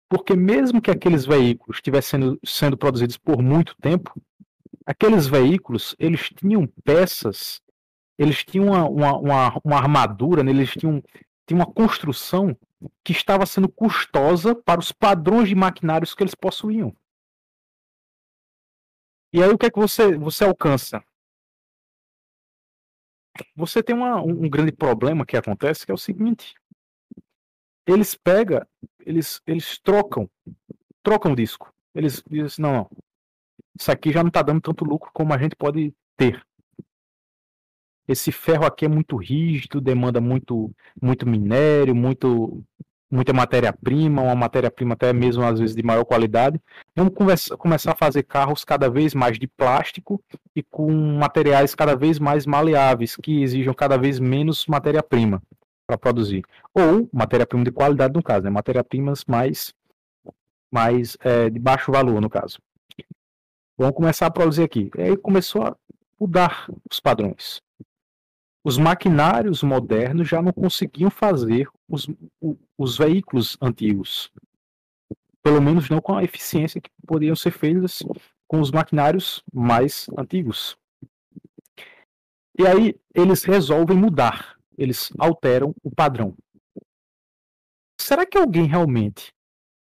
Porque 0.09 0.33
mesmo 0.33 0.81
que 0.81 0.89
aqueles 0.89 1.25
veículos 1.25 1.77
estivessem 1.77 2.21
sendo, 2.21 2.39
sendo 2.43 2.77
produzidos 2.77 3.17
por 3.17 3.41
muito 3.41 3.75
tempo, 3.81 4.13
aqueles 4.85 5.27
veículos 5.27 5.95
eles 5.99 6.29
tinham 6.29 6.65
peças, 6.85 7.61
eles 8.17 8.45
tinham 8.45 8.67
uma, 8.67 8.87
uma, 8.87 9.17
uma, 9.17 9.61
uma 9.63 9.75
armadura, 9.75 10.41
né? 10.41 10.51
eles 10.51 10.71
tinham, 10.71 11.03
tinham 11.45 11.59
uma 11.59 11.71
construção 11.71 12.57
que 13.03 13.11
estava 13.11 13.45
sendo 13.45 13.67
custosa 13.67 14.55
para 14.55 14.79
os 14.79 14.93
padrões 14.93 15.49
de 15.49 15.55
maquinários 15.55 16.15
que 16.15 16.23
eles 16.23 16.33
possuíam. 16.33 16.95
E 19.31 19.43
aí 19.43 19.49
o 19.49 19.57
que 19.57 19.67
é 19.67 19.71
que 19.71 19.79
você, 19.79 20.17
você 20.17 20.43
alcança? 20.43 21.03
Você 23.55 23.81
tem 23.83 23.95
uma, 23.95 24.21
um 24.21 24.49
grande 24.49 24.71
problema 24.71 25.25
que 25.25 25.37
acontece, 25.37 25.85
que 25.85 25.91
é 25.91 25.95
o 25.95 25.97
seguinte. 25.97 26.55
Eles 27.85 28.15
pegam, 28.15 28.65
eles, 28.99 29.41
eles 29.45 29.79
trocam, 29.79 30.29
trocam 31.01 31.31
o 31.31 31.35
disco. 31.35 31.73
Eles 31.93 32.23
dizem 32.29 32.45
assim, 32.45 32.61
não, 32.61 32.73
não, 32.73 32.89
isso 33.79 33.91
aqui 33.91 34.11
já 34.11 34.21
não 34.21 34.27
está 34.27 34.41
dando 34.41 34.61
tanto 34.61 34.83
lucro 34.83 35.09
como 35.13 35.33
a 35.33 35.37
gente 35.37 35.55
pode 35.55 35.93
ter. 36.17 36.45
Esse 38.07 38.31
ferro 38.31 38.65
aqui 38.65 38.85
é 38.85 38.89
muito 38.89 39.15
rígido, 39.15 39.79
demanda 39.79 40.19
muito, 40.19 40.71
muito 41.01 41.27
minério, 41.27 41.95
muito, 41.95 42.63
muita 43.11 43.33
matéria-prima, 43.33 44.21
uma 44.21 44.35
matéria-prima 44.35 44.93
até 44.93 45.11
mesmo 45.11 45.43
às 45.43 45.59
vezes 45.59 45.75
de 45.75 45.83
maior 45.83 46.05
qualidade. 46.05 46.61
Vamos 46.95 47.13
conversa, 47.13 47.57
começar 47.57 47.93
a 47.93 47.95
fazer 47.95 48.23
carros 48.23 48.63
cada 48.63 48.89
vez 48.89 49.13
mais 49.13 49.39
de 49.39 49.47
plástico 49.47 50.21
e 50.55 50.61
com 50.61 50.91
materiais 51.17 51.73
cada 51.73 51.95
vez 51.95 52.19
mais 52.19 52.45
maleáveis, 52.45 53.15
que 53.15 53.41
exijam 53.41 53.73
cada 53.73 53.97
vez 53.97 54.19
menos 54.19 54.65
matéria-prima 54.67 55.41
para 55.87 55.97
produzir. 55.97 56.43
Ou 56.73 57.09
matéria-prima 57.11 57.63
de 57.63 57.71
qualidade, 57.71 58.13
no 58.13 58.21
caso, 58.21 58.43
né? 58.43 58.49
matéria-primas 58.49 59.25
mais, 59.25 59.73
mais 60.71 61.17
é, 61.21 61.49
de 61.49 61.59
baixo 61.59 61.91
valor, 61.91 62.21
no 62.21 62.29
caso. 62.29 62.59
Vamos 63.77 63.95
começar 63.95 64.27
a 64.27 64.31
produzir 64.31 64.63
aqui. 64.63 64.91
E 64.97 65.01
aí 65.01 65.17
começou 65.17 65.63
a 65.63 65.75
mudar 66.19 66.69
os 66.91 66.99
padrões 66.99 67.61
os 68.69 68.77
maquinários 68.77 69.63
modernos 69.63 70.29
já 70.29 70.43
não 70.43 70.53
conseguiam 70.53 71.09
fazer 71.09 71.67
os, 71.87 72.07
os 72.77 72.95
veículos 72.99 73.57
antigos. 73.59 74.31
Pelo 75.41 75.59
menos 75.59 75.89
não 75.89 75.99
com 75.99 76.15
a 76.15 76.23
eficiência 76.23 76.79
que 76.79 76.91
poderiam 77.07 77.35
ser 77.35 77.49
feitas 77.49 78.03
com 78.47 78.61
os 78.61 78.69
maquinários 78.69 79.43
mais 79.51 80.05
antigos. 80.15 80.77
E 82.59 82.67
aí 82.67 82.95
eles 83.15 83.43
resolvem 83.43 83.97
mudar, 83.97 84.55
eles 84.77 85.11
alteram 85.17 85.73
o 85.81 85.89
padrão. 85.89 86.35
Será 87.99 88.23
que 88.23 88.37
alguém 88.37 88.67
realmente, 88.67 89.33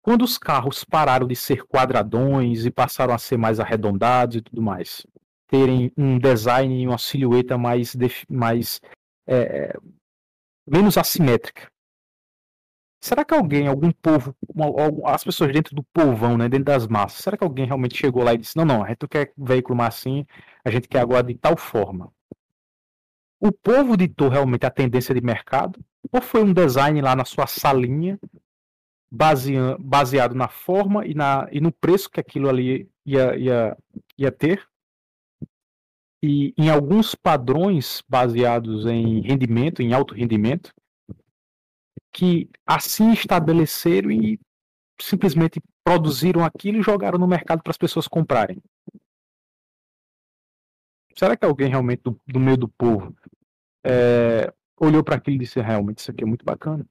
quando 0.03 0.23
os 0.23 0.37
carros 0.37 0.83
pararam 0.83 1.29
de 1.29 1.37
ser 1.37 1.65
quadradões 1.65 2.67
e 2.67 2.73
passaram 2.73 3.15
a 3.15 3.19
ser 3.19 3.37
mais 3.37 3.61
arredondados 3.61 4.35
e 4.35 4.43
tudo 4.43 4.61
mais, 4.61 5.07
terem 5.49 5.93
um 5.97 6.19
design 6.19 6.83
e 6.83 6.87
uma 6.87 6.99
silhueta 6.99 7.57
mais, 7.59 7.97
mais 8.29 8.81
é, 9.27 9.77
menos 10.67 10.97
assimétrica. 10.97 11.71
Será 13.01 13.23
que 13.23 13.35
alguém, 13.35 13.67
algum 13.67 13.93
povo, 13.93 14.35
as 15.05 15.23
pessoas 15.23 15.53
dentro 15.53 15.75
do 15.77 15.83
povão, 15.83 16.39
né, 16.39 16.49
dentro 16.49 16.65
das 16.65 16.89
massas, 16.89 17.23
será 17.23 17.37
que 17.37 17.45
alguém 17.45 17.67
realmente 17.67 17.99
chegou 17.99 18.25
lá 18.25 18.33
e 18.33 18.39
disse: 18.39 18.57
não, 18.57 18.65
não, 18.65 18.83
a 18.83 18.89
gente 18.89 19.07
quer 19.07 19.31
veículo 19.37 19.77
massinho, 19.77 20.27
a 20.65 20.71
gente 20.71 20.89
quer 20.89 21.01
agora 21.01 21.23
de 21.23 21.35
tal 21.35 21.55
forma? 21.55 22.11
O 23.39 23.53
povo 23.53 23.95
ditou 23.95 24.31
realmente 24.31 24.65
a 24.65 24.71
tendência 24.71 25.15
de 25.15 25.21
mercado? 25.21 25.79
Ou 26.11 26.23
foi 26.23 26.43
um 26.43 26.53
design 26.55 26.99
lá 27.03 27.15
na 27.15 27.27
sua 27.27 27.47
salinha, 27.47 28.19
baseado 29.11 30.35
na 30.35 30.49
forma 30.49 31.07
e, 31.07 31.13
na, 31.13 31.47
e 31.53 31.61
no 31.61 31.71
preço 31.71 32.11
que 32.11 32.19
aquilo 32.19 32.49
ali 32.49 32.89
ia, 33.05 33.37
ia, 33.37 33.77
ia 34.17 34.33
ter? 34.33 34.67
E 36.27 36.55
em 36.57 36.71
alguns 36.71 37.15
padrões 37.15 38.03
baseados 38.09 38.87
em 38.87 39.21
rendimento, 39.21 39.83
em 39.83 39.93
alto 39.93 40.15
rendimento, 40.15 40.73
que 42.11 42.49
assim 42.65 43.13
estabeleceram 43.13 44.11
e 44.11 44.41
simplesmente 44.99 45.61
produziram 45.85 46.43
aquilo 46.43 46.79
e 46.79 46.83
jogaram 46.83 47.19
no 47.19 47.29
mercado 47.29 47.63
para 47.63 47.73
as 47.73 47.77
pessoas 47.77 48.09
comprarem. 48.09 48.57
Será 51.15 51.37
que 51.37 51.45
alguém 51.45 51.69
realmente 51.69 52.01
do, 52.03 52.19
do 52.27 52.41
meio 52.41 52.57
do 52.57 52.69
povo 52.69 53.15
é, 53.85 54.51
olhou 54.81 55.05
para 55.05 55.17
aquilo 55.17 55.37
e 55.37 55.41
disse 55.41 55.61
realmente 55.61 55.99
isso 55.99 56.11
aqui 56.11 56.25
é 56.25 56.27
muito 56.27 56.43
bacana? 56.43 56.87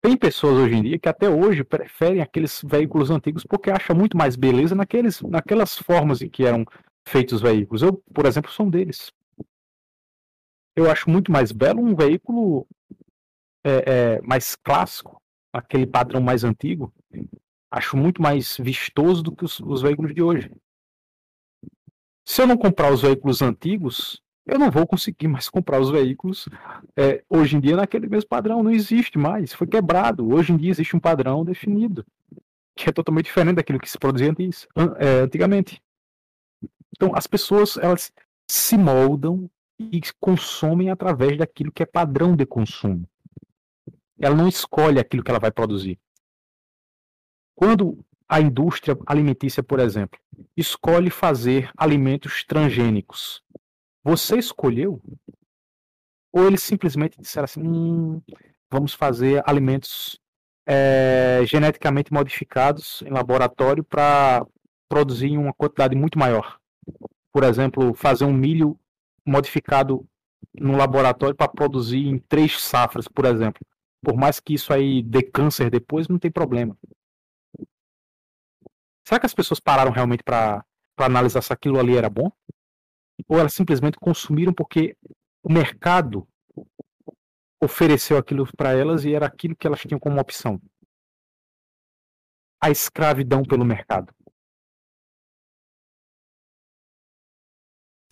Tem 0.00 0.16
pessoas 0.16 0.56
hoje 0.56 0.74
em 0.74 0.82
dia 0.82 0.98
que 0.98 1.08
até 1.08 1.30
hoje 1.30 1.62
preferem 1.62 2.20
aqueles 2.20 2.60
veículos 2.64 3.12
antigos 3.12 3.44
porque 3.44 3.70
acham 3.70 3.94
muito 3.94 4.16
mais 4.16 4.34
beleza 4.34 4.74
naqueles, 4.74 5.22
naquelas 5.22 5.78
formas 5.78 6.20
em 6.20 6.28
que 6.28 6.44
eram 6.44 6.66
feitos 7.08 7.34
os 7.34 7.42
veículos. 7.42 7.82
Eu, 7.82 8.02
por 8.14 8.26
exemplo, 8.26 8.50
sou 8.50 8.66
um 8.66 8.70
deles. 8.70 9.12
Eu 10.76 10.90
acho 10.90 11.10
muito 11.10 11.32
mais 11.32 11.50
belo 11.50 11.82
um 11.82 11.94
veículo 11.94 12.66
é, 13.64 13.70
é, 13.86 14.20
mais 14.22 14.54
clássico, 14.54 15.20
aquele 15.52 15.86
padrão 15.86 16.20
mais 16.20 16.44
antigo, 16.44 16.92
acho 17.70 17.96
muito 17.96 18.22
mais 18.22 18.56
vistoso 18.58 19.22
do 19.22 19.34
que 19.34 19.44
os, 19.44 19.58
os 19.60 19.82
veículos 19.82 20.14
de 20.14 20.22
hoje. 20.22 20.50
Se 22.26 22.42
eu 22.42 22.46
não 22.46 22.56
comprar 22.56 22.92
os 22.92 23.02
veículos 23.02 23.42
antigos, 23.42 24.22
eu 24.46 24.58
não 24.58 24.70
vou 24.70 24.86
conseguir 24.86 25.28
mais 25.28 25.48
comprar 25.50 25.80
os 25.80 25.90
veículos 25.90 26.48
é, 26.96 27.22
hoje 27.28 27.56
em 27.56 27.60
dia 27.60 27.76
naquele 27.76 28.08
mesmo 28.08 28.28
padrão. 28.28 28.62
Não 28.62 28.70
existe 28.70 29.18
mais, 29.18 29.52
foi 29.52 29.66
quebrado. 29.66 30.32
Hoje 30.32 30.52
em 30.52 30.56
dia 30.56 30.70
existe 30.70 30.96
um 30.96 31.00
padrão 31.00 31.44
definido, 31.44 32.04
que 32.76 32.88
é 32.88 32.92
totalmente 32.92 33.26
diferente 33.26 33.56
daquilo 33.56 33.78
que 33.78 33.90
se 33.90 33.98
produzia 33.98 34.30
antes, 34.30 34.66
é, 34.98 35.20
antigamente. 35.20 35.82
Então, 36.96 37.12
as 37.14 37.26
pessoas 37.26 37.76
elas 37.76 38.12
se 38.50 38.76
moldam 38.76 39.50
e 39.78 40.00
consomem 40.18 40.90
através 40.90 41.38
daquilo 41.38 41.72
que 41.72 41.82
é 41.82 41.86
padrão 41.86 42.34
de 42.34 42.44
consumo. 42.44 43.08
Ela 44.18 44.34
não 44.34 44.48
escolhe 44.48 44.98
aquilo 44.98 45.22
que 45.22 45.30
ela 45.30 45.38
vai 45.38 45.50
produzir. 45.50 45.98
Quando 47.54 48.04
a 48.28 48.40
indústria 48.40 48.96
alimentícia, 49.06 49.62
por 49.62 49.80
exemplo, 49.80 50.18
escolhe 50.56 51.10
fazer 51.10 51.70
alimentos 51.76 52.44
transgênicos, 52.44 53.42
você 54.02 54.38
escolheu? 54.38 55.00
Ou 56.32 56.46
eles 56.46 56.62
simplesmente 56.62 57.20
disseram 57.20 57.44
assim: 57.44 57.62
hum, 57.62 58.22
vamos 58.70 58.92
fazer 58.92 59.42
alimentos 59.46 60.20
é, 60.66 61.40
geneticamente 61.44 62.12
modificados 62.12 63.02
em 63.02 63.10
laboratório 63.10 63.82
para 63.82 64.46
produzir 64.88 65.36
uma 65.38 65.52
quantidade 65.52 65.96
muito 65.96 66.18
maior? 66.18 66.57
Por 67.32 67.44
exemplo, 67.44 67.94
fazer 67.94 68.24
um 68.24 68.32
milho 68.32 68.78
modificado 69.26 70.06
no 70.54 70.76
laboratório 70.76 71.34
para 71.34 71.48
produzir 71.50 72.06
em 72.06 72.18
três 72.18 72.60
safras, 72.60 73.06
por 73.06 73.24
exemplo. 73.24 73.60
Por 74.02 74.16
mais 74.16 74.40
que 74.40 74.54
isso 74.54 74.72
aí 74.72 75.02
dê 75.02 75.22
câncer 75.22 75.70
depois, 75.70 76.08
não 76.08 76.18
tem 76.18 76.30
problema. 76.30 76.76
Será 79.06 79.18
que 79.18 79.26
as 79.26 79.34
pessoas 79.34 79.58
pararam 79.58 79.90
realmente 79.90 80.22
para 80.22 80.64
analisar 80.98 81.42
se 81.42 81.52
aquilo 81.52 81.78
ali 81.78 81.96
era 81.96 82.08
bom? 82.08 82.30
Ou 83.26 83.38
elas 83.38 83.52
simplesmente 83.52 83.98
consumiram 83.98 84.52
porque 84.52 84.96
o 85.42 85.52
mercado 85.52 86.28
ofereceu 87.60 88.16
aquilo 88.16 88.46
para 88.56 88.72
elas 88.72 89.04
e 89.04 89.14
era 89.14 89.26
aquilo 89.26 89.56
que 89.56 89.66
elas 89.66 89.80
tinham 89.80 89.98
como 89.98 90.20
opção? 90.20 90.60
A 92.60 92.70
escravidão 92.70 93.42
pelo 93.42 93.64
mercado. 93.64 94.14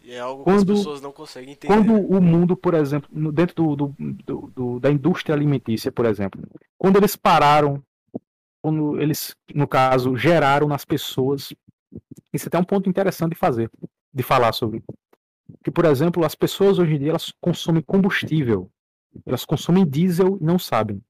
E 0.06 0.12
é 0.12 0.20
algo 0.20 0.44
quando, 0.44 0.66
que 0.66 0.72
as 0.72 0.78
pessoas 0.78 1.00
não 1.00 1.10
conseguem 1.10 1.54
entender. 1.54 1.74
Quando 1.74 1.92
o 1.92 2.22
mundo, 2.22 2.56
por 2.56 2.74
exemplo, 2.74 3.10
dentro 3.32 3.74
do, 3.74 3.76
do, 3.76 3.96
do, 3.98 4.52
do, 4.54 4.78
da 4.78 4.88
indústria 4.88 5.34
alimentícia, 5.34 5.90
por 5.90 6.06
exemplo, 6.06 6.40
quando 6.78 6.96
eles 6.96 7.16
pararam, 7.16 7.82
quando 8.62 9.00
eles, 9.00 9.34
no 9.52 9.66
caso, 9.66 10.16
geraram 10.16 10.68
nas 10.68 10.84
pessoas, 10.84 11.52
isso 12.32 12.46
é 12.46 12.48
até 12.48 12.56
um 12.56 12.62
ponto 12.62 12.88
interessante 12.88 13.32
de 13.32 13.36
fazer, 13.36 13.68
de 14.14 14.22
falar 14.22 14.52
sobre. 14.52 14.80
Que, 15.64 15.72
por 15.72 15.84
exemplo, 15.84 16.24
as 16.24 16.36
pessoas 16.36 16.78
hoje 16.78 16.94
em 16.94 16.98
dia 17.00 17.10
elas 17.10 17.32
consomem 17.40 17.82
combustível, 17.82 18.70
elas 19.26 19.44
consomem 19.44 19.84
diesel 19.84 20.38
e 20.40 20.44
não 20.44 20.56
sabem. 20.56 21.02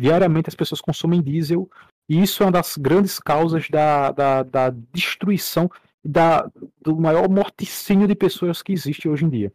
Diariamente 0.00 0.48
as 0.48 0.54
pessoas 0.54 0.80
consomem 0.80 1.20
diesel 1.20 1.68
e 2.08 2.22
isso 2.22 2.42
é 2.42 2.46
uma 2.46 2.52
das 2.52 2.78
grandes 2.78 3.18
causas 3.20 3.68
da, 3.68 4.10
da, 4.10 4.42
da 4.42 4.70
destruição 4.90 5.70
da, 6.04 6.50
do 6.80 6.96
maior 6.96 7.28
morticínio 7.28 8.08
de 8.08 8.14
pessoas 8.14 8.62
que 8.62 8.72
existe 8.72 9.08
hoje 9.08 9.24
em 9.24 9.30
dia. 9.30 9.52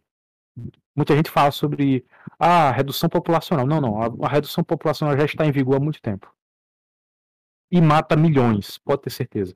Muita 0.94 1.14
gente 1.14 1.30
fala 1.30 1.50
sobre 1.50 2.04
a 2.38 2.68
ah, 2.68 2.70
redução 2.70 3.08
populacional. 3.08 3.66
Não, 3.66 3.80
não. 3.80 4.00
A, 4.00 4.06
a 4.26 4.28
redução 4.28 4.64
populacional 4.64 5.16
já 5.16 5.24
está 5.24 5.44
em 5.44 5.52
vigor 5.52 5.76
há 5.76 5.80
muito 5.80 6.00
tempo. 6.00 6.32
E 7.70 7.80
mata 7.80 8.16
milhões, 8.16 8.78
pode 8.78 9.02
ter 9.02 9.10
certeza. 9.10 9.54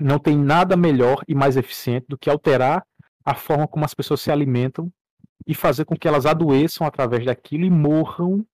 Não 0.00 0.18
tem 0.18 0.36
nada 0.36 0.76
melhor 0.76 1.22
e 1.26 1.34
mais 1.34 1.56
eficiente 1.56 2.06
do 2.08 2.18
que 2.18 2.30
alterar 2.30 2.86
a 3.24 3.34
forma 3.34 3.66
como 3.66 3.84
as 3.84 3.94
pessoas 3.94 4.20
se 4.20 4.30
alimentam 4.30 4.92
e 5.46 5.54
fazer 5.54 5.84
com 5.84 5.96
que 5.96 6.06
elas 6.06 6.26
adoeçam 6.26 6.86
através 6.86 7.24
daquilo 7.24 7.64
e 7.64 7.70
morram 7.70 8.46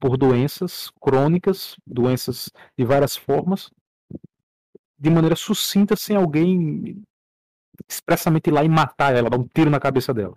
por 0.00 0.16
doenças 0.16 0.90
crônicas, 1.00 1.76
doenças 1.86 2.50
de 2.76 2.84
várias 2.84 3.16
formas, 3.16 3.70
de 4.98 5.10
maneira 5.10 5.36
sucinta 5.36 5.96
sem 5.96 6.16
alguém 6.16 7.02
expressamente 7.88 8.48
ir 8.48 8.52
lá 8.52 8.64
e 8.64 8.68
matar 8.68 9.14
ela, 9.14 9.30
dar 9.30 9.38
um 9.38 9.46
tiro 9.46 9.70
na 9.70 9.80
cabeça 9.80 10.14
dela. 10.14 10.36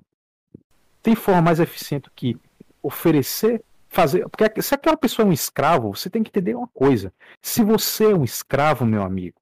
Tem 1.01 1.15
forma 1.15 1.41
mais 1.41 1.59
eficiente 1.59 2.09
que 2.15 2.37
oferecer, 2.81 3.63
fazer. 3.87 4.27
Porque 4.29 4.61
se 4.61 4.73
aquela 4.73 4.97
pessoa 4.97 5.25
é 5.25 5.29
um 5.29 5.33
escravo, 5.33 5.95
você 5.95 6.09
tem 6.09 6.23
que 6.23 6.29
entender 6.29 6.55
uma 6.55 6.67
coisa. 6.67 7.13
Se 7.41 7.63
você 7.63 8.11
é 8.11 8.15
um 8.15 8.23
escravo, 8.23 8.85
meu 8.85 9.03
amigo, 9.03 9.39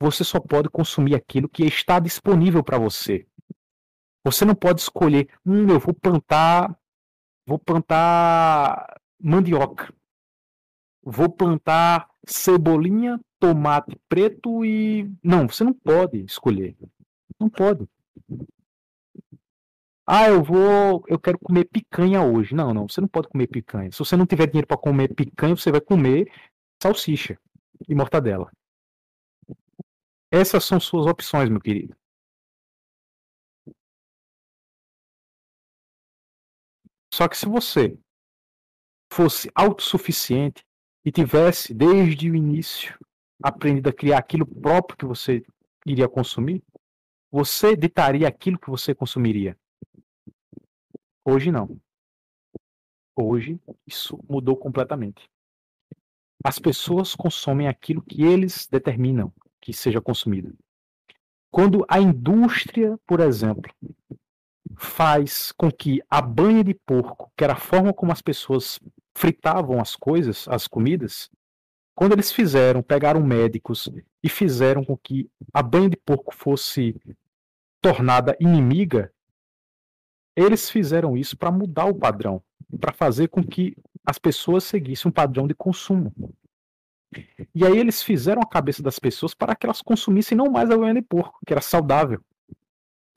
você 0.00 0.24
só 0.24 0.40
pode 0.40 0.68
consumir 0.68 1.14
aquilo 1.14 1.48
que 1.48 1.64
está 1.64 1.98
disponível 1.98 2.62
para 2.62 2.78
você. 2.78 3.26
Você 4.24 4.44
não 4.44 4.54
pode 4.54 4.80
escolher, 4.80 5.28
hum, 5.44 5.68
eu 5.68 5.78
vou 5.78 5.94
plantar, 5.94 6.76
vou 7.46 7.58
plantar 7.58 9.00
mandioca. 9.20 9.92
Vou 11.02 11.30
plantar 11.30 12.08
cebolinha, 12.32 13.20
tomate 13.38 13.98
preto 14.08 14.64
e. 14.64 15.10
Não, 15.22 15.48
você 15.48 15.64
não 15.64 15.72
pode 15.72 16.24
escolher. 16.24 16.76
Não 17.38 17.48
pode. 17.48 17.88
Ah, 20.06 20.28
eu 20.28 20.42
vou. 20.42 21.04
Eu 21.06 21.18
quero 21.18 21.38
comer 21.38 21.64
picanha 21.66 22.22
hoje. 22.22 22.54
Não, 22.54 22.72
não, 22.72 22.88
você 22.88 23.00
não 23.00 23.08
pode 23.08 23.28
comer 23.28 23.46
picanha. 23.46 23.92
Se 23.92 23.98
você 23.98 24.16
não 24.16 24.26
tiver 24.26 24.46
dinheiro 24.46 24.66
para 24.66 24.76
comer 24.78 25.14
picanha, 25.14 25.54
você 25.56 25.70
vai 25.70 25.80
comer 25.80 26.30
salsicha 26.82 27.38
e 27.88 27.94
mortadela. 27.94 28.50
Essas 30.30 30.64
são 30.64 30.80
suas 30.80 31.06
opções, 31.06 31.48
meu 31.48 31.60
querido. 31.60 31.96
Só 37.12 37.26
que 37.28 37.36
se 37.36 37.46
você 37.46 37.98
fosse 39.12 39.50
autossuficiente 39.54 40.64
e 41.08 41.10
tivesse 41.10 41.72
desde 41.72 42.30
o 42.30 42.36
início 42.36 42.94
aprendido 43.42 43.88
a 43.88 43.92
criar 43.94 44.18
aquilo 44.18 44.44
próprio 44.44 44.98
que 44.98 45.06
você 45.06 45.42
iria 45.86 46.06
consumir, 46.06 46.62
você 47.30 47.74
ditaria 47.74 48.28
aquilo 48.28 48.58
que 48.58 48.68
você 48.68 48.94
consumiria. 48.94 49.58
Hoje 51.24 51.50
não. 51.50 51.80
Hoje 53.16 53.58
isso 53.86 54.22
mudou 54.28 54.54
completamente. 54.54 55.30
As 56.44 56.58
pessoas 56.58 57.14
consomem 57.14 57.68
aquilo 57.68 58.02
que 58.02 58.22
eles 58.22 58.68
determinam 58.70 59.32
que 59.62 59.72
seja 59.72 60.02
consumido. 60.02 60.54
Quando 61.50 61.86
a 61.88 61.98
indústria, 61.98 63.00
por 63.06 63.20
exemplo, 63.20 63.72
faz 64.76 65.52
com 65.52 65.72
que 65.72 66.02
a 66.10 66.20
banha 66.20 66.62
de 66.62 66.74
porco, 66.74 67.32
que 67.34 67.44
era 67.44 67.54
a 67.54 67.58
forma 67.58 67.94
como 67.94 68.12
as 68.12 68.20
pessoas 68.20 68.78
fritavam 69.18 69.80
as 69.80 69.96
coisas, 69.96 70.46
as 70.48 70.68
comidas, 70.68 71.28
quando 71.92 72.12
eles 72.12 72.30
fizeram, 72.30 72.80
pegaram 72.80 73.20
médicos 73.20 73.90
e 74.22 74.28
fizeram 74.28 74.84
com 74.84 74.96
que 74.96 75.28
a 75.52 75.60
banha 75.60 75.90
de 75.90 75.96
porco 75.96 76.32
fosse 76.32 76.94
tornada 77.82 78.36
inimiga, 78.38 79.12
eles 80.36 80.70
fizeram 80.70 81.16
isso 81.16 81.36
para 81.36 81.50
mudar 81.50 81.86
o 81.86 81.94
padrão, 81.96 82.40
para 82.78 82.92
fazer 82.92 83.26
com 83.26 83.42
que 83.42 83.76
as 84.06 84.16
pessoas 84.16 84.62
seguissem 84.62 85.08
um 85.08 85.12
padrão 85.12 85.48
de 85.48 85.54
consumo. 85.54 86.14
E 87.52 87.66
aí 87.66 87.76
eles 87.76 88.00
fizeram 88.00 88.40
a 88.40 88.48
cabeça 88.48 88.84
das 88.84 89.00
pessoas 89.00 89.34
para 89.34 89.56
que 89.56 89.66
elas 89.66 89.82
consumissem 89.82 90.38
não 90.38 90.48
mais 90.48 90.70
a 90.70 90.76
banha 90.76 90.94
de 90.94 91.02
porco, 91.02 91.40
que 91.44 91.52
era 91.52 91.60
saudável. 91.60 92.22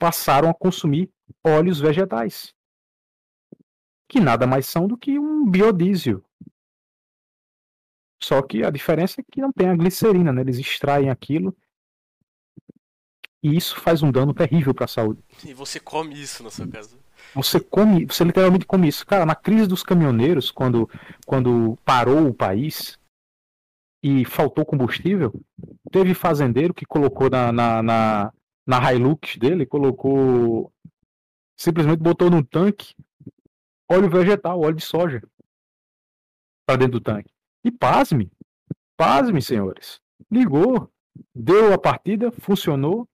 Passaram 0.00 0.50
a 0.50 0.54
consumir 0.54 1.08
óleos 1.44 1.78
vegetais, 1.78 2.52
que 4.12 4.20
nada 4.20 4.46
mais 4.46 4.66
são 4.66 4.86
do 4.86 4.94
que 4.94 5.18
um 5.18 5.48
biodiesel. 5.48 6.22
Só 8.22 8.42
que 8.42 8.62
a 8.62 8.68
diferença 8.68 9.22
é 9.22 9.24
que 9.24 9.40
não 9.40 9.50
tem 9.50 9.70
a 9.70 9.74
glicerina, 9.74 10.30
né? 10.30 10.42
Eles 10.42 10.58
extraem 10.58 11.08
aquilo 11.08 11.56
e 13.42 13.56
isso 13.56 13.80
faz 13.80 14.02
um 14.02 14.12
dano 14.12 14.34
terrível 14.34 14.74
para 14.74 14.84
a 14.84 14.88
saúde. 14.88 15.24
E 15.42 15.54
você 15.54 15.80
come 15.80 16.20
isso 16.20 16.42
na 16.42 16.50
sua 16.50 16.68
casa? 16.68 16.98
Você 17.34 17.58
come, 17.58 18.04
você 18.04 18.22
literalmente 18.22 18.66
come 18.66 18.86
isso. 18.86 19.06
Cara, 19.06 19.24
na 19.24 19.34
crise 19.34 19.66
dos 19.66 19.82
caminhoneiros, 19.82 20.50
quando, 20.50 20.88
quando 21.26 21.78
parou 21.82 22.28
o 22.28 22.34
país 22.34 22.98
e 24.02 24.26
faltou 24.26 24.66
combustível, 24.66 25.32
teve 25.90 26.12
fazendeiro 26.12 26.74
que 26.74 26.84
colocou 26.84 27.30
na, 27.30 27.50
na, 27.50 27.82
na, 27.82 28.32
na 28.66 28.92
Hilux 28.92 29.38
dele, 29.38 29.64
colocou. 29.64 30.70
Simplesmente 31.56 32.00
botou 32.00 32.28
no 32.28 32.44
tanque 32.44 32.94
óleo 33.90 34.10
vegetal, 34.10 34.60
óleo 34.60 34.76
de 34.76 34.84
soja. 34.84 35.22
Para 36.66 36.78
dentro 36.78 36.98
do 36.98 37.00
tanque. 37.00 37.32
E 37.64 37.70
pasme, 37.70 38.30
pasme, 38.96 39.42
senhores. 39.42 40.00
Ligou, 40.30 40.90
deu 41.34 41.72
a 41.72 41.78
partida, 41.78 42.30
funcionou, 42.32 43.08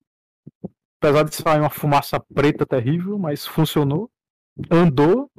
Apesar 1.00 1.22
de 1.22 1.34
sair 1.34 1.60
uma 1.60 1.70
fumaça 1.70 2.18
preta 2.18 2.66
terrível, 2.66 3.16
mas 3.18 3.46
funcionou. 3.46 4.10
Andou. 4.68 5.30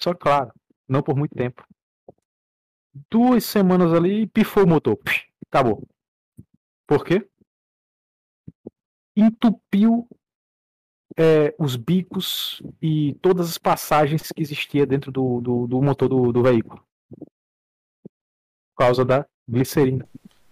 Só 0.00 0.14
claro, 0.14 0.52
não 0.88 1.02
por 1.02 1.16
muito 1.16 1.34
tempo. 1.34 1.66
Duas 3.10 3.44
semanas 3.44 3.92
ali, 3.92 4.28
pifou 4.28 4.64
o 4.64 4.68
motor. 4.68 4.96
acabou. 5.48 5.84
Por 6.86 7.04
quê? 7.04 7.28
Entupiu 9.16 10.08
é, 11.16 11.54
os 11.58 11.76
bicos 11.76 12.62
e 12.80 13.14
todas 13.20 13.48
as 13.48 13.58
passagens 13.58 14.30
que 14.32 14.42
existia 14.42 14.86
dentro 14.86 15.10
do, 15.10 15.40
do, 15.40 15.66
do 15.66 15.82
motor 15.82 16.08
do, 16.08 16.32
do 16.32 16.42
veículo. 16.42 16.82
Por 18.74 18.78
causa 18.78 19.04
da 19.04 19.26
glicerina. 19.48 20.06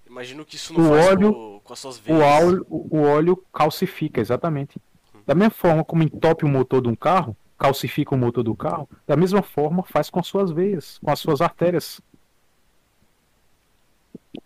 Imagino 0.06 0.44
que 0.44 0.56
isso 0.56 0.72
não 0.72 0.84
o 0.84 0.94
faz 0.94 1.06
óleo, 1.06 1.32
com, 1.32 1.60
com 1.64 1.72
as 1.72 1.78
suas 1.78 1.98
veias. 1.98 2.20
O 2.20 2.22
óleo, 2.22 2.66
o 2.68 3.00
óleo 3.02 3.44
calcifica, 3.52 4.20
exatamente. 4.20 4.80
Da 5.26 5.34
mesma 5.34 5.50
forma 5.50 5.84
como 5.84 6.02
entope 6.02 6.44
o 6.44 6.48
motor 6.48 6.82
de 6.82 6.88
um 6.88 6.94
carro, 6.94 7.36
calcifica 7.58 8.14
o 8.14 8.18
motor 8.18 8.42
do 8.42 8.54
carro, 8.54 8.88
da 9.06 9.16
mesma 9.16 9.42
forma 9.42 9.82
faz 9.82 10.10
com 10.10 10.18
as 10.18 10.26
suas 10.26 10.50
veias, 10.50 10.98
com 10.98 11.10
as 11.10 11.20
suas 11.20 11.40
artérias. 11.40 12.00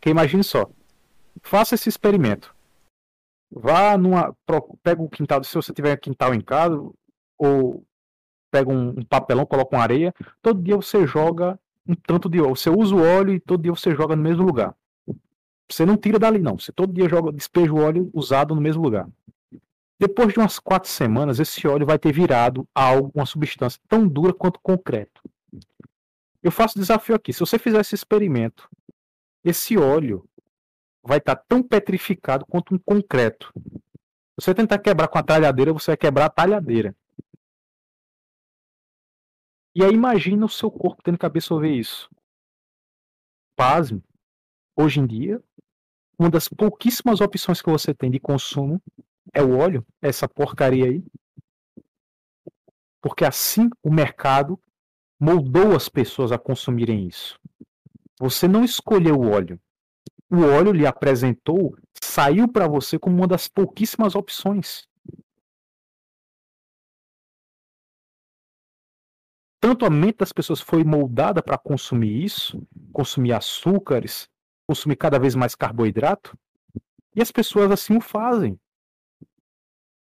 Que 0.00 0.10
imagine 0.10 0.44
só. 0.44 0.68
Faça 1.42 1.74
esse 1.74 1.88
experimento. 1.88 2.53
Vá 3.54 3.96
numa. 3.96 4.34
Pega 4.82 5.00
o 5.00 5.08
quintal. 5.08 5.42
Se 5.44 5.54
você 5.54 5.72
tiver 5.72 5.96
quintal 5.96 6.34
em 6.34 6.40
casa, 6.40 6.76
ou 7.38 7.84
pega 8.50 8.70
um, 8.70 8.90
um 8.90 9.04
papelão, 9.04 9.46
coloca 9.46 9.76
uma 9.76 9.82
areia. 9.82 10.12
Todo 10.42 10.62
dia 10.62 10.76
você 10.76 11.06
joga 11.06 11.58
um 11.86 11.94
tanto 11.94 12.28
de 12.28 12.40
óleo. 12.40 12.56
Você 12.56 12.70
usa 12.70 12.94
o 12.94 13.02
óleo 13.02 13.34
e 13.34 13.40
todo 13.40 13.62
dia 13.62 13.72
você 13.72 13.94
joga 13.94 14.16
no 14.16 14.22
mesmo 14.22 14.44
lugar. 14.44 14.74
Você 15.70 15.86
não 15.86 15.96
tira 15.96 16.18
dali, 16.18 16.38
não. 16.38 16.58
Você 16.58 16.72
todo 16.72 16.92
dia 16.92 17.08
joga, 17.08 17.32
despeja 17.32 17.72
o 17.72 17.78
óleo 17.78 18.10
usado 18.12 18.54
no 18.54 18.60
mesmo 18.60 18.82
lugar. 18.82 19.08
Depois 19.98 20.32
de 20.32 20.38
umas 20.38 20.58
quatro 20.58 20.90
semanas, 20.90 21.38
esse 21.38 21.66
óleo 21.66 21.86
vai 21.86 21.98
ter 21.98 22.12
virado 22.12 22.68
algo, 22.74 23.10
uma 23.14 23.24
substância 23.24 23.80
tão 23.88 24.06
dura 24.06 24.34
quanto 24.34 24.60
concreto. 24.60 25.22
Eu 26.42 26.50
faço 26.50 26.78
desafio 26.78 27.14
aqui. 27.14 27.32
Se 27.32 27.40
você 27.40 27.58
fizer 27.58 27.80
esse 27.80 27.94
experimento, 27.94 28.68
esse 29.42 29.78
óleo 29.78 30.28
vai 31.06 31.18
estar 31.18 31.36
tão 31.36 31.62
petrificado 31.62 32.46
quanto 32.46 32.74
um 32.74 32.78
concreto. 32.78 33.52
Se 34.40 34.46
você 34.46 34.54
tentar 34.54 34.78
quebrar 34.78 35.08
com 35.08 35.18
a 35.18 35.22
talhadeira, 35.22 35.72
você 35.72 35.92
vai 35.92 35.96
quebrar 35.96 36.26
a 36.26 36.30
talhadeira. 36.30 36.96
E 39.76 39.84
aí 39.84 39.92
imagina 39.92 40.46
o 40.46 40.48
seu 40.48 40.70
corpo 40.70 41.02
tendo 41.02 41.18
que 41.18 41.26
absorver 41.26 41.72
isso. 41.72 42.08
Pasme. 43.56 44.02
Hoje 44.76 45.00
em 45.00 45.06
dia, 45.06 45.42
uma 46.18 46.30
das 46.30 46.48
pouquíssimas 46.48 47.20
opções 47.20 47.60
que 47.60 47.70
você 47.70 47.94
tem 47.94 48.10
de 48.10 48.18
consumo 48.18 48.80
é 49.32 49.42
o 49.42 49.56
óleo, 49.56 49.86
essa 50.00 50.28
porcaria 50.28 50.86
aí. 50.86 51.04
Porque 53.00 53.24
assim 53.24 53.68
o 53.82 53.92
mercado 53.92 54.58
moldou 55.20 55.76
as 55.76 55.88
pessoas 55.88 56.32
a 56.32 56.38
consumirem 56.38 57.06
isso. 57.06 57.38
Você 58.18 58.48
não 58.48 58.64
escolheu 58.64 59.16
o 59.16 59.30
óleo. 59.30 59.60
O 60.30 60.40
óleo 60.40 60.72
lhe 60.72 60.86
apresentou, 60.86 61.76
saiu 62.02 62.48
para 62.48 62.66
você 62.66 62.98
como 62.98 63.16
uma 63.16 63.28
das 63.28 63.46
pouquíssimas 63.46 64.14
opções. 64.14 64.88
Tanto 69.60 69.86
a 69.86 69.90
mente 69.90 70.18
das 70.18 70.32
pessoas 70.32 70.60
foi 70.60 70.84
moldada 70.84 71.42
para 71.42 71.56
consumir 71.56 72.22
isso, 72.22 72.66
consumir 72.92 73.32
açúcares, 73.32 74.28
consumir 74.66 74.96
cada 74.96 75.18
vez 75.18 75.34
mais 75.34 75.54
carboidrato, 75.54 76.36
e 77.16 77.22
as 77.22 77.30
pessoas 77.30 77.70
assim 77.70 77.96
o 77.96 78.00
fazem. 78.00 78.58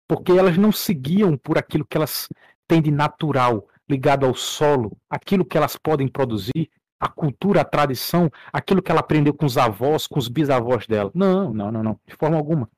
Porque 0.06 0.32
elas 0.32 0.58
não 0.58 0.70
seguiam 0.70 1.36
por 1.36 1.56
aquilo 1.56 1.86
que 1.86 1.96
elas 1.96 2.28
têm 2.68 2.82
de 2.82 2.90
natural, 2.90 3.66
ligado 3.88 4.26
ao 4.26 4.34
solo, 4.34 4.96
aquilo 5.08 5.44
que 5.44 5.56
elas 5.56 5.76
podem 5.76 6.08
produzir, 6.08 6.70
a 7.04 7.08
cultura, 7.08 7.60
a 7.60 7.64
tradição, 7.64 8.30
aquilo 8.50 8.82
que 8.82 8.90
ela 8.90 9.00
aprendeu 9.00 9.34
com 9.34 9.44
os 9.44 9.58
avós, 9.58 10.06
com 10.06 10.18
os 10.18 10.26
bisavós 10.26 10.86
dela. 10.86 11.10
Não, 11.14 11.52
não, 11.52 11.70
não, 11.70 11.82
não, 11.82 12.00
de 12.06 12.16
forma 12.16 12.34
alguma. 12.34 12.70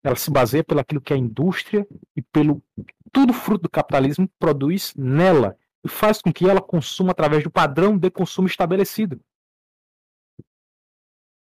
Ela 0.00 0.14
se 0.14 0.30
baseia 0.30 0.62
pelo 0.62 0.78
aquilo 0.78 1.00
que 1.00 1.12
a 1.12 1.16
indústria 1.16 1.84
e 2.14 2.22
pelo 2.22 2.62
tudo 3.10 3.32
fruto 3.32 3.62
do 3.62 3.68
capitalismo 3.68 4.30
produz 4.38 4.94
nela 4.94 5.56
e 5.82 5.88
faz 5.88 6.22
com 6.22 6.32
que 6.32 6.48
ela 6.48 6.62
consuma 6.62 7.10
através 7.10 7.42
do 7.42 7.50
padrão 7.50 7.98
de 7.98 8.08
consumo 8.12 8.46
estabelecido. 8.46 9.20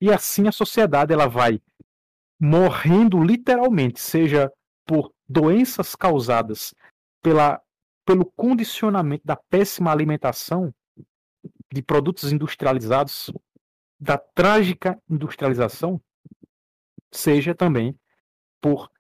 E 0.02 0.12
assim 0.12 0.50
a 0.50 0.52
sociedade 0.52 1.14
ela 1.14 1.28
vai 1.28 1.62
morrendo 2.38 3.24
literalmente, 3.24 4.02
seja 4.02 4.52
por 4.86 5.14
doenças 5.30 5.96
causadas 5.96 6.76
pela, 7.22 7.62
pelo 8.06 8.26
condicionamento 8.36 9.26
da 9.26 9.38
péssima 9.38 9.94
alimentação 9.94 10.74
de 11.74 11.82
produtos 11.82 12.32
industrializados, 12.32 13.32
da 14.00 14.18
trágica 14.18 15.02
industrialização, 15.10 16.02
seja 17.12 17.56
também 17.56 17.98
por 18.62 18.92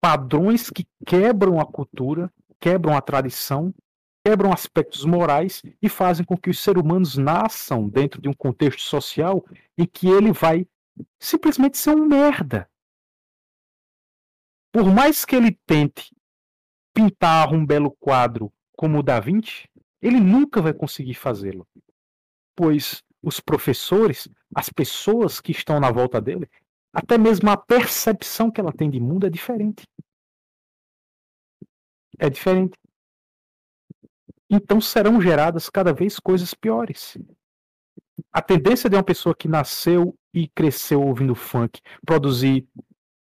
padrões 0.00 0.68
que 0.68 0.86
quebram 1.06 1.60
a 1.60 1.66
cultura, 1.66 2.32
quebram 2.58 2.96
a 2.96 3.00
tradição 3.00 3.72
quebram 4.24 4.52
aspectos 4.52 5.04
morais 5.04 5.62
e 5.80 5.88
fazem 5.88 6.24
com 6.24 6.36
que 6.36 6.50
os 6.50 6.60
seres 6.60 6.82
humanos 6.82 7.16
nasçam 7.16 7.88
dentro 7.88 8.22
de 8.22 8.28
um 8.28 8.32
contexto 8.32 8.82
social 8.82 9.44
em 9.76 9.84
que 9.84 10.08
ele 10.08 10.32
vai 10.32 10.66
simplesmente 11.18 11.76
ser 11.76 11.90
um 11.90 12.06
merda. 12.06 12.70
Por 14.72 14.86
mais 14.92 15.24
que 15.24 15.36
ele 15.36 15.58
tente 15.66 16.14
pintar 16.94 17.52
um 17.52 17.66
belo 17.66 17.90
quadro 17.98 18.52
como 18.76 18.98
o 18.98 19.02
da 19.02 19.18
Vinci, 19.18 19.68
ele 20.00 20.20
nunca 20.20 20.62
vai 20.62 20.72
conseguir 20.72 21.14
fazê-lo. 21.14 21.66
Pois 22.54 23.02
os 23.22 23.40
professores, 23.40 24.28
as 24.54 24.68
pessoas 24.68 25.40
que 25.40 25.52
estão 25.52 25.78
na 25.80 25.90
volta 25.90 26.20
dele, 26.20 26.48
até 26.92 27.16
mesmo 27.16 27.50
a 27.50 27.56
percepção 27.56 28.50
que 28.50 28.60
ela 28.60 28.72
tem 28.72 28.90
de 28.90 29.00
mundo 29.00 29.26
é 29.26 29.30
diferente. 29.30 29.86
É 32.18 32.28
diferente 32.28 32.78
então 34.52 34.82
serão 34.82 35.18
geradas 35.20 35.70
cada 35.70 35.94
vez 35.94 36.20
coisas 36.20 36.52
piores. 36.52 37.16
A 38.30 38.42
tendência 38.42 38.88
de 38.90 38.96
uma 38.96 39.02
pessoa 39.02 39.34
que 39.34 39.48
nasceu 39.48 40.14
e 40.34 40.46
cresceu 40.46 41.00
ouvindo 41.00 41.34
funk 41.34 41.80
produzir 42.04 42.66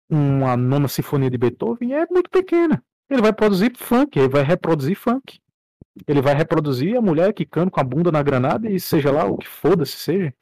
uma 0.08 0.56
nona 0.56 0.86
sinfonia 0.86 1.28
de 1.28 1.36
Beethoven 1.36 1.92
é 1.92 2.06
muito 2.06 2.30
pequena. 2.30 2.82
Ele 3.10 3.20
vai 3.20 3.32
produzir 3.32 3.76
funk, 3.76 4.16
ele 4.16 4.28
vai 4.28 4.44
reproduzir 4.44 4.96
funk. 4.96 5.40
Ele 6.06 6.22
vai 6.22 6.34
reproduzir 6.34 6.96
a 6.96 7.02
mulher 7.02 7.32
que 7.32 7.44
canta 7.44 7.70
com 7.70 7.80
a 7.80 7.84
bunda 7.84 8.10
na 8.10 8.22
granada 8.22 8.70
e 8.70 8.78
seja 8.78 9.10
lá 9.10 9.24
o 9.24 9.38
que 9.38 9.48
foda-se 9.48 9.96
seja. 9.96 10.34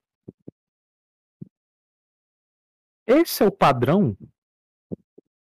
Esse 3.06 3.42
é 3.42 3.46
o 3.46 3.52
padrão 3.52 4.16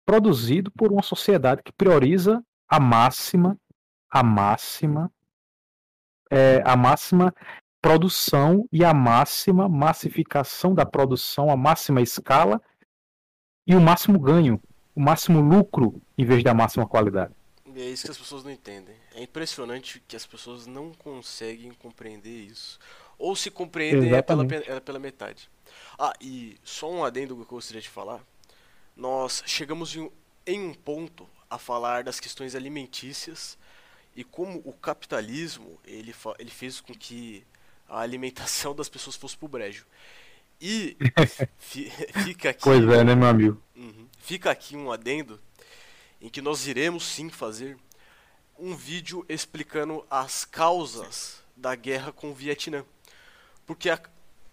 produzido 0.05 0.71
por 0.71 0.91
uma 0.91 1.03
sociedade 1.03 1.63
que 1.63 1.71
prioriza 1.71 2.43
a 2.67 2.79
máxima 2.79 3.57
a 4.09 4.23
máxima 4.23 5.11
é, 6.29 6.61
a 6.65 6.75
máxima 6.75 7.33
produção 7.81 8.67
e 8.71 8.85
a 8.85 8.93
máxima 8.93 9.67
massificação 9.67 10.73
da 10.73 10.85
produção, 10.85 11.49
a 11.49 11.57
máxima 11.57 12.01
escala 12.01 12.61
e 13.65 13.75
o 13.75 13.81
máximo 13.81 14.19
ganho, 14.19 14.61
o 14.95 15.01
máximo 15.01 15.41
lucro 15.41 16.01
em 16.17 16.25
vez 16.25 16.43
da 16.43 16.53
máxima 16.53 16.87
qualidade. 16.87 17.33
E 17.75 17.81
é 17.81 17.85
isso 17.85 18.05
que 18.05 18.11
as 18.11 18.17
pessoas 18.17 18.43
não 18.43 18.51
entendem. 18.51 18.95
É 19.13 19.23
impressionante 19.23 20.01
que 20.07 20.15
as 20.15 20.25
pessoas 20.25 20.65
não 20.65 20.93
conseguem 20.93 21.71
compreender 21.73 22.45
isso. 22.45 22.79
Ou 23.17 23.35
se 23.35 23.51
compreendem 23.51 24.13
é 24.13 24.21
pela, 24.21 24.45
é 24.53 24.79
pela 24.79 24.99
metade. 24.99 25.49
Ah, 25.97 26.13
e 26.19 26.57
só 26.63 26.91
um 26.91 27.03
adendo 27.03 27.35
que 27.35 27.41
eu 27.41 27.45
gostaria 27.45 27.81
de 27.81 27.89
falar. 27.89 28.21
Nós 28.95 29.43
chegamos 29.45 29.95
em, 29.95 30.11
em 30.45 30.59
um 30.59 30.73
ponto 30.73 31.27
a 31.49 31.57
falar 31.57 32.03
das 32.03 32.19
questões 32.19 32.55
alimentícias 32.55 33.57
e 34.15 34.23
como 34.23 34.61
o 34.65 34.73
capitalismo 34.73 35.79
ele, 35.85 36.13
ele 36.39 36.49
fez 36.49 36.81
com 36.81 36.93
que 36.93 37.45
a 37.87 37.99
alimentação 37.99 38.73
das 38.75 38.89
pessoas 38.89 39.15
fosse 39.15 39.37
pro 39.37 39.47
brejo. 39.47 39.85
E 40.59 40.95
fica 41.57 42.51
aqui. 42.51 42.63
Pois 42.63 42.87
é, 42.87 43.03
né, 43.03 43.15
meu 43.15 43.27
amigo? 43.27 43.61
Uhum, 43.75 44.07
fica 44.19 44.51
aqui 44.51 44.75
um 44.75 44.91
adendo 44.91 45.39
em 46.21 46.29
que 46.29 46.41
nós 46.41 46.67
iremos 46.67 47.03
sim 47.03 47.29
fazer 47.29 47.77
um 48.57 48.75
vídeo 48.75 49.25
explicando 49.27 50.05
as 50.09 50.45
causas 50.45 51.41
da 51.55 51.73
guerra 51.73 52.11
com 52.11 52.29
o 52.29 52.33
Vietnã. 52.33 52.85
Porque 53.65 53.89
a, 53.89 53.99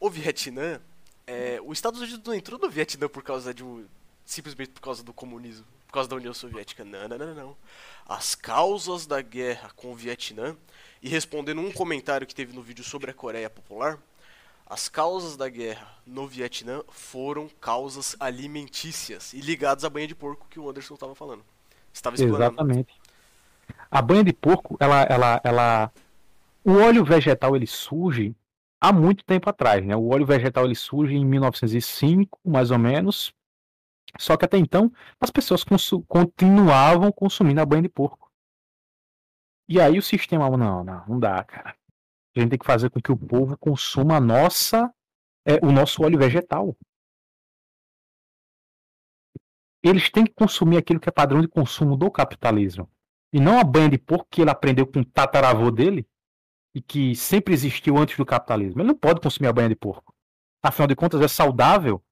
o 0.00 0.08
Vietnã, 0.08 0.80
é, 1.26 1.60
os 1.62 1.76
Estados 1.76 2.00
Unidos 2.00 2.22
não 2.24 2.34
entrou 2.34 2.58
no 2.58 2.70
Vietnã 2.70 3.08
por 3.08 3.22
causa 3.22 3.52
de 3.52 3.62
um, 3.62 3.86
simplesmente 4.24 4.70
por 4.70 4.80
causa 4.80 5.02
do 5.02 5.12
comunismo, 5.12 5.66
por 5.86 5.92
causa 5.92 6.08
da 6.08 6.16
União 6.16 6.32
Soviética. 6.32 6.84
Não, 6.84 7.06
não, 7.06 7.18
não, 7.18 7.34
não. 7.34 7.56
As 8.06 8.34
causas 8.34 9.06
da 9.06 9.20
guerra 9.20 9.70
com 9.76 9.92
o 9.92 9.94
Vietnã, 9.94 10.56
e 11.02 11.08
respondendo 11.08 11.60
um 11.60 11.70
comentário 11.70 12.26
que 12.26 12.34
teve 12.34 12.54
no 12.54 12.62
vídeo 12.62 12.84
sobre 12.84 13.10
a 13.10 13.14
Coreia 13.14 13.50
Popular, 13.50 13.98
as 14.66 14.88
causas 14.88 15.36
da 15.36 15.48
guerra 15.48 15.98
no 16.06 16.26
Vietnã 16.26 16.82
foram 16.90 17.48
causas 17.60 18.16
alimentícias 18.20 19.32
e 19.32 19.40
ligadas 19.40 19.84
à 19.84 19.90
banha 19.90 20.06
de 20.06 20.14
porco 20.14 20.46
que 20.48 20.60
o 20.60 20.68
Anderson 20.68 20.94
estava 20.94 21.14
falando. 21.14 21.44
Estava 21.98 22.14
explanando. 22.16 22.44
Exatamente. 22.44 22.94
A 23.90 24.00
banha 24.00 24.24
de 24.24 24.32
porco, 24.32 24.76
ela, 24.78 25.02
ela, 25.02 25.40
ela, 25.42 25.92
o 26.64 26.72
óleo 26.72 27.04
vegetal 27.04 27.56
ele 27.56 27.66
surge 27.66 28.34
há 28.80 28.92
muito 28.92 29.24
tempo 29.24 29.50
atrás, 29.50 29.84
né? 29.84 29.96
O 29.96 30.08
óleo 30.08 30.24
vegetal 30.24 30.64
ele 30.64 30.74
surge 30.74 31.14
em 31.14 31.24
1905, 31.24 32.38
mais 32.44 32.70
ou 32.70 32.78
menos. 32.78 33.34
Só 34.18 34.36
que 34.36 34.44
até 34.44 34.56
então 34.56 34.92
as 35.20 35.30
pessoas 35.30 35.64
continuavam 36.06 37.10
consumindo 37.12 37.60
a 37.60 37.66
banha 37.66 37.82
de 37.82 37.88
porco. 37.88 38.30
E 39.68 39.80
aí 39.80 39.98
o 39.98 40.02
sistema, 40.02 40.48
não, 40.56 40.84
não, 40.84 41.04
não 41.06 41.20
dá, 41.20 41.42
cara. 41.44 41.74
A 42.34 42.40
gente 42.40 42.50
tem 42.50 42.58
que 42.58 42.66
fazer 42.66 42.88
com 42.90 43.00
que 43.00 43.12
o 43.12 43.16
povo 43.16 43.58
consuma 43.58 44.20
nossa, 44.20 44.92
é, 45.44 45.56
o 45.62 45.72
nosso 45.72 46.02
óleo 46.02 46.18
vegetal. 46.18 46.76
Eles 49.88 50.10
têm 50.10 50.24
que 50.24 50.34
consumir 50.34 50.76
aquilo 50.76 51.00
que 51.00 51.08
é 51.08 51.12
padrão 51.12 51.40
de 51.40 51.48
consumo 51.48 51.96
do 51.96 52.10
capitalismo. 52.10 52.88
E 53.32 53.40
não 53.40 53.58
a 53.58 53.64
banha 53.64 53.88
de 53.88 53.98
porco 53.98 54.26
que 54.30 54.42
ele 54.42 54.50
aprendeu 54.50 54.86
com 54.86 55.00
o 55.00 55.04
tataravô 55.04 55.70
dele 55.70 56.06
e 56.74 56.82
que 56.82 57.14
sempre 57.14 57.54
existiu 57.54 57.96
antes 57.96 58.16
do 58.16 58.26
capitalismo. 58.26 58.80
Ele 58.80 58.88
não 58.88 58.94
pode 58.94 59.20
consumir 59.20 59.48
a 59.48 59.52
banha 59.52 59.68
de 59.68 59.76
porco. 59.76 60.14
Afinal 60.62 60.88
de 60.88 60.96
contas, 60.96 61.20
é 61.20 61.28
saudável. 61.28 62.02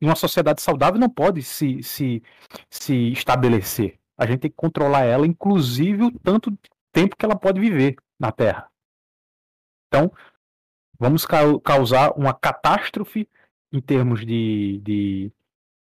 E 0.00 0.06
uma 0.06 0.16
sociedade 0.16 0.62
saudável 0.62 0.98
não 0.98 1.10
pode 1.10 1.42
se, 1.42 1.82
se, 1.82 2.22
se 2.70 3.12
estabelecer. 3.12 3.98
A 4.16 4.26
gente 4.26 4.40
tem 4.40 4.50
que 4.50 4.56
controlar 4.56 5.04
ela, 5.04 5.26
inclusive 5.26 6.04
o 6.04 6.18
tanto 6.18 6.56
tempo 6.92 7.16
que 7.16 7.24
ela 7.24 7.36
pode 7.36 7.60
viver 7.60 7.96
na 8.18 8.32
Terra. 8.32 8.70
Então, 9.88 10.10
vamos 10.98 11.26
causar 11.62 12.12
uma 12.16 12.32
catástrofe 12.32 13.28
em 13.72 13.80
termos 13.80 14.24
de, 14.24 14.80
de, 14.82 15.32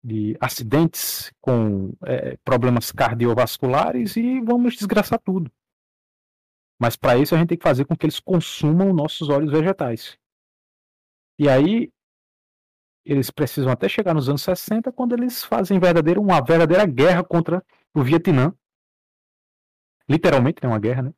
de 0.05 0.37
acidentes 0.39 1.33
com 1.41 1.95
é, 2.05 2.37
problemas 2.45 2.93
cardiovasculares 2.93 4.17
e 4.17 4.41
vamos 4.41 4.75
desgraçar 4.75 5.19
tudo. 5.19 5.51
Mas 6.79 6.97
para 6.97 7.17
isso 7.17 7.35
a 7.35 7.39
gente 7.39 7.49
tem 7.49 7.59
que 7.59 7.65
fazer 7.65 7.87
com 7.87 7.97
que 7.97 8.05
eles 8.05 8.21
consumam 8.21 8.93
nossos 8.93 9.29
óleos 9.29 9.51
vegetais. 9.51 10.19
E 11.39 11.49
aí 11.49 11.91
eles 13.07 13.31
precisam 13.31 13.73
até 13.73 13.89
chegar 13.89 14.13
nos 14.13 14.29
anos 14.29 14.43
60 14.43 14.93
quando 14.93 15.15
eles 15.15 15.43
fazem 15.43 15.79
verdadeiro, 15.79 16.21
uma 16.21 16.41
verdadeira 16.43 16.85
guerra 16.87 17.25
contra 17.25 17.65
o 17.95 18.03
Vietnã. 18.03 18.55
Literalmente, 20.09 20.59
é 20.63 20.69
uma 20.69 20.79
guerra, 20.79 21.03
né? 21.03 21.15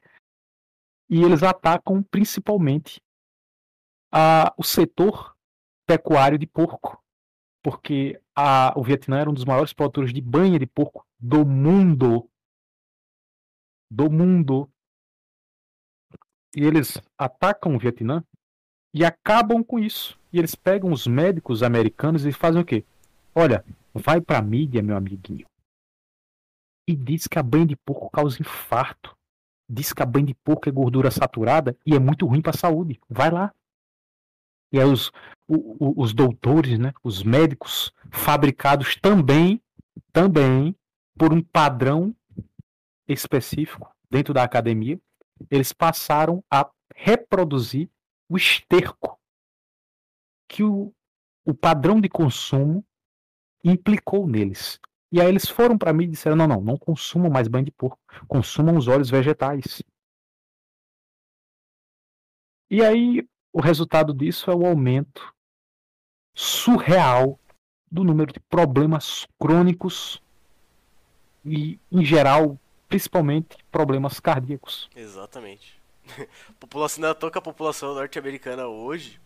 e 1.08 1.22
eles 1.22 1.42
atacam 1.42 2.02
principalmente 2.02 3.00
a, 4.12 4.52
o 4.56 4.62
setor 4.62 5.36
pecuário 5.86 6.38
de 6.38 6.46
porco, 6.46 7.02
porque 7.66 8.22
a, 8.32 8.72
o 8.78 8.84
Vietnã 8.84 9.18
era 9.18 9.28
um 9.28 9.34
dos 9.34 9.44
maiores 9.44 9.72
produtores 9.72 10.12
de 10.12 10.20
banha 10.20 10.56
de 10.56 10.68
porco 10.68 11.04
do 11.18 11.44
mundo. 11.44 12.30
Do 13.90 14.08
mundo. 14.08 14.70
E 16.54 16.62
eles 16.62 16.96
atacam 17.18 17.74
o 17.74 17.78
Vietnã 17.80 18.22
e 18.94 19.04
acabam 19.04 19.64
com 19.64 19.80
isso. 19.80 20.16
E 20.32 20.38
eles 20.38 20.54
pegam 20.54 20.92
os 20.92 21.08
médicos 21.08 21.64
americanos 21.64 22.24
e 22.24 22.30
fazem 22.30 22.62
o 22.62 22.64
quê? 22.64 22.84
Olha, 23.34 23.64
vai 23.92 24.20
pra 24.20 24.40
mídia, 24.40 24.80
meu 24.80 24.96
amiguinho. 24.96 25.48
E 26.88 26.94
diz 26.94 27.26
que 27.26 27.36
a 27.36 27.42
banha 27.42 27.66
de 27.66 27.74
porco 27.74 28.08
causa 28.10 28.40
infarto 28.40 29.18
diz 29.68 29.92
que 29.92 30.04
a 30.04 30.06
banha 30.06 30.26
de 30.26 30.34
porco 30.34 30.68
é 30.68 30.72
gordura 30.72 31.10
saturada 31.10 31.76
e 31.84 31.96
é 31.96 31.98
muito 31.98 32.26
ruim 32.26 32.40
para 32.40 32.52
a 32.52 32.56
saúde. 32.56 33.00
Vai 33.10 33.32
lá. 33.32 33.52
E 34.76 34.80
aí 34.80 34.86
os, 34.86 35.10
o, 35.48 36.02
os 36.02 36.12
doutores, 36.12 36.78
né, 36.78 36.92
os 37.02 37.22
médicos 37.22 37.90
fabricados 38.10 38.94
também, 38.96 39.62
também 40.12 40.76
por 41.16 41.32
um 41.32 41.42
padrão 41.42 42.14
específico 43.08 43.90
dentro 44.10 44.34
da 44.34 44.42
academia, 44.42 45.00
eles 45.50 45.72
passaram 45.72 46.44
a 46.50 46.70
reproduzir 46.94 47.88
o 48.28 48.36
esterco 48.36 49.18
que 50.46 50.62
o, 50.62 50.92
o 51.42 51.54
padrão 51.54 51.98
de 51.98 52.10
consumo 52.10 52.84
implicou 53.64 54.26
neles. 54.26 54.78
E 55.10 55.22
aí 55.22 55.28
eles 55.28 55.48
foram 55.48 55.78
para 55.78 55.92
mim 55.94 56.04
e 56.04 56.08
disseram: 56.08 56.36
não, 56.36 56.46
não, 56.46 56.60
não 56.60 56.76
consumam 56.76 57.30
mais 57.30 57.48
banho 57.48 57.64
de 57.64 57.72
porco, 57.72 57.98
consumam 58.28 58.76
os 58.76 58.88
óleos 58.88 59.08
vegetais. 59.08 59.82
E 62.70 62.82
aí 62.82 63.26
o 63.56 63.60
resultado 63.62 64.12
disso 64.12 64.50
é 64.50 64.54
o 64.54 64.66
aumento 64.66 65.32
surreal 66.34 67.40
do 67.90 68.04
número 68.04 68.30
de 68.30 68.38
problemas 68.38 69.26
crônicos 69.40 70.20
e, 71.42 71.80
em 71.90 72.04
geral, 72.04 72.60
principalmente 72.86 73.56
problemas 73.72 74.20
cardíacos. 74.20 74.90
Exatamente. 74.94 75.80
população 76.60 77.00
da 77.00 77.14
toca 77.14 77.38
a 77.38 77.42
população 77.42 77.94
norte-americana 77.94 78.66
hoje, 78.66 79.18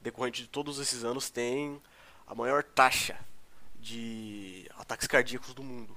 decorrente 0.00 0.42
de 0.42 0.48
todos 0.48 0.78
esses 0.78 1.02
anos, 1.04 1.28
tem 1.28 1.82
a 2.28 2.32
maior 2.32 2.62
taxa 2.62 3.18
de 3.80 4.70
ataques 4.78 5.08
cardíacos 5.08 5.52
do 5.52 5.64
mundo. 5.64 5.96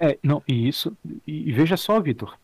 É, 0.00 0.18
não, 0.20 0.42
e 0.48 0.66
isso. 0.66 0.96
E, 1.04 1.48
e 1.48 1.52
veja 1.52 1.76
só, 1.76 2.00
Vitor. 2.00 2.36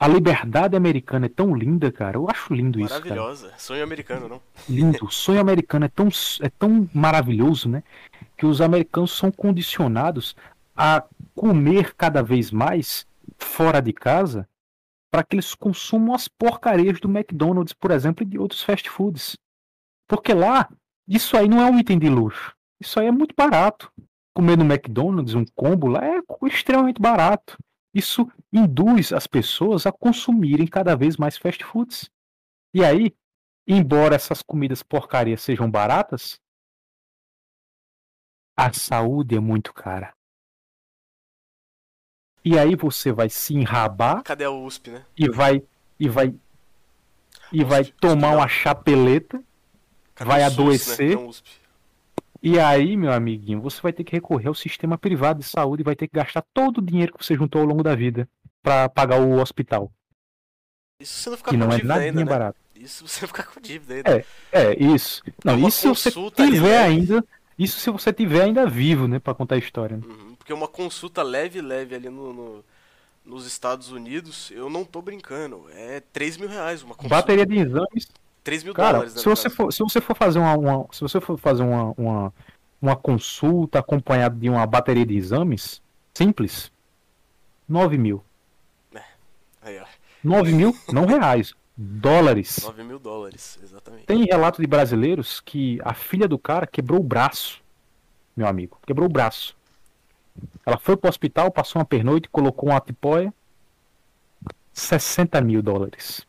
A 0.00 0.08
liberdade 0.08 0.74
americana 0.74 1.26
é 1.26 1.28
tão 1.28 1.54
linda, 1.54 1.92
cara. 1.92 2.16
Eu 2.16 2.26
acho 2.26 2.54
lindo 2.54 2.80
isso. 2.80 2.88
Maravilhosa. 2.88 3.52
Sonho 3.58 3.84
americano, 3.84 4.28
não? 4.30 4.40
Lindo. 4.66 5.04
O 5.04 5.10
sonho 5.10 5.38
americano 5.38 5.84
é 5.84 5.88
tão, 5.88 6.08
é 6.40 6.48
tão 6.48 6.88
maravilhoso, 6.94 7.68
né? 7.68 7.82
Que 8.34 8.46
os 8.46 8.62
americanos 8.62 9.12
são 9.12 9.30
condicionados 9.30 10.34
a 10.74 11.04
comer 11.34 11.94
cada 11.94 12.22
vez 12.22 12.50
mais 12.50 13.06
fora 13.36 13.82
de 13.82 13.92
casa 13.92 14.48
para 15.10 15.22
que 15.22 15.34
eles 15.34 15.54
consumam 15.54 16.14
as 16.14 16.28
porcarias 16.28 16.98
do 16.98 17.10
McDonald's, 17.10 17.74
por 17.74 17.90
exemplo, 17.90 18.22
e 18.22 18.26
de 18.26 18.38
outros 18.38 18.62
fast 18.62 18.88
foods. 18.88 19.36
Porque 20.08 20.32
lá, 20.32 20.66
isso 21.06 21.36
aí 21.36 21.46
não 21.46 21.60
é 21.60 21.70
um 21.70 21.78
item 21.78 21.98
de 21.98 22.08
luxo. 22.08 22.54
Isso 22.80 22.98
aí 22.98 23.06
é 23.06 23.12
muito 23.12 23.34
barato. 23.36 23.92
Comer 24.32 24.56
no 24.56 24.64
McDonald's, 24.64 25.34
um 25.34 25.44
combo 25.54 25.88
lá, 25.88 26.02
é 26.06 26.20
extremamente 26.44 27.02
barato. 27.02 27.58
Isso 27.92 28.30
induz 28.52 29.12
as 29.12 29.26
pessoas 29.26 29.86
a 29.86 29.92
consumirem 29.92 30.66
cada 30.66 30.96
vez 30.96 31.16
mais 31.16 31.36
fast 31.36 31.64
foods. 31.64 32.10
E 32.72 32.84
aí, 32.84 33.14
embora 33.66 34.14
essas 34.14 34.42
comidas 34.42 34.82
porcarias 34.82 35.42
sejam 35.42 35.70
baratas, 35.70 36.40
a 38.56 38.72
saúde 38.72 39.36
é 39.36 39.40
muito 39.40 39.72
cara. 39.72 40.14
E 42.44 42.58
aí 42.58 42.74
você 42.74 43.12
vai 43.12 43.28
se 43.28 43.54
enrabar. 43.54 44.22
Cadê 44.22 44.44
a 44.44 44.50
USP, 44.50 44.90
né? 44.90 45.04
E 45.16 45.28
vai 45.28 45.62
e 45.98 46.08
vai 46.08 46.34
e 47.52 47.64
vai 47.64 47.84
tomar 47.84 48.36
uma 48.36 48.48
chapeleta, 48.48 49.42
Cadê 50.14 50.28
vai 50.28 50.42
adoecer. 50.42 51.18
SUS, 51.18 51.42
né? 51.42 51.60
E 52.42 52.58
aí, 52.58 52.96
meu 52.96 53.12
amiguinho, 53.12 53.60
você 53.60 53.80
vai 53.82 53.92
ter 53.92 54.02
que 54.02 54.12
recorrer 54.12 54.48
ao 54.48 54.54
sistema 54.54 54.96
privado 54.96 55.40
de 55.40 55.46
saúde 55.46 55.82
e 55.82 55.84
vai 55.84 55.94
ter 55.94 56.08
que 56.08 56.16
gastar 56.16 56.42
todo 56.54 56.78
o 56.78 56.82
dinheiro 56.82 57.12
que 57.12 57.24
você 57.24 57.34
juntou 57.34 57.60
ao 57.60 57.66
longo 57.66 57.82
da 57.82 57.94
vida 57.94 58.28
para 58.62 58.88
pagar 58.88 59.20
o 59.20 59.38
hospital. 59.40 59.92
Isso 61.00 61.14
você 61.14 61.30
não 61.30 61.36
ficar 61.36 61.50
com 61.50 61.56
não 61.56 61.72
é 61.72 61.76
dívida 61.76 61.94
é 61.94 62.08
ainda, 62.08 62.20
né? 62.20 62.24
barato. 62.24 62.60
Isso 62.74 63.06
você 63.06 63.26
ficar 63.26 63.44
com 63.44 63.60
dívida 63.60 63.94
ainda. 63.94 64.18
É, 64.18 64.24
é 64.52 64.82
isso. 64.82 65.22
Não, 65.44 65.54
uma 65.54 65.68
isso 65.68 65.94
se 65.94 66.10
você 66.10 66.10
tiver 66.34 66.78
ainda, 66.78 67.24
isso 67.58 67.78
se 67.78 67.90
você 67.90 68.10
tiver 68.12 68.42
ainda 68.42 68.66
vivo, 68.66 69.06
né, 69.06 69.18
para 69.18 69.34
contar 69.34 69.56
a 69.56 69.58
história. 69.58 69.98
Né? 69.98 70.02
Uhum, 70.06 70.34
porque 70.36 70.52
uma 70.52 70.68
consulta 70.68 71.22
leve, 71.22 71.60
leve 71.60 71.94
ali 71.94 72.08
no, 72.08 72.32
no, 72.32 72.64
nos 73.22 73.46
Estados 73.46 73.92
Unidos, 73.92 74.50
eu 74.50 74.70
não 74.70 74.82
tô 74.82 75.02
brincando, 75.02 75.66
é 75.74 76.00
3 76.12 76.38
mil 76.38 76.48
reais 76.48 76.82
uma 76.82 76.94
consulta. 76.94 77.16
Bateria 77.16 77.44
de 77.44 77.58
exames. 77.58 78.08
3 78.42 78.64
mil 78.64 78.74
Cara, 78.74 78.92
dólares, 78.92 79.12
se 79.14 79.24
você, 79.24 79.50
for, 79.50 79.72
se 79.72 79.80
você 79.80 80.00
for 80.00 80.16
fazer 80.16 80.38
uma, 80.38 80.56
uma, 80.56 80.86
se 80.92 81.00
você 81.00 81.20
for 81.20 81.38
fazer 81.38 81.62
uma, 81.62 81.94
uma, 81.96 82.34
uma 82.80 82.96
consulta 82.96 83.78
acompanhada 83.78 84.36
de 84.36 84.48
uma 84.48 84.66
bateria 84.66 85.04
de 85.04 85.16
exames 85.16 85.82
simples, 86.14 86.72
9 87.68 87.98
mil. 87.98 88.24
É. 88.94 89.02
Aí, 89.62 89.78
ó. 89.78 89.84
9 90.22 90.52
mil, 90.52 90.76
não 90.92 91.06
reais, 91.06 91.54
dólares. 91.76 92.60
9 92.62 92.82
mil 92.84 92.98
dólares, 92.98 93.58
exatamente. 93.62 94.04
Tem 94.06 94.24
relato 94.24 94.60
de 94.60 94.66
brasileiros 94.66 95.40
que 95.40 95.78
a 95.82 95.94
filha 95.94 96.28
do 96.28 96.38
cara 96.38 96.66
quebrou 96.66 97.00
o 97.00 97.04
braço, 97.04 97.62
meu 98.36 98.46
amigo, 98.46 98.78
quebrou 98.86 99.08
o 99.08 99.12
braço. 99.12 99.56
Ela 100.64 100.78
foi 100.78 100.96
pro 100.96 101.08
hospital, 101.08 101.50
passou 101.50 101.80
uma 101.80 101.84
pernoite, 101.84 102.28
colocou 102.28 102.70
uma 102.70 102.80
tipóia. 102.80 103.32
60 104.72 105.40
mil 105.40 105.62
dólares. 105.62 106.26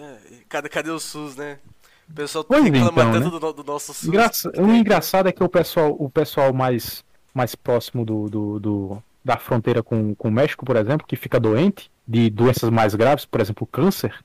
Tá 0.00 0.02
é... 0.02 0.18
cadê, 0.48 0.68
cadê 0.68 0.90
o 0.90 0.98
SUS, 0.98 1.36
né? 1.36 1.58
O 2.08 2.12
pessoal 2.14 2.44
pois 2.44 2.62
reclama 2.62 2.90
então, 2.90 3.12
tanto 3.12 3.34
né? 3.34 3.40
do, 3.40 3.52
do, 3.52 3.64
nosso 3.64 3.92
SUS. 3.92 4.08
Engraça... 4.08 4.52
O 4.56 4.70
engraçado 4.72 5.28
é 5.28 5.32
que 5.32 5.42
o 5.42 5.48
pessoal, 5.48 5.96
o 5.98 6.08
pessoal 6.08 6.52
mais, 6.52 7.04
mais 7.34 7.54
próximo 7.54 8.04
do, 8.04 8.28
do, 8.28 8.60
do, 8.60 9.02
da 9.24 9.36
fronteira 9.36 9.82
com, 9.82 10.14
com 10.14 10.28
o 10.28 10.32
México, 10.32 10.64
por 10.64 10.76
exemplo, 10.76 11.06
que 11.06 11.16
fica 11.16 11.40
doente 11.40 11.90
de 12.06 12.30
doenças 12.30 12.70
mais 12.70 12.94
graves, 12.94 13.24
por 13.24 13.40
exemplo, 13.40 13.66
câncer, 13.66 14.24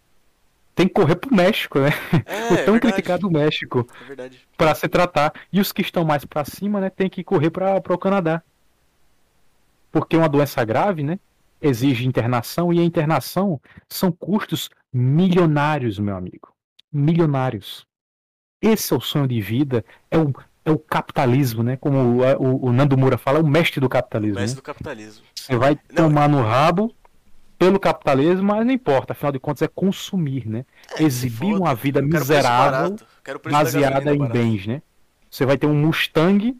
tem 0.75 0.87
que 0.87 0.93
correr 0.93 1.15
pro 1.15 1.33
México, 1.33 1.79
né? 1.79 1.89
É, 2.25 2.53
o 2.53 2.65
tão 2.65 2.75
é 2.75 2.79
criticado 2.79 3.31
México 3.31 3.87
é 4.17 4.29
para 4.55 4.75
se 4.75 4.87
tratar. 4.87 5.33
E 5.51 5.59
os 5.59 5.71
que 5.71 5.81
estão 5.81 6.05
mais 6.05 6.23
para 6.23 6.45
cima, 6.45 6.79
né, 6.79 6.89
tem 6.89 7.09
que 7.09 7.23
correr 7.23 7.49
para 7.49 7.81
o 7.89 7.97
Canadá 7.97 8.43
porque 9.91 10.15
uma 10.15 10.29
doença 10.29 10.63
grave, 10.63 11.03
né, 11.03 11.19
exige 11.61 12.07
internação 12.07 12.71
e 12.71 12.79
a 12.79 12.83
internação 12.83 13.59
são 13.89 14.11
custos 14.11 14.69
milionários, 14.93 15.99
meu 15.99 16.15
amigo. 16.15 16.53
Milionários. 16.91 17.85
Esse 18.61 18.93
é 18.93 18.95
o 18.95 19.01
sonho 19.01 19.27
de 19.27 19.41
vida, 19.41 19.83
é 20.09 20.17
o, 20.17 20.33
é 20.63 20.71
o 20.71 20.77
capitalismo, 20.77 21.63
né? 21.63 21.77
Como 21.77 21.97
o, 21.97 22.21
o, 22.37 22.65
o 22.67 22.71
Nando 22.71 22.97
Moura 22.97 23.17
fala, 23.17 23.39
é 23.39 23.41
o 23.41 23.47
mestre 23.47 23.79
do 23.79 23.89
capitalismo. 23.89 24.37
O 24.37 24.41
mestre 24.41 24.57
né? 24.57 24.61
do 24.61 24.65
capitalismo. 24.65 25.23
Você 25.35 25.55
vai 25.55 25.79
não, 25.89 26.09
tomar 26.09 26.29
no 26.29 26.41
rabo 26.41 26.93
pelo 27.57 27.79
capitalismo, 27.79 28.43
mas 28.43 28.65
não 28.65 28.73
importa, 28.73 29.13
afinal 29.13 29.31
de 29.31 29.39
contas 29.39 29.61
é 29.61 29.67
consumir, 29.67 30.47
né? 30.47 30.65
É, 30.97 31.03
Exibir 31.03 31.55
uma 31.55 31.75
vida 31.75 32.01
miserável 32.01 32.95
baseada 33.49 34.13
em 34.13 34.27
bens, 34.27 34.67
né? 34.67 34.81
Você 35.29 35.45
vai 35.45 35.57
ter 35.57 35.67
um 35.67 35.75
Mustang 35.75 36.55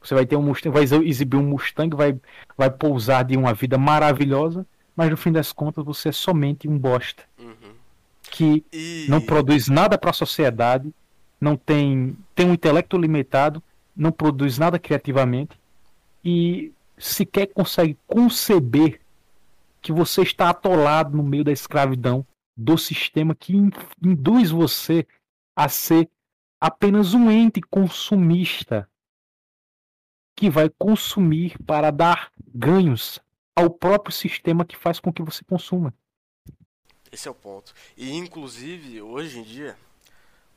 você 0.00 0.14
vai 0.14 0.24
ter 0.24 0.36
um 0.36 0.42
Mustang, 0.42 0.72
vai 0.72 0.84
exibir 1.04 1.36
um 1.36 1.42
Mustang, 1.42 1.94
vai, 1.94 2.18
vai 2.56 2.70
pousar 2.70 3.24
de 3.24 3.36
uma 3.36 3.52
vida 3.52 3.76
maravilhosa, 3.76 4.66
mas 4.98 5.10
no 5.10 5.16
fim 5.16 5.30
das 5.30 5.52
contas 5.52 5.84
você 5.84 6.08
é 6.08 6.12
somente 6.12 6.68
um 6.68 6.76
bosta. 6.76 7.22
Uhum. 7.38 7.72
Que 8.20 8.64
e... 8.72 9.06
não 9.08 9.20
produz 9.20 9.68
nada 9.68 9.96
para 9.96 10.10
a 10.10 10.12
sociedade, 10.12 10.92
não 11.40 11.56
tem, 11.56 12.18
tem 12.34 12.50
um 12.50 12.54
intelecto 12.54 12.98
limitado, 12.98 13.62
não 13.94 14.10
produz 14.10 14.58
nada 14.58 14.76
criativamente 14.76 15.56
e 16.24 16.72
sequer 16.98 17.46
consegue 17.46 17.96
conceber 18.08 19.00
que 19.80 19.92
você 19.92 20.22
está 20.22 20.50
atolado 20.50 21.16
no 21.16 21.22
meio 21.22 21.44
da 21.44 21.52
escravidão 21.52 22.26
do 22.56 22.76
sistema 22.76 23.36
que 23.36 23.54
induz 24.02 24.50
você 24.50 25.06
a 25.54 25.68
ser 25.68 26.10
apenas 26.60 27.14
um 27.14 27.30
ente 27.30 27.60
consumista 27.60 28.88
que 30.34 30.50
vai 30.50 30.68
consumir 30.68 31.56
para 31.64 31.92
dar 31.92 32.32
ganhos 32.52 33.20
ao 33.58 33.68
próprio 33.68 34.14
sistema 34.14 34.64
que 34.64 34.76
faz 34.76 35.00
com 35.00 35.12
que 35.12 35.20
você 35.20 35.42
consuma. 35.42 35.92
Esse 37.10 37.26
é 37.26 37.30
o 37.30 37.34
ponto. 37.34 37.74
E 37.96 38.12
inclusive, 38.12 39.02
hoje 39.02 39.40
em 39.40 39.42
dia, 39.42 39.76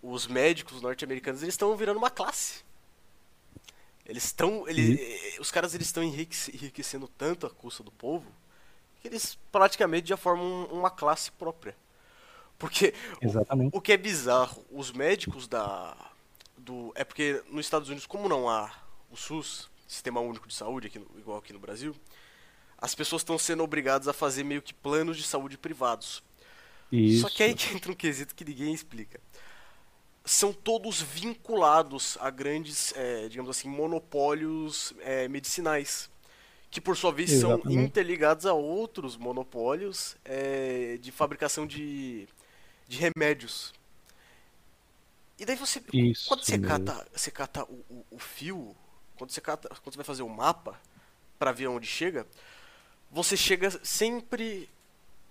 os 0.03 0.27
médicos 0.27 0.81
norte-americanos 0.83 1.41
eles 1.41 1.55
estão 1.55 1.75
virando 1.75 1.97
uma 1.97 2.11
classe. 2.11 2.63
Eles 4.05 4.25
estão, 4.25 4.67
eles, 4.67 4.99
uhum. 4.99 5.41
os 5.41 5.49
caras 5.49 5.73
eles 5.73 5.87
estão 5.87 6.03
enriquecendo 6.03 7.07
tanto 7.07 7.47
a 7.47 7.49
custa 7.49 7.83
do 7.83 7.91
povo 7.91 8.31
que 9.01 9.07
eles 9.07 9.35
praticamente 9.51 10.09
já 10.09 10.17
formam 10.17 10.65
uma 10.65 10.91
classe 10.91 11.31
própria. 11.31 11.75
Porque 12.59 12.93
Exatamente. 13.19 13.73
O, 13.73 13.79
o 13.79 13.81
que 13.81 13.93
é 13.93 13.97
bizarro, 13.97 14.63
os 14.69 14.91
médicos 14.91 15.47
da 15.47 15.95
do 16.55 16.91
é 16.93 17.03
porque 17.03 17.41
nos 17.49 17.65
Estados 17.65 17.89
Unidos 17.89 18.05
como 18.05 18.29
não 18.29 18.47
há 18.47 18.71
o 19.09 19.17
SUS, 19.17 19.71
Sistema 19.87 20.19
Único 20.19 20.47
de 20.47 20.53
Saúde, 20.53 20.85
aqui 20.85 20.99
no, 20.99 21.07
igual 21.17 21.39
aqui 21.39 21.51
no 21.51 21.57
Brasil, 21.59 21.95
as 22.81 22.95
pessoas 22.95 23.21
estão 23.21 23.37
sendo 23.37 23.63
obrigadas 23.63 24.07
a 24.07 24.13
fazer 24.13 24.43
meio 24.43 24.61
que 24.61 24.73
planos 24.73 25.15
de 25.15 25.23
saúde 25.23 25.57
privados. 25.57 26.23
Isso. 26.91 27.21
Só 27.21 27.29
que 27.29 27.43
aí 27.43 27.53
que 27.53 27.73
entra 27.75 27.91
um 27.91 27.95
quesito 27.95 28.33
que 28.33 28.43
ninguém 28.43 28.73
explica. 28.73 29.19
São 30.25 30.51
todos 30.51 31.01
vinculados 31.01 32.17
a 32.19 32.29
grandes, 32.29 32.93
é, 32.95 33.27
digamos 33.27 33.49
assim, 33.49 33.69
monopólios 33.69 34.93
é, 35.01 35.27
medicinais. 35.27 36.09
Que 36.69 36.79
por 36.79 36.95
sua 36.95 37.11
vez 37.11 37.31
Exatamente. 37.31 37.63
são 37.63 37.83
interligados 37.83 38.45
a 38.45 38.53
outros 38.53 39.17
monopólios 39.17 40.15
é, 40.23 40.97
de 41.01 41.11
fabricação 41.11 41.67
de, 41.67 42.27
de 42.87 42.97
remédios. 42.97 43.73
E 45.37 45.45
daí 45.45 45.55
você. 45.55 45.81
Isso 45.91 46.27
quando 46.27 46.43
você 46.45 46.57
cata, 46.57 47.07
você 47.13 47.31
cata 47.31 47.63
o, 47.63 47.83
o, 47.89 48.05
o 48.11 48.19
fio 48.19 48.75
quando 49.17 49.31
você, 49.31 49.41
cata, 49.41 49.69
quando 49.69 49.93
você 49.93 49.97
vai 49.97 50.05
fazer 50.05 50.23
o 50.23 50.27
um 50.27 50.29
mapa 50.29 50.79
para 51.37 51.51
ver 51.51 51.67
onde 51.67 51.85
chega, 51.85 52.25
você 53.11 53.35
chega 53.35 53.69
sempre 53.83 54.69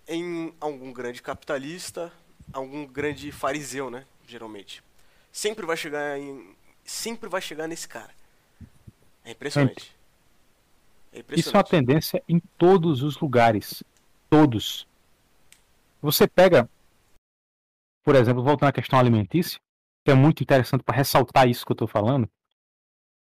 em 0.06 0.52
algum 0.60 0.92
grande 0.92 1.22
capitalista, 1.22 2.12
algum 2.52 2.86
grande 2.86 3.32
fariseu, 3.32 3.90
né? 3.90 4.04
Geralmente. 4.26 4.82
Sempre 5.32 5.64
vai 5.64 5.76
chegar 5.76 6.18
em. 6.18 6.54
Sempre 6.84 7.28
vai 7.28 7.40
chegar 7.40 7.66
nesse 7.66 7.88
cara. 7.88 8.10
É 9.24 9.30
impressionante. 9.30 9.96
É 11.12 11.20
impressionante. 11.20 11.40
Isso 11.40 11.56
é 11.56 11.58
uma 11.58 11.64
tendência 11.64 12.22
em 12.28 12.38
todos 12.58 13.02
os 13.02 13.18
lugares. 13.18 13.82
Todos. 14.28 14.86
Você 16.02 16.26
pega, 16.26 16.68
por 18.04 18.14
exemplo, 18.14 18.42
voltando 18.42 18.68
à 18.68 18.72
questão 18.72 18.98
alimentícia, 18.98 19.58
que 20.04 20.10
é 20.10 20.14
muito 20.14 20.42
interessante 20.42 20.82
para 20.82 20.96
ressaltar 20.96 21.48
isso 21.48 21.64
que 21.64 21.72
eu 21.72 21.74
estou 21.74 21.88
falando. 21.88 22.28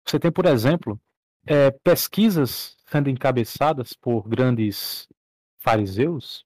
Você 0.05 0.19
tem, 0.19 0.31
por 0.31 0.45
exemplo, 0.45 0.99
é, 1.45 1.71
pesquisas 1.71 2.77
sendo 2.93 3.09
encabeçadas 3.09 3.93
por 3.93 4.29
grandes 4.29 5.09
fariseus 5.57 6.45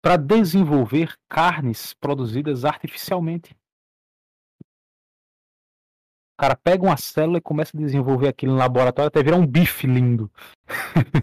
para 0.00 0.16
desenvolver 0.16 1.16
carnes 1.28 1.94
produzidas 1.94 2.64
artificialmente. 2.64 3.52
O 6.34 6.42
cara 6.42 6.54
pega 6.54 6.84
uma 6.84 6.96
célula 6.96 7.38
e 7.38 7.40
começa 7.40 7.76
a 7.76 7.80
desenvolver 7.80 8.28
aquilo 8.28 8.52
no 8.52 8.58
laboratório 8.58 9.08
até 9.08 9.20
virar 9.20 9.36
um 9.36 9.46
bife 9.46 9.88
lindo. 9.88 10.30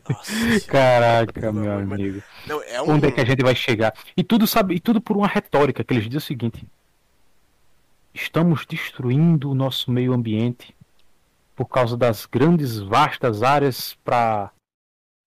Nossa, 0.09 0.67
Caraca, 0.67 1.51
meu 1.53 1.71
amigo. 1.71 2.21
Não, 2.45 2.61
é 2.63 2.81
um... 2.81 2.91
Onde 2.91 3.07
é 3.07 3.11
que 3.11 3.21
a 3.21 3.25
gente 3.25 3.41
vai 3.41 3.55
chegar? 3.55 3.93
E 4.17 4.23
tudo 4.23 4.45
sabe, 4.45 4.75
e 4.75 4.79
tudo 4.81 4.99
por 4.99 5.15
uma 5.15 5.27
retórica 5.27 5.81
que 5.81 5.93
eles 5.93 6.03
dizem 6.03 6.17
o 6.17 6.21
seguinte: 6.21 6.67
estamos 8.13 8.65
destruindo 8.65 9.49
o 9.49 9.55
nosso 9.55 9.89
meio 9.91 10.11
ambiente 10.11 10.75
por 11.59 11.67
causa 11.67 11.97
das 11.97 12.25
grandes, 12.25 12.79
vastas 12.79 13.43
áreas 13.43 13.93
para 13.95 14.53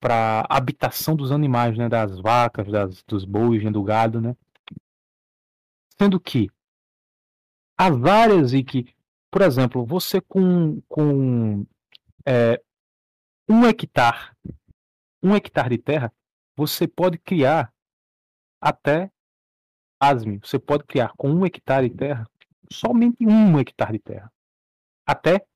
para 0.01 0.47
habitação 0.49 1.15
dos 1.15 1.31
animais, 1.31 1.77
né, 1.77 1.91
das 1.91 2.19
vacas, 2.19 2.67
das, 2.69 3.03
dos 3.05 3.25
bois, 3.25 3.63
né, 3.63 3.71
do 3.71 3.85
gado, 3.85 4.19
né? 4.19 4.35
Sendo 6.01 6.19
que 6.19 6.51
as 7.79 8.03
áreas 8.03 8.55
em 8.55 8.65
que, 8.65 8.93
por 9.31 9.43
exemplo, 9.43 9.85
você 9.85 10.23
com, 10.23 10.81
com 10.89 11.67
é, 12.27 12.61
um 13.47 13.65
hectare, 13.67 14.35
um 15.23 15.37
hectare 15.37 15.77
de 15.77 15.83
terra, 15.83 16.13
você 16.57 16.89
pode 16.89 17.19
criar 17.19 17.73
até, 18.61 19.13
asme, 20.01 20.39
você 20.39 20.59
pode 20.59 20.85
criar 20.85 21.13
com 21.17 21.31
um 21.31 21.45
hectare 21.45 21.91
de 21.91 21.95
terra, 21.95 22.27
somente 22.73 23.25
um 23.25 23.61
hectare 23.61 23.93
de 23.93 23.99
terra, 24.01 24.33
até 25.07 25.47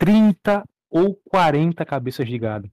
30 0.00 0.66
ou 0.88 1.14
40 1.14 1.84
cabeças 1.84 2.26
de 2.26 2.38
gado. 2.38 2.70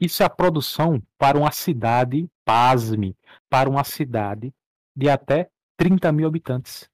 Isso 0.00 0.22
é 0.22 0.26
a 0.26 0.30
produção 0.30 1.02
para 1.18 1.36
uma 1.36 1.52
cidade, 1.52 2.26
pasme, 2.42 3.14
para 3.50 3.68
uma 3.68 3.84
cidade 3.84 4.50
de 4.96 5.10
até 5.10 5.50
30 5.76 6.10
mil 6.10 6.26
habitantes. 6.26 6.88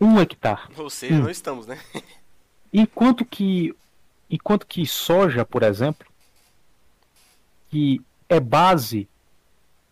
Um 0.00 0.18
hectare. 0.18 0.62
Ou 0.78 0.88
seja, 0.88 1.18
não 1.18 1.28
estamos, 1.28 1.66
né? 1.66 1.78
Enquanto 2.72 3.24
que, 3.24 3.72
enquanto 4.28 4.66
que 4.66 4.84
soja, 4.86 5.44
por 5.44 5.62
exemplo, 5.62 6.10
que 7.68 8.00
é 8.28 8.40
base 8.40 9.08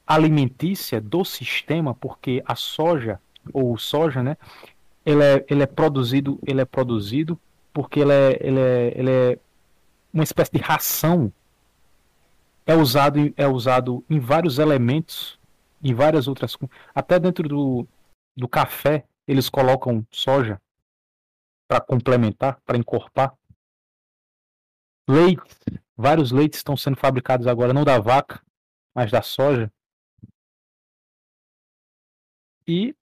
alimentícia 0.04 1.00
do 1.00 1.24
sistema, 1.24 1.94
porque 1.94 2.42
a 2.44 2.56
soja 2.56 3.20
ou 3.52 3.76
soja, 3.78 4.22
né? 4.22 4.36
Ele 5.04 5.22
é, 5.22 5.44
ele 5.48 5.62
é 5.62 5.66
produzido, 5.66 6.38
ele 6.46 6.60
é 6.60 6.64
produzido 6.64 7.38
porque 7.72 8.00
ele 8.00 8.12
é, 8.12 8.38
ele 8.40 8.60
é, 8.60 8.98
ele 8.98 9.10
é 9.10 9.38
uma 10.12 10.24
espécie 10.24 10.52
de 10.52 10.58
ração. 10.58 11.32
É 12.64 12.74
usado, 12.74 13.18
é 13.36 13.46
usado 13.46 14.04
em 14.08 14.20
vários 14.20 14.58
elementos, 14.58 15.38
em 15.82 15.92
várias 15.92 16.28
outras 16.28 16.56
Até 16.94 17.18
dentro 17.18 17.48
do, 17.48 17.88
do 18.36 18.46
café, 18.46 19.04
eles 19.26 19.48
colocam 19.48 20.06
soja 20.10 20.60
para 21.66 21.80
complementar, 21.80 22.60
para 22.64 22.78
encorpar. 22.78 23.34
Leite, 25.08 25.42
vários 25.96 26.30
leites 26.30 26.58
estão 26.58 26.76
sendo 26.76 26.96
fabricados 26.96 27.46
agora, 27.46 27.72
não 27.72 27.82
da 27.82 27.98
vaca, 27.98 28.40
mas 28.94 29.10
da 29.10 29.22
soja. 29.22 29.72
E 32.66 32.94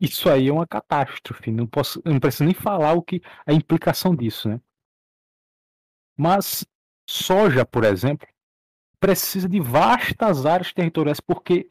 isso 0.00 0.28
aí 0.28 0.48
é 0.48 0.52
uma 0.52 0.66
catástrofe. 0.66 1.50
Não 1.50 1.66
posso, 1.66 2.02
não 2.04 2.18
preciso 2.18 2.44
nem 2.44 2.54
falar 2.54 2.92
o 2.94 3.02
que 3.02 3.22
a 3.46 3.52
implicação 3.52 4.14
disso, 4.14 4.48
né? 4.48 4.60
Mas 6.16 6.64
soja, 7.08 7.64
por 7.64 7.84
exemplo, 7.84 8.26
precisa 9.00 9.48
de 9.48 9.60
vastas 9.60 10.46
áreas 10.46 10.72
territoriais 10.72 11.20
porque 11.20 11.68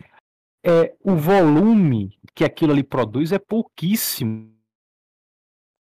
é, 0.66 0.96
o 1.02 1.16
volume 1.16 2.18
que 2.34 2.44
aquilo 2.44 2.72
ali 2.72 2.84
produz 2.84 3.32
é 3.32 3.40
pouquíssimo. 3.40 4.54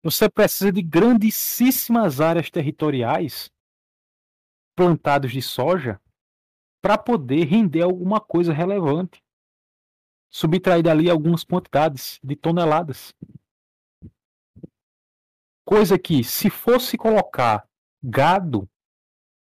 Você 0.03 0.29
precisa 0.29 0.71
de 0.71 0.81
grandíssimas 0.81 2.19
áreas 2.19 2.49
territoriais 2.49 3.49
plantadas 4.75 5.31
de 5.31 5.41
soja 5.41 6.01
para 6.81 6.97
poder 6.97 7.45
render 7.45 7.81
alguma 7.81 8.19
coisa 8.19 8.51
relevante. 8.51 9.23
Subtrair 10.33 10.81
dali 10.81 11.11
algumas 11.11 11.43
quantidades 11.43 12.19
de 12.23 12.35
toneladas. 12.35 13.13
Coisa 15.63 15.99
que, 15.99 16.23
se 16.23 16.49
fosse 16.49 16.97
colocar 16.97 17.69
gado 18.01 18.67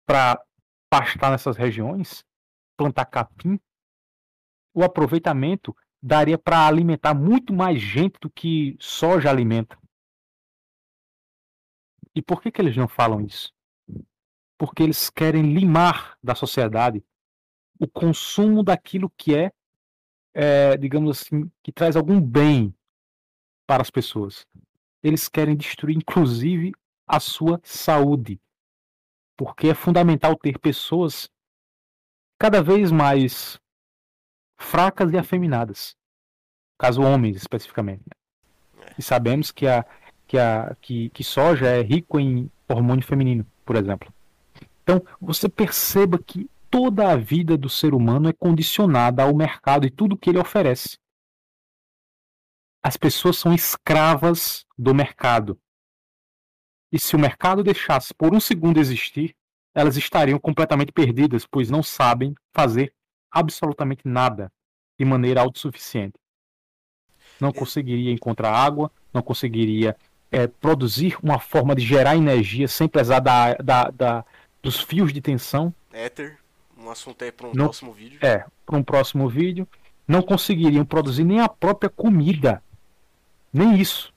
para 0.04 0.44
pastar 0.90 1.32
nessas 1.32 1.56
regiões, 1.56 2.26
plantar 2.76 3.06
capim, 3.06 3.60
o 4.74 4.84
aproveitamento 4.84 5.76
daria 6.02 6.40
para 6.40 6.68
alimentar 6.68 7.14
muito 7.14 7.54
mais 7.54 7.80
gente 7.80 8.20
do 8.20 8.30
que 8.30 8.76
soja 8.80 9.30
alimenta. 9.30 9.78
E 12.16 12.22
por 12.22 12.42
que, 12.42 12.52
que 12.52 12.60
eles 12.60 12.76
não 12.76 12.88
falam 12.88 13.22
isso? 13.22 13.54
Porque 14.58 14.82
eles 14.82 15.10
querem 15.12 15.54
limar 15.54 16.18
da 16.22 16.34
sociedade 16.34 17.04
o 17.80 17.88
consumo 17.88 18.64
daquilo 18.64 19.10
que 19.12 19.36
é, 19.36 19.52
é, 20.34 20.76
digamos 20.78 21.22
assim, 21.22 21.52
que 21.62 21.72
traz 21.72 21.96
algum 21.96 22.20
bem 22.20 22.74
para 23.68 23.82
as 23.82 23.90
pessoas. 23.90 24.46
Eles 25.02 25.28
querem 25.28 25.56
destruir, 25.56 25.96
inclusive, 25.96 26.74
a 27.08 27.20
sua 27.20 27.60
saúde. 27.64 28.40
Porque 29.38 29.68
é 29.68 29.74
fundamental 29.74 30.36
ter 30.36 30.58
pessoas 30.60 31.30
cada 32.40 32.62
vez 32.62 32.92
mais 32.92 33.60
fracas 34.58 35.12
e 35.12 35.18
afeminadas. 35.18 35.96
Caso 36.78 37.02
homens, 37.02 37.38
especificamente. 37.38 38.04
E 38.98 39.02
sabemos 39.02 39.52
que 39.52 39.68
a, 39.68 39.86
que 40.28 40.38
a 40.38 40.76
que, 40.82 41.10
que 41.10 41.24
soja 41.24 41.68
é 41.68 41.82
rico 41.82 42.20
em 42.20 42.50
hormônio 42.68 43.06
feminino, 43.06 43.46
por 43.66 43.76
exemplo. 43.76 44.14
Então, 44.84 45.02
você 45.20 45.48
perceba 45.48 46.18
que 46.18 46.50
toda 46.74 47.12
a 47.12 47.16
vida 47.16 47.56
do 47.56 47.70
ser 47.70 47.94
humano 47.94 48.28
é 48.28 48.34
condicionada 48.34 49.22
ao 49.22 49.36
mercado 49.36 49.86
e 49.86 49.92
tudo 49.92 50.18
que 50.18 50.32
ele 50.32 50.40
oferece. 50.40 50.98
As 52.82 52.98
pessoas 52.98 53.38
são 53.38 53.54
escravas 53.54 54.66
do 54.76 54.92
mercado. 54.92 55.62
E 56.92 56.98
se 56.98 57.16
o 57.16 57.20
mercado 57.20 57.64
deixasse 57.64 58.12
por 58.12 58.34
um 58.34 58.40
segundo 58.40 58.80
existir, 58.80 59.36
elas 59.76 59.98
estariam 59.98 60.40
completamente 60.40 60.92
perdidas, 60.92 61.46
pois 61.46 61.70
não 61.70 61.84
sabem 61.84 62.34
fazer 62.52 62.92
absolutamente 63.32 64.02
nada 64.04 64.52
de 64.98 65.06
maneira 65.06 65.42
autossuficiente. 65.42 66.20
Não 67.40 67.54
conseguiria 67.54 68.12
encontrar 68.12 68.52
água, 68.52 68.92
não 69.14 69.22
conseguiria 69.22 69.96
é, 70.32 70.48
produzir 70.48 71.20
uma 71.22 71.38
forma 71.38 71.76
de 71.76 71.86
gerar 71.86 72.16
energia 72.16 72.68
sem 72.68 72.88
precisar 72.88 73.20
da, 73.20 73.54
da, 73.54 73.92
da 73.92 74.26
dos 74.60 74.80
fios 74.82 75.14
de 75.14 75.22
tensão. 75.22 75.72
Éter, 75.92 76.43
um 76.84 76.92
assunto 76.92 77.24
aí 77.24 77.32
para 77.32 77.48
um 77.48 77.54
não, 77.54 77.66
próximo 77.66 77.94
vídeo. 77.94 78.20
É, 78.22 78.46
para 78.66 78.78
um 78.78 78.84
próximo 78.84 79.30
vídeo. 79.30 79.68
Não 80.08 80.22
conseguiriam 80.22 80.86
produzir 80.86 81.24
nem 81.24 81.40
a 81.40 81.48
própria 81.48 81.90
comida. 81.90 82.62
Nem 83.52 83.80
isso. 83.80 84.14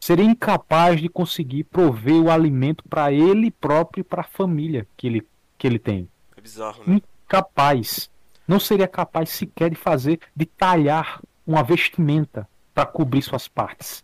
Seria 0.00 0.24
incapaz 0.24 1.00
de 1.00 1.08
conseguir 1.08 1.64
prover 1.64 2.20
o 2.20 2.30
alimento 2.30 2.82
para 2.88 3.12
ele 3.12 3.50
próprio 3.50 4.00
e 4.00 4.04
para 4.04 4.22
a 4.22 4.24
família 4.24 4.86
que 4.96 5.06
ele, 5.06 5.26
que 5.58 5.66
ele 5.66 5.78
tem. 5.78 6.08
É 6.36 6.40
bizarro, 6.40 6.82
né? 6.86 7.00
Incapaz 7.26 8.10
não 8.50 8.58
seria 8.58 8.88
capaz 8.88 9.30
sequer 9.30 9.70
de 9.70 9.76
fazer, 9.76 10.18
de 10.34 10.44
talhar 10.44 11.22
uma 11.46 11.62
vestimenta 11.62 12.48
para 12.74 12.84
cobrir 12.84 13.22
suas 13.22 13.46
partes. 13.46 14.02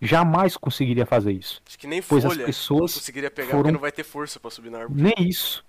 Jamais 0.00 0.56
conseguiria 0.56 1.06
fazer 1.06 1.32
isso. 1.32 1.62
Acho 1.64 1.78
que 1.78 1.86
nem 1.86 2.02
pois 2.02 2.24
folha 2.24 2.40
as 2.40 2.46
pessoas 2.46 2.94
conseguiria 2.94 3.30
pegar 3.30 3.50
foram... 3.50 3.62
porque 3.62 3.72
não 3.72 3.80
vai 3.80 3.92
ter 3.92 4.02
força 4.02 4.40
para 4.40 4.50
subir 4.50 4.70
na 4.70 4.78
árvore. 4.78 5.00
Nem 5.00 5.28
isso. 5.28 5.64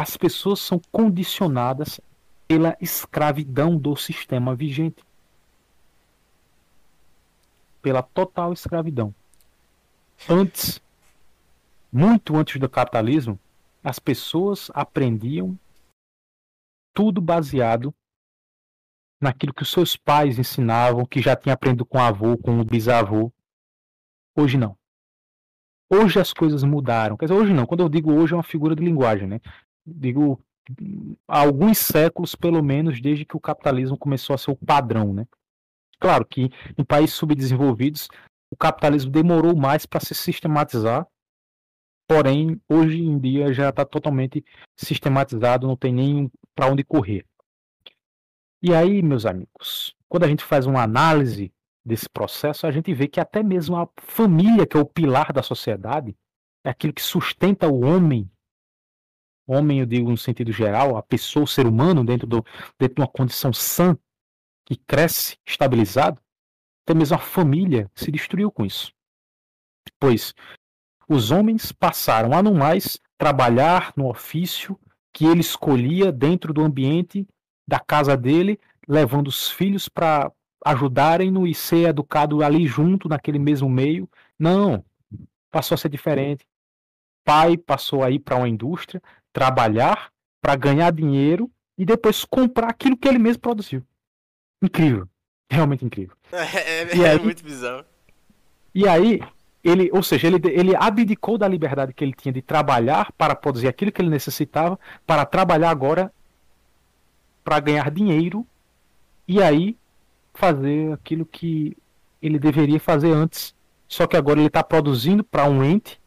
As 0.00 0.16
pessoas 0.16 0.60
são 0.60 0.80
condicionadas 0.90 2.00
pela 2.48 2.74
escravidão 2.80 3.76
do 3.76 3.94
sistema 3.96 4.54
vigente. 4.54 5.04
Pela 7.82 8.02
total 8.02 8.54
escravidão. 8.54 9.14
Antes, 10.26 10.80
muito 11.92 12.34
antes 12.34 12.58
do 12.58 12.66
capitalismo, 12.66 13.38
as 13.84 13.98
pessoas 13.98 14.70
aprendiam 14.72 15.54
tudo 16.94 17.20
baseado 17.20 17.94
naquilo 19.20 19.52
que 19.52 19.64
os 19.64 19.70
seus 19.70 19.98
pais 19.98 20.38
ensinavam, 20.38 21.04
que 21.04 21.20
já 21.20 21.36
tinha 21.36 21.52
aprendido 21.52 21.84
com 21.84 21.98
o 21.98 22.00
avô, 22.00 22.38
com 22.38 22.58
o 22.58 22.64
bisavô. 22.64 23.30
Hoje 24.34 24.56
não. 24.56 24.74
Hoje 25.90 26.18
as 26.18 26.32
coisas 26.32 26.64
mudaram. 26.64 27.18
Quer 27.18 27.26
dizer, 27.26 27.38
hoje 27.38 27.52
não. 27.52 27.66
Quando 27.66 27.82
eu 27.82 27.88
digo 27.90 28.14
hoje 28.14 28.32
é 28.32 28.36
uma 28.38 28.42
figura 28.42 28.74
de 28.74 28.82
linguagem, 28.82 29.28
né? 29.28 29.42
Digo 29.86 30.40
há 31.26 31.40
alguns 31.40 31.78
séculos, 31.78 32.34
pelo 32.34 32.62
menos, 32.62 33.00
desde 33.00 33.24
que 33.24 33.36
o 33.36 33.40
capitalismo 33.40 33.96
começou 33.98 34.34
a 34.34 34.38
ser 34.38 34.50
o 34.50 34.56
padrão, 34.56 35.12
né? 35.12 35.26
Claro 35.98 36.24
que 36.24 36.50
em 36.78 36.84
países 36.84 37.14
subdesenvolvidos 37.14 38.08
o 38.50 38.56
capitalismo 38.56 39.10
demorou 39.10 39.56
mais 39.56 39.86
para 39.86 40.00
se 40.00 40.14
sistematizar 40.14 41.06
Porém, 42.10 42.60
hoje 42.68 43.00
em 43.00 43.20
dia 43.20 43.52
já 43.52 43.68
está 43.68 43.84
totalmente 43.84 44.44
sistematizado, 44.76 45.68
não 45.68 45.76
tem 45.76 45.94
nem 45.94 46.28
para 46.56 46.66
onde 46.66 46.82
correr. 46.82 47.24
E 48.60 48.74
aí, 48.74 49.00
meus 49.00 49.24
amigos, 49.24 49.94
quando 50.08 50.24
a 50.24 50.26
gente 50.26 50.42
faz 50.42 50.66
uma 50.66 50.82
análise 50.82 51.52
desse 51.84 52.08
processo, 52.08 52.66
a 52.66 52.72
gente 52.72 52.92
vê 52.92 53.06
que 53.06 53.20
até 53.20 53.44
mesmo 53.44 53.76
a 53.76 53.88
família, 53.96 54.66
que 54.66 54.76
é 54.76 54.80
o 54.80 54.84
pilar 54.84 55.32
da 55.32 55.40
sociedade, 55.40 56.16
é 56.64 56.70
aquilo 56.70 56.92
que 56.92 57.00
sustenta 57.00 57.68
o 57.68 57.84
homem. 57.84 58.28
Homem, 59.52 59.80
eu 59.80 59.86
digo 59.86 60.10
no 60.10 60.16
sentido 60.16 60.52
geral, 60.52 60.96
a 60.96 61.02
pessoa, 61.02 61.44
o 61.44 61.48
ser 61.48 61.66
humano, 61.66 62.04
dentro, 62.04 62.26
do, 62.26 62.44
dentro 62.78 62.94
de 62.94 63.00
uma 63.00 63.08
condição 63.08 63.52
sã, 63.52 63.98
que 64.64 64.76
cresce, 64.76 65.36
estabilizado, 65.44 66.20
até 66.84 66.94
mesmo 66.96 67.16
a 67.16 67.20
família 67.20 67.90
se 67.94 68.12
destruiu 68.12 68.50
com 68.50 68.64
isso. 68.64 68.92
Pois 69.98 70.34
os 71.08 71.32
homens 71.32 71.72
passaram 71.72 72.32
a 72.32 72.42
não 72.42 72.54
mais 72.54 73.00
trabalhar 73.18 73.92
no 73.96 74.08
ofício 74.08 74.78
que 75.12 75.26
ele 75.26 75.40
escolhia 75.40 76.12
dentro 76.12 76.54
do 76.54 76.62
ambiente 76.62 77.26
da 77.66 77.80
casa 77.80 78.16
dele, 78.16 78.58
levando 78.86 79.26
os 79.26 79.50
filhos 79.50 79.88
para 79.88 80.30
ajudarem-no 80.64 81.46
e 81.46 81.54
ser 81.54 81.88
educado 81.88 82.44
ali 82.44 82.66
junto, 82.66 83.08
naquele 83.08 83.38
mesmo 83.38 83.68
meio. 83.68 84.08
Não, 84.38 84.84
passou 85.50 85.74
a 85.74 85.78
ser 85.78 85.88
diferente. 85.88 86.46
Pai 87.24 87.56
passou 87.56 88.02
a 88.02 88.10
ir 88.10 88.20
para 88.20 88.36
uma 88.36 88.48
indústria, 88.48 89.02
trabalhar 89.32 90.10
para 90.40 90.56
ganhar 90.56 90.92
dinheiro 90.92 91.50
e 91.76 91.84
depois 91.84 92.24
comprar 92.24 92.68
aquilo 92.68 92.96
que 92.96 93.08
ele 93.08 93.18
mesmo 93.18 93.40
produziu. 93.40 93.82
Incrível. 94.62 95.08
Realmente 95.50 95.84
incrível. 95.84 96.16
É, 96.32 96.82
é, 96.82 96.98
é 96.98 97.10
aí, 97.10 97.18
muito 97.18 97.42
bizarro. 97.42 97.84
E 98.74 98.86
aí, 98.86 99.20
ele, 99.64 99.90
ou 99.92 100.02
seja, 100.02 100.28
ele, 100.28 100.40
ele 100.44 100.76
abdicou 100.76 101.36
da 101.36 101.48
liberdade 101.48 101.92
que 101.92 102.04
ele 102.04 102.12
tinha 102.12 102.32
de 102.32 102.40
trabalhar 102.40 103.12
para 103.18 103.34
produzir 103.34 103.66
aquilo 103.66 103.90
que 103.90 104.00
ele 104.00 104.08
necessitava, 104.08 104.78
para 105.06 105.26
trabalhar 105.26 105.70
agora 105.70 106.12
para 107.42 107.58
ganhar 107.58 107.90
dinheiro 107.90 108.46
e 109.26 109.42
aí 109.42 109.76
fazer 110.34 110.92
aquilo 110.92 111.26
que 111.26 111.76
ele 112.22 112.38
deveria 112.38 112.78
fazer 112.78 113.12
antes. 113.12 113.54
Só 113.88 114.06
que 114.06 114.16
agora 114.16 114.38
ele 114.38 114.46
está 114.46 114.62
produzindo 114.62 115.24
para 115.24 115.48
um 115.48 115.64
ente 115.64 115.99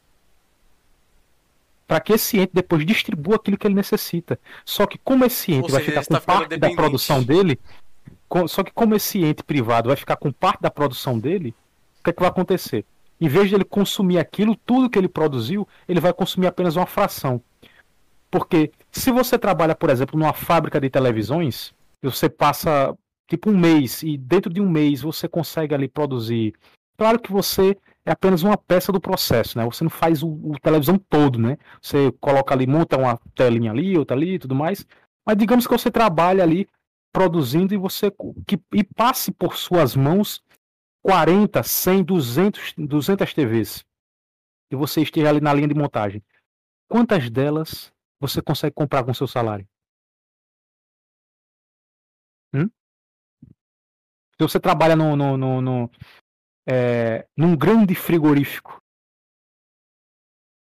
para 1.87 1.99
que 1.99 2.13
esse 2.13 2.39
ente 2.39 2.51
depois 2.53 2.85
distribua 2.85 3.35
aquilo 3.35 3.57
que 3.57 3.67
ele 3.67 3.75
necessita. 3.75 4.39
Só 4.65 4.85
que 4.85 4.97
como 4.97 5.25
esse 5.25 5.53
ente 5.53 5.71
vai 5.71 5.83
ficar 5.83 6.05
com 6.05 6.19
parte 6.19 6.57
da 6.57 6.71
produção 6.71 7.23
dele, 7.23 7.59
com, 8.27 8.47
só 8.47 8.63
que 8.63 8.71
como 8.71 8.95
esse 8.95 9.23
ente 9.23 9.43
privado 9.43 9.89
vai 9.89 9.97
ficar 9.97 10.15
com 10.15 10.31
parte 10.31 10.61
da 10.61 10.71
produção 10.71 11.19
dele, 11.19 11.53
o 11.99 12.03
que, 12.03 12.09
é 12.09 12.13
que 12.13 12.19
vai 12.19 12.29
acontecer? 12.29 12.85
Em 13.19 13.27
vez 13.27 13.49
de 13.49 13.55
ele 13.55 13.63
consumir 13.63 14.17
aquilo, 14.17 14.55
tudo 14.55 14.89
que 14.89 14.97
ele 14.97 15.07
produziu, 15.07 15.67
ele 15.87 15.99
vai 15.99 16.13
consumir 16.13 16.47
apenas 16.47 16.75
uma 16.75 16.85
fração. 16.85 17.41
Porque 18.29 18.71
se 18.91 19.11
você 19.11 19.37
trabalha, 19.37 19.75
por 19.75 19.89
exemplo, 19.89 20.19
numa 20.19 20.33
fábrica 20.33 20.81
de 20.81 20.89
televisões, 20.89 21.73
você 22.01 22.27
passa 22.27 22.97
tipo 23.27 23.49
um 23.49 23.57
mês 23.57 24.03
e 24.03 24.17
dentro 24.17 24.51
de 24.51 24.59
um 24.59 24.69
mês 24.69 25.01
você 25.01 25.27
consegue 25.27 25.73
ali 25.73 25.87
produzir. 25.87 26.53
Claro 26.97 27.19
que 27.19 27.31
você 27.31 27.77
é 28.05 28.11
apenas 28.11 28.43
uma 28.43 28.57
peça 28.57 28.91
do 28.91 28.99
processo, 28.99 29.57
né? 29.57 29.65
Você 29.65 29.83
não 29.83 29.89
faz 29.91 30.21
o, 30.23 30.27
o 30.27 30.59
televisão 30.59 30.97
todo, 30.97 31.39
né? 31.39 31.57
Você 31.81 32.11
coloca 32.19 32.53
ali, 32.53 32.67
monta 32.67 32.97
uma 32.97 33.17
telinha 33.35 33.71
ali, 33.71 33.97
outra 33.97 34.15
ali, 34.15 34.35
e 34.35 34.39
tudo 34.39 34.55
mais. 34.55 34.85
Mas 35.25 35.37
digamos 35.37 35.65
que 35.65 35.71
você 35.73 35.89
trabalha 35.89 36.43
ali 36.43 36.67
produzindo 37.13 37.73
e 37.73 37.77
você 37.77 38.11
que, 38.45 38.59
e 38.73 38.83
passe 38.83 39.31
por 39.31 39.55
suas 39.55 39.95
mãos 39.95 40.43
40, 41.03 41.61
100, 41.63 42.03
200, 42.03 42.73
200 42.77 43.33
TVs 43.33 43.85
e 44.71 44.75
você 44.75 45.01
esteja 45.01 45.29
ali 45.29 45.39
na 45.39 45.53
linha 45.53 45.67
de 45.67 45.75
montagem. 45.75 46.23
Quantas 46.89 47.29
delas 47.29 47.93
você 48.19 48.41
consegue 48.41 48.73
comprar 48.73 49.03
com 49.03 49.13
seu 49.13 49.27
salário? 49.27 49.67
Hum? 52.53 52.69
Se 54.35 54.39
você 54.39 54.59
trabalha 54.59 54.95
no, 54.95 55.15
no, 55.15 55.37
no, 55.37 55.61
no 55.61 55.91
é, 56.67 57.27
num 57.35 57.55
grande 57.55 57.93
frigorífico 57.95 58.81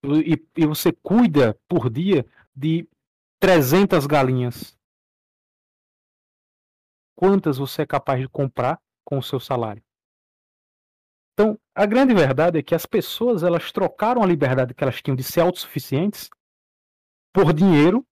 e, 0.03 0.45
e 0.55 0.65
você 0.65 0.91
cuida 0.91 1.59
por 1.67 1.89
dia 1.89 2.25
de 2.55 2.87
300 3.39 4.05
galinhas, 4.05 4.77
quantas 7.15 7.57
você 7.57 7.81
é 7.81 7.85
capaz 7.85 8.21
de 8.21 8.29
comprar 8.29 8.81
com 9.03 9.17
o 9.17 9.23
seu 9.23 9.39
salário? 9.39 9.83
Então, 11.33 11.57
a 11.73 11.85
grande 11.85 12.13
verdade 12.13 12.59
é 12.59 12.63
que 12.63 12.75
as 12.75 12.85
pessoas 12.85 13.43
elas 13.43 13.71
trocaram 13.71 14.21
a 14.21 14.25
liberdade 14.25 14.73
que 14.73 14.83
elas 14.83 15.01
tinham 15.01 15.15
de 15.15 15.23
ser 15.23 15.41
autossuficientes 15.41 16.29
por 17.33 17.53
dinheiro, 17.53 18.05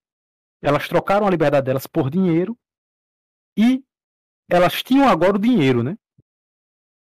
elas 0.62 0.88
trocaram 0.88 1.28
a 1.28 1.30
liberdade 1.30 1.66
delas 1.66 1.86
por 1.86 2.10
dinheiro 2.10 2.58
e 3.58 3.84
elas 4.50 4.82
tinham 4.82 5.10
agora 5.10 5.36
o 5.36 5.40
dinheiro, 5.40 5.84
né? 5.84 5.98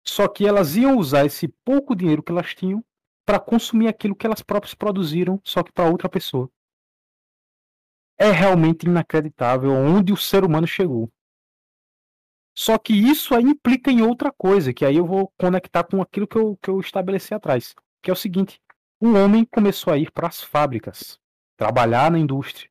Só 0.09 0.27
que 0.27 0.47
elas 0.47 0.75
iam 0.75 0.97
usar 0.97 1.23
esse 1.23 1.47
pouco 1.63 1.95
dinheiro 1.95 2.23
que 2.23 2.31
elas 2.31 2.55
tinham 2.55 2.83
para 3.23 3.39
consumir 3.39 3.87
aquilo 3.87 4.15
que 4.15 4.25
elas 4.25 4.41
próprias 4.41 4.73
produziram, 4.73 5.39
só 5.43 5.61
que 5.61 5.71
para 5.71 5.87
outra 5.87 6.09
pessoa. 6.09 6.49
É 8.17 8.31
realmente 8.31 8.87
inacreditável 8.87 9.71
onde 9.71 10.11
o 10.11 10.17
ser 10.17 10.43
humano 10.43 10.65
chegou. 10.65 11.11
Só 12.57 12.79
que 12.79 12.91
isso 12.91 13.35
aí 13.35 13.43
implica 13.43 13.91
em 13.91 14.01
outra 14.01 14.31
coisa, 14.31 14.73
que 14.73 14.83
aí 14.83 14.95
eu 14.95 15.05
vou 15.05 15.31
conectar 15.37 15.83
com 15.83 16.01
aquilo 16.01 16.27
que 16.27 16.39
eu, 16.39 16.57
que 16.57 16.71
eu 16.71 16.79
estabeleci 16.79 17.35
atrás, 17.35 17.75
que 18.01 18.09
é 18.09 18.13
o 18.13 18.17
seguinte: 18.17 18.59
um 18.99 19.15
homem 19.15 19.45
começou 19.45 19.93
a 19.93 19.97
ir 19.99 20.11
para 20.11 20.27
as 20.27 20.41
fábricas, 20.41 21.19
trabalhar 21.55 22.09
na 22.09 22.17
indústria. 22.17 22.67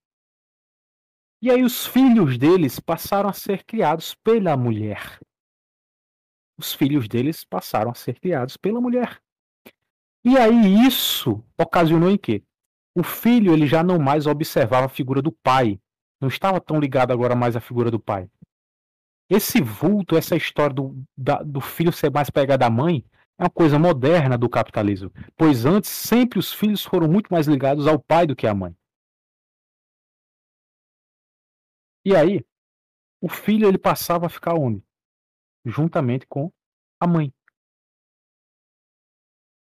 E 1.40 1.52
aí 1.52 1.62
os 1.62 1.86
filhos 1.86 2.36
deles 2.36 2.80
passaram 2.80 3.30
a 3.30 3.32
ser 3.32 3.62
criados 3.62 4.12
pela 4.24 4.56
mulher. 4.56 5.20
Os 6.58 6.72
filhos 6.72 7.06
deles 7.06 7.44
passaram 7.44 7.90
a 7.90 7.94
ser 7.94 8.18
criados 8.18 8.56
pela 8.56 8.80
mulher. 8.80 9.20
E 10.24 10.36
aí 10.36 10.86
isso 10.86 11.44
ocasionou 11.56 12.10
em 12.10 12.18
quê? 12.18 12.42
O 12.96 13.02
filho 13.02 13.52
ele 13.52 13.66
já 13.66 13.82
não 13.82 13.98
mais 13.98 14.26
observava 14.26 14.86
a 14.86 14.88
figura 14.88 15.22
do 15.22 15.30
pai, 15.30 15.80
não 16.20 16.28
estava 16.28 16.60
tão 16.60 16.80
ligado 16.80 17.12
agora 17.12 17.36
mais 17.36 17.54
à 17.54 17.60
figura 17.60 17.90
do 17.90 18.00
pai. 18.00 18.28
Esse 19.30 19.60
vulto, 19.60 20.16
essa 20.16 20.34
história 20.34 20.74
do, 20.74 21.00
da, 21.16 21.42
do 21.42 21.60
filho 21.60 21.92
ser 21.92 22.10
mais 22.10 22.28
pegado 22.28 22.60
da 22.60 22.70
mãe, 22.70 23.04
é 23.38 23.44
uma 23.44 23.50
coisa 23.50 23.78
moderna 23.78 24.36
do 24.36 24.48
capitalismo. 24.48 25.12
Pois 25.36 25.64
antes, 25.64 25.90
sempre 25.90 26.38
os 26.38 26.52
filhos 26.52 26.82
foram 26.82 27.06
muito 27.06 27.32
mais 27.32 27.46
ligados 27.46 27.86
ao 27.86 28.00
pai 28.00 28.26
do 28.26 28.34
que 28.34 28.46
à 28.46 28.54
mãe. 28.54 28.74
E 32.04 32.16
aí, 32.16 32.44
o 33.20 33.28
filho 33.28 33.68
ele 33.68 33.78
passava 33.78 34.26
a 34.26 34.30
ficar 34.30 34.54
onde? 34.54 34.82
Juntamente 35.68 36.26
com 36.26 36.50
a 37.00 37.06
mãe. 37.06 37.32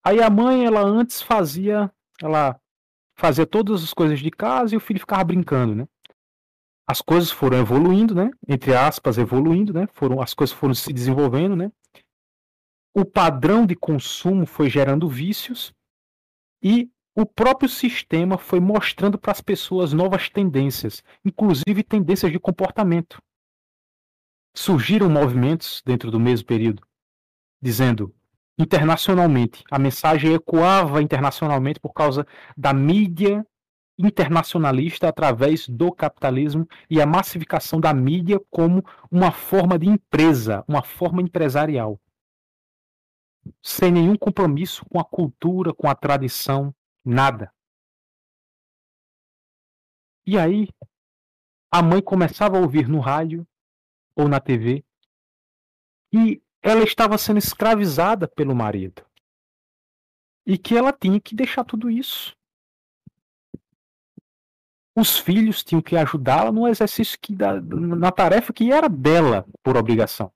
Aí 0.05 0.23
a 0.23 0.31
mãe, 0.31 0.65
ela 0.65 0.81
antes 0.81 1.21
fazia, 1.21 1.93
ela 2.23 2.59
fazia 3.19 3.47
todas 3.47 3.83
as 3.83 3.93
coisas 3.93 4.21
de 4.21 4.31
casa 4.31 4.75
e 4.75 4.77
o 4.77 4.81
filho 4.81 5.01
ficava 5.01 5.25
brincando, 5.25 5.75
né? 5.75 5.87
as 6.89 7.03
coisas 7.03 7.31
foram 7.31 7.59
evoluindo, 7.59 8.15
né? 8.15 8.31
Entre 8.49 8.75
aspas, 8.75 9.19
evoluindo, 9.19 9.75
né? 9.75 9.87
Foram, 9.93 10.23
as 10.23 10.33
coisas 10.33 10.57
foram 10.57 10.73
se 10.73 10.91
desenvolvendo, 10.91 11.55
né? 11.55 11.71
O 12.97 13.05
padrão 13.05 13.67
de 13.67 13.77
consumo 13.77 14.47
foi 14.47 14.71
gerando 14.71 15.07
vícios 15.07 15.71
e 16.63 16.91
o 17.15 17.27
próprio 17.27 17.69
sistema 17.69 18.39
foi 18.39 18.59
mostrando 18.59 19.19
para 19.19 19.33
as 19.33 19.43
pessoas 19.43 19.93
novas 19.93 20.31
tendências, 20.31 21.03
inclusive 21.23 21.83
tendências 21.83 22.33
de 22.33 22.41
comportamento. 22.41 23.21
Surgiram 24.55 25.09
movimentos 25.09 25.83
dentro 25.85 26.11
do 26.11 26.19
mesmo 26.19 26.47
período, 26.47 26.83
dizendo 27.61 28.15
internacionalmente, 28.59 29.63
a 29.71 29.79
mensagem 29.79 30.35
ecoava 30.35 31.01
internacionalmente 31.01 31.79
por 31.79 31.93
causa 31.93 32.27
da 32.57 32.73
mídia 32.73 33.47
internacionalista 33.99 35.09
através 35.09 35.69
do 35.69 35.93
capitalismo 35.93 36.67
e 36.89 37.01
a 37.01 37.07
massificação 37.07 37.81
da 37.81 37.93
mídia 37.93 38.41
como 38.51 38.85
uma 39.11 39.33
forma 39.33 39.79
de 39.79 39.89
empresa, 39.89 40.65
uma 40.69 40.83
forma 40.83 41.21
empresarial. 41.21 42.01
Sem 43.63 43.91
nenhum 43.91 44.17
compromisso 44.17 44.85
com 44.87 45.01
a 45.01 45.05
cultura, 45.05 45.73
com 45.73 45.89
a 45.89 45.95
tradição, 45.95 46.75
nada. 47.05 47.53
E 50.27 50.39
aí, 50.39 50.69
a 51.73 51.83
mãe 51.83 52.03
começava 52.03 52.59
a 52.59 52.61
ouvir 52.61 52.89
no 52.89 53.01
rádio 53.01 53.47
ou 54.19 54.29
na 54.29 54.41
TV 54.41 54.85
e 56.13 56.43
ela 56.63 56.83
estava 56.83 57.17
sendo 57.17 57.39
escravizada 57.39 58.27
pelo 58.27 58.55
marido. 58.55 59.07
E 60.47 60.59
que 60.59 60.77
ela 60.77 60.93
tinha 60.93 61.21
que 61.21 61.35
deixar 61.35 61.65
tudo 61.65 61.91
isso 61.91 62.37
os 65.01 65.17
filhos 65.17 65.63
tinham 65.63 65.81
que 65.81 65.97
ajudá-la 65.97 66.51
no 66.51 66.67
exercício 66.67 67.19
que 67.21 67.35
na 67.35 68.11
tarefa 68.11 68.53
que 68.53 68.73
era 68.73 68.89
dela 68.89 69.47
por 69.63 69.77
obrigação. 69.77 70.33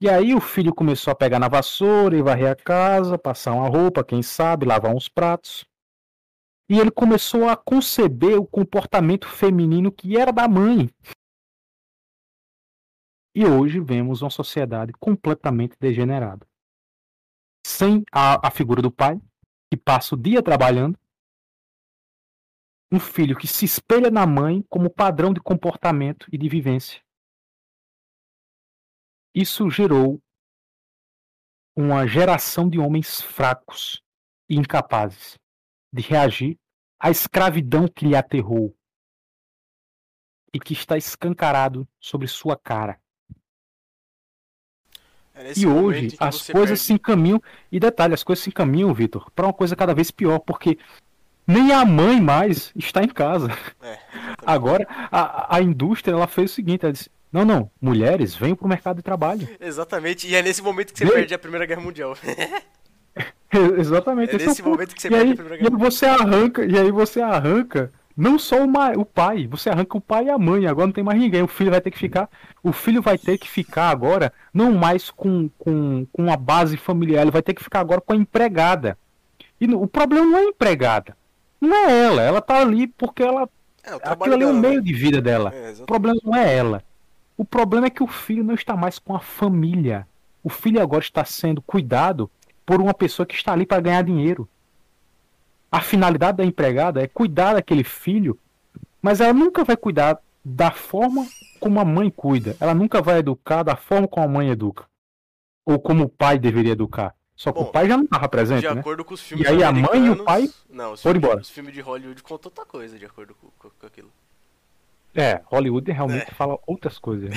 E 0.00 0.08
aí 0.08 0.32
o 0.32 0.40
filho 0.40 0.72
começou 0.72 1.10
a 1.10 1.16
pegar 1.16 1.40
na 1.40 1.48
vassoura 1.48 2.16
e 2.16 2.22
varrer 2.22 2.52
a 2.52 2.56
casa, 2.56 3.18
passar 3.18 3.52
uma 3.52 3.68
roupa, 3.68 4.04
quem 4.04 4.22
sabe, 4.22 4.64
lavar 4.64 4.94
uns 4.94 5.08
pratos. 5.08 5.66
E 6.70 6.78
ele 6.78 6.90
começou 6.90 7.48
a 7.48 7.56
conceber 7.56 8.38
o 8.38 8.46
comportamento 8.46 9.26
feminino 9.26 9.90
que 9.90 10.16
era 10.16 10.32
da 10.32 10.46
mãe. 10.46 10.88
E 13.40 13.46
hoje 13.46 13.78
vemos 13.78 14.20
uma 14.20 14.30
sociedade 14.30 14.92
completamente 14.94 15.76
degenerada. 15.78 16.44
Sem 17.64 18.02
a, 18.10 18.48
a 18.48 18.50
figura 18.50 18.82
do 18.82 18.90
pai, 18.90 19.14
que 19.70 19.76
passa 19.76 20.16
o 20.16 20.18
dia 20.20 20.42
trabalhando, 20.42 20.98
um 22.92 22.98
filho 22.98 23.38
que 23.38 23.46
se 23.46 23.64
espelha 23.64 24.10
na 24.10 24.26
mãe 24.26 24.60
como 24.68 24.90
padrão 24.90 25.32
de 25.32 25.40
comportamento 25.40 26.26
e 26.32 26.36
de 26.36 26.48
vivência. 26.48 27.00
Isso 29.32 29.70
gerou 29.70 30.20
uma 31.76 32.08
geração 32.08 32.68
de 32.68 32.80
homens 32.80 33.20
fracos 33.20 34.02
e 34.50 34.56
incapazes 34.56 35.38
de 35.92 36.02
reagir 36.02 36.58
à 36.98 37.08
escravidão 37.08 37.86
que 37.86 38.04
lhe 38.04 38.16
aterrou 38.16 38.76
e 40.52 40.58
que 40.58 40.72
está 40.72 40.96
escancarado 40.96 41.88
sobre 42.00 42.26
sua 42.26 42.58
cara. 42.58 43.00
É 45.38 45.52
e 45.56 45.66
hoje 45.66 46.16
as 46.18 46.46
coisas 46.48 46.70
perde... 46.70 46.78
se 46.80 46.92
encaminham, 46.92 47.40
e 47.70 47.78
detalhe, 47.78 48.12
as 48.12 48.24
coisas 48.24 48.42
se 48.42 48.50
encaminham, 48.50 48.92
Vitor, 48.92 49.30
para 49.34 49.46
uma 49.46 49.52
coisa 49.52 49.76
cada 49.76 49.94
vez 49.94 50.10
pior, 50.10 50.40
porque 50.40 50.78
nem 51.46 51.72
a 51.72 51.84
mãe 51.84 52.20
mais 52.20 52.72
está 52.74 53.02
em 53.02 53.08
casa. 53.08 53.56
É, 53.80 53.98
Agora, 54.44 54.86
a, 55.12 55.56
a 55.56 55.62
indústria 55.62 56.12
ela 56.12 56.26
fez 56.26 56.50
o 56.50 56.54
seguinte: 56.54 56.84
ela 56.84 56.92
disse, 56.92 57.10
não, 57.32 57.44
não, 57.44 57.70
mulheres, 57.80 58.34
venham 58.34 58.56
para 58.56 58.66
o 58.66 58.68
mercado 58.68 58.96
de 58.96 59.02
trabalho. 59.02 59.48
Exatamente, 59.60 60.26
e 60.26 60.34
é 60.34 60.42
nesse 60.42 60.62
momento 60.62 60.92
que 60.92 60.98
você 60.98 61.06
perde 61.06 61.34
a 61.34 61.38
Primeira 61.38 61.66
Guerra 61.66 61.82
Mundial. 61.82 62.16
Exatamente. 63.78 64.34
É 64.34 64.38
nesse 64.38 64.60
é 64.60 64.64
momento 64.64 64.94
que 64.94 65.00
você 65.00 65.08
e 65.08 65.10
perde 65.10 65.26
aí, 65.26 65.32
a 65.32 65.36
Primeira 65.36 65.56
Guerra 65.56 65.70
Mundial. 65.70 65.90
Você 65.90 66.06
arranca, 66.06 66.64
e 66.64 66.78
aí 66.78 66.90
você 66.90 67.20
arranca 67.20 67.92
não 68.18 68.36
só 68.36 68.56
o, 68.64 69.00
o 69.00 69.04
pai, 69.04 69.46
você 69.46 69.70
arranca 69.70 69.96
o 69.96 70.00
pai 70.00 70.24
e 70.24 70.30
a 70.30 70.36
mãe, 70.36 70.66
agora 70.66 70.88
não 70.88 70.92
tem 70.92 71.04
mais 71.04 71.20
ninguém. 71.20 71.40
O 71.40 71.46
filho 71.46 71.70
vai 71.70 71.80
ter 71.80 71.92
que 71.92 71.98
ficar. 71.98 72.28
O 72.64 72.72
filho 72.72 73.00
vai 73.00 73.16
ter 73.16 73.38
que 73.38 73.48
ficar 73.48 73.90
agora, 73.90 74.32
não 74.52 74.72
mais 74.72 75.08
com, 75.08 75.48
com, 75.56 76.04
com 76.12 76.28
a 76.28 76.36
base 76.36 76.76
familiar, 76.76 77.22
ele 77.22 77.30
vai 77.30 77.42
ter 77.42 77.54
que 77.54 77.62
ficar 77.62 77.78
agora 77.78 78.00
com 78.00 78.12
a 78.12 78.16
empregada. 78.16 78.98
E 79.60 79.72
o 79.72 79.86
problema 79.86 80.26
não 80.26 80.36
é 80.36 80.40
a 80.40 80.44
empregada. 80.46 81.16
Não 81.60 81.72
é 81.72 82.06
ela, 82.06 82.22
ela 82.22 82.40
tá 82.40 82.60
ali 82.60 82.88
porque 82.88 83.22
ela. 83.22 83.48
É, 83.84 83.94
aquilo 83.94 84.34
ali 84.34 84.42
é 84.42 84.46
o 84.48 84.54
meio 84.54 84.80
né? 84.80 84.80
de 84.80 84.92
vida 84.92 85.22
dela. 85.22 85.54
É, 85.54 85.74
o 85.80 85.86
problema 85.86 86.18
não 86.24 86.34
é 86.34 86.56
ela. 86.56 86.82
O 87.36 87.44
problema 87.44 87.86
é 87.86 87.90
que 87.90 88.02
o 88.02 88.08
filho 88.08 88.42
não 88.42 88.54
está 88.54 88.76
mais 88.76 88.98
com 88.98 89.14
a 89.14 89.20
família. 89.20 90.08
O 90.42 90.48
filho 90.48 90.82
agora 90.82 91.04
está 91.04 91.24
sendo 91.24 91.62
cuidado 91.62 92.28
por 92.66 92.80
uma 92.80 92.92
pessoa 92.92 93.24
que 93.24 93.36
está 93.36 93.52
ali 93.52 93.64
para 93.64 93.80
ganhar 93.80 94.02
dinheiro. 94.02 94.48
A 95.70 95.80
finalidade 95.80 96.38
da 96.38 96.44
empregada 96.44 97.02
é 97.02 97.06
cuidar 97.06 97.54
daquele 97.54 97.84
filho, 97.84 98.38
mas 99.02 99.20
ela 99.20 99.34
nunca 99.34 99.64
vai 99.64 99.76
cuidar 99.76 100.18
da 100.44 100.70
forma 100.70 101.26
como 101.60 101.78
a 101.78 101.84
mãe 101.84 102.10
cuida. 102.10 102.56
Ela 102.58 102.74
nunca 102.74 103.02
vai 103.02 103.18
educar 103.18 103.62
da 103.62 103.76
forma 103.76 104.08
como 104.08 104.24
a 104.24 104.28
mãe 104.28 104.48
educa. 104.48 104.86
Ou 105.64 105.78
como 105.78 106.04
o 106.04 106.08
pai 106.08 106.38
deveria 106.38 106.72
educar. 106.72 107.14
Só 107.36 107.52
que 107.52 107.60
Bom, 107.60 107.66
o 107.66 107.72
pai 107.72 107.86
já 107.86 107.96
não 107.96 108.04
estava 108.04 108.28
presente, 108.28 108.66
de 108.66 108.74
né? 108.74 108.80
acordo 108.80 109.04
com 109.04 109.14
os 109.14 109.20
filmes 109.20 109.46
E 109.46 109.48
aí 109.48 109.62
a 109.62 109.70
mãe 109.70 110.06
e 110.06 110.10
o 110.10 110.24
pai 110.24 110.50
não, 110.68 110.94
os 110.94 111.02
foram 111.02 111.18
embora. 111.18 111.40
Os 111.40 111.50
filmes 111.50 111.72
de 111.72 111.80
Hollywood 111.80 112.20
contam 112.22 112.50
outra 112.50 112.64
coisa, 112.64 112.98
de 112.98 113.04
acordo 113.04 113.34
com, 113.34 113.48
com, 113.58 113.70
com 113.70 113.86
aquilo. 113.86 114.10
É, 115.14 115.40
Hollywood 115.44 115.92
realmente 115.92 116.30
é. 116.30 116.34
fala 116.34 116.58
outras 116.66 116.98
coisas. 116.98 117.30
Né? 117.30 117.36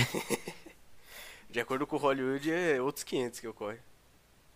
de 1.52 1.60
acordo 1.60 1.86
com 1.86 1.98
Hollywood, 1.98 2.52
é 2.52 2.82
outros 2.82 3.04
500 3.04 3.40
que 3.42 3.48
ocorre. 3.48 3.78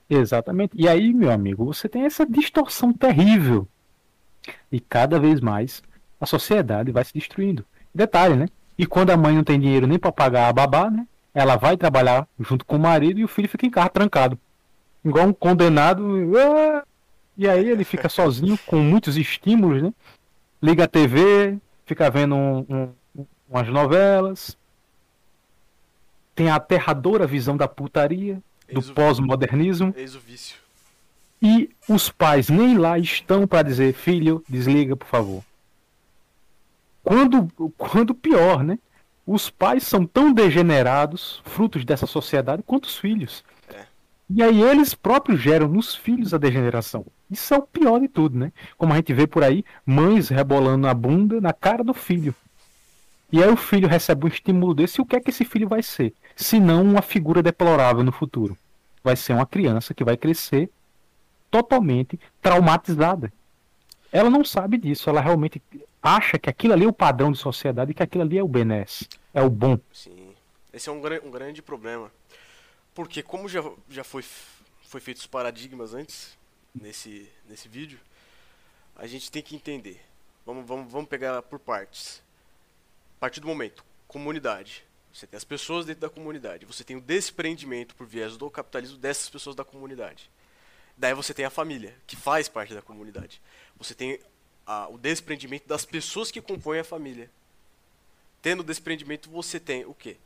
Exatamente. 0.10 0.73
E 0.76 0.88
aí, 0.88 1.14
meu 1.14 1.32
amigo, 1.32 1.65
você 1.65 1.90
tem 1.90 2.03
essa 2.03 2.26
distorção 2.26 2.94
terrível. 2.94 3.68
E 4.72 4.80
cada 4.80 5.19
vez 5.19 5.40
mais 5.40 5.82
a 6.19 6.26
sociedade 6.26 6.91
vai 6.91 7.03
se 7.03 7.14
destruindo. 7.14 7.65
Detalhe, 7.94 8.36
né? 8.36 8.48
E 8.77 8.86
quando 8.86 9.11
a 9.11 9.18
mãe 9.18 9.36
não 9.36 9.44
tem 9.44 9.60
dinheiro 9.60 9.88
nem 9.88 9.98
para 9.98 10.11
pagar 10.11 10.49
a 10.49 10.53
babá, 10.53 10.90
né? 10.90 11.07
Ela 11.34 11.56
vai 11.56 11.76
trabalhar 11.76 12.27
junto 12.40 12.65
com 12.65 12.76
o 12.76 12.80
marido 12.80 13.19
e 13.19 13.23
o 13.23 13.27
filho 13.27 13.49
fica 13.49 13.65
em 13.65 13.69
casa 13.69 13.90
trancado. 13.90 14.40
Igual 15.03 15.27
um 15.27 15.34
condenado. 15.34 16.03
E 17.38 17.48
aí 17.48 17.69
ele 17.69 17.84
fica 17.84 18.07
sozinho 18.10 18.57
com 18.65 18.77
muitos 18.77 19.18
estímulos, 19.18 19.82
né? 19.82 19.94
Liga 20.61 20.86
a 20.86 20.88
TV, 20.88 21.57
fica 21.86 22.10
vendo 22.10 22.36
um, 22.36 22.65
um, 22.69 23.26
umas 23.49 23.68
novelas. 23.68 24.57
Tem 26.34 26.49
a 26.49 26.56
aterradora 26.56 27.26
visão 27.26 27.56
da 27.56 27.68
putaria, 27.68 28.41
do 28.71 28.81
pós-modernismo. 28.93 29.93
Eis 29.95 30.15
o 30.15 30.19
vício. 30.19 30.57
E 31.41 31.69
os 31.87 32.09
pais 32.09 32.49
nem 32.49 32.77
lá 32.77 32.97
estão 32.97 33.45
para 33.45 33.61
dizer, 33.61 33.93
filho, 33.93 34.43
desliga, 34.49 34.95
por 34.95 35.07
favor. 35.07 35.43
Quando, 37.03 37.47
quando 37.77 38.15
pior, 38.15 38.63
né? 38.63 38.79
Os 39.27 39.49
pais 39.49 39.83
são 39.83 40.05
tão 40.05 40.31
degenerados, 40.31 41.41
frutos 41.45 41.83
dessa 41.83 42.05
sociedade, 42.05 42.63
quanto 42.65 42.85
os 42.85 42.97
filhos. 42.97 43.43
É. 43.73 43.85
E 44.29 44.41
aí 44.41 44.61
eles 44.61 44.93
próprios 44.93 45.39
geram 45.39 45.67
nos 45.67 45.95
filhos 45.95 46.33
a 46.33 46.37
degeneração. 46.37 47.05
Isso 47.29 47.53
é 47.53 47.57
o 47.57 47.63
pior 47.63 47.99
de 47.99 48.07
tudo, 48.07 48.37
né? 48.37 48.51
Como 48.77 48.93
a 48.93 48.95
gente 48.95 49.13
vê 49.13 49.25
por 49.25 49.43
aí, 49.43 49.63
mães 49.85 50.29
rebolando 50.29 50.87
a 50.87 50.93
bunda 50.93 51.41
na 51.41 51.53
cara 51.53 51.83
do 51.83 51.93
filho. 51.93 52.35
E 53.35 53.43
aí 53.43 53.49
o 53.49 53.57
filho 53.57 53.85
recebe 53.85 54.23
um 54.23 54.29
estímulo 54.29 54.73
desse, 54.73 54.97
e 54.97 55.01
o 55.01 55.05
que 55.05 55.13
é 55.13 55.19
que 55.19 55.29
esse 55.29 55.43
filho 55.43 55.67
vai 55.67 55.83
ser? 55.83 56.13
Se 56.37 56.57
não 56.57 56.81
uma 56.81 57.01
figura 57.01 57.43
deplorável 57.43 58.01
no 58.01 58.13
futuro. 58.13 58.57
Vai 59.03 59.17
ser 59.17 59.33
uma 59.33 59.45
criança 59.45 59.93
que 59.93 60.05
vai 60.05 60.15
crescer 60.15 60.71
totalmente 61.51 62.17
traumatizada. 62.41 63.33
Ela 64.09 64.29
não 64.29 64.45
sabe 64.45 64.77
disso, 64.77 65.09
ela 65.09 65.19
realmente 65.19 65.61
acha 66.01 66.39
que 66.39 66.49
aquilo 66.49 66.71
ali 66.71 66.85
é 66.85 66.87
o 66.87 66.93
padrão 66.93 67.29
de 67.29 67.37
sociedade 67.37 67.91
e 67.91 67.93
que 67.93 68.01
aquilo 68.01 68.23
ali 68.23 68.37
é 68.37 68.43
o 68.43 68.47
benesse, 68.47 69.05
é 69.33 69.41
o 69.41 69.49
bom. 69.49 69.77
Sim, 69.91 70.33
esse 70.71 70.87
é 70.87 70.91
um, 70.93 71.01
um 71.25 71.29
grande 71.29 71.61
problema. 71.61 72.09
Porque 72.93 73.21
como 73.21 73.49
já, 73.49 73.61
já 73.89 74.05
foi, 74.05 74.23
foi 74.83 75.01
feito 75.01 75.17
os 75.17 75.27
paradigmas 75.27 75.93
antes, 75.93 76.37
nesse, 76.73 77.29
nesse 77.49 77.67
vídeo, 77.67 77.99
a 78.95 79.05
gente 79.05 79.29
tem 79.29 79.43
que 79.43 79.57
entender. 79.57 79.99
Vamos, 80.45 80.65
vamos, 80.65 80.89
vamos 80.89 81.09
pegar 81.09 81.41
por 81.41 81.59
partes. 81.59 82.23
A 83.17 83.19
partir 83.19 83.39
do 83.39 83.47
momento, 83.47 83.83
comunidade. 84.07 84.85
Você 85.13 85.25
tem 85.25 85.37
as 85.37 85.43
pessoas 85.43 85.85
dentro 85.85 86.01
da 86.01 86.09
comunidade. 86.09 86.65
Você 86.65 86.83
tem 86.83 86.97
o 86.97 87.01
desprendimento 87.01 87.95
por 87.95 88.05
viés 88.05 88.35
do 88.35 88.49
capitalismo 88.49 88.97
dessas 88.97 89.29
pessoas 89.29 89.55
da 89.55 89.63
comunidade. 89.63 90.29
Daí 90.97 91.13
você 91.13 91.33
tem 91.33 91.45
a 91.45 91.49
família, 91.49 91.95
que 92.05 92.15
faz 92.15 92.49
parte 92.49 92.73
da 92.73 92.81
comunidade. 92.81 93.41
Você 93.77 93.93
tem 93.93 94.19
a, 94.65 94.87
o 94.89 94.97
desprendimento 94.97 95.67
das 95.67 95.85
pessoas 95.85 96.31
que 96.31 96.41
compõem 96.41 96.79
a 96.79 96.83
família. 96.83 97.29
Tendo 98.41 98.63
desprendimento, 98.63 99.29
você 99.29 99.59
tem 99.59 99.85
o 99.85 99.93
quê? 99.93 100.17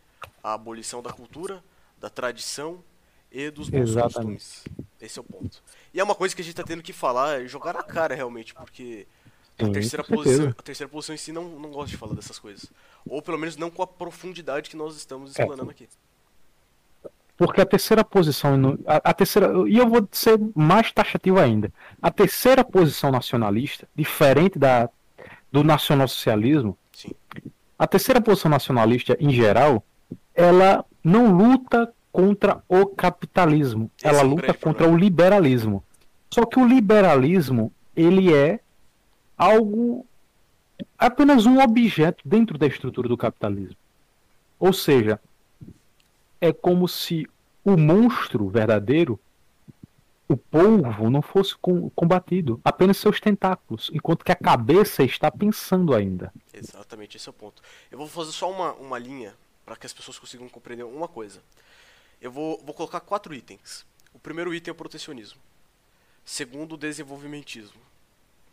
A 0.44 0.54
abolição 0.54 1.02
da 1.02 1.14
cultura, 1.14 1.64
da 2.00 2.10
tradição 2.10 2.84
e 3.32 3.50
dos 3.50 3.70
bons 3.70 3.90
Exatamente. 3.90 4.44
costumes. 4.44 4.64
Esse 5.00 5.20
é 5.20 5.22
o 5.22 5.26
ponto. 5.26 5.64
E 5.94 6.00
é 6.00 6.04
uma 6.04 6.16
coisa 6.16 6.36
que 6.36 6.42
a 6.42 6.44
gente 6.44 6.54
está 6.54 6.64
tendo 6.64 6.84
que 6.84 6.94
falar, 6.94 7.46
jogar 7.46 7.74
na 7.74 7.84
cara 7.84 8.14
realmente, 8.14 8.54
porque 8.54 9.08
a 9.64 9.66
Sim, 9.66 9.72
terceira, 9.72 10.04
posição, 10.04 10.50
a 10.50 10.64
terceira 10.64 10.90
posição 10.90 11.16
em 11.16 11.18
si 11.18 11.32
não, 11.32 11.44
não 11.60 11.70
gosta 11.72 11.92
de 11.92 11.98
falar 11.98 12.14
dessas 12.14 12.40
coisas. 12.40 12.72
Ou 13.08 13.22
pelo 13.22 13.38
menos 13.38 13.58
não 13.58 13.70
com 13.70 13.84
a 13.84 13.88
profundidade 13.88 14.70
que 14.70 14.78
nós 14.78 14.96
estamos 14.96 15.38
é. 15.38 15.42
explanando 15.42 15.72
é. 15.72 15.74
aqui. 15.74 15.88
Porque 17.38 17.62
a 17.62 17.66
terceira 17.66 18.04
posição, 18.04 18.78
a, 18.86 18.98
a, 18.98 19.14
terceira, 19.14 19.50
e 19.68 19.78
eu 19.78 19.88
vou 19.88 20.08
ser 20.12 20.38
mais 20.54 20.92
taxativo 20.92 21.40
ainda, 21.40 21.72
a 22.02 22.12
terceira 22.12 22.66
posição 22.66 23.12
nacionalista, 23.12 23.88
diferente 23.96 24.60
da 24.60 24.90
do 25.52 25.64
nacionalsocialismo, 25.64 26.78
Sim. 26.92 27.12
a 27.78 27.88
terceira 27.88 28.22
posição 28.22 28.52
nacionalista 28.52 29.18
em 29.20 29.32
geral, 29.32 29.84
ela 30.36 30.86
não 31.04 31.36
luta 31.36 31.92
contra 32.12 32.62
o 32.68 32.86
capitalismo, 32.86 33.90
Esse 33.98 34.08
ela 34.08 34.22
é 34.22 34.24
um 34.24 34.30
luta 34.30 34.54
contra 34.54 34.60
problema. 34.62 34.94
o 34.94 34.98
liberalismo. 34.98 35.84
Só 36.30 36.46
que 36.46 36.60
o 36.60 36.68
liberalismo, 36.68 37.72
ele 37.96 38.34
é 38.34 38.60
algo 39.40 40.06
apenas 40.98 41.46
um 41.46 41.60
objeto 41.60 42.28
dentro 42.28 42.58
da 42.58 42.68
estrutura 42.68 43.08
do 43.08 43.18
capitalismo. 43.18 43.78
Ou 44.60 44.74
seja, 44.74 45.20
é 46.42 46.52
como 46.52 46.88
se 46.88 47.26
o 47.64 47.78
monstro 47.78 48.50
verdadeiro, 48.50 49.18
o 50.28 50.36
polvo, 50.36 51.10
não 51.10 51.22
fosse 51.22 51.56
combatido, 51.96 52.60
apenas 52.64 52.98
seus 52.98 53.20
tentáculos, 53.20 53.90
enquanto 53.94 54.24
que 54.24 54.32
a 54.32 54.36
cabeça 54.36 55.04
está 55.04 55.32
pensando 55.32 55.96
ainda. 55.96 56.32
Exatamente, 56.54 57.18
esse 57.18 57.30
é 57.30 57.32
o 57.32 57.34
ponto. 57.34 57.62
Eu 57.90 57.98
vou 57.98 58.08
fazer 58.08 58.34
só 58.34 58.52
uma, 58.52 58.74
uma 58.74 59.00
linha 59.00 59.34
para 59.66 59.76
que 59.76 59.86
as 59.86 59.94
pessoas 59.94 60.20
consigam 60.20 60.50
compreender 60.50 60.84
uma 60.84 61.08
coisa. 61.08 61.42
Eu 62.22 62.32
vou, 62.32 62.62
vou 62.66 62.76
colocar 62.76 63.00
quatro 63.00 63.34
itens. 63.34 63.86
O 64.14 64.20
primeiro 64.20 64.54
item 64.54 64.72
é 64.72 64.74
o 64.74 64.76
protecionismo. 64.76 65.40
Segundo, 66.26 66.74
o 66.74 66.78
desenvolvimentismo. 66.78 67.89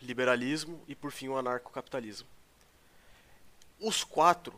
Liberalismo 0.00 0.82
e, 0.86 0.94
por 0.94 1.10
fim, 1.10 1.28
o 1.28 1.36
anarcocapitalismo. 1.36 2.28
Os 3.80 4.04
quatro, 4.04 4.54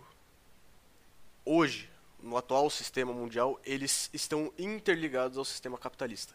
hoje, 1.45 1.91
no 2.23 2.37
atual 2.37 2.69
sistema 2.71 3.13
mundial, 3.13 3.61
eles 3.65 4.11
estão 4.13 4.53
interligados 4.59 5.39
ao 5.39 5.45
sistema 5.45 5.79
capitalista. 5.79 6.35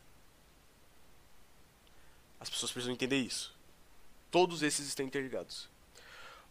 As 2.39 2.49
pessoas 2.49 2.71
precisam 2.71 2.93
entender 2.93 3.17
isso. 3.17 3.55
Todos 4.29 4.63
esses 4.63 4.87
estão 4.87 5.05
interligados. 5.05 5.69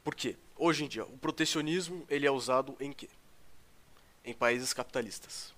Por 0.02 0.14
quê? 0.14 0.36
Hoje 0.56 0.84
em 0.84 0.88
dia, 0.88 1.04
o 1.04 1.18
protecionismo 1.18 2.04
ele 2.08 2.26
é 2.26 2.30
usado 2.30 2.76
em 2.80 2.92
quê? 2.92 3.08
Em 4.24 4.32
países 4.32 4.72
capitalistas. 4.72 5.52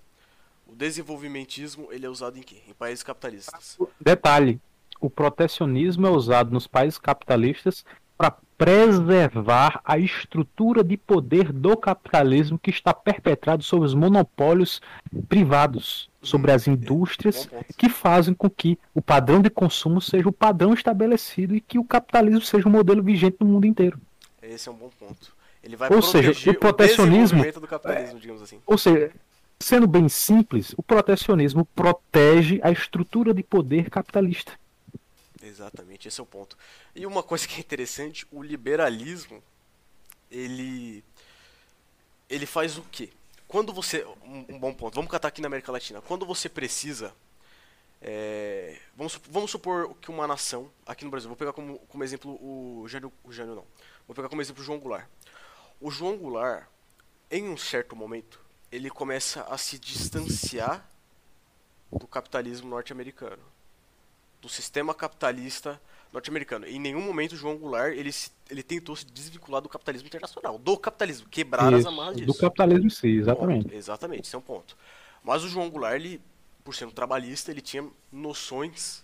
O 0.67 0.75
desenvolvimentismo 0.75 1.91
ele 1.91 2.05
é 2.05 2.09
usado 2.09 2.37
em 2.37 2.43
quê? 2.43 2.61
Em 2.67 2.73
países 2.73 3.03
capitalistas. 3.03 3.77
Detalhe: 3.99 4.59
o 4.99 5.09
protecionismo 5.09 6.07
é 6.07 6.09
usado 6.09 6.51
nos 6.51 6.67
países 6.67 6.97
capitalistas 6.97 7.85
para 8.17 8.35
preservar 8.57 9.81
a 9.83 9.97
estrutura 9.99 10.83
de 10.83 10.95
poder 10.95 11.51
do 11.51 11.75
capitalismo 11.75 12.57
que 12.57 12.69
está 12.69 12.93
perpetrado 12.93 13.63
sobre 13.63 13.85
os 13.85 13.93
monopólios 13.93 14.81
privados, 15.27 16.09
sobre 16.21 16.51
as 16.51 16.67
indústrias 16.67 17.49
que 17.77 17.89
fazem 17.89 18.33
com 18.33 18.49
que 18.49 18.79
o 18.93 19.01
padrão 19.01 19.41
de 19.41 19.49
consumo 19.49 19.99
seja 19.99 20.29
o 20.29 20.31
padrão 20.31 20.73
estabelecido 20.73 21.55
e 21.55 21.59
que 21.59 21.77
o 21.77 21.83
capitalismo 21.83 22.41
seja 22.41 22.67
o 22.67 22.71
modelo 22.71 23.03
vigente 23.03 23.37
no 23.41 23.47
mundo 23.47 23.67
inteiro. 23.67 23.99
Esse 24.41 24.69
é 24.69 24.71
um 24.71 24.75
bom 24.75 24.89
ponto. 24.97 25.35
Ele 25.61 25.75
vai 25.75 25.91
ou 25.91 26.01
seja, 26.01 26.51
o 26.51 26.53
protecionismo, 26.53 27.41
o 27.41 27.59
do 27.59 27.67
capitalismo, 27.67 28.19
digamos 28.19 28.41
assim. 28.41 28.61
Ou 28.65 28.77
seja, 28.77 29.11
sendo 29.59 29.87
bem 29.87 30.07
simples, 30.07 30.73
o 30.77 30.83
protecionismo 30.83 31.65
protege 31.75 32.59
a 32.63 32.71
estrutura 32.71 33.33
de 33.33 33.43
poder 33.43 33.89
capitalista. 33.89 34.53
Exatamente, 35.55 36.09
esse 36.09 36.19
é 36.19 36.23
o 36.23 36.25
ponto. 36.25 36.57
E 36.93 37.05
uma 37.05 37.23
coisa 37.23 37.47
que 37.47 37.55
é 37.55 37.59
interessante, 37.59 38.27
o 38.29 38.43
liberalismo, 38.43 39.41
ele 40.29 41.01
ele 42.29 42.45
faz 42.45 42.77
o 42.77 42.81
quê? 42.91 43.09
Quando 43.47 43.71
você, 43.71 44.03
um, 44.23 44.45
um 44.49 44.59
bom 44.59 44.73
ponto, 44.73 44.95
vamos 44.95 45.09
catar 45.09 45.29
aqui 45.29 45.39
na 45.39 45.47
América 45.47 45.71
Latina, 45.71 46.01
quando 46.01 46.25
você 46.25 46.49
precisa, 46.49 47.15
é, 48.01 48.77
vamos, 48.97 49.17
vamos 49.29 49.51
supor 49.51 49.95
que 50.01 50.11
uma 50.11 50.27
nação, 50.27 50.69
aqui 50.85 51.05
no 51.05 51.11
Brasil, 51.11 51.29
vou 51.29 51.37
pegar 51.37 51.53
como, 51.53 51.79
como 51.87 52.03
exemplo 52.03 52.37
o 52.41 52.85
Jânio, 52.89 53.13
o 53.23 53.31
Jânio 53.31 53.55
não, 53.55 53.65
vou 54.05 54.13
pegar 54.13 54.27
como 54.27 54.41
exemplo 54.41 54.61
o 54.61 54.65
João 54.65 54.79
Goulart. 54.79 55.07
O 55.79 55.89
João 55.89 56.17
Goulart, 56.17 56.67
em 57.31 57.47
um 57.47 57.55
certo 57.55 57.95
momento, 57.95 58.41
ele 58.69 58.89
começa 58.89 59.43
a 59.43 59.57
se 59.57 59.79
distanciar 59.79 60.85
do 61.91 62.07
capitalismo 62.07 62.67
norte-americano 62.67 63.54
do 64.45 64.49
sistema 64.49 64.93
capitalista 64.93 65.81
norte-americano. 66.13 66.67
Em 66.67 66.79
nenhum 66.79 67.01
momento 67.01 67.35
João 67.35 67.57
Goulart 67.57 67.93
ele, 67.97 68.11
ele 68.47 68.61
tentou 68.61 68.95
se 68.95 69.03
desvincular 69.03 69.59
do 69.59 69.67
capitalismo 69.67 70.07
internacional, 70.07 70.59
do 70.59 70.77
capitalismo, 70.77 71.27
quebrar 71.27 71.73
Isso, 71.73 71.87
as 71.87 71.93
amarras 71.93 72.15
disso. 72.15 72.27
Do 72.27 72.37
capitalismo 72.37 72.85
em 72.85 72.89
si, 72.91 73.07
exatamente. 73.07 73.63
Ponto. 73.63 73.75
Exatamente, 73.75 74.21
esse 74.27 74.35
é 74.35 74.37
um 74.37 74.41
ponto. 74.41 74.77
Mas 75.23 75.43
o 75.43 75.49
João 75.49 75.67
Goulart 75.67 75.95
ele 75.95 76.21
por 76.63 76.75
ser 76.75 76.85
um 76.85 76.91
trabalhista, 76.91 77.49
ele 77.51 77.61
tinha 77.61 77.87
noções 78.11 79.03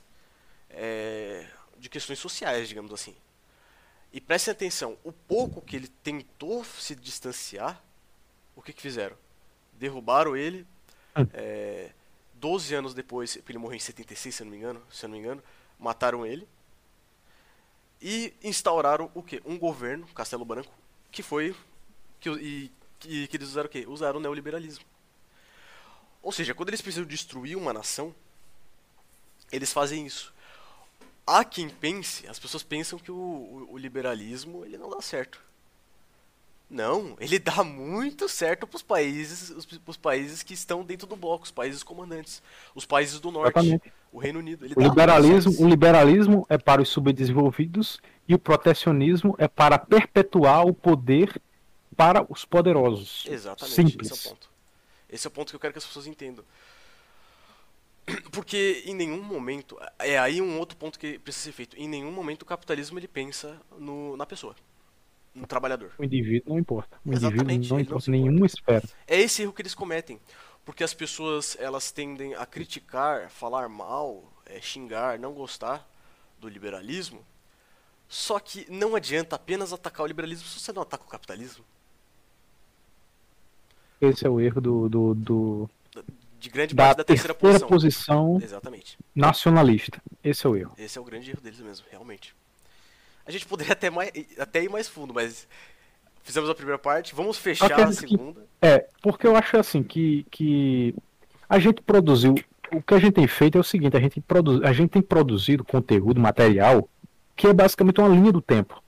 é, 0.69 1.47
de 1.77 1.89
questões 1.89 2.19
sociais, 2.19 2.67
digamos 2.67 2.93
assim. 2.93 3.15
E 4.13 4.21
prestem 4.21 4.51
atenção, 4.51 4.97
o 5.03 5.11
pouco 5.11 5.61
que 5.61 5.75
ele 5.75 5.87
tentou 5.87 6.63
se 6.63 6.95
distanciar, 6.95 7.81
o 8.55 8.61
que, 8.61 8.73
que 8.73 8.81
fizeram? 8.81 9.15
Derrubaram 9.73 10.35
ele. 10.35 10.67
É, 11.33 11.91
12 12.41 12.73
anos 12.73 12.93
depois, 12.95 13.37
ele 13.47 13.57
morreu 13.59 13.77
em 13.77 13.79
76, 13.79 14.33
se 14.33 14.41
eu 14.41 14.45
não 14.45 14.51
me 14.51 14.57
engano, 14.57 14.81
se 14.89 15.05
eu 15.05 15.09
não 15.09 15.15
me 15.15 15.23
engano, 15.23 15.43
mataram 15.77 16.25
ele. 16.25 16.47
E 18.01 18.33
instauraram 18.43 19.11
o 19.13 19.21
quê? 19.21 19.39
Um 19.45 19.59
governo, 19.59 20.07
Castelo 20.07 20.43
Branco, 20.43 20.73
que 21.11 21.21
foi. 21.21 21.55
Que, 22.19 22.29
e, 22.31 22.71
que, 23.27 23.37
eles 23.37 23.49
usaram 23.49 23.67
o 23.67 23.69
quê? 23.69 23.85
Usaram 23.87 24.17
o 24.17 24.21
neoliberalismo. 24.21 24.83
Ou 26.23 26.31
seja, 26.31 26.55
quando 26.55 26.69
eles 26.69 26.81
precisam 26.81 27.05
destruir 27.05 27.55
uma 27.55 27.71
nação, 27.71 28.13
eles 29.51 29.71
fazem 29.71 30.07
isso. 30.07 30.33
Há 31.25 31.45
quem 31.45 31.69
pense, 31.69 32.27
as 32.27 32.39
pessoas 32.39 32.63
pensam 32.63 32.97
que 32.97 33.11
o, 33.11 33.15
o, 33.15 33.73
o 33.73 33.77
liberalismo 33.77 34.65
ele 34.65 34.79
não 34.79 34.89
dá 34.89 34.99
certo. 34.99 35.39
Não, 36.71 37.17
ele 37.19 37.37
dá 37.37 37.65
muito 37.65 38.29
certo 38.29 38.65
para 38.65 38.77
os 38.77 38.81
países, 38.81 39.49
os 39.85 39.97
países 39.97 40.41
que 40.41 40.53
estão 40.53 40.85
dentro 40.85 41.05
do 41.05 41.17
bloco, 41.17 41.43
os 41.43 41.51
países 41.51 41.83
comandantes, 41.83 42.41
os 42.73 42.85
países 42.85 43.19
do 43.19 43.29
norte, 43.29 43.59
Exatamente. 43.59 43.93
o 44.09 44.17
Reino 44.17 44.39
Unido. 44.39 44.65
o 44.73 44.81
liberalismo, 44.81 45.53
o 45.59 45.67
liberalismo 45.67 46.45
é 46.47 46.57
para 46.57 46.81
os 46.81 46.87
subdesenvolvidos 46.87 47.99
e 48.25 48.33
o 48.33 48.39
protecionismo 48.39 49.35
é 49.37 49.49
para 49.49 49.77
perpetuar 49.77 50.65
o 50.65 50.73
poder 50.73 51.41
para 51.93 52.25
os 52.31 52.45
poderosos. 52.45 53.25
Exatamente. 53.27 53.75
Simples. 53.75 54.09
Esse 54.09 54.27
é 54.27 54.29
o 54.29 54.33
ponto. 54.33 54.49
Esse 55.09 55.27
é 55.27 55.29
o 55.29 55.31
ponto 55.31 55.49
que 55.49 55.55
eu 55.57 55.59
quero 55.59 55.73
que 55.73 55.79
as 55.79 55.85
pessoas 55.85 56.07
entendam. 56.07 56.45
Porque 58.31 58.81
em 58.85 58.95
nenhum 58.95 59.21
momento, 59.21 59.77
é 59.99 60.17
aí 60.17 60.41
um 60.41 60.57
outro 60.57 60.77
ponto 60.77 60.97
que 60.97 61.19
precisa 61.19 61.43
ser 61.43 61.51
feito. 61.51 61.75
Em 61.77 61.89
nenhum 61.89 62.13
momento 62.13 62.43
o 62.43 62.45
capitalismo 62.45 62.97
ele 62.97 63.09
pensa 63.09 63.59
no, 63.77 64.15
na 64.15 64.25
pessoa, 64.25 64.55
no 65.33 65.47
trabalhador. 65.47 65.91
O 65.97 66.03
indivíduo 66.03 66.53
não 66.53 66.59
importa. 66.59 66.97
O 67.05 67.11
Exatamente, 67.11 67.53
indivíduo 67.53 67.77
não 67.77 67.79
importa 67.79 68.11
nenhuma 68.11 68.45
esfera. 68.45 68.87
É 69.07 69.19
esse 69.19 69.41
erro 69.41 69.53
que 69.53 69.61
eles 69.61 69.73
cometem, 69.73 70.19
porque 70.65 70.83
as 70.83 70.93
pessoas 70.93 71.57
elas 71.59 71.91
tendem 71.91 72.33
a 72.35 72.45
criticar, 72.45 73.29
falar 73.29 73.69
mal, 73.69 74.23
é, 74.45 74.59
xingar, 74.61 75.17
não 75.17 75.33
gostar 75.33 75.87
do 76.39 76.49
liberalismo. 76.49 77.25
Só 78.07 78.39
que 78.39 78.69
não 78.69 78.95
adianta 78.95 79.37
apenas 79.37 79.71
atacar 79.71 80.03
o 80.03 80.07
liberalismo 80.07 80.47
se 80.47 80.59
você 80.59 80.73
não 80.73 80.81
ataca 80.81 81.03
o 81.03 81.07
capitalismo. 81.07 81.63
Esse 84.01 84.25
é 84.25 84.29
o 84.29 84.41
erro 84.41 84.59
do, 84.59 84.89
do, 84.89 85.13
do 85.13 85.69
de 86.41 86.49
grande 86.49 86.73
parte 86.73 86.97
da, 86.97 87.03
da 87.03 87.03
terceira, 87.03 87.35
terceira 87.35 87.67
posição. 87.67 88.33
posição 88.33 88.39
Exatamente. 88.43 88.97
nacionalista. 89.15 90.01
Esse 90.23 90.45
é 90.45 90.49
o 90.49 90.55
erro. 90.57 90.73
Esse 90.77 90.97
é 90.97 91.01
o 91.01 91.03
grande 91.03 91.29
erro 91.29 91.39
deles 91.39 91.59
mesmo, 91.59 91.85
realmente. 91.89 92.35
A 93.25 93.31
gente 93.31 93.45
poderia 93.45 93.73
até, 93.73 93.89
mais, 93.89 94.11
até 94.37 94.63
ir 94.63 94.69
mais 94.69 94.87
fundo, 94.87 95.13
mas 95.13 95.47
fizemos 96.23 96.49
a 96.49 96.55
primeira 96.55 96.79
parte, 96.79 97.15
vamos 97.15 97.37
fechar 97.37 97.79
a 97.79 97.91
segunda. 97.91 98.41
Que, 98.41 98.67
é, 98.67 98.87
porque 99.01 99.27
eu 99.27 99.35
acho 99.35 99.57
assim 99.57 99.83
que, 99.83 100.25
que 100.29 100.95
a 101.49 101.59
gente 101.59 101.81
produziu. 101.81 102.35
O 102.71 102.81
que 102.81 102.93
a 102.93 102.99
gente 102.99 103.13
tem 103.13 103.27
feito 103.27 103.57
é 103.57 103.61
o 103.61 103.63
seguinte: 103.63 103.97
a 103.97 103.99
gente, 103.99 104.21
produz, 104.21 104.63
a 104.63 104.71
gente 104.71 104.91
tem 104.91 105.01
produzido 105.01 105.63
conteúdo, 105.63 106.21
material, 106.21 106.87
que 107.35 107.47
é 107.47 107.53
basicamente 107.53 107.99
uma 107.99 108.09
linha 108.09 108.31
do 108.31 108.41
tempo. 108.41 108.81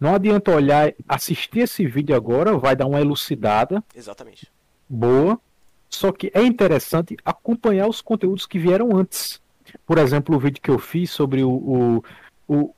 Não 0.00 0.14
adianta 0.14 0.54
olhar, 0.54 0.92
assistir 1.08 1.60
esse 1.60 1.86
vídeo 1.86 2.14
agora, 2.14 2.58
vai 2.58 2.74
dar 2.74 2.86
uma 2.86 3.00
elucidada. 3.00 3.82
Exatamente. 3.94 4.50
Boa. 4.88 5.38
Só 5.88 6.10
que 6.10 6.30
é 6.34 6.42
interessante 6.42 7.16
acompanhar 7.24 7.86
os 7.86 8.00
conteúdos 8.00 8.46
que 8.46 8.58
vieram 8.58 8.96
antes. 8.96 9.40
Por 9.86 9.96
exemplo, 9.98 10.34
o 10.34 10.38
vídeo 10.38 10.60
que 10.60 10.70
eu 10.70 10.78
fiz 10.78 11.10
sobre 11.10 11.44
o, 11.44 11.50
o, 11.50 12.04
o 12.48 12.74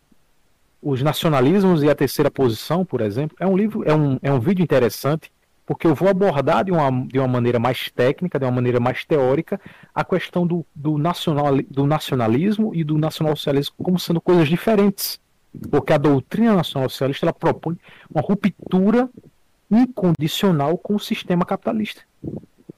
os 0.88 1.02
nacionalismos 1.02 1.82
e 1.82 1.90
a 1.90 1.96
terceira 1.96 2.30
posição, 2.30 2.84
por 2.84 3.00
exemplo, 3.00 3.36
é 3.40 3.46
um 3.46 3.56
livro, 3.56 3.82
é 3.84 3.92
um, 3.92 4.20
é 4.22 4.32
um 4.32 4.38
vídeo 4.38 4.62
interessante, 4.62 5.32
porque 5.66 5.84
eu 5.84 5.96
vou 5.96 6.08
abordar 6.08 6.64
de 6.64 6.70
uma, 6.70 6.88
de 7.08 7.18
uma 7.18 7.26
maneira 7.26 7.58
mais 7.58 7.90
técnica, 7.90 8.38
de 8.38 8.44
uma 8.44 8.52
maneira 8.52 8.78
mais 8.78 9.04
teórica, 9.04 9.60
a 9.92 10.04
questão 10.04 10.46
do, 10.46 10.64
do, 10.72 10.96
nacional, 10.96 11.56
do 11.68 11.86
nacionalismo 11.88 12.72
e 12.72 12.84
do 12.84 12.96
nacionalsocialismo 12.98 13.74
como 13.82 13.98
sendo 13.98 14.20
coisas 14.20 14.48
diferentes. 14.48 15.18
Porque 15.72 15.92
a 15.92 15.98
doutrina 15.98 16.54
nacional-socialista 16.54 17.26
ela 17.26 17.32
propõe 17.32 17.76
uma 18.08 18.22
ruptura 18.22 19.10
incondicional 19.68 20.78
com 20.78 20.94
o 20.94 21.00
sistema 21.00 21.44
capitalista. 21.44 22.02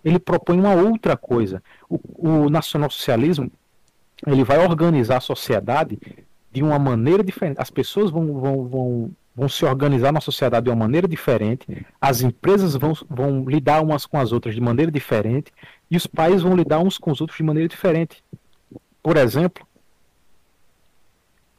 Ele 0.03 0.19
propõe 0.19 0.59
uma 0.59 0.73
outra 0.73 1.15
coisa. 1.15 1.63
O, 1.91 2.01
o 2.17 2.49
nacional-socialismo 2.49 3.53
ele 4.27 4.45
vai 4.45 4.59
organizar 4.59 5.19
a 5.19 5.21
sociedade 5.21 5.99
de 6.51 6.63
uma 6.63 6.79
maneira 6.79 7.23
diferente. 7.23 7.61
As 7.61 7.71
pessoas 7.71 8.11
vão, 8.11 8.41
vão, 8.41 8.69
vão, 8.69 9.11
vão 9.35 9.49
se 9.49 9.65
organizar 9.65 10.13
na 10.13 10.21
sociedade 10.21 10.65
de 10.65 10.71
uma 10.71 10.77
maneira 10.77 11.07
diferente, 11.07 11.87
as 12.01 12.23
empresas 12.23 12.75
vão, 12.75 12.93
vão 13.09 13.45
lidar 13.45 13.83
umas 13.83 14.07
com 14.07 14.19
as 14.19 14.33
outras 14.33 14.55
de 14.55 14.61
maneira 14.61 14.91
diferente, 14.91 15.53
e 15.91 15.97
os 15.97 16.07
países 16.07 16.43
vão 16.43 16.57
lidar 16.57 16.81
uns 16.81 16.99
com 16.99 17.11
os 17.11 17.21
outros 17.21 17.37
de 17.37 17.45
maneira 17.45 17.69
diferente. 17.69 18.23
Por 19.03 19.17
exemplo, 19.17 19.67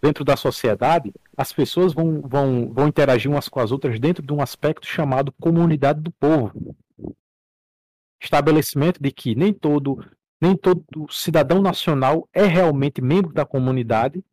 dentro 0.02 0.24
da 0.24 0.36
sociedade, 0.36 1.14
as 1.38 1.53
pessoas 1.53 1.94
vão, 1.94 2.22
vão, 2.22 2.72
vão 2.74 2.88
interagir 2.88 3.32
umas 3.32 3.48
com 3.48 3.60
as 3.60 3.72
outras 3.72 3.99
dentro 3.99 4.26
de 4.26 4.34
um 4.34 4.41
aspecto 4.41 4.86
chamado 4.86 5.34
comunidade 5.40 6.02
do 6.02 6.11
povo. 6.11 6.76
Estabelecimento 8.22 9.02
de 9.02 9.11
que 9.11 9.36
nem 9.36 9.53
todo, 9.53 10.06
nem 10.41 10.56
todo 10.56 10.84
cidadão 11.10 11.61
nacional 11.61 12.28
é 12.34 12.44
realmente 12.44 13.02
membro 13.02 13.34
da 13.34 13.45
comunidade 13.45 14.24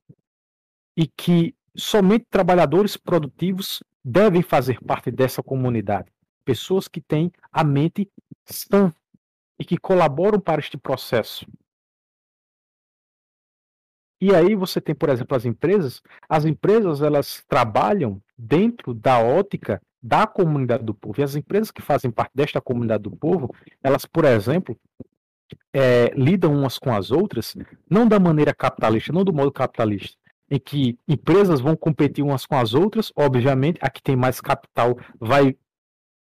e 0.96 1.06
que 1.06 1.54
somente 1.76 2.26
trabalhadores 2.30 2.96
produtivos 2.96 3.82
devem 4.02 4.42
fazer 4.42 4.80
parte 4.80 5.10
dessa 5.10 5.42
comunidade. 5.42 6.10
Pessoas 6.44 6.88
que 6.88 7.00
têm 7.00 7.30
a 7.52 7.62
mente 7.62 8.10
sã 8.44 8.92
e 9.58 9.64
que 9.64 9.76
colaboram 9.76 10.40
para 10.40 10.60
este 10.60 10.78
processo. 10.78 11.46
E 14.20 14.34
aí 14.34 14.54
você 14.54 14.80
tem, 14.80 14.94
por 14.94 15.10
exemplo, 15.10 15.36
as 15.36 15.44
empresas. 15.44 16.02
As 16.28 16.44
empresas 16.44 17.02
elas 17.02 17.44
trabalham 17.46 18.22
dentro 18.38 18.94
da 18.94 19.18
ótica 19.18 19.82
da 20.02 20.26
comunidade 20.26 20.84
do 20.84 20.94
povo. 20.94 21.20
E 21.20 21.24
as 21.24 21.34
empresas 21.34 21.70
que 21.70 21.82
fazem 21.82 22.10
parte 22.10 22.32
desta 22.34 22.60
comunidade 22.60 23.02
do 23.02 23.10
povo, 23.10 23.54
elas, 23.82 24.06
por 24.06 24.24
exemplo, 24.24 24.78
é, 25.72 26.10
lidam 26.14 26.54
umas 26.54 26.78
com 26.78 26.94
as 26.94 27.10
outras, 27.10 27.56
não 27.90 28.06
da 28.06 28.18
maneira 28.18 28.54
capitalista, 28.54 29.12
não 29.12 29.24
do 29.24 29.32
modo 29.32 29.52
capitalista, 29.52 30.16
em 30.50 30.58
que 30.58 30.98
empresas 31.08 31.60
vão 31.60 31.76
competir 31.76 32.24
umas 32.24 32.46
com 32.46 32.56
as 32.56 32.74
outras. 32.74 33.12
Obviamente, 33.16 33.78
a 33.80 33.90
que 33.90 34.02
tem 34.02 34.16
mais 34.16 34.40
capital 34.40 34.98
vai 35.18 35.56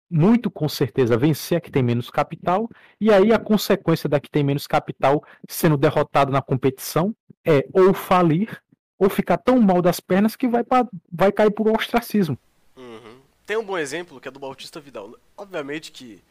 muito 0.09 0.51
com 0.51 0.69
certeza 0.69 1.17
vencer 1.17 1.57
a 1.57 1.61
que 1.61 1.71
tem 1.71 1.81
menos 1.81 2.11
capital, 2.11 2.69
e 3.01 3.11
aí 3.11 3.33
a 3.33 3.39
consequência 3.39 4.07
da 4.07 4.19
que 4.19 4.29
tem 4.29 4.43
menos 4.43 4.67
capital 4.67 5.23
sendo 5.49 5.75
derrotado 5.75 6.31
na 6.31 6.41
competição 6.41 7.15
é 7.43 7.67
ou 7.73 7.95
falir 7.95 8.61
ou 8.99 9.09
ficar 9.09 9.37
tão 9.37 9.59
mal 9.59 9.81
das 9.81 9.99
pernas 9.99 10.35
que 10.35 10.47
vai, 10.47 10.63
pra, 10.63 10.87
vai 11.11 11.31
cair 11.31 11.51
por 11.51 11.67
ostracismo. 11.67 12.37
Uhum. 12.77 13.17
Tem 13.45 13.57
um 13.57 13.65
bom 13.65 13.77
exemplo 13.77 14.19
que 14.21 14.27
é 14.27 14.31
do 14.31 14.39
Bautista 14.39 14.79
Vidal. 14.79 15.15
Obviamente 15.35 15.91
que 15.91 16.21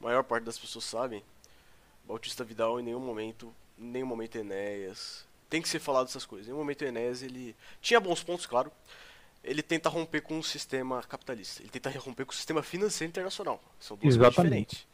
a 0.00 0.04
maior 0.04 0.24
parte 0.24 0.44
das 0.44 0.58
pessoas 0.58 0.84
sabem, 0.84 1.22
Bautista 2.04 2.42
Vidal 2.42 2.80
em 2.80 2.82
nenhum 2.82 3.00
momento, 3.00 3.52
em 3.78 3.84
nenhum 3.84 4.06
momento 4.06 4.36
Enéas, 4.36 5.24
tem 5.52 5.60
que 5.60 5.68
ser 5.68 5.80
falado 5.80 6.06
essas 6.06 6.24
coisas. 6.24 6.46
Em 6.46 6.50
nenhum 6.50 6.60
momento 6.60 6.82
Enéas 6.82 7.22
ele 7.22 7.54
tinha 7.82 8.00
bons 8.00 8.22
pontos, 8.22 8.46
claro, 8.46 8.72
ele 9.44 9.62
tenta 9.62 9.90
romper 9.90 10.22
com 10.22 10.38
o 10.38 10.42
sistema 10.42 11.02
capitalista. 11.02 11.62
Ele 11.62 11.68
tenta 11.68 11.90
romper 11.98 12.24
com 12.24 12.32
o 12.32 12.34
sistema 12.34 12.62
financeiro 12.62 13.10
internacional. 13.10 13.62
São 13.78 13.98
duas 13.98 14.14
Exatamente. 14.14 14.34
coisas 14.34 14.50
diferentes. 14.50 14.86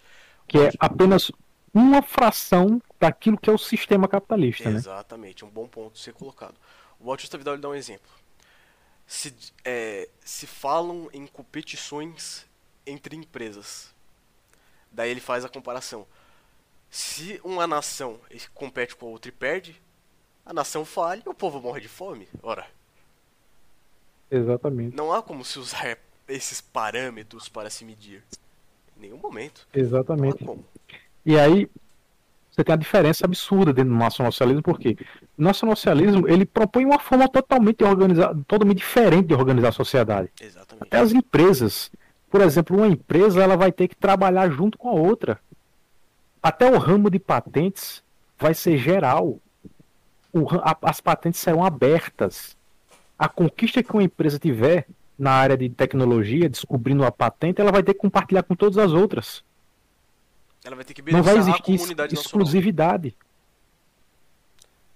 Que 0.48 0.58
é 0.58 0.72
apenas 0.80 1.30
uma 1.72 2.02
fração 2.02 2.82
daquilo 2.98 3.38
que 3.38 3.48
é 3.48 3.52
o 3.52 3.58
sistema 3.58 4.08
capitalista. 4.08 4.68
Né? 4.68 4.78
Exatamente, 4.78 5.44
né? 5.44 5.48
um 5.48 5.52
bom 5.52 5.68
ponto 5.68 5.96
ser 5.96 6.12
colocado. 6.12 6.56
O 6.98 7.04
Bautista 7.04 7.38
Vidal 7.38 7.56
dá 7.56 7.68
um 7.68 7.74
exemplo. 7.76 8.10
Se, 9.06 9.32
é, 9.64 10.08
se 10.24 10.44
falam 10.48 11.08
em 11.12 11.24
competições 11.28 12.48
entre 12.84 13.14
empresas. 13.14 13.94
Daí 14.90 15.08
ele 15.08 15.20
faz 15.20 15.44
a 15.44 15.48
comparação. 15.48 16.04
Se 16.90 17.40
uma 17.44 17.64
nação 17.64 18.18
compete 18.52 18.96
com 18.96 19.06
a 19.06 19.10
outra 19.10 19.28
e 19.28 19.32
perde, 19.32 19.80
a 20.48 20.52
nação 20.54 20.84
falha 20.84 21.22
e 21.24 21.28
o 21.28 21.34
povo 21.34 21.60
morre 21.60 21.82
de 21.82 21.88
fome. 21.88 22.26
Ora, 22.42 22.66
Exatamente. 24.30 24.96
Não 24.96 25.12
há 25.12 25.22
como 25.22 25.44
se 25.44 25.58
usar 25.58 25.96
esses 26.28 26.60
parâmetros 26.60 27.48
para 27.48 27.70
se 27.70 27.84
medir. 27.84 28.22
Em 28.96 29.02
nenhum 29.02 29.18
momento. 29.18 29.66
Exatamente. 29.72 30.44
E 31.24 31.38
aí, 31.38 31.68
você 32.50 32.64
tem 32.64 32.72
a 32.72 32.76
diferença 32.76 33.24
absurda 33.24 33.72
dentro 33.72 33.92
do 33.92 33.98
nacionalsocialismo, 33.98 34.62
porque 34.62 34.96
o 35.36 35.42
nacionalsocialismo 35.42 36.28
ele 36.28 36.44
propõe 36.44 36.84
uma 36.84 36.98
forma 36.98 37.28
totalmente 37.28 37.84
organizar, 37.84 38.34
totalmente 38.46 38.78
diferente 38.78 39.28
de 39.28 39.34
organizar 39.34 39.68
a 39.68 39.72
sociedade. 39.72 40.30
Exatamente. 40.40 40.86
Até 40.86 40.98
as 40.98 41.12
empresas. 41.12 41.90
Por 42.30 42.40
exemplo, 42.40 42.76
uma 42.76 42.88
empresa 42.88 43.42
ela 43.42 43.56
vai 43.56 43.72
ter 43.72 43.88
que 43.88 43.96
trabalhar 43.96 44.50
junto 44.50 44.76
com 44.76 44.88
a 44.88 44.92
outra. 44.92 45.40
Até 46.42 46.70
o 46.70 46.78
ramo 46.78 47.10
de 47.10 47.18
patentes 47.18 48.02
vai 48.38 48.54
ser 48.54 48.76
geral. 48.76 49.38
O, 50.32 50.46
a, 50.60 50.76
as 50.82 51.00
patentes 51.00 51.40
serão 51.40 51.64
abertas. 51.64 52.56
A 53.18 53.28
conquista 53.28 53.82
que 53.82 53.92
uma 53.92 54.02
empresa 54.02 54.38
tiver 54.38 54.86
na 55.18 55.32
área 55.32 55.56
de 55.56 55.68
tecnologia, 55.68 56.48
descobrindo 56.48 57.04
a 57.04 57.10
patente, 57.10 57.60
ela 57.60 57.72
vai 57.72 57.82
ter 57.82 57.94
que 57.94 58.00
compartilhar 58.00 58.44
com 58.44 58.54
todas 58.54 58.78
as 58.78 58.92
outras. 58.92 59.42
Ela 60.64 60.76
vai 60.76 60.84
ter 60.84 60.94
que 60.94 61.02
Não 61.10 61.22
vai 61.22 61.36
existir 61.36 61.72
nacional. 61.72 62.06
exclusividade. 62.12 63.16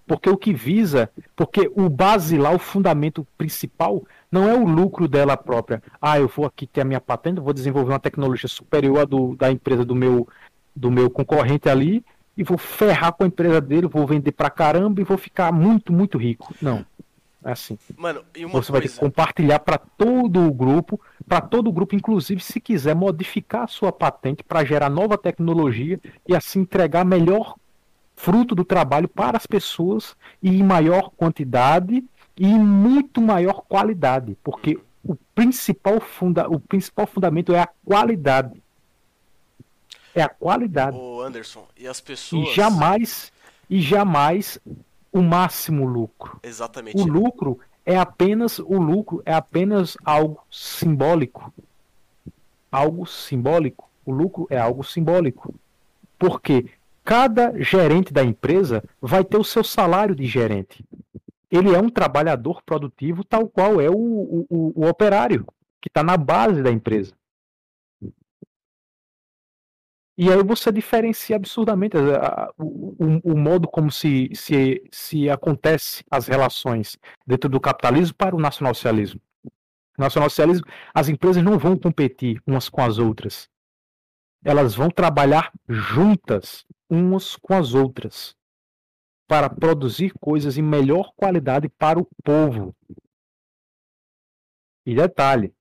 Porque 0.05 0.29
o 0.29 0.37
que 0.37 0.53
visa, 0.53 1.09
porque 1.35 1.71
o 1.75 1.89
base 1.89 2.37
lá, 2.37 2.51
o 2.51 2.59
fundamento 2.59 3.25
principal, 3.37 4.05
não 4.31 4.49
é 4.49 4.53
o 4.53 4.65
lucro 4.65 5.07
dela 5.07 5.37
própria. 5.37 5.81
Ah, 6.01 6.19
eu 6.19 6.27
vou 6.27 6.45
aqui 6.45 6.67
ter 6.67 6.81
a 6.81 6.85
minha 6.85 6.99
patente, 6.99 7.39
vou 7.39 7.53
desenvolver 7.53 7.91
uma 7.93 7.99
tecnologia 7.99 8.49
superior 8.49 8.99
à 8.99 9.05
do, 9.05 9.35
da 9.35 9.49
empresa 9.49 9.85
do 9.85 9.95
meu, 9.95 10.27
do 10.75 10.91
meu 10.91 11.09
concorrente 11.09 11.69
ali, 11.69 12.03
e 12.37 12.43
vou 12.43 12.57
ferrar 12.57 13.13
com 13.13 13.23
a 13.23 13.27
empresa 13.27 13.61
dele, 13.61 13.87
vou 13.87 14.05
vender 14.07 14.31
pra 14.31 14.49
caramba 14.49 15.01
e 15.01 15.03
vou 15.03 15.17
ficar 15.17 15.51
muito, 15.51 15.93
muito 15.93 16.17
rico. 16.17 16.53
Não. 16.61 16.85
É 17.45 17.51
assim. 17.51 17.77
Mano, 17.97 18.23
e 18.35 18.45
uma 18.45 18.53
Você 18.53 18.71
vai 18.71 18.81
ter 18.81 18.87
que 18.87 18.93
coisa. 18.93 19.11
compartilhar 19.11 19.59
para 19.59 19.77
todo 19.77 20.47
o 20.47 20.53
grupo, 20.53 20.99
para 21.27 21.41
todo 21.41 21.67
o 21.67 21.73
grupo, 21.73 21.93
inclusive 21.93 22.41
se 22.41 22.59
quiser 22.59 22.95
modificar 22.95 23.63
a 23.63 23.67
sua 23.67 23.91
patente 23.91 24.43
para 24.43 24.63
gerar 24.63 24.89
nova 24.89 25.17
tecnologia 25.17 25.99
e 26.27 26.35
assim 26.35 26.61
entregar 26.61 27.03
melhor 27.03 27.55
fruto 28.15 28.55
do 28.55 28.63
trabalho 28.63 29.09
para 29.09 29.37
as 29.37 29.45
pessoas 29.45 30.15
e 30.41 30.49
em 30.49 30.63
maior 30.63 31.09
quantidade 31.17 32.03
e 32.37 32.47
em 32.47 32.59
muito 32.59 33.21
maior 33.21 33.63
qualidade, 33.67 34.37
porque 34.43 34.79
o 35.03 35.15
principal, 35.35 35.99
funda 35.99 36.47
o 36.47 36.59
principal 36.59 37.05
fundamento 37.05 37.53
é 37.53 37.59
a 37.59 37.69
qualidade. 37.83 38.62
É 40.15 40.21
a 40.21 40.29
qualidade. 40.29 40.97
Ô 40.97 41.21
Anderson, 41.21 41.65
e 41.77 41.87
as 41.87 41.99
E 41.99 42.03
pessoas. 42.03 42.53
jamais, 42.53 43.31
e 43.69 43.81
jamais 43.81 44.59
o 45.11 45.21
máximo 45.21 45.85
lucro. 45.85 46.39
Exatamente. 46.43 46.97
O 47.01 47.05
lucro 47.05 47.59
é 47.85 47.97
apenas 47.97 48.59
o 48.59 48.77
lucro 48.77 49.21
é 49.25 49.33
apenas 49.33 49.97
algo 50.05 50.39
simbólico. 50.51 51.53
Algo 52.71 53.05
simbólico. 53.05 53.89
O 54.05 54.11
lucro 54.11 54.47
é 54.49 54.57
algo 54.57 54.83
simbólico. 54.83 55.53
Porque 56.17 56.65
cada 57.03 57.53
gerente 57.61 58.13
da 58.13 58.23
empresa 58.23 58.83
vai 59.01 59.23
ter 59.23 59.37
o 59.37 59.43
seu 59.43 59.63
salário 59.63 60.15
de 60.15 60.25
gerente. 60.25 60.83
Ele 61.51 61.73
é 61.73 61.79
um 61.79 61.89
trabalhador 61.89 62.61
produtivo, 62.63 63.23
tal 63.23 63.47
qual 63.47 63.79
é 63.79 63.89
o, 63.89 63.93
o, 63.95 64.45
o- 64.49 64.73
o 64.75 64.87
operário, 64.87 65.45
que 65.81 65.87
está 65.87 66.01
na 66.01 66.17
base 66.17 66.63
da 66.63 66.71
empresa. 66.71 67.13
E 70.17 70.29
aí 70.31 70.43
você 70.43 70.71
diferencia 70.71 71.35
absurdamente 71.35 71.97
a- 71.97 72.45
a- 72.45 72.53
o, 72.57 72.95
o- 73.03 73.33
o 73.33 73.37
modo 73.37 73.67
como 73.67 73.91
se, 73.91 74.29
se, 74.35 74.83
se 74.91 75.29
acontece 75.29 76.03
as 76.09 76.27
relações 76.27 76.97
dentro 77.25 77.49
do 77.49 77.59
capitalismo 77.59 78.15
para 78.15 78.35
o 78.35 78.39
nacionalsocialismo. 78.39 79.19
No 79.97 80.03
nacionalsocialismo, 80.05 80.65
as 80.93 81.09
empresas 81.09 81.43
não 81.43 81.57
vão 81.57 81.77
competir 81.77 82.41
umas 82.45 82.69
com 82.69 82.81
as 82.81 82.99
outras. 82.99 83.49
Elas 84.45 84.75
vão 84.75 84.89
trabalhar 84.89 85.51
juntas 85.67 86.65
umas 86.89 87.35
com 87.35 87.55
as 87.55 87.73
outras 87.73 88.35
para 89.27 89.49
produzir 89.49 90.13
coisas 90.19 90.57
em 90.57 90.61
melhor 90.61 91.11
qualidade 91.15 91.69
para 91.69 91.97
o 91.99 92.07
povo. 92.23 92.75
E 94.85 94.93
detalhe, 94.93 95.53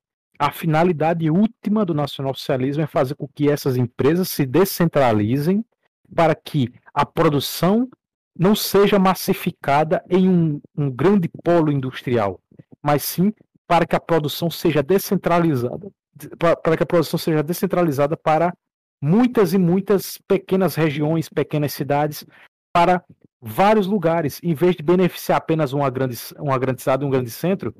a 0.42 0.50
finalidade 0.50 1.30
última 1.30 1.84
do 1.84 1.94
nacionalsocialismo 1.94 2.82
é 2.82 2.86
fazer 2.88 3.14
com 3.14 3.28
que 3.28 3.48
essas 3.48 3.76
empresas 3.76 4.28
se 4.28 4.44
descentralizem 4.44 5.64
para 6.12 6.34
que 6.34 6.68
a 6.92 7.06
produção 7.06 7.88
não 8.36 8.52
seja 8.56 8.98
massificada 8.98 10.04
em 10.10 10.28
um, 10.28 10.60
um 10.76 10.90
grande 10.90 11.28
polo 11.44 11.70
industrial, 11.70 12.40
mas 12.82 13.04
sim 13.04 13.32
para 13.68 13.86
que 13.86 13.94
a 13.94 14.00
produção 14.00 14.50
seja 14.50 14.82
descentralizada, 14.82 15.88
para 16.36 16.56
para 16.56 16.76
que 16.76 16.82
a 16.82 16.86
produção 16.86 17.20
seja 17.20 17.40
descentralizada 17.40 18.16
para 18.16 18.52
muitas 19.00 19.54
e 19.54 19.58
muitas 19.58 20.18
pequenas 20.26 20.74
regiões, 20.74 21.28
pequenas 21.28 21.72
cidades, 21.72 22.26
para 22.72 23.00
vários 23.40 23.86
lugares, 23.86 24.40
em 24.42 24.54
vez 24.54 24.74
de 24.74 24.82
beneficiar 24.82 25.38
apenas 25.38 25.72
uma 25.72 25.88
grande, 25.88 26.18
uma 26.36 26.58
grande 26.58 26.80
cidade, 26.80 27.04
um 27.04 27.10
grande 27.10 27.30
centro, 27.30 27.72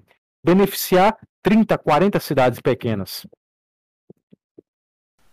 beneficiar 0.42 1.16
30, 1.42 1.76
40 1.78 2.20
cidades 2.20 2.60
pequenas. 2.60 3.26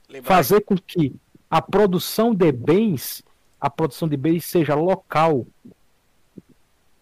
Lembrar 0.07 0.27
Fazer 0.35 0.61
com 0.61 0.75
que 0.75 1.15
a 1.49 1.61
produção 1.61 2.33
de 2.33 2.51
bens, 2.51 3.23
a 3.59 3.69
produção 3.69 4.07
de 4.07 4.17
bens 4.17 4.45
seja 4.45 4.75
local, 4.75 5.45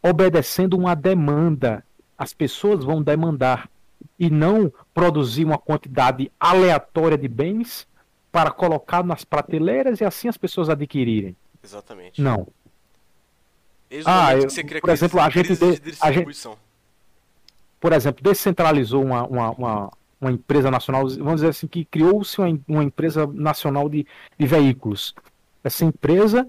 obedecendo 0.01 0.77
uma 0.77 0.95
demanda. 0.95 1.83
As 2.17 2.33
pessoas 2.33 2.83
vão 2.83 3.01
demandar 3.01 3.69
e 4.19 4.29
não 4.29 4.71
produzir 4.93 5.45
uma 5.45 5.57
quantidade 5.57 6.31
aleatória 6.39 7.17
de 7.17 7.27
bens 7.27 7.87
para 8.31 8.51
colocar 8.51 9.03
nas 9.03 9.23
prateleiras 9.23 10.01
e 10.01 10.05
assim 10.05 10.27
as 10.27 10.37
pessoas 10.37 10.69
adquirirem. 10.69 11.35
Exatamente. 11.63 12.21
Não. 12.21 12.47
Desde 13.89 14.09
Ah, 14.09 14.33
eu- 14.35 14.47
que 14.47 14.49
você 14.53 14.63
cria 14.63 14.81
por 14.81 14.89
exemplo, 14.89 15.19
a 15.19 15.29
gente 15.29 15.55
de 15.55 15.95
a 16.01 16.11
gente-. 16.11 16.37
Por 17.79 17.93
exemplo, 17.93 18.23
descentralizou 18.23 19.03
uma, 19.03 19.25
uma, 19.25 19.51
uma, 19.51 19.91
uma 20.19 20.31
empresa 20.31 20.71
nacional, 20.71 21.07
vamos 21.09 21.35
dizer 21.35 21.49
assim, 21.49 21.67
que 21.67 21.85
criou-se 21.85 22.39
uma, 22.39 22.59
uma 22.67 22.83
empresa 22.83 23.27
nacional 23.27 23.87
de, 23.89 24.05
de 24.37 24.47
veículos. 24.47 25.13
Essa 25.63 25.85
empresa, 25.85 26.47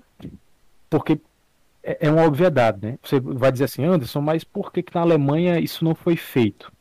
porque 0.88 1.20
é, 1.82 2.06
é 2.06 2.10
uma 2.10 2.24
obviedade, 2.24 2.78
né? 2.80 2.98
Você 3.02 3.20
vai 3.20 3.52
dizer 3.52 3.64
assim, 3.64 3.84
Anderson, 3.84 4.20
mas 4.20 4.44
por 4.44 4.72
que, 4.72 4.82
que 4.82 4.94
na 4.94 5.02
Alemanha 5.02 5.59
isso 5.59 5.84
não 5.84 5.94
foi 5.94 6.16
feito? 6.16 6.72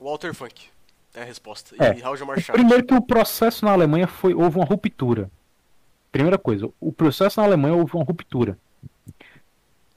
Walter 0.00 0.34
Funk 0.34 0.68
é 1.14 1.22
a 1.22 1.24
resposta. 1.24 1.74
É. 1.78 1.96
E 1.96 2.00
Raul 2.00 2.26
Marchand. 2.26 2.52
Primeiro 2.52 2.84
que 2.84 2.94
o 2.94 3.00
processo 3.00 3.64
na 3.64 3.72
Alemanha 3.72 4.06
foi 4.06 4.34
houve 4.34 4.58
uma 4.58 4.64
ruptura. 4.64 5.30
Primeira 6.12 6.38
coisa, 6.38 6.70
o 6.80 6.92
processo 6.92 7.40
na 7.40 7.46
Alemanha 7.46 7.74
houve 7.74 7.94
uma 7.94 8.04
ruptura. 8.04 8.58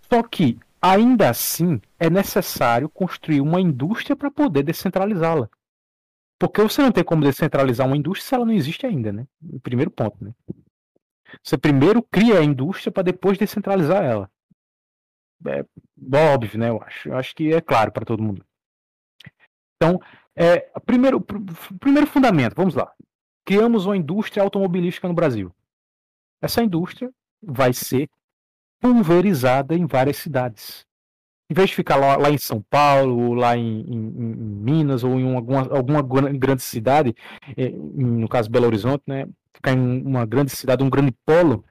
Só 0.10 0.24
que 0.24 0.58
ainda 0.82 1.30
assim 1.30 1.82
é 2.00 2.10
necessário 2.10 2.90
construir 2.90 3.42
uma 3.42 3.60
indústria 3.60 4.16
para 4.16 4.32
poder 4.32 4.64
descentralizá-la. 4.64 5.50
Porque 6.40 6.62
você 6.62 6.82
não 6.82 6.92
tem 6.92 7.04
como 7.04 7.24
descentralizar 7.24 7.86
uma 7.86 7.98
indústria 7.98 8.28
se 8.28 8.36
ela 8.36 8.46
não 8.46 8.54
existe 8.54 8.86
ainda, 8.86 9.12
né? 9.12 9.28
O 9.42 9.60
primeiro 9.60 9.92
ponto, 9.92 10.24
né? 10.24 10.34
Você 11.44 11.58
primeiro 11.58 12.02
cria 12.02 12.40
a 12.40 12.44
indústria 12.44 12.92
para 12.92 13.04
depois 13.04 13.38
descentralizar 13.38 14.04
ela. 14.04 14.32
É 15.46 15.66
óbvio, 16.34 16.60
né? 16.60 16.70
Eu 16.70 16.82
acho. 16.82 17.10
Eu 17.10 17.18
acho 17.18 17.36
que 17.36 17.54
é 17.54 17.62
claro 17.62 17.92
para 17.92 18.06
todo 18.06 18.24
mundo. 18.24 18.46
Então, 19.76 20.00
é, 20.36 20.60
primeiro, 20.86 21.20
pr- 21.22 21.42
primeiro 21.80 22.08
fundamento, 22.08 22.56
vamos 22.56 22.76
lá. 22.76 22.94
Criamos 23.46 23.86
uma 23.86 23.98
indústria 23.98 24.44
automobilística 24.44 25.08
no 25.08 25.14
Brasil. 25.14 25.54
Essa 26.42 26.64
indústria 26.64 27.12
vai 27.42 27.74
ser 27.74 28.10
pulverizada 28.80 29.76
em 29.76 29.86
várias 29.86 30.18
cidades. 30.18 30.86
Em 31.52 31.56
vez 31.56 31.70
de 31.70 31.76
ficar 31.76 31.96
lá, 31.96 32.16
lá 32.16 32.30
em 32.30 32.38
São 32.38 32.62
Paulo, 32.70 33.34
lá 33.34 33.58
em, 33.58 33.82
em- 33.82 34.08
em 34.22 34.36
Minas 34.36 35.04
ou 35.04 35.20
em 35.20 35.36
alguma, 35.36 35.62
alguma 35.76 36.02
gran- 36.02 36.38
grande 36.38 36.62
cidade, 36.62 37.16
eh, 37.58 37.70
no 37.72 38.28
caso 38.30 38.50
Belo 38.50 38.68
Horizonte, 38.68 39.04
né, 39.08 39.26
ficar 39.54 39.74
em 39.74 40.02
uma 40.04 40.26
grande 40.26 40.52
cidade, 40.52 40.84
um 40.84 40.90
grande 40.90 41.12
polo, 41.26 41.66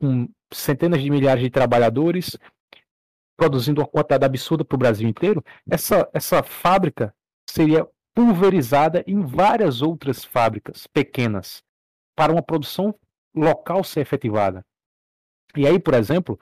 com 0.00 0.28
centenas 0.52 1.00
de 1.00 1.08
milhares 1.10 1.42
de 1.42 1.50
trabalhadores, 1.50 2.36
produzindo 3.36 3.80
uma 3.80 3.86
quantidade 3.86 4.24
absurda 4.24 4.64
para 4.64 4.74
o 4.74 4.78
Brasil 4.78 5.08
inteiro, 5.08 5.42
essa, 5.70 6.08
essa 6.12 6.42
fábrica 6.42 7.14
seria 7.48 7.86
pulverizada 8.14 9.04
em 9.06 9.24
várias 9.24 9.82
outras 9.82 10.24
fábricas 10.24 10.86
pequenas 10.88 11.62
para 12.16 12.32
uma 12.32 12.42
produção 12.42 12.94
local 13.34 13.84
ser 13.84 14.00
efetivada. 14.00 14.64
E 15.56 15.66
aí, 15.66 15.78
por 15.78 15.94
exemplo, 15.94 16.38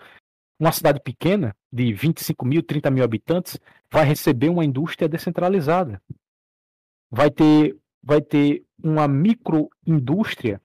uma 0.59 0.73
cidade 0.73 1.01
pequena, 1.01 1.57
de 1.73 1.93
25 1.93 2.45
mil, 2.45 2.63
30 2.63 2.91
mil 2.91 3.05
habitantes, 3.05 3.59
vai 3.91 4.05
receber 4.05 4.49
uma 4.49 4.65
indústria 4.65 5.09
descentralizada. 5.09 6.03
Vai 7.11 7.31
ter, 7.31 7.79
vai 8.03 8.21
ter 8.21 8.65
uma 8.83 9.07
microindústria 9.07 10.61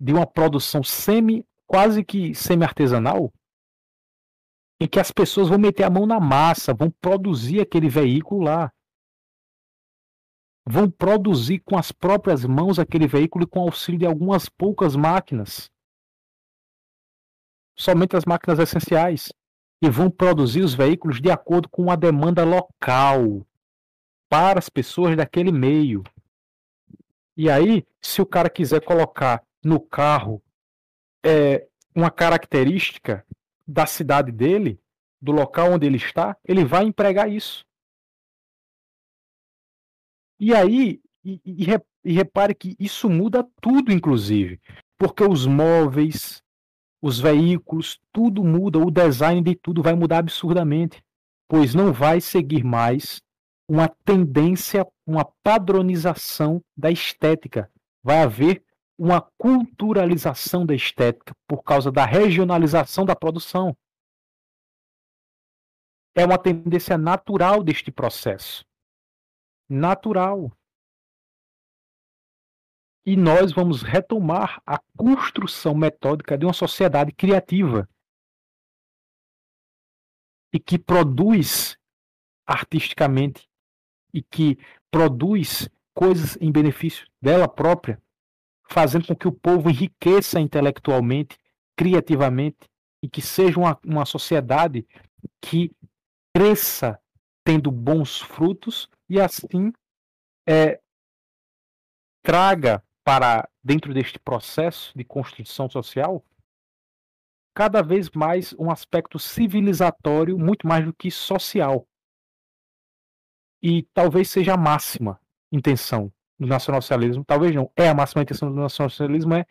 de 0.00 0.12
uma 0.12 0.26
produção 0.26 0.82
semi, 0.82 1.44
quase 1.66 2.04
que 2.04 2.34
semi-artesanal, 2.34 3.32
em 4.80 4.86
que 4.86 5.00
as 5.00 5.10
pessoas 5.10 5.48
vão 5.48 5.58
meter 5.58 5.84
a 5.84 5.90
mão 5.90 6.06
na 6.06 6.20
massa, 6.20 6.74
vão 6.74 6.90
produzir 6.90 7.60
aquele 7.60 7.88
veículo 7.88 8.42
lá. 8.42 8.72
Vão 10.64 10.88
produzir 10.88 11.58
com 11.60 11.76
as 11.76 11.90
próprias 11.90 12.44
mãos 12.44 12.78
aquele 12.78 13.08
veículo 13.08 13.48
com 13.48 13.60
auxílio 13.60 13.98
de 13.98 14.06
algumas 14.06 14.48
poucas 14.48 14.94
máquinas 14.94 15.71
somente 17.74 18.16
as 18.16 18.24
máquinas 18.24 18.58
essenciais 18.58 19.32
e 19.80 19.88
vão 19.90 20.10
produzir 20.10 20.60
os 20.60 20.74
veículos 20.74 21.20
de 21.20 21.30
acordo 21.30 21.68
com 21.68 21.90
a 21.90 21.96
demanda 21.96 22.44
local 22.44 23.46
para 24.28 24.58
as 24.58 24.68
pessoas 24.68 25.16
daquele 25.16 25.50
meio. 25.50 26.02
E 27.36 27.50
aí, 27.50 27.84
se 28.00 28.22
o 28.22 28.26
cara 28.26 28.48
quiser 28.48 28.84
colocar 28.84 29.42
no 29.64 29.80
carro 29.80 30.42
é, 31.24 31.66
uma 31.94 32.10
característica 32.10 33.26
da 33.66 33.86
cidade 33.86 34.30
dele, 34.30 34.80
do 35.20 35.32
local 35.32 35.72
onde 35.72 35.86
ele 35.86 35.96
está, 35.96 36.36
ele 36.44 36.64
vai 36.64 36.84
empregar 36.84 37.30
isso. 37.30 37.64
E 40.38 40.52
aí, 40.54 41.00
e, 41.24 41.40
e, 42.04 42.12
repare 42.12 42.54
que 42.54 42.76
isso 42.78 43.08
muda 43.08 43.48
tudo, 43.60 43.92
inclusive, 43.92 44.60
porque 44.98 45.22
os 45.22 45.46
móveis, 45.46 46.41
os 47.02 47.18
veículos, 47.18 48.00
tudo 48.12 48.44
muda, 48.44 48.78
o 48.78 48.90
design 48.90 49.42
de 49.42 49.54
tudo 49.56 49.82
vai 49.82 49.94
mudar 49.94 50.18
absurdamente, 50.18 51.04
pois 51.48 51.74
não 51.74 51.92
vai 51.92 52.20
seguir 52.20 52.64
mais 52.64 53.20
uma 53.68 53.88
tendência, 53.88 54.86
uma 55.06 55.24
padronização 55.42 56.62
da 56.76 56.90
estética. 56.90 57.70
Vai 58.02 58.22
haver 58.22 58.64
uma 58.96 59.20
culturalização 59.36 60.64
da 60.64 60.74
estética 60.74 61.34
por 61.46 61.62
causa 61.62 61.90
da 61.90 62.06
regionalização 62.06 63.04
da 63.04 63.16
produção. 63.16 63.76
É 66.14 66.24
uma 66.24 66.38
tendência 66.38 66.96
natural 66.96 67.62
deste 67.62 67.90
processo 67.90 68.64
natural. 69.72 70.52
E 73.04 73.16
nós 73.16 73.52
vamos 73.52 73.82
retomar 73.82 74.62
a 74.64 74.78
construção 74.96 75.74
metódica 75.74 76.38
de 76.38 76.44
uma 76.44 76.52
sociedade 76.52 77.12
criativa 77.12 77.88
e 80.52 80.60
que 80.60 80.78
produz 80.78 81.76
artisticamente 82.46 83.48
e 84.14 84.22
que 84.22 84.58
produz 84.90 85.68
coisas 85.94 86.36
em 86.40 86.52
benefício 86.52 87.06
dela 87.20 87.48
própria, 87.48 88.00
fazendo 88.70 89.06
com 89.06 89.16
que 89.16 89.26
o 89.26 89.32
povo 89.32 89.70
enriqueça 89.70 90.38
intelectualmente, 90.38 91.36
criativamente 91.76 92.68
e 93.02 93.08
que 93.08 93.20
seja 93.20 93.58
uma, 93.58 93.78
uma 93.84 94.04
sociedade 94.04 94.86
que 95.40 95.74
cresça 96.34 97.00
tendo 97.44 97.70
bons 97.70 98.20
frutos 98.20 98.88
e 99.08 99.20
assim 99.20 99.72
é, 100.48 100.80
traga 102.22 102.82
para 103.04 103.48
dentro 103.62 103.92
deste 103.92 104.18
processo 104.18 104.92
de 104.96 105.04
construção 105.04 105.68
social 105.68 106.24
cada 107.54 107.82
vez 107.82 108.10
mais 108.10 108.54
um 108.58 108.70
aspecto 108.70 109.18
civilizatório 109.18 110.38
muito 110.38 110.66
mais 110.66 110.84
do 110.84 110.92
que 110.92 111.10
social. 111.10 111.86
E 113.62 113.82
talvez 113.94 114.30
seja 114.30 114.54
a 114.54 114.56
máxima 114.56 115.20
intenção 115.52 116.12
do 116.38 116.46
nacionalsocialismo, 116.46 117.24
talvez 117.24 117.54
não, 117.54 117.70
é 117.76 117.88
a 117.88 117.94
máxima 117.94 118.22
intenção 118.22 118.50
do 118.50 118.60
nacionalsocialismo 118.60 119.34
é 119.34 119.46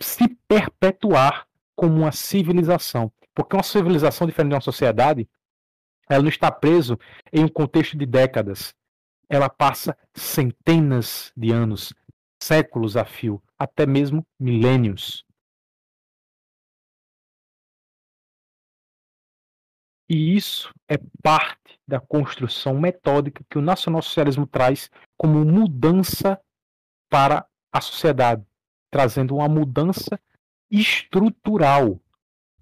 se 0.00 0.28
perpetuar 0.46 1.48
como 1.74 1.96
uma 1.96 2.12
civilização. 2.12 3.12
Porque 3.34 3.56
uma 3.56 3.62
civilização 3.62 4.26
diferente 4.26 4.50
de 4.50 4.54
uma 4.54 4.60
sociedade, 4.60 5.28
ela 6.08 6.22
não 6.22 6.28
está 6.28 6.50
preso 6.50 6.98
em 7.32 7.44
um 7.44 7.48
contexto 7.48 7.96
de 7.96 8.06
décadas. 8.06 8.74
Ela 9.28 9.48
passa 9.48 9.96
centenas 10.14 11.32
de 11.36 11.50
anos, 11.50 11.92
séculos 12.46 12.96
a 12.96 13.04
fio, 13.04 13.42
até 13.58 13.84
mesmo 13.84 14.24
milênios. 14.38 15.24
E 20.08 20.36
isso 20.36 20.72
é 20.88 20.96
parte 21.20 21.80
da 21.86 21.98
construção 21.98 22.78
metódica 22.78 23.44
que 23.50 23.58
o 23.58 23.60
nacionalsocialismo 23.62 24.46
traz 24.46 24.88
como 25.16 25.44
mudança 25.44 26.40
para 27.10 27.44
a 27.72 27.80
sociedade, 27.80 28.46
trazendo 28.92 29.34
uma 29.34 29.48
mudança 29.48 30.20
estrutural, 30.70 32.00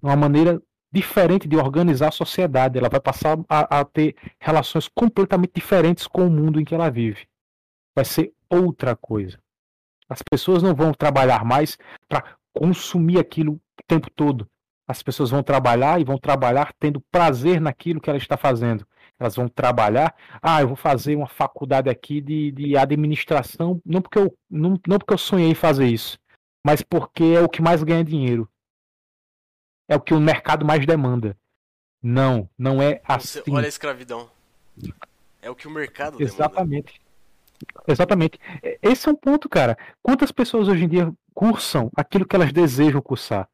uma 0.01 0.15
maneira 0.15 0.59
diferente 0.91 1.47
de 1.47 1.55
organizar 1.55 2.07
a 2.07 2.11
sociedade. 2.11 2.79
Ela 2.79 2.89
vai 2.89 2.99
passar 2.99 3.37
a, 3.47 3.81
a, 3.81 3.85
ter 3.85 4.15
relações 4.39 4.87
completamente 4.87 5.53
diferentes 5.53 6.07
com 6.07 6.25
o 6.25 6.31
mundo 6.31 6.59
em 6.59 6.65
que 6.65 6.73
ela 6.73 6.89
vive. 6.89 7.27
Vai 7.95 8.05
ser 8.05 8.33
outra 8.49 8.95
coisa. 8.95 9.44
As 10.09 10.21
pessoas 10.21 10.61
não 10.61 10.73
vão 10.73 10.93
trabalhar 10.93 11.43
mais 11.43 11.77
para 12.07 12.37
consumir 12.53 13.19
aquilo 13.19 13.53
o 13.53 13.83
tempo 13.87 14.09
todo. 14.09 14.47
As 14.87 15.01
pessoas 15.01 15.31
vão 15.31 15.41
trabalhar 15.41 15.99
e 15.99 16.03
vão 16.03 16.17
trabalhar 16.17 16.73
tendo 16.79 17.01
prazer 17.11 17.59
naquilo 17.59 17.99
que 17.99 18.09
ela 18.09 18.19
está 18.19 18.37
fazendo. 18.37 18.85
Elas 19.19 19.35
vão 19.35 19.47
trabalhar. 19.47 20.15
Ah, 20.41 20.61
eu 20.61 20.67
vou 20.67 20.75
fazer 20.75 21.15
uma 21.15 21.27
faculdade 21.27 21.89
aqui 21.89 22.21
de, 22.21 22.51
de 22.51 22.77
administração, 22.77 23.81
não 23.85 24.01
porque, 24.01 24.19
eu, 24.19 24.37
não, 24.49 24.79
não 24.87 24.99
porque 24.99 25.13
eu 25.13 25.17
sonhei 25.17 25.49
em 25.49 25.55
fazer 25.55 25.87
isso, 25.87 26.19
mas 26.63 26.81
porque 26.81 27.23
é 27.23 27.41
o 27.41 27.49
que 27.49 27.61
mais 27.61 27.81
ganha 27.81 28.03
dinheiro 28.03 28.47
é 29.87 29.95
o 29.95 30.01
que 30.01 30.13
o 30.13 30.19
mercado 30.19 30.65
mais 30.65 30.85
demanda. 30.85 31.37
Não, 32.01 32.49
não 32.57 32.81
é 32.81 33.01
assim. 33.03 33.41
Você 33.41 33.51
olha 33.51 33.65
a 33.65 33.69
escravidão. 33.69 34.29
É 35.41 35.49
o 35.49 35.55
que 35.55 35.67
o 35.67 35.71
mercado 35.71 36.21
Exatamente. 36.21 36.25
Demanda. 36.25 36.89
Exatamente. 36.89 37.04
Esse 38.81 39.07
é 39.07 39.11
um 39.11 39.15
ponto, 39.15 39.47
cara. 39.49 39.77
Quantas 40.01 40.31
pessoas 40.31 40.67
hoje 40.67 40.85
em 40.85 40.87
dia 40.87 41.13
cursam 41.33 41.89
aquilo 41.95 42.25
que 42.25 42.35
elas 42.35 42.51
desejam 42.51 43.01
cursar? 43.01 43.47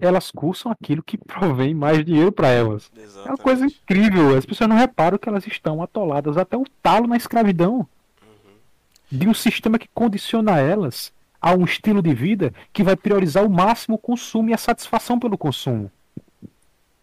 Elas 0.00 0.30
cursam 0.30 0.70
aquilo 0.70 1.02
que 1.02 1.18
provém 1.18 1.74
mais 1.74 2.04
dinheiro 2.04 2.30
para 2.30 2.48
elas. 2.48 2.90
Exatamente. 2.96 3.28
É 3.28 3.30
uma 3.30 3.38
coisa 3.38 3.66
incrível. 3.66 4.36
As 4.36 4.46
pessoas 4.46 4.70
não 4.70 4.76
reparam 4.76 5.18
que 5.18 5.28
elas 5.28 5.46
estão 5.46 5.82
atoladas 5.82 6.36
até 6.36 6.56
o 6.56 6.64
talo 6.82 7.08
na 7.08 7.16
escravidão 7.16 7.78
uhum. 7.78 8.54
de 9.10 9.28
um 9.28 9.34
sistema 9.34 9.78
que 9.78 9.88
condiciona 9.92 10.58
elas 10.58 11.12
a 11.40 11.52
um 11.54 11.64
estilo 11.64 12.02
de 12.02 12.14
vida 12.14 12.52
que 12.72 12.82
vai 12.82 12.96
priorizar 12.96 13.44
o 13.44 13.50
máximo 13.50 13.96
o 13.96 13.98
consumo 13.98 14.50
e 14.50 14.54
a 14.54 14.58
satisfação 14.58 15.18
pelo 15.18 15.38
consumo. 15.38 15.90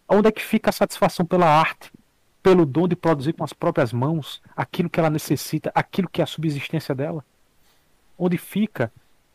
Onde 0.08 0.28
é 0.28 0.32
que 0.32 0.42
fica 0.42 0.70
a 0.70 0.72
satisfação 0.72 1.26
pela 1.26 1.46
arte, 1.46 1.90
pelo 2.46 2.64
dom 2.64 2.86
de 2.86 2.94
produzir 2.94 3.32
com 3.32 3.42
as 3.42 3.52
próprias 3.52 3.92
mãos 3.92 4.40
aquilo 4.54 4.88
que 4.88 5.00
ela 5.00 5.10
necessita, 5.10 5.72
aquilo 5.74 6.08
que 6.08 6.20
é 6.20 6.24
a 6.24 6.28
subsistência 6.28 6.94
dela? 6.94 7.24
Onde 8.16 8.38
fica 8.38 8.92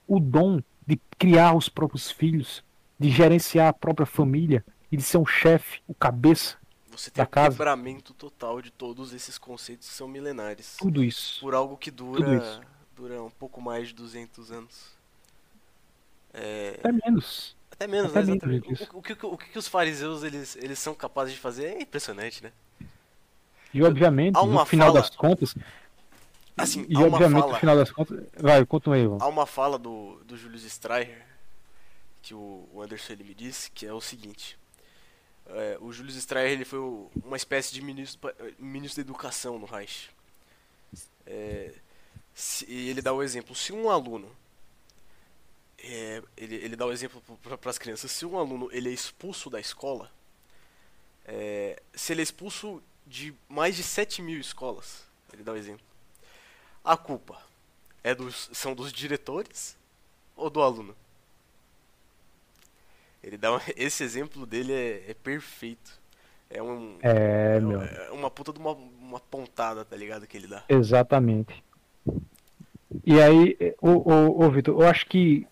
o 0.08 0.18
dom 0.18 0.62
de 0.88 0.98
criar 1.20 1.54
os 1.54 1.68
próprios 1.68 2.10
filhos, 2.10 2.64
de 2.98 3.10
gerenciar 3.10 3.68
a 3.68 3.74
própria 3.74 4.06
família 4.06 4.64
e 4.90 4.96
de 4.96 5.04
ser 5.04 5.18
um 5.18 5.26
chefe, 5.26 5.82
o 5.86 5.94
cabeça 5.94 6.56
você 6.90 7.12
tem 7.12 7.22
um 7.22 7.28
casa. 7.28 7.50
quebramento 7.50 8.14
total 8.14 8.62
de 8.62 8.72
todos 8.72 9.12
esses 9.12 9.38
conceitos 9.38 9.90
que 9.90 9.94
são 9.94 10.08
milenares. 10.08 10.78
Tudo 10.80 11.04
isso. 11.04 11.42
Por 11.42 11.54
algo 11.54 11.76
que 11.76 11.92
dura 11.92 12.62
dura 12.96 13.22
um 13.22 13.30
pouco 13.30 13.60
mais 13.60 13.90
de 13.90 13.94
200 13.94 14.54
anos. 14.54 14.86
É... 16.34 16.80
Até 16.80 16.94
menos. 16.94 17.58
Até 17.72 17.88
menos, 17.88 18.12
Até 18.16 18.24
né? 18.24 18.38
Menos 18.42 18.82
o, 18.82 19.00
o, 19.00 19.02
que, 19.02 19.18
o 19.26 19.38
que 19.38 19.60
os 19.60 19.68
fariseus 19.68 20.24
eles, 20.24 20.56
eles 20.56 20.80
são 20.80 20.96
capazes 20.96 21.34
de 21.34 21.42
fazer 21.42 21.66
é 21.66 21.82
impressionante, 21.82 22.42
né? 22.42 22.54
E 23.74 23.84
obviamente, 23.84 24.36
no 24.36 24.66
final 24.66 24.88
fala... 24.88 25.00
das 25.02 25.10
contas. 25.16 25.56
Assim, 26.58 26.86
e 26.90 26.96
obviamente, 26.98 27.42
fala... 27.42 27.54
no 27.54 27.60
final 27.60 27.76
das 27.76 27.92
contas. 27.92 28.24
Vai, 28.38 28.66
conta 28.66 28.94
aí, 28.94 29.06
Há 29.06 29.28
uma 29.28 29.46
fala 29.46 29.80
do, 29.80 30.22
do 30.26 30.38
Julius 30.38 30.64
Streicher 30.64 31.32
que 32.22 32.34
o, 32.34 32.68
Anderson 32.82 33.14
ele 33.14 33.24
me 33.24 33.34
disse, 33.34 33.72
que 33.72 33.86
é 33.86 33.94
o 33.94 34.02
seguinte. 34.02 34.58
É, 35.48 35.78
o 35.82 35.92
Julius 35.92 36.16
Streicher 36.16 36.52
ele 36.52 36.66
foi 36.66 36.80
o, 36.80 37.10
uma 37.24 37.36
espécie 37.36 37.74
de 37.74 37.82
ministro, 37.82 38.32
ministro 38.60 39.04
da 39.04 39.10
educação 39.10 39.58
no 39.58 39.66
Reich. 39.66 40.10
É, 41.26 41.74
se, 42.34 42.66
ele 42.72 43.02
dá 43.02 43.12
o 43.14 43.24
exemplo, 43.24 43.56
se 43.56 43.74
um 43.74 43.90
aluno 43.90 44.30
é, 45.84 46.22
ele, 46.38 46.56
ele 46.56 46.76
dá 46.76 46.86
o 46.86 46.92
exemplo 46.92 47.22
para 47.42 47.70
as 47.70 47.78
crianças, 47.78 48.12
se 48.12 48.26
um 48.26 48.38
aluno 48.38 48.70
ele 48.72 48.90
é 48.90 48.94
expulso 48.94 49.50
da 49.50 49.60
escola, 49.60 50.12
é, 51.26 51.82
se 51.94 52.14
ele 52.14 52.22
é 52.22 52.24
expulso 52.24 52.82
de 53.06 53.34
mais 53.50 53.76
de 53.76 53.84
7 53.84 54.22
mil 54.22 54.40
escolas, 54.40 55.04
ele 55.34 55.44
dá 55.44 55.52
o 55.52 55.58
exemplo, 55.58 55.86
a 56.84 56.98
culpa 56.98 57.42
é 58.04 58.16
dos, 58.16 58.50
são 58.54 58.74
dos 58.74 58.92
diretores 58.92 59.78
ou 60.36 60.50
do 60.50 60.62
aluno? 60.62 60.96
Ele 63.24 63.38
dá 63.38 63.54
um, 63.54 63.60
esse 63.78 64.04
exemplo 64.04 64.46
dele 64.46 64.74
é, 64.74 65.12
é 65.12 65.14
perfeito. 65.14 66.00
É 66.50 66.62
um 66.62 66.98
é, 67.02 67.58
é, 67.58 67.60
meu. 67.62 67.82
é 67.82 68.12
uma 68.12 68.30
puta 68.30 68.52
de 68.52 68.60
uma, 68.60 68.72
uma 68.72 69.20
pontada, 69.20 69.86
tá 69.86 69.96
ligado 69.96 70.28
que 70.28 70.36
ele 70.36 70.48
dá. 70.48 70.64
Exatamente. 70.68 71.64
E 73.06 73.22
aí, 73.22 73.58
ô, 73.82 73.90
ô, 73.90 74.46
ô 74.46 74.52
Vitor, 74.52 74.82
eu 74.82 74.88
acho 74.88 75.06
que 75.06 75.48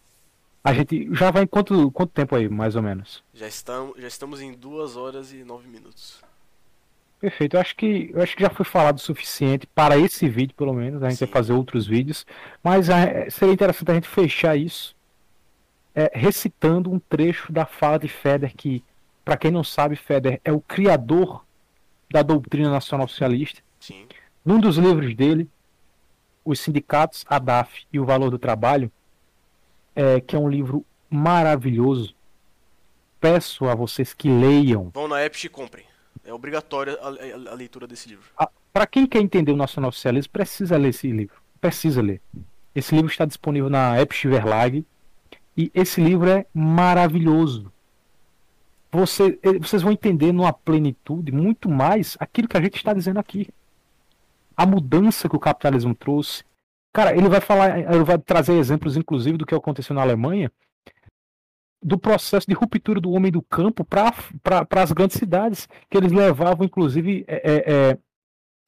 a 0.62 0.74
gente 0.74 1.08
já 1.16 1.32
vai 1.32 1.44
em 1.44 1.48
quanto, 1.48 1.90
quanto 1.92 2.12
tempo 2.12 2.36
aí, 2.36 2.50
mais 2.50 2.76
ou 2.76 2.82
menos? 2.82 3.24
Já 3.34 3.48
estamos, 3.48 3.98
já 3.98 4.08
estamos 4.08 4.42
em 4.42 4.52
2 4.52 4.98
horas 4.98 5.32
e 5.32 5.44
9 5.46 5.70
minutos. 5.70 6.22
Perfeito, 7.20 7.58
eu 7.58 7.60
acho 7.60 7.76
que 7.76 8.12
eu 8.14 8.22
acho 8.22 8.36
que 8.36 8.44
já 8.44 8.50
foi 8.50 8.66
falado 8.66 8.98
o 8.98 9.02
suficiente 9.02 9.68
para 9.68 9.98
esse 9.98 10.30
vídeo, 10.30 10.56
pelo 10.56 10.74
menos. 10.74 11.04
A 11.04 11.10
gente 11.10 11.20
Sim. 11.20 11.26
vai 11.26 11.34
fazer 11.34 11.54
outros 11.54 11.86
vídeos, 11.86 12.26
mas 12.64 12.90
é, 12.90 13.30
seria 13.30 13.54
interessante 13.54 13.92
a 13.92 13.94
gente 13.96 14.08
fechar 14.08 14.56
isso 14.56 14.96
é, 16.00 16.12
recitando 16.14 16.92
um 16.92 17.00
trecho 17.00 17.52
da 17.52 17.66
fala 17.66 18.00
de 18.00 18.08
Feder, 18.08 18.56
que, 18.56 18.84
para 19.26 19.36
quem 19.36 19.52
não 19.52 19.64
sabe, 19.64 19.98
Feder 19.98 20.40
é 20.46 20.52
o 20.52 20.62
criador 20.62 21.46
da 22.10 22.22
doutrina 22.22 22.70
nacional 22.70 23.08
socialista. 23.08 23.62
Sim. 23.80 24.08
Num 24.46 24.60
dos 24.60 24.78
livros 24.78 25.14
dele, 25.14 25.50
os 26.46 26.60
sindicatos, 26.60 27.26
a 27.28 27.38
DAF 27.38 27.86
e 27.92 28.00
o 28.00 28.06
valor 28.06 28.30
do 28.30 28.40
trabalho, 28.40 28.92
é, 29.96 30.22
que 30.22 30.36
é 30.36 30.40
um 30.40 30.50
livro 30.50 30.86
maravilhoso. 31.10 32.16
peço 33.20 33.68
a 33.68 33.76
vocês 33.76 34.14
que 34.14 34.30
leiam. 34.30 34.92
Vão 34.94 35.08
na 35.08 35.26
Epic 35.26 35.44
e 35.44 35.50
comprem. 35.50 35.89
É 36.30 36.34
obrigatória 36.34 36.96
a, 37.02 37.08
a, 37.08 37.54
a 37.54 37.56
leitura 37.56 37.88
desse 37.88 38.08
livro. 38.08 38.30
Para 38.72 38.86
quem 38.86 39.08
quer 39.08 39.20
entender 39.20 39.52
o 39.52 39.56
nacionalsocialismo, 39.56 40.32
precisa 40.32 40.78
ler 40.78 40.90
esse 40.90 41.12
livro. 41.12 41.42
Precisa 41.60 42.04
ler. 42.04 42.22
Esse 42.76 42.94
livro 42.94 43.10
está 43.10 43.26
disponível 43.26 43.68
na 43.68 44.00
Epic 44.00 44.26
Verlag. 44.26 44.86
E 45.58 45.72
esse 45.74 46.00
livro 46.00 46.30
é 46.30 46.46
maravilhoso. 46.54 47.74
Você, 48.92 49.40
eh, 49.42 49.58
vocês 49.58 49.82
vão 49.82 49.92
entender 49.92 50.32
numa 50.32 50.54
plenitude 50.54 51.32
muito 51.32 51.68
mais 51.68 52.16
aquilo 52.20 52.48
que 52.48 52.58
a 52.58 52.62
gente 52.62 52.76
está 52.76 52.94
dizendo 52.94 53.20
aqui. 53.20 53.50
A 54.56 54.68
mudança 54.68 55.28
que 55.28 55.36
o 55.36 55.40
capitalismo 55.40 55.96
trouxe. 55.96 56.44
Cara, 56.94 57.18
ele 57.18 57.28
vai 57.28 57.42
falar, 57.42 57.80
ele 57.80 58.04
vai 58.04 58.20
trazer 58.20 58.54
exemplos, 58.54 58.96
inclusive, 58.96 59.36
do 59.36 59.48
que 59.48 59.56
aconteceu 59.56 59.96
na 59.96 60.04
Alemanha, 60.04 60.52
do 61.82 61.98
processo 61.98 62.48
de 62.48 62.54
ruptura 62.54 63.00
do 63.00 63.12
homem 63.12 63.32
do 63.32 63.42
campo 63.42 63.86
para 63.86 64.68
as 64.82 64.92
grandes 64.92 65.18
cidades, 65.18 65.68
que 65.90 65.98
eles 65.98 66.12
levavam, 66.12 66.66
inclusive, 66.66 67.24
é, 67.28 67.36
é, 67.36 67.74
é, 67.74 67.98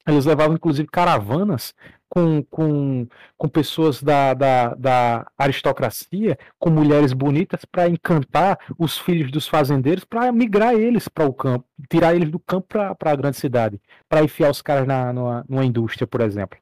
eles 0.06 0.24
levavam, 0.24 0.56
inclusive, 0.56 0.88
caravanas 0.88 1.74
com, 2.08 2.42
com, 2.44 3.06
com 3.38 3.48
pessoas 3.48 4.02
da, 4.02 4.34
da, 4.34 4.74
da 4.74 5.26
aristocracia, 5.38 6.38
com 6.58 6.70
mulheres 6.70 7.12
bonitas, 7.12 7.64
para 7.64 7.88
encantar 7.88 8.58
os 8.78 8.98
filhos 8.98 9.30
dos 9.30 9.48
fazendeiros, 9.48 10.04
para 10.04 10.30
migrar 10.30 10.74
eles 10.74 11.08
para 11.08 11.26
o 11.26 11.32
campo, 11.32 11.66
tirar 11.88 12.14
eles 12.14 12.30
do 12.30 12.38
campo 12.38 12.66
para 12.68 13.12
a 13.12 13.16
grande 13.16 13.38
cidade, 13.38 13.80
para 14.08 14.22
enfiar 14.22 14.50
os 14.50 14.60
caras 14.60 14.86
na, 14.86 15.12
numa, 15.12 15.44
numa 15.48 15.64
indústria, 15.64 16.06
por 16.06 16.20
exemplo. 16.20 16.61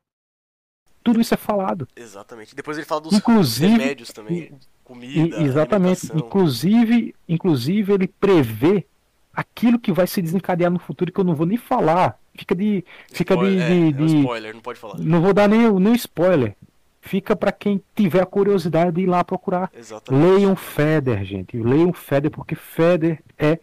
Tudo 1.03 1.21
isso 1.21 1.35
é 1.35 1.37
falado. 1.37 1.89
Exatamente. 1.97 2.55
Depois 2.55 2.77
ele 2.77 2.87
fala 2.87 3.01
dos 3.01 3.13
inclusive, 3.15 3.73
remédios 3.73 4.11
também 4.11 4.53
comida, 4.91 5.43
exatamente. 5.43 6.07
Inclusive, 6.15 7.15
inclusive 7.29 7.93
ele 7.93 8.09
prevê 8.09 8.85
aquilo 9.33 9.79
que 9.79 9.93
vai 9.93 10.07
se 10.07 10.21
desencadear 10.21 10.71
no 10.71 10.79
futuro 10.79 11.13
que 11.13 11.21
eu 11.21 11.25
não 11.25 11.35
vou 11.35 11.47
nem 11.47 11.57
falar. 11.57 12.19
Fica 12.35 12.55
de, 12.55 12.85
fica 13.13 13.35
spoiler, 13.35 13.67
de, 13.67 13.89
é, 13.89 13.93
de, 13.93 13.99
é 13.99 14.03
um 14.03 14.21
spoiler, 14.21 14.55
não 14.55 14.61
pode 14.61 14.79
falar. 14.79 14.99
Não 14.99 15.21
vou 15.21 15.33
dar 15.33 15.49
nem 15.49 15.71
nem 15.73 15.95
spoiler. 15.95 16.57
Fica 17.01 17.35
para 17.35 17.51
quem 17.51 17.83
tiver 17.95 18.23
a 18.23 18.27
curiosidade 18.27 18.93
de 18.93 19.03
ir 19.03 19.07
lá 19.07 19.25
procurar. 19.25 19.71
Exatamente. 19.75 20.23
Leiam 20.23 20.55
Feder, 20.57 21.25
gente. 21.25 21.57
Leiam 21.57 21.93
Feder 21.93 22.31
porque 22.31 22.55
Feder 22.55 23.23
é 23.39 23.59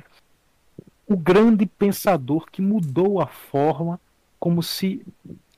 o 1.05 1.15
grande 1.15 1.65
pensador 1.65 2.45
que 2.51 2.61
mudou 2.61 3.22
a 3.22 3.27
forma 3.27 3.99
como 4.39 4.64
se 4.64 5.01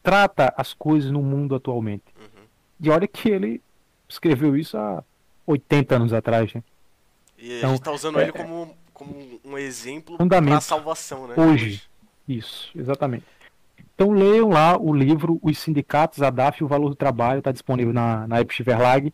trata 0.01 0.53
as 0.57 0.73
coisas 0.73 1.11
no 1.11 1.21
mundo 1.21 1.55
atualmente. 1.55 2.05
Uhum. 2.19 2.43
E 2.79 2.89
olha 2.89 3.07
que 3.07 3.29
ele 3.29 3.61
escreveu 4.07 4.55
isso 4.57 4.77
há 4.77 5.03
80 5.45 5.95
anos 5.95 6.13
atrás, 6.13 6.53
né? 6.53 6.63
E 7.37 7.57
Então, 7.57 7.69
a 7.69 7.73
gente 7.73 7.83
tá 7.83 7.91
usando 7.91 8.19
é- 8.19 8.23
ele 8.23 8.31
como, 8.31 8.75
como 8.93 9.39
um 9.43 9.57
exemplo 9.57 10.17
para 10.17 10.61
salvação, 10.61 11.27
né? 11.27 11.35
Hoje. 11.37 11.83
Isso, 12.27 12.71
exatamente. 12.75 13.25
Então 13.95 14.11
leiam 14.11 14.49
lá 14.49 14.77
o 14.77 14.93
livro 14.93 15.39
Os 15.41 15.57
Sindicatos, 15.57 16.21
a 16.21 16.29
DAF 16.29 16.61
e 16.61 16.63
o 16.63 16.67
Valor 16.67 16.89
do 16.89 16.95
Trabalho, 16.95 17.39
está 17.39 17.51
disponível 17.51 17.91
na, 17.93 18.27
na 18.27 18.39
Epsch 18.39 18.59
Verlag. 18.61 19.13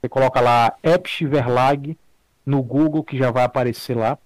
Você 0.00 0.08
coloca 0.08 0.40
lá 0.40 0.74
Epsch 0.82 1.22
Verlag 1.22 1.96
no 2.44 2.62
Google, 2.62 3.02
que 3.02 3.16
já 3.16 3.30
vai 3.30 3.44
aparecer 3.44 3.96
lá. 3.96 4.18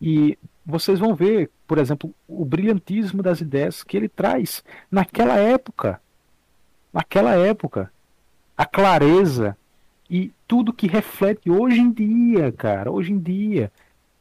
E 0.00 0.38
vocês 0.64 0.98
vão 0.98 1.14
ver, 1.14 1.50
por 1.66 1.78
exemplo, 1.78 2.14
o 2.28 2.44
brilhantismo 2.44 3.22
das 3.22 3.40
ideias 3.40 3.82
que 3.82 3.96
ele 3.96 4.08
traz 4.08 4.62
naquela 4.90 5.36
época. 5.36 6.00
Naquela 6.92 7.34
época. 7.34 7.92
A 8.56 8.64
clareza 8.66 9.56
e 10.08 10.32
tudo 10.46 10.72
que 10.72 10.86
reflete 10.86 11.50
hoje 11.50 11.80
em 11.80 11.90
dia, 11.90 12.52
cara, 12.52 12.90
hoje 12.90 13.12
em 13.12 13.18
dia. 13.18 13.72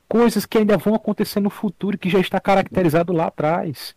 Coisas 0.07 0.45
que 0.45 0.57
ainda 0.57 0.77
vão 0.77 0.95
acontecer 0.95 1.39
no 1.39 1.49
futuro 1.49 1.97
que 1.97 2.09
já 2.09 2.19
está 2.19 2.39
caracterizado 2.39 3.11
lá 3.11 3.27
atrás. 3.27 3.95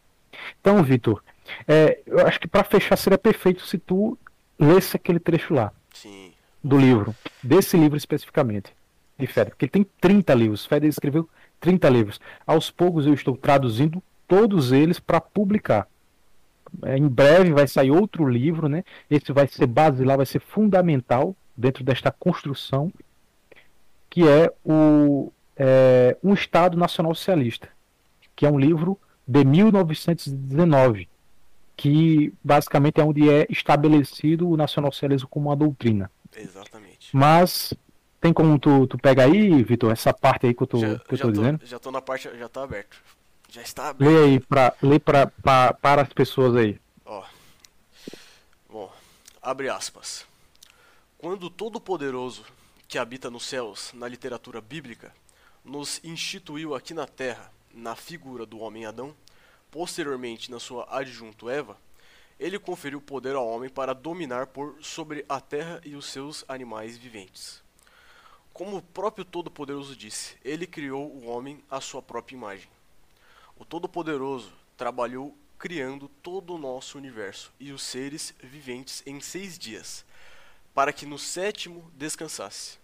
Então, 0.60 0.82
Vitor, 0.82 1.22
é, 1.66 2.00
eu 2.06 2.26
acho 2.26 2.40
que 2.40 2.48
para 2.48 2.64
fechar 2.64 2.96
seria 2.96 3.18
perfeito 3.18 3.64
se 3.66 3.78
tu 3.78 4.18
lesse 4.58 4.96
aquele 4.96 5.18
trecho 5.18 5.54
lá 5.54 5.72
Sim. 5.92 6.32
do 6.62 6.78
livro, 6.78 7.14
desse 7.42 7.76
livro 7.76 7.96
especificamente, 7.96 8.72
de 9.18 9.26
Feder, 9.26 9.50
porque 9.50 9.64
ele 9.66 9.70
tem 9.70 9.86
30 10.00 10.34
livros. 10.34 10.66
Feder 10.66 10.88
escreveu 10.88 11.28
30 11.62 11.88
livros. 11.88 12.20
Aos 12.44 12.70
poucos 12.70 13.06
eu 13.06 13.14
estou 13.14 13.36
traduzindo 13.36 14.02
todos 14.26 14.72
eles 14.72 14.98
para 14.98 15.20
publicar. 15.20 15.88
É, 16.82 16.98
em 16.98 17.08
breve 17.08 17.52
vai 17.52 17.66
sair 17.68 17.90
outro 17.90 18.28
livro, 18.28 18.68
né? 18.68 18.84
Esse 19.08 19.32
vai 19.32 19.46
ser 19.46 19.66
basilar, 19.66 20.16
vai 20.16 20.26
ser 20.26 20.40
fundamental 20.40 21.36
dentro 21.56 21.84
desta 21.84 22.10
construção, 22.10 22.92
que 24.10 24.26
é 24.26 24.52
o 24.64 25.30
é, 25.56 26.16
Um 26.22 26.34
Estado 26.34 26.76
Nacional 26.76 27.14
Socialista, 27.14 27.68
que 28.34 28.44
é 28.44 28.50
um 28.50 28.58
livro 28.58 28.98
de 29.26 29.44
1919, 29.44 31.08
que 31.76 32.34
basicamente 32.42 33.00
é 33.00 33.04
onde 33.04 33.30
é 33.30 33.46
estabelecido 33.48 34.48
o 34.48 34.56
nacionalsocialismo 34.56 35.28
como 35.28 35.50
uma 35.50 35.56
doutrina. 35.56 36.10
Exatamente. 36.36 37.10
Mas 37.12 37.74
tem 38.22 38.32
como 38.32 38.56
tu, 38.56 38.86
tu 38.86 38.96
pega 38.96 39.24
aí, 39.24 39.64
Vitor, 39.64 39.90
essa 39.90 40.14
parte 40.14 40.46
aí 40.46 40.54
que 40.54 40.62
eu 40.62 40.66
tô, 40.68 40.78
já, 40.78 40.96
que 41.00 41.14
eu 41.14 41.18
já 41.18 41.24
tô 41.24 41.32
dizendo? 41.32 41.66
já 41.66 41.78
tô 41.80 41.90
na 41.90 42.00
parte, 42.00 42.30
já 42.38 42.48
tá 42.48 42.62
aberto. 42.62 42.96
Já 43.48 43.60
está 43.60 43.88
aberto. 43.88 44.08
Lê 44.08 44.24
aí 44.24 44.40
pra, 44.40 44.72
lê 44.80 45.00
pra, 45.00 45.26
pra, 45.26 45.74
para 45.74 46.02
as 46.02 46.12
pessoas 46.12 46.54
aí. 46.54 46.80
Ó. 47.04 47.24
Bom, 48.70 48.92
abre 49.42 49.68
aspas. 49.68 50.24
Quando 51.18 51.50
Todo-Poderoso, 51.50 52.44
que 52.86 52.96
habita 52.96 53.28
nos 53.28 53.44
céus, 53.44 53.90
na 53.92 54.06
literatura 54.06 54.60
bíblica, 54.60 55.12
nos 55.64 56.00
instituiu 56.04 56.76
aqui 56.76 56.94
na 56.94 57.08
terra, 57.08 57.50
na 57.74 57.96
figura 57.96 58.46
do 58.46 58.60
homem 58.60 58.86
Adão, 58.86 59.12
posteriormente 59.68 60.48
na 60.48 60.60
sua 60.60 60.86
adjunto 60.88 61.50
Eva, 61.50 61.76
ele 62.38 62.56
conferiu 62.56 63.00
poder 63.00 63.34
ao 63.34 63.48
homem 63.48 63.68
para 63.68 63.92
dominar 63.92 64.46
por 64.46 64.76
sobre 64.80 65.24
a 65.28 65.40
terra 65.40 65.80
e 65.84 65.96
os 65.96 66.06
seus 66.06 66.44
animais 66.46 66.96
viventes. 66.96 67.62
Como 68.52 68.76
o 68.76 68.82
próprio 68.82 69.24
Todo-Poderoso 69.24 69.96
disse, 69.96 70.36
ele 70.44 70.66
criou 70.66 71.10
o 71.10 71.26
homem 71.26 71.64
à 71.70 71.80
sua 71.80 72.02
própria 72.02 72.36
imagem. 72.36 72.68
O 73.56 73.64
Todo-Poderoso 73.64 74.52
trabalhou 74.76 75.34
criando 75.58 76.08
todo 76.22 76.54
o 76.54 76.58
nosso 76.58 76.98
universo 76.98 77.50
e 77.58 77.72
os 77.72 77.82
seres 77.82 78.34
viventes 78.42 79.02
em 79.06 79.20
seis 79.20 79.58
dias, 79.58 80.04
para 80.74 80.92
que 80.92 81.06
no 81.06 81.18
sétimo 81.18 81.90
descansasse. 81.94 82.78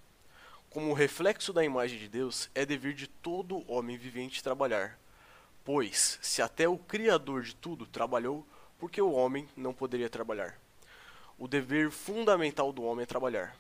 Como 0.71 0.95
reflexo 0.95 1.53
da 1.53 1.65
imagem 1.65 1.99
de 1.99 2.09
Deus, 2.09 2.49
é 2.55 2.65
dever 2.65 2.95
de 2.95 3.07
todo 3.07 3.71
homem 3.71 3.99
vivente 3.99 4.43
trabalhar. 4.43 4.99
Pois, 5.65 6.19
se 6.23 6.41
até 6.41 6.67
o 6.67 6.79
Criador 6.79 7.43
de 7.43 7.55
tudo 7.55 7.85
trabalhou, 7.85 8.47
por 8.79 8.91
que 8.91 9.03
o 9.03 9.13
homem 9.13 9.47
não 9.55 9.75
poderia 9.75 10.09
trabalhar? 10.09 10.59
O 11.37 11.47
dever 11.47 11.91
fundamental 11.91 12.73
do 12.73 12.83
homem 12.85 13.03
é 13.03 13.07
trabalhar. 13.07 13.55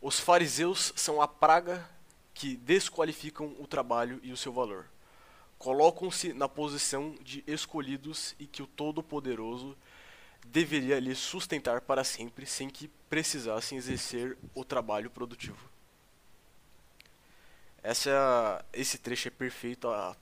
Os 0.00 0.20
fariseus 0.20 0.92
são 0.94 1.20
a 1.20 1.28
praga 1.28 1.88
que 2.34 2.56
desqualificam 2.56 3.54
o 3.58 3.66
trabalho 3.66 4.20
e 4.22 4.30
o 4.30 4.36
seu 4.36 4.52
valor. 4.52 4.86
Colocam-se 5.58 6.32
na 6.34 6.48
posição 6.48 7.16
de 7.22 7.42
escolhidos 7.46 8.34
e 8.38 8.46
que 8.46 8.62
o 8.62 8.66
Todo-Poderoso 8.66 9.76
deveria 10.44 11.00
lhes 11.00 11.18
sustentar 11.18 11.80
para 11.80 12.04
sempre 12.04 12.44
sem 12.46 12.68
que 12.68 12.88
precisassem 13.08 13.78
exercer 13.78 14.36
o 14.54 14.64
trabalho 14.64 15.10
produtivo. 15.10 15.58
Essa, 17.82 18.64
é 18.72 18.80
esse 18.80 18.98
trecho 18.98 19.28
é 19.28 19.30
perfeito 19.30 19.88
a, 19.88 20.16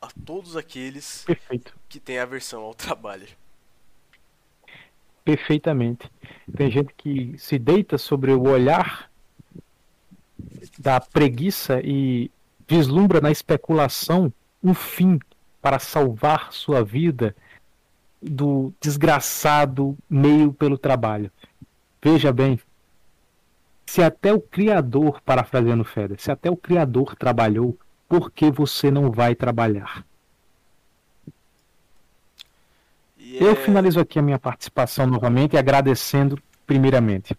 a 0.00 0.08
todos 0.24 0.56
aqueles 0.56 1.24
Perfeito. 1.24 1.76
que 1.88 2.00
têm 2.00 2.18
aversão 2.18 2.62
ao 2.62 2.74
trabalho. 2.74 3.28
Perfeitamente. 5.24 6.10
Tem 6.56 6.70
gente 6.70 6.94
que 6.94 7.38
se 7.38 7.58
deita 7.58 7.98
sobre 7.98 8.32
o 8.32 8.42
olhar 8.42 9.09
da 10.80 10.98
preguiça 10.98 11.78
e 11.84 12.30
vislumbra 12.66 13.20
na 13.20 13.30
especulação 13.30 14.32
um 14.64 14.72
fim 14.72 15.18
para 15.60 15.78
salvar 15.78 16.54
sua 16.54 16.82
vida 16.82 17.36
do 18.20 18.72
desgraçado 18.80 19.94
meio 20.08 20.54
pelo 20.54 20.78
trabalho. 20.78 21.30
Veja 22.02 22.32
bem, 22.32 22.58
se 23.84 24.02
até 24.02 24.32
o 24.32 24.40
Criador, 24.40 25.20
parafraseando 25.20 25.84
Feder, 25.84 26.18
se 26.18 26.30
até 26.30 26.50
o 26.50 26.56
Criador 26.56 27.14
trabalhou, 27.14 27.78
por 28.08 28.30
que 28.30 28.50
você 28.50 28.90
não 28.90 29.10
vai 29.10 29.34
trabalhar? 29.34 30.02
Eu 33.18 33.50
é- 33.50 33.56
finalizo 33.56 34.00
aqui 34.00 34.18
a 34.18 34.22
minha 34.22 34.38
participação 34.38 35.06
novamente, 35.06 35.58
agradecendo, 35.58 36.40
primeiramente, 36.66 37.36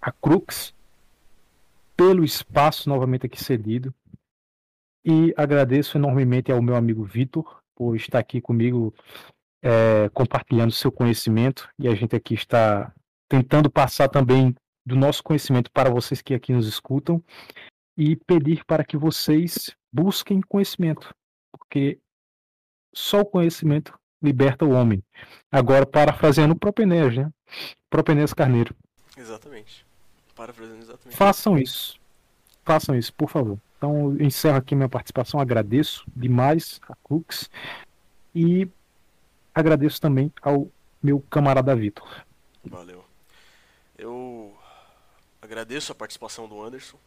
a 0.00 0.12
Crux 0.12 0.73
pelo 1.96 2.24
espaço 2.24 2.88
novamente 2.88 3.26
aqui 3.26 3.42
cedido. 3.42 3.94
E 5.04 5.34
agradeço 5.36 5.98
enormemente 5.98 6.50
ao 6.50 6.62
meu 6.62 6.76
amigo 6.76 7.04
Vitor 7.04 7.62
por 7.74 7.94
estar 7.94 8.18
aqui 8.18 8.40
comigo, 8.40 8.94
eh, 9.62 10.08
compartilhando 10.14 10.72
seu 10.72 10.90
conhecimento. 10.90 11.68
E 11.78 11.88
a 11.88 11.94
gente 11.94 12.16
aqui 12.16 12.34
está 12.34 12.92
tentando 13.28 13.70
passar 13.70 14.08
também 14.08 14.54
do 14.86 14.96
nosso 14.96 15.22
conhecimento 15.22 15.70
para 15.70 15.90
vocês 15.90 16.22
que 16.22 16.34
aqui 16.34 16.52
nos 16.52 16.66
escutam. 16.66 17.22
e 17.96 18.16
pedir 18.16 18.64
para 18.64 18.84
que 18.84 18.96
vocês 18.96 19.70
busquem 19.92 20.40
conhecimento, 20.40 21.14
porque 21.52 22.00
só 22.92 23.20
o 23.20 23.24
conhecimento 23.24 23.96
liberta 24.20 24.64
o 24.64 24.70
homem. 24.70 25.00
Agora, 25.50 25.86
parafraseando 25.86 26.54
o 26.54 26.58
Propenés, 26.58 27.16
né? 27.16 27.30
Propenés 27.88 28.34
Carneiro. 28.34 28.74
Exatamente. 29.16 29.86
Parafraseando 30.34 30.82
exatamente. 30.82 31.16
Façam 31.16 31.58
isso. 31.58 31.98
Façam 32.64 32.96
isso, 32.96 33.12
por 33.12 33.28
favor. 33.28 33.58
Então, 33.76 34.16
eu 34.18 34.22
encerro 34.22 34.56
aqui 34.56 34.74
minha 34.74 34.88
participação. 34.88 35.38
Agradeço 35.38 36.04
demais 36.16 36.80
a 36.88 36.94
Cux 37.02 37.50
e 38.34 38.68
agradeço 39.54 40.00
também 40.00 40.32
ao 40.42 40.68
meu 41.02 41.20
camarada 41.20 41.76
Vitor. 41.76 42.24
Valeu. 42.64 43.04
Eu 43.96 44.56
agradeço 45.40 45.92
a 45.92 45.94
participação 45.94 46.48
do 46.48 46.62
Anderson 46.62 46.98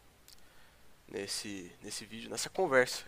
nesse, 1.07 1.71
nesse 1.83 2.05
vídeo, 2.05 2.29
nessa 2.29 2.49
conversa. 2.49 3.03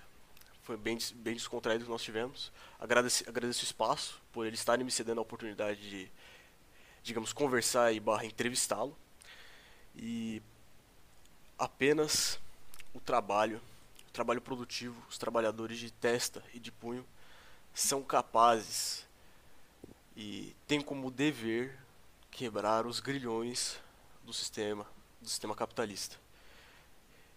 Foi 0.64 0.76
bem, 0.76 0.98
bem 1.16 1.34
descontraído 1.34 1.86
que 1.86 1.90
nós 1.90 2.02
tivemos. 2.02 2.52
Agradeço, 2.80 3.24
agradeço 3.28 3.62
o 3.62 3.66
espaço 3.66 4.22
por 4.32 4.46
ele 4.46 4.56
estar 4.56 4.78
me 4.78 4.92
cedendo 4.92 5.20
a 5.20 5.22
oportunidade 5.22 5.90
de, 5.90 6.12
digamos, 7.04 7.34
conversar 7.34 7.94
e 7.94 8.00
barra 8.00 8.26
entrevistá-lo. 8.26 8.96
E 10.02 10.42
apenas 11.58 12.40
o 12.94 13.02
trabalho, 13.02 13.62
o 14.08 14.12
trabalho 14.12 14.40
produtivo, 14.40 14.96
os 15.10 15.18
trabalhadores 15.18 15.78
de 15.78 15.92
testa 15.92 16.42
e 16.54 16.60
de 16.60 16.72
punho 16.72 17.06
são 17.74 18.02
capazes 18.02 19.06
e 20.16 20.56
têm 20.66 20.80
como 20.80 21.12
dever 21.12 21.78
quebrar 22.32 22.86
os 22.86 23.02
grilhões 23.02 23.78
do 24.24 24.32
sistema, 24.32 24.86
do 25.22 25.28
sistema 25.28 25.54
capitalista. 25.54 26.16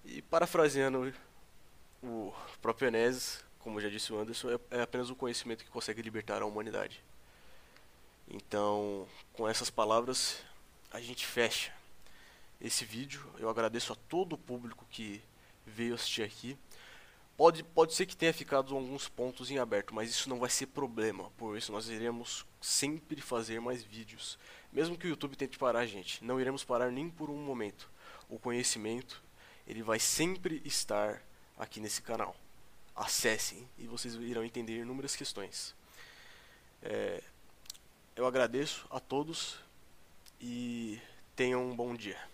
E 0.05 0.23
parafraseando 0.23 1.13
o 2.01 2.33
próprio 2.61 2.87
Enéas, 2.87 3.45
como 3.59 3.81
já 3.81 3.89
disse 3.89 4.13
o 4.13 4.19
Anderson, 4.21 4.51
é, 4.51 4.79
é 4.79 4.83
apenas 4.83 5.11
o 5.11 5.17
conhecimento 5.17 5.65
que 5.65 5.71
consegue 5.71 6.01
libertar 6.01 6.43
a 6.43 6.47
humanidade. 6.47 7.03
Então, 8.29 9.09
com 9.33 9.49
essas 9.49 9.69
palavras, 9.69 10.39
a 10.93 11.01
gente 11.01 11.27
fecha 11.27 11.82
esse 12.63 12.85
vídeo. 12.85 13.21
Eu 13.39 13.51
agradeço 13.51 13.93
a 13.93 13.97
todo 14.09 14.35
o 14.35 14.39
público 14.39 14.87
que 14.89 15.21
veio 15.67 15.95
assistir 15.95 16.23
aqui. 16.23 16.57
Pode, 17.37 17.65
pode 17.65 17.95
ser 17.95 18.07
que 18.07 18.17
tenha 18.17 18.33
ficado 18.33 18.75
alguns 18.75 19.09
pontos 19.09 19.51
em 19.51 19.59
aberto, 19.59 19.93
mas 19.93 20.11
isso 20.11 20.29
não 20.29 20.39
vai 20.39 20.49
ser 20.49 20.67
problema. 20.67 21.31
Por 21.37 21.59
isso 21.59 21.73
nós 21.73 21.89
iremos 21.89 22.47
sempre 22.61 23.21
fazer 23.21 23.61
mais 23.61 23.83
vídeos. 23.83 24.39
Mesmo 24.73 24.97
que 24.97 25.07
o 25.07 25.11
YouTube 25.11 25.37
tente 25.37 25.59
parar 25.59 25.81
a 25.81 25.87
gente, 25.87 26.23
não 26.25 26.41
iremos 26.41 26.63
parar 26.63 26.93
nem 26.93 27.11
por 27.11 27.29
um 27.31 27.37
momento. 27.37 27.91
O 28.29 28.39
conhecimento, 28.39 29.23
ele 29.67 29.83
vai 29.83 29.99
sempre 29.99 30.63
estar 30.65 31.21
aqui 31.59 31.81
nesse 31.81 32.01
canal. 32.01 32.37
Acessem 32.95 33.69
e 33.77 33.87
vocês 33.87 34.15
irão 34.15 34.45
entender 34.45 34.79
inúmeras 34.79 35.17
questões. 35.17 35.75
É, 36.83 37.23
eu 38.15 38.27
agradeço 38.27 38.87
a 38.91 39.01
todos 39.01 39.59
e 40.41 41.01
tenham 41.35 41.71
um 41.71 41.75
bom 41.75 41.95
dia. 41.95 42.32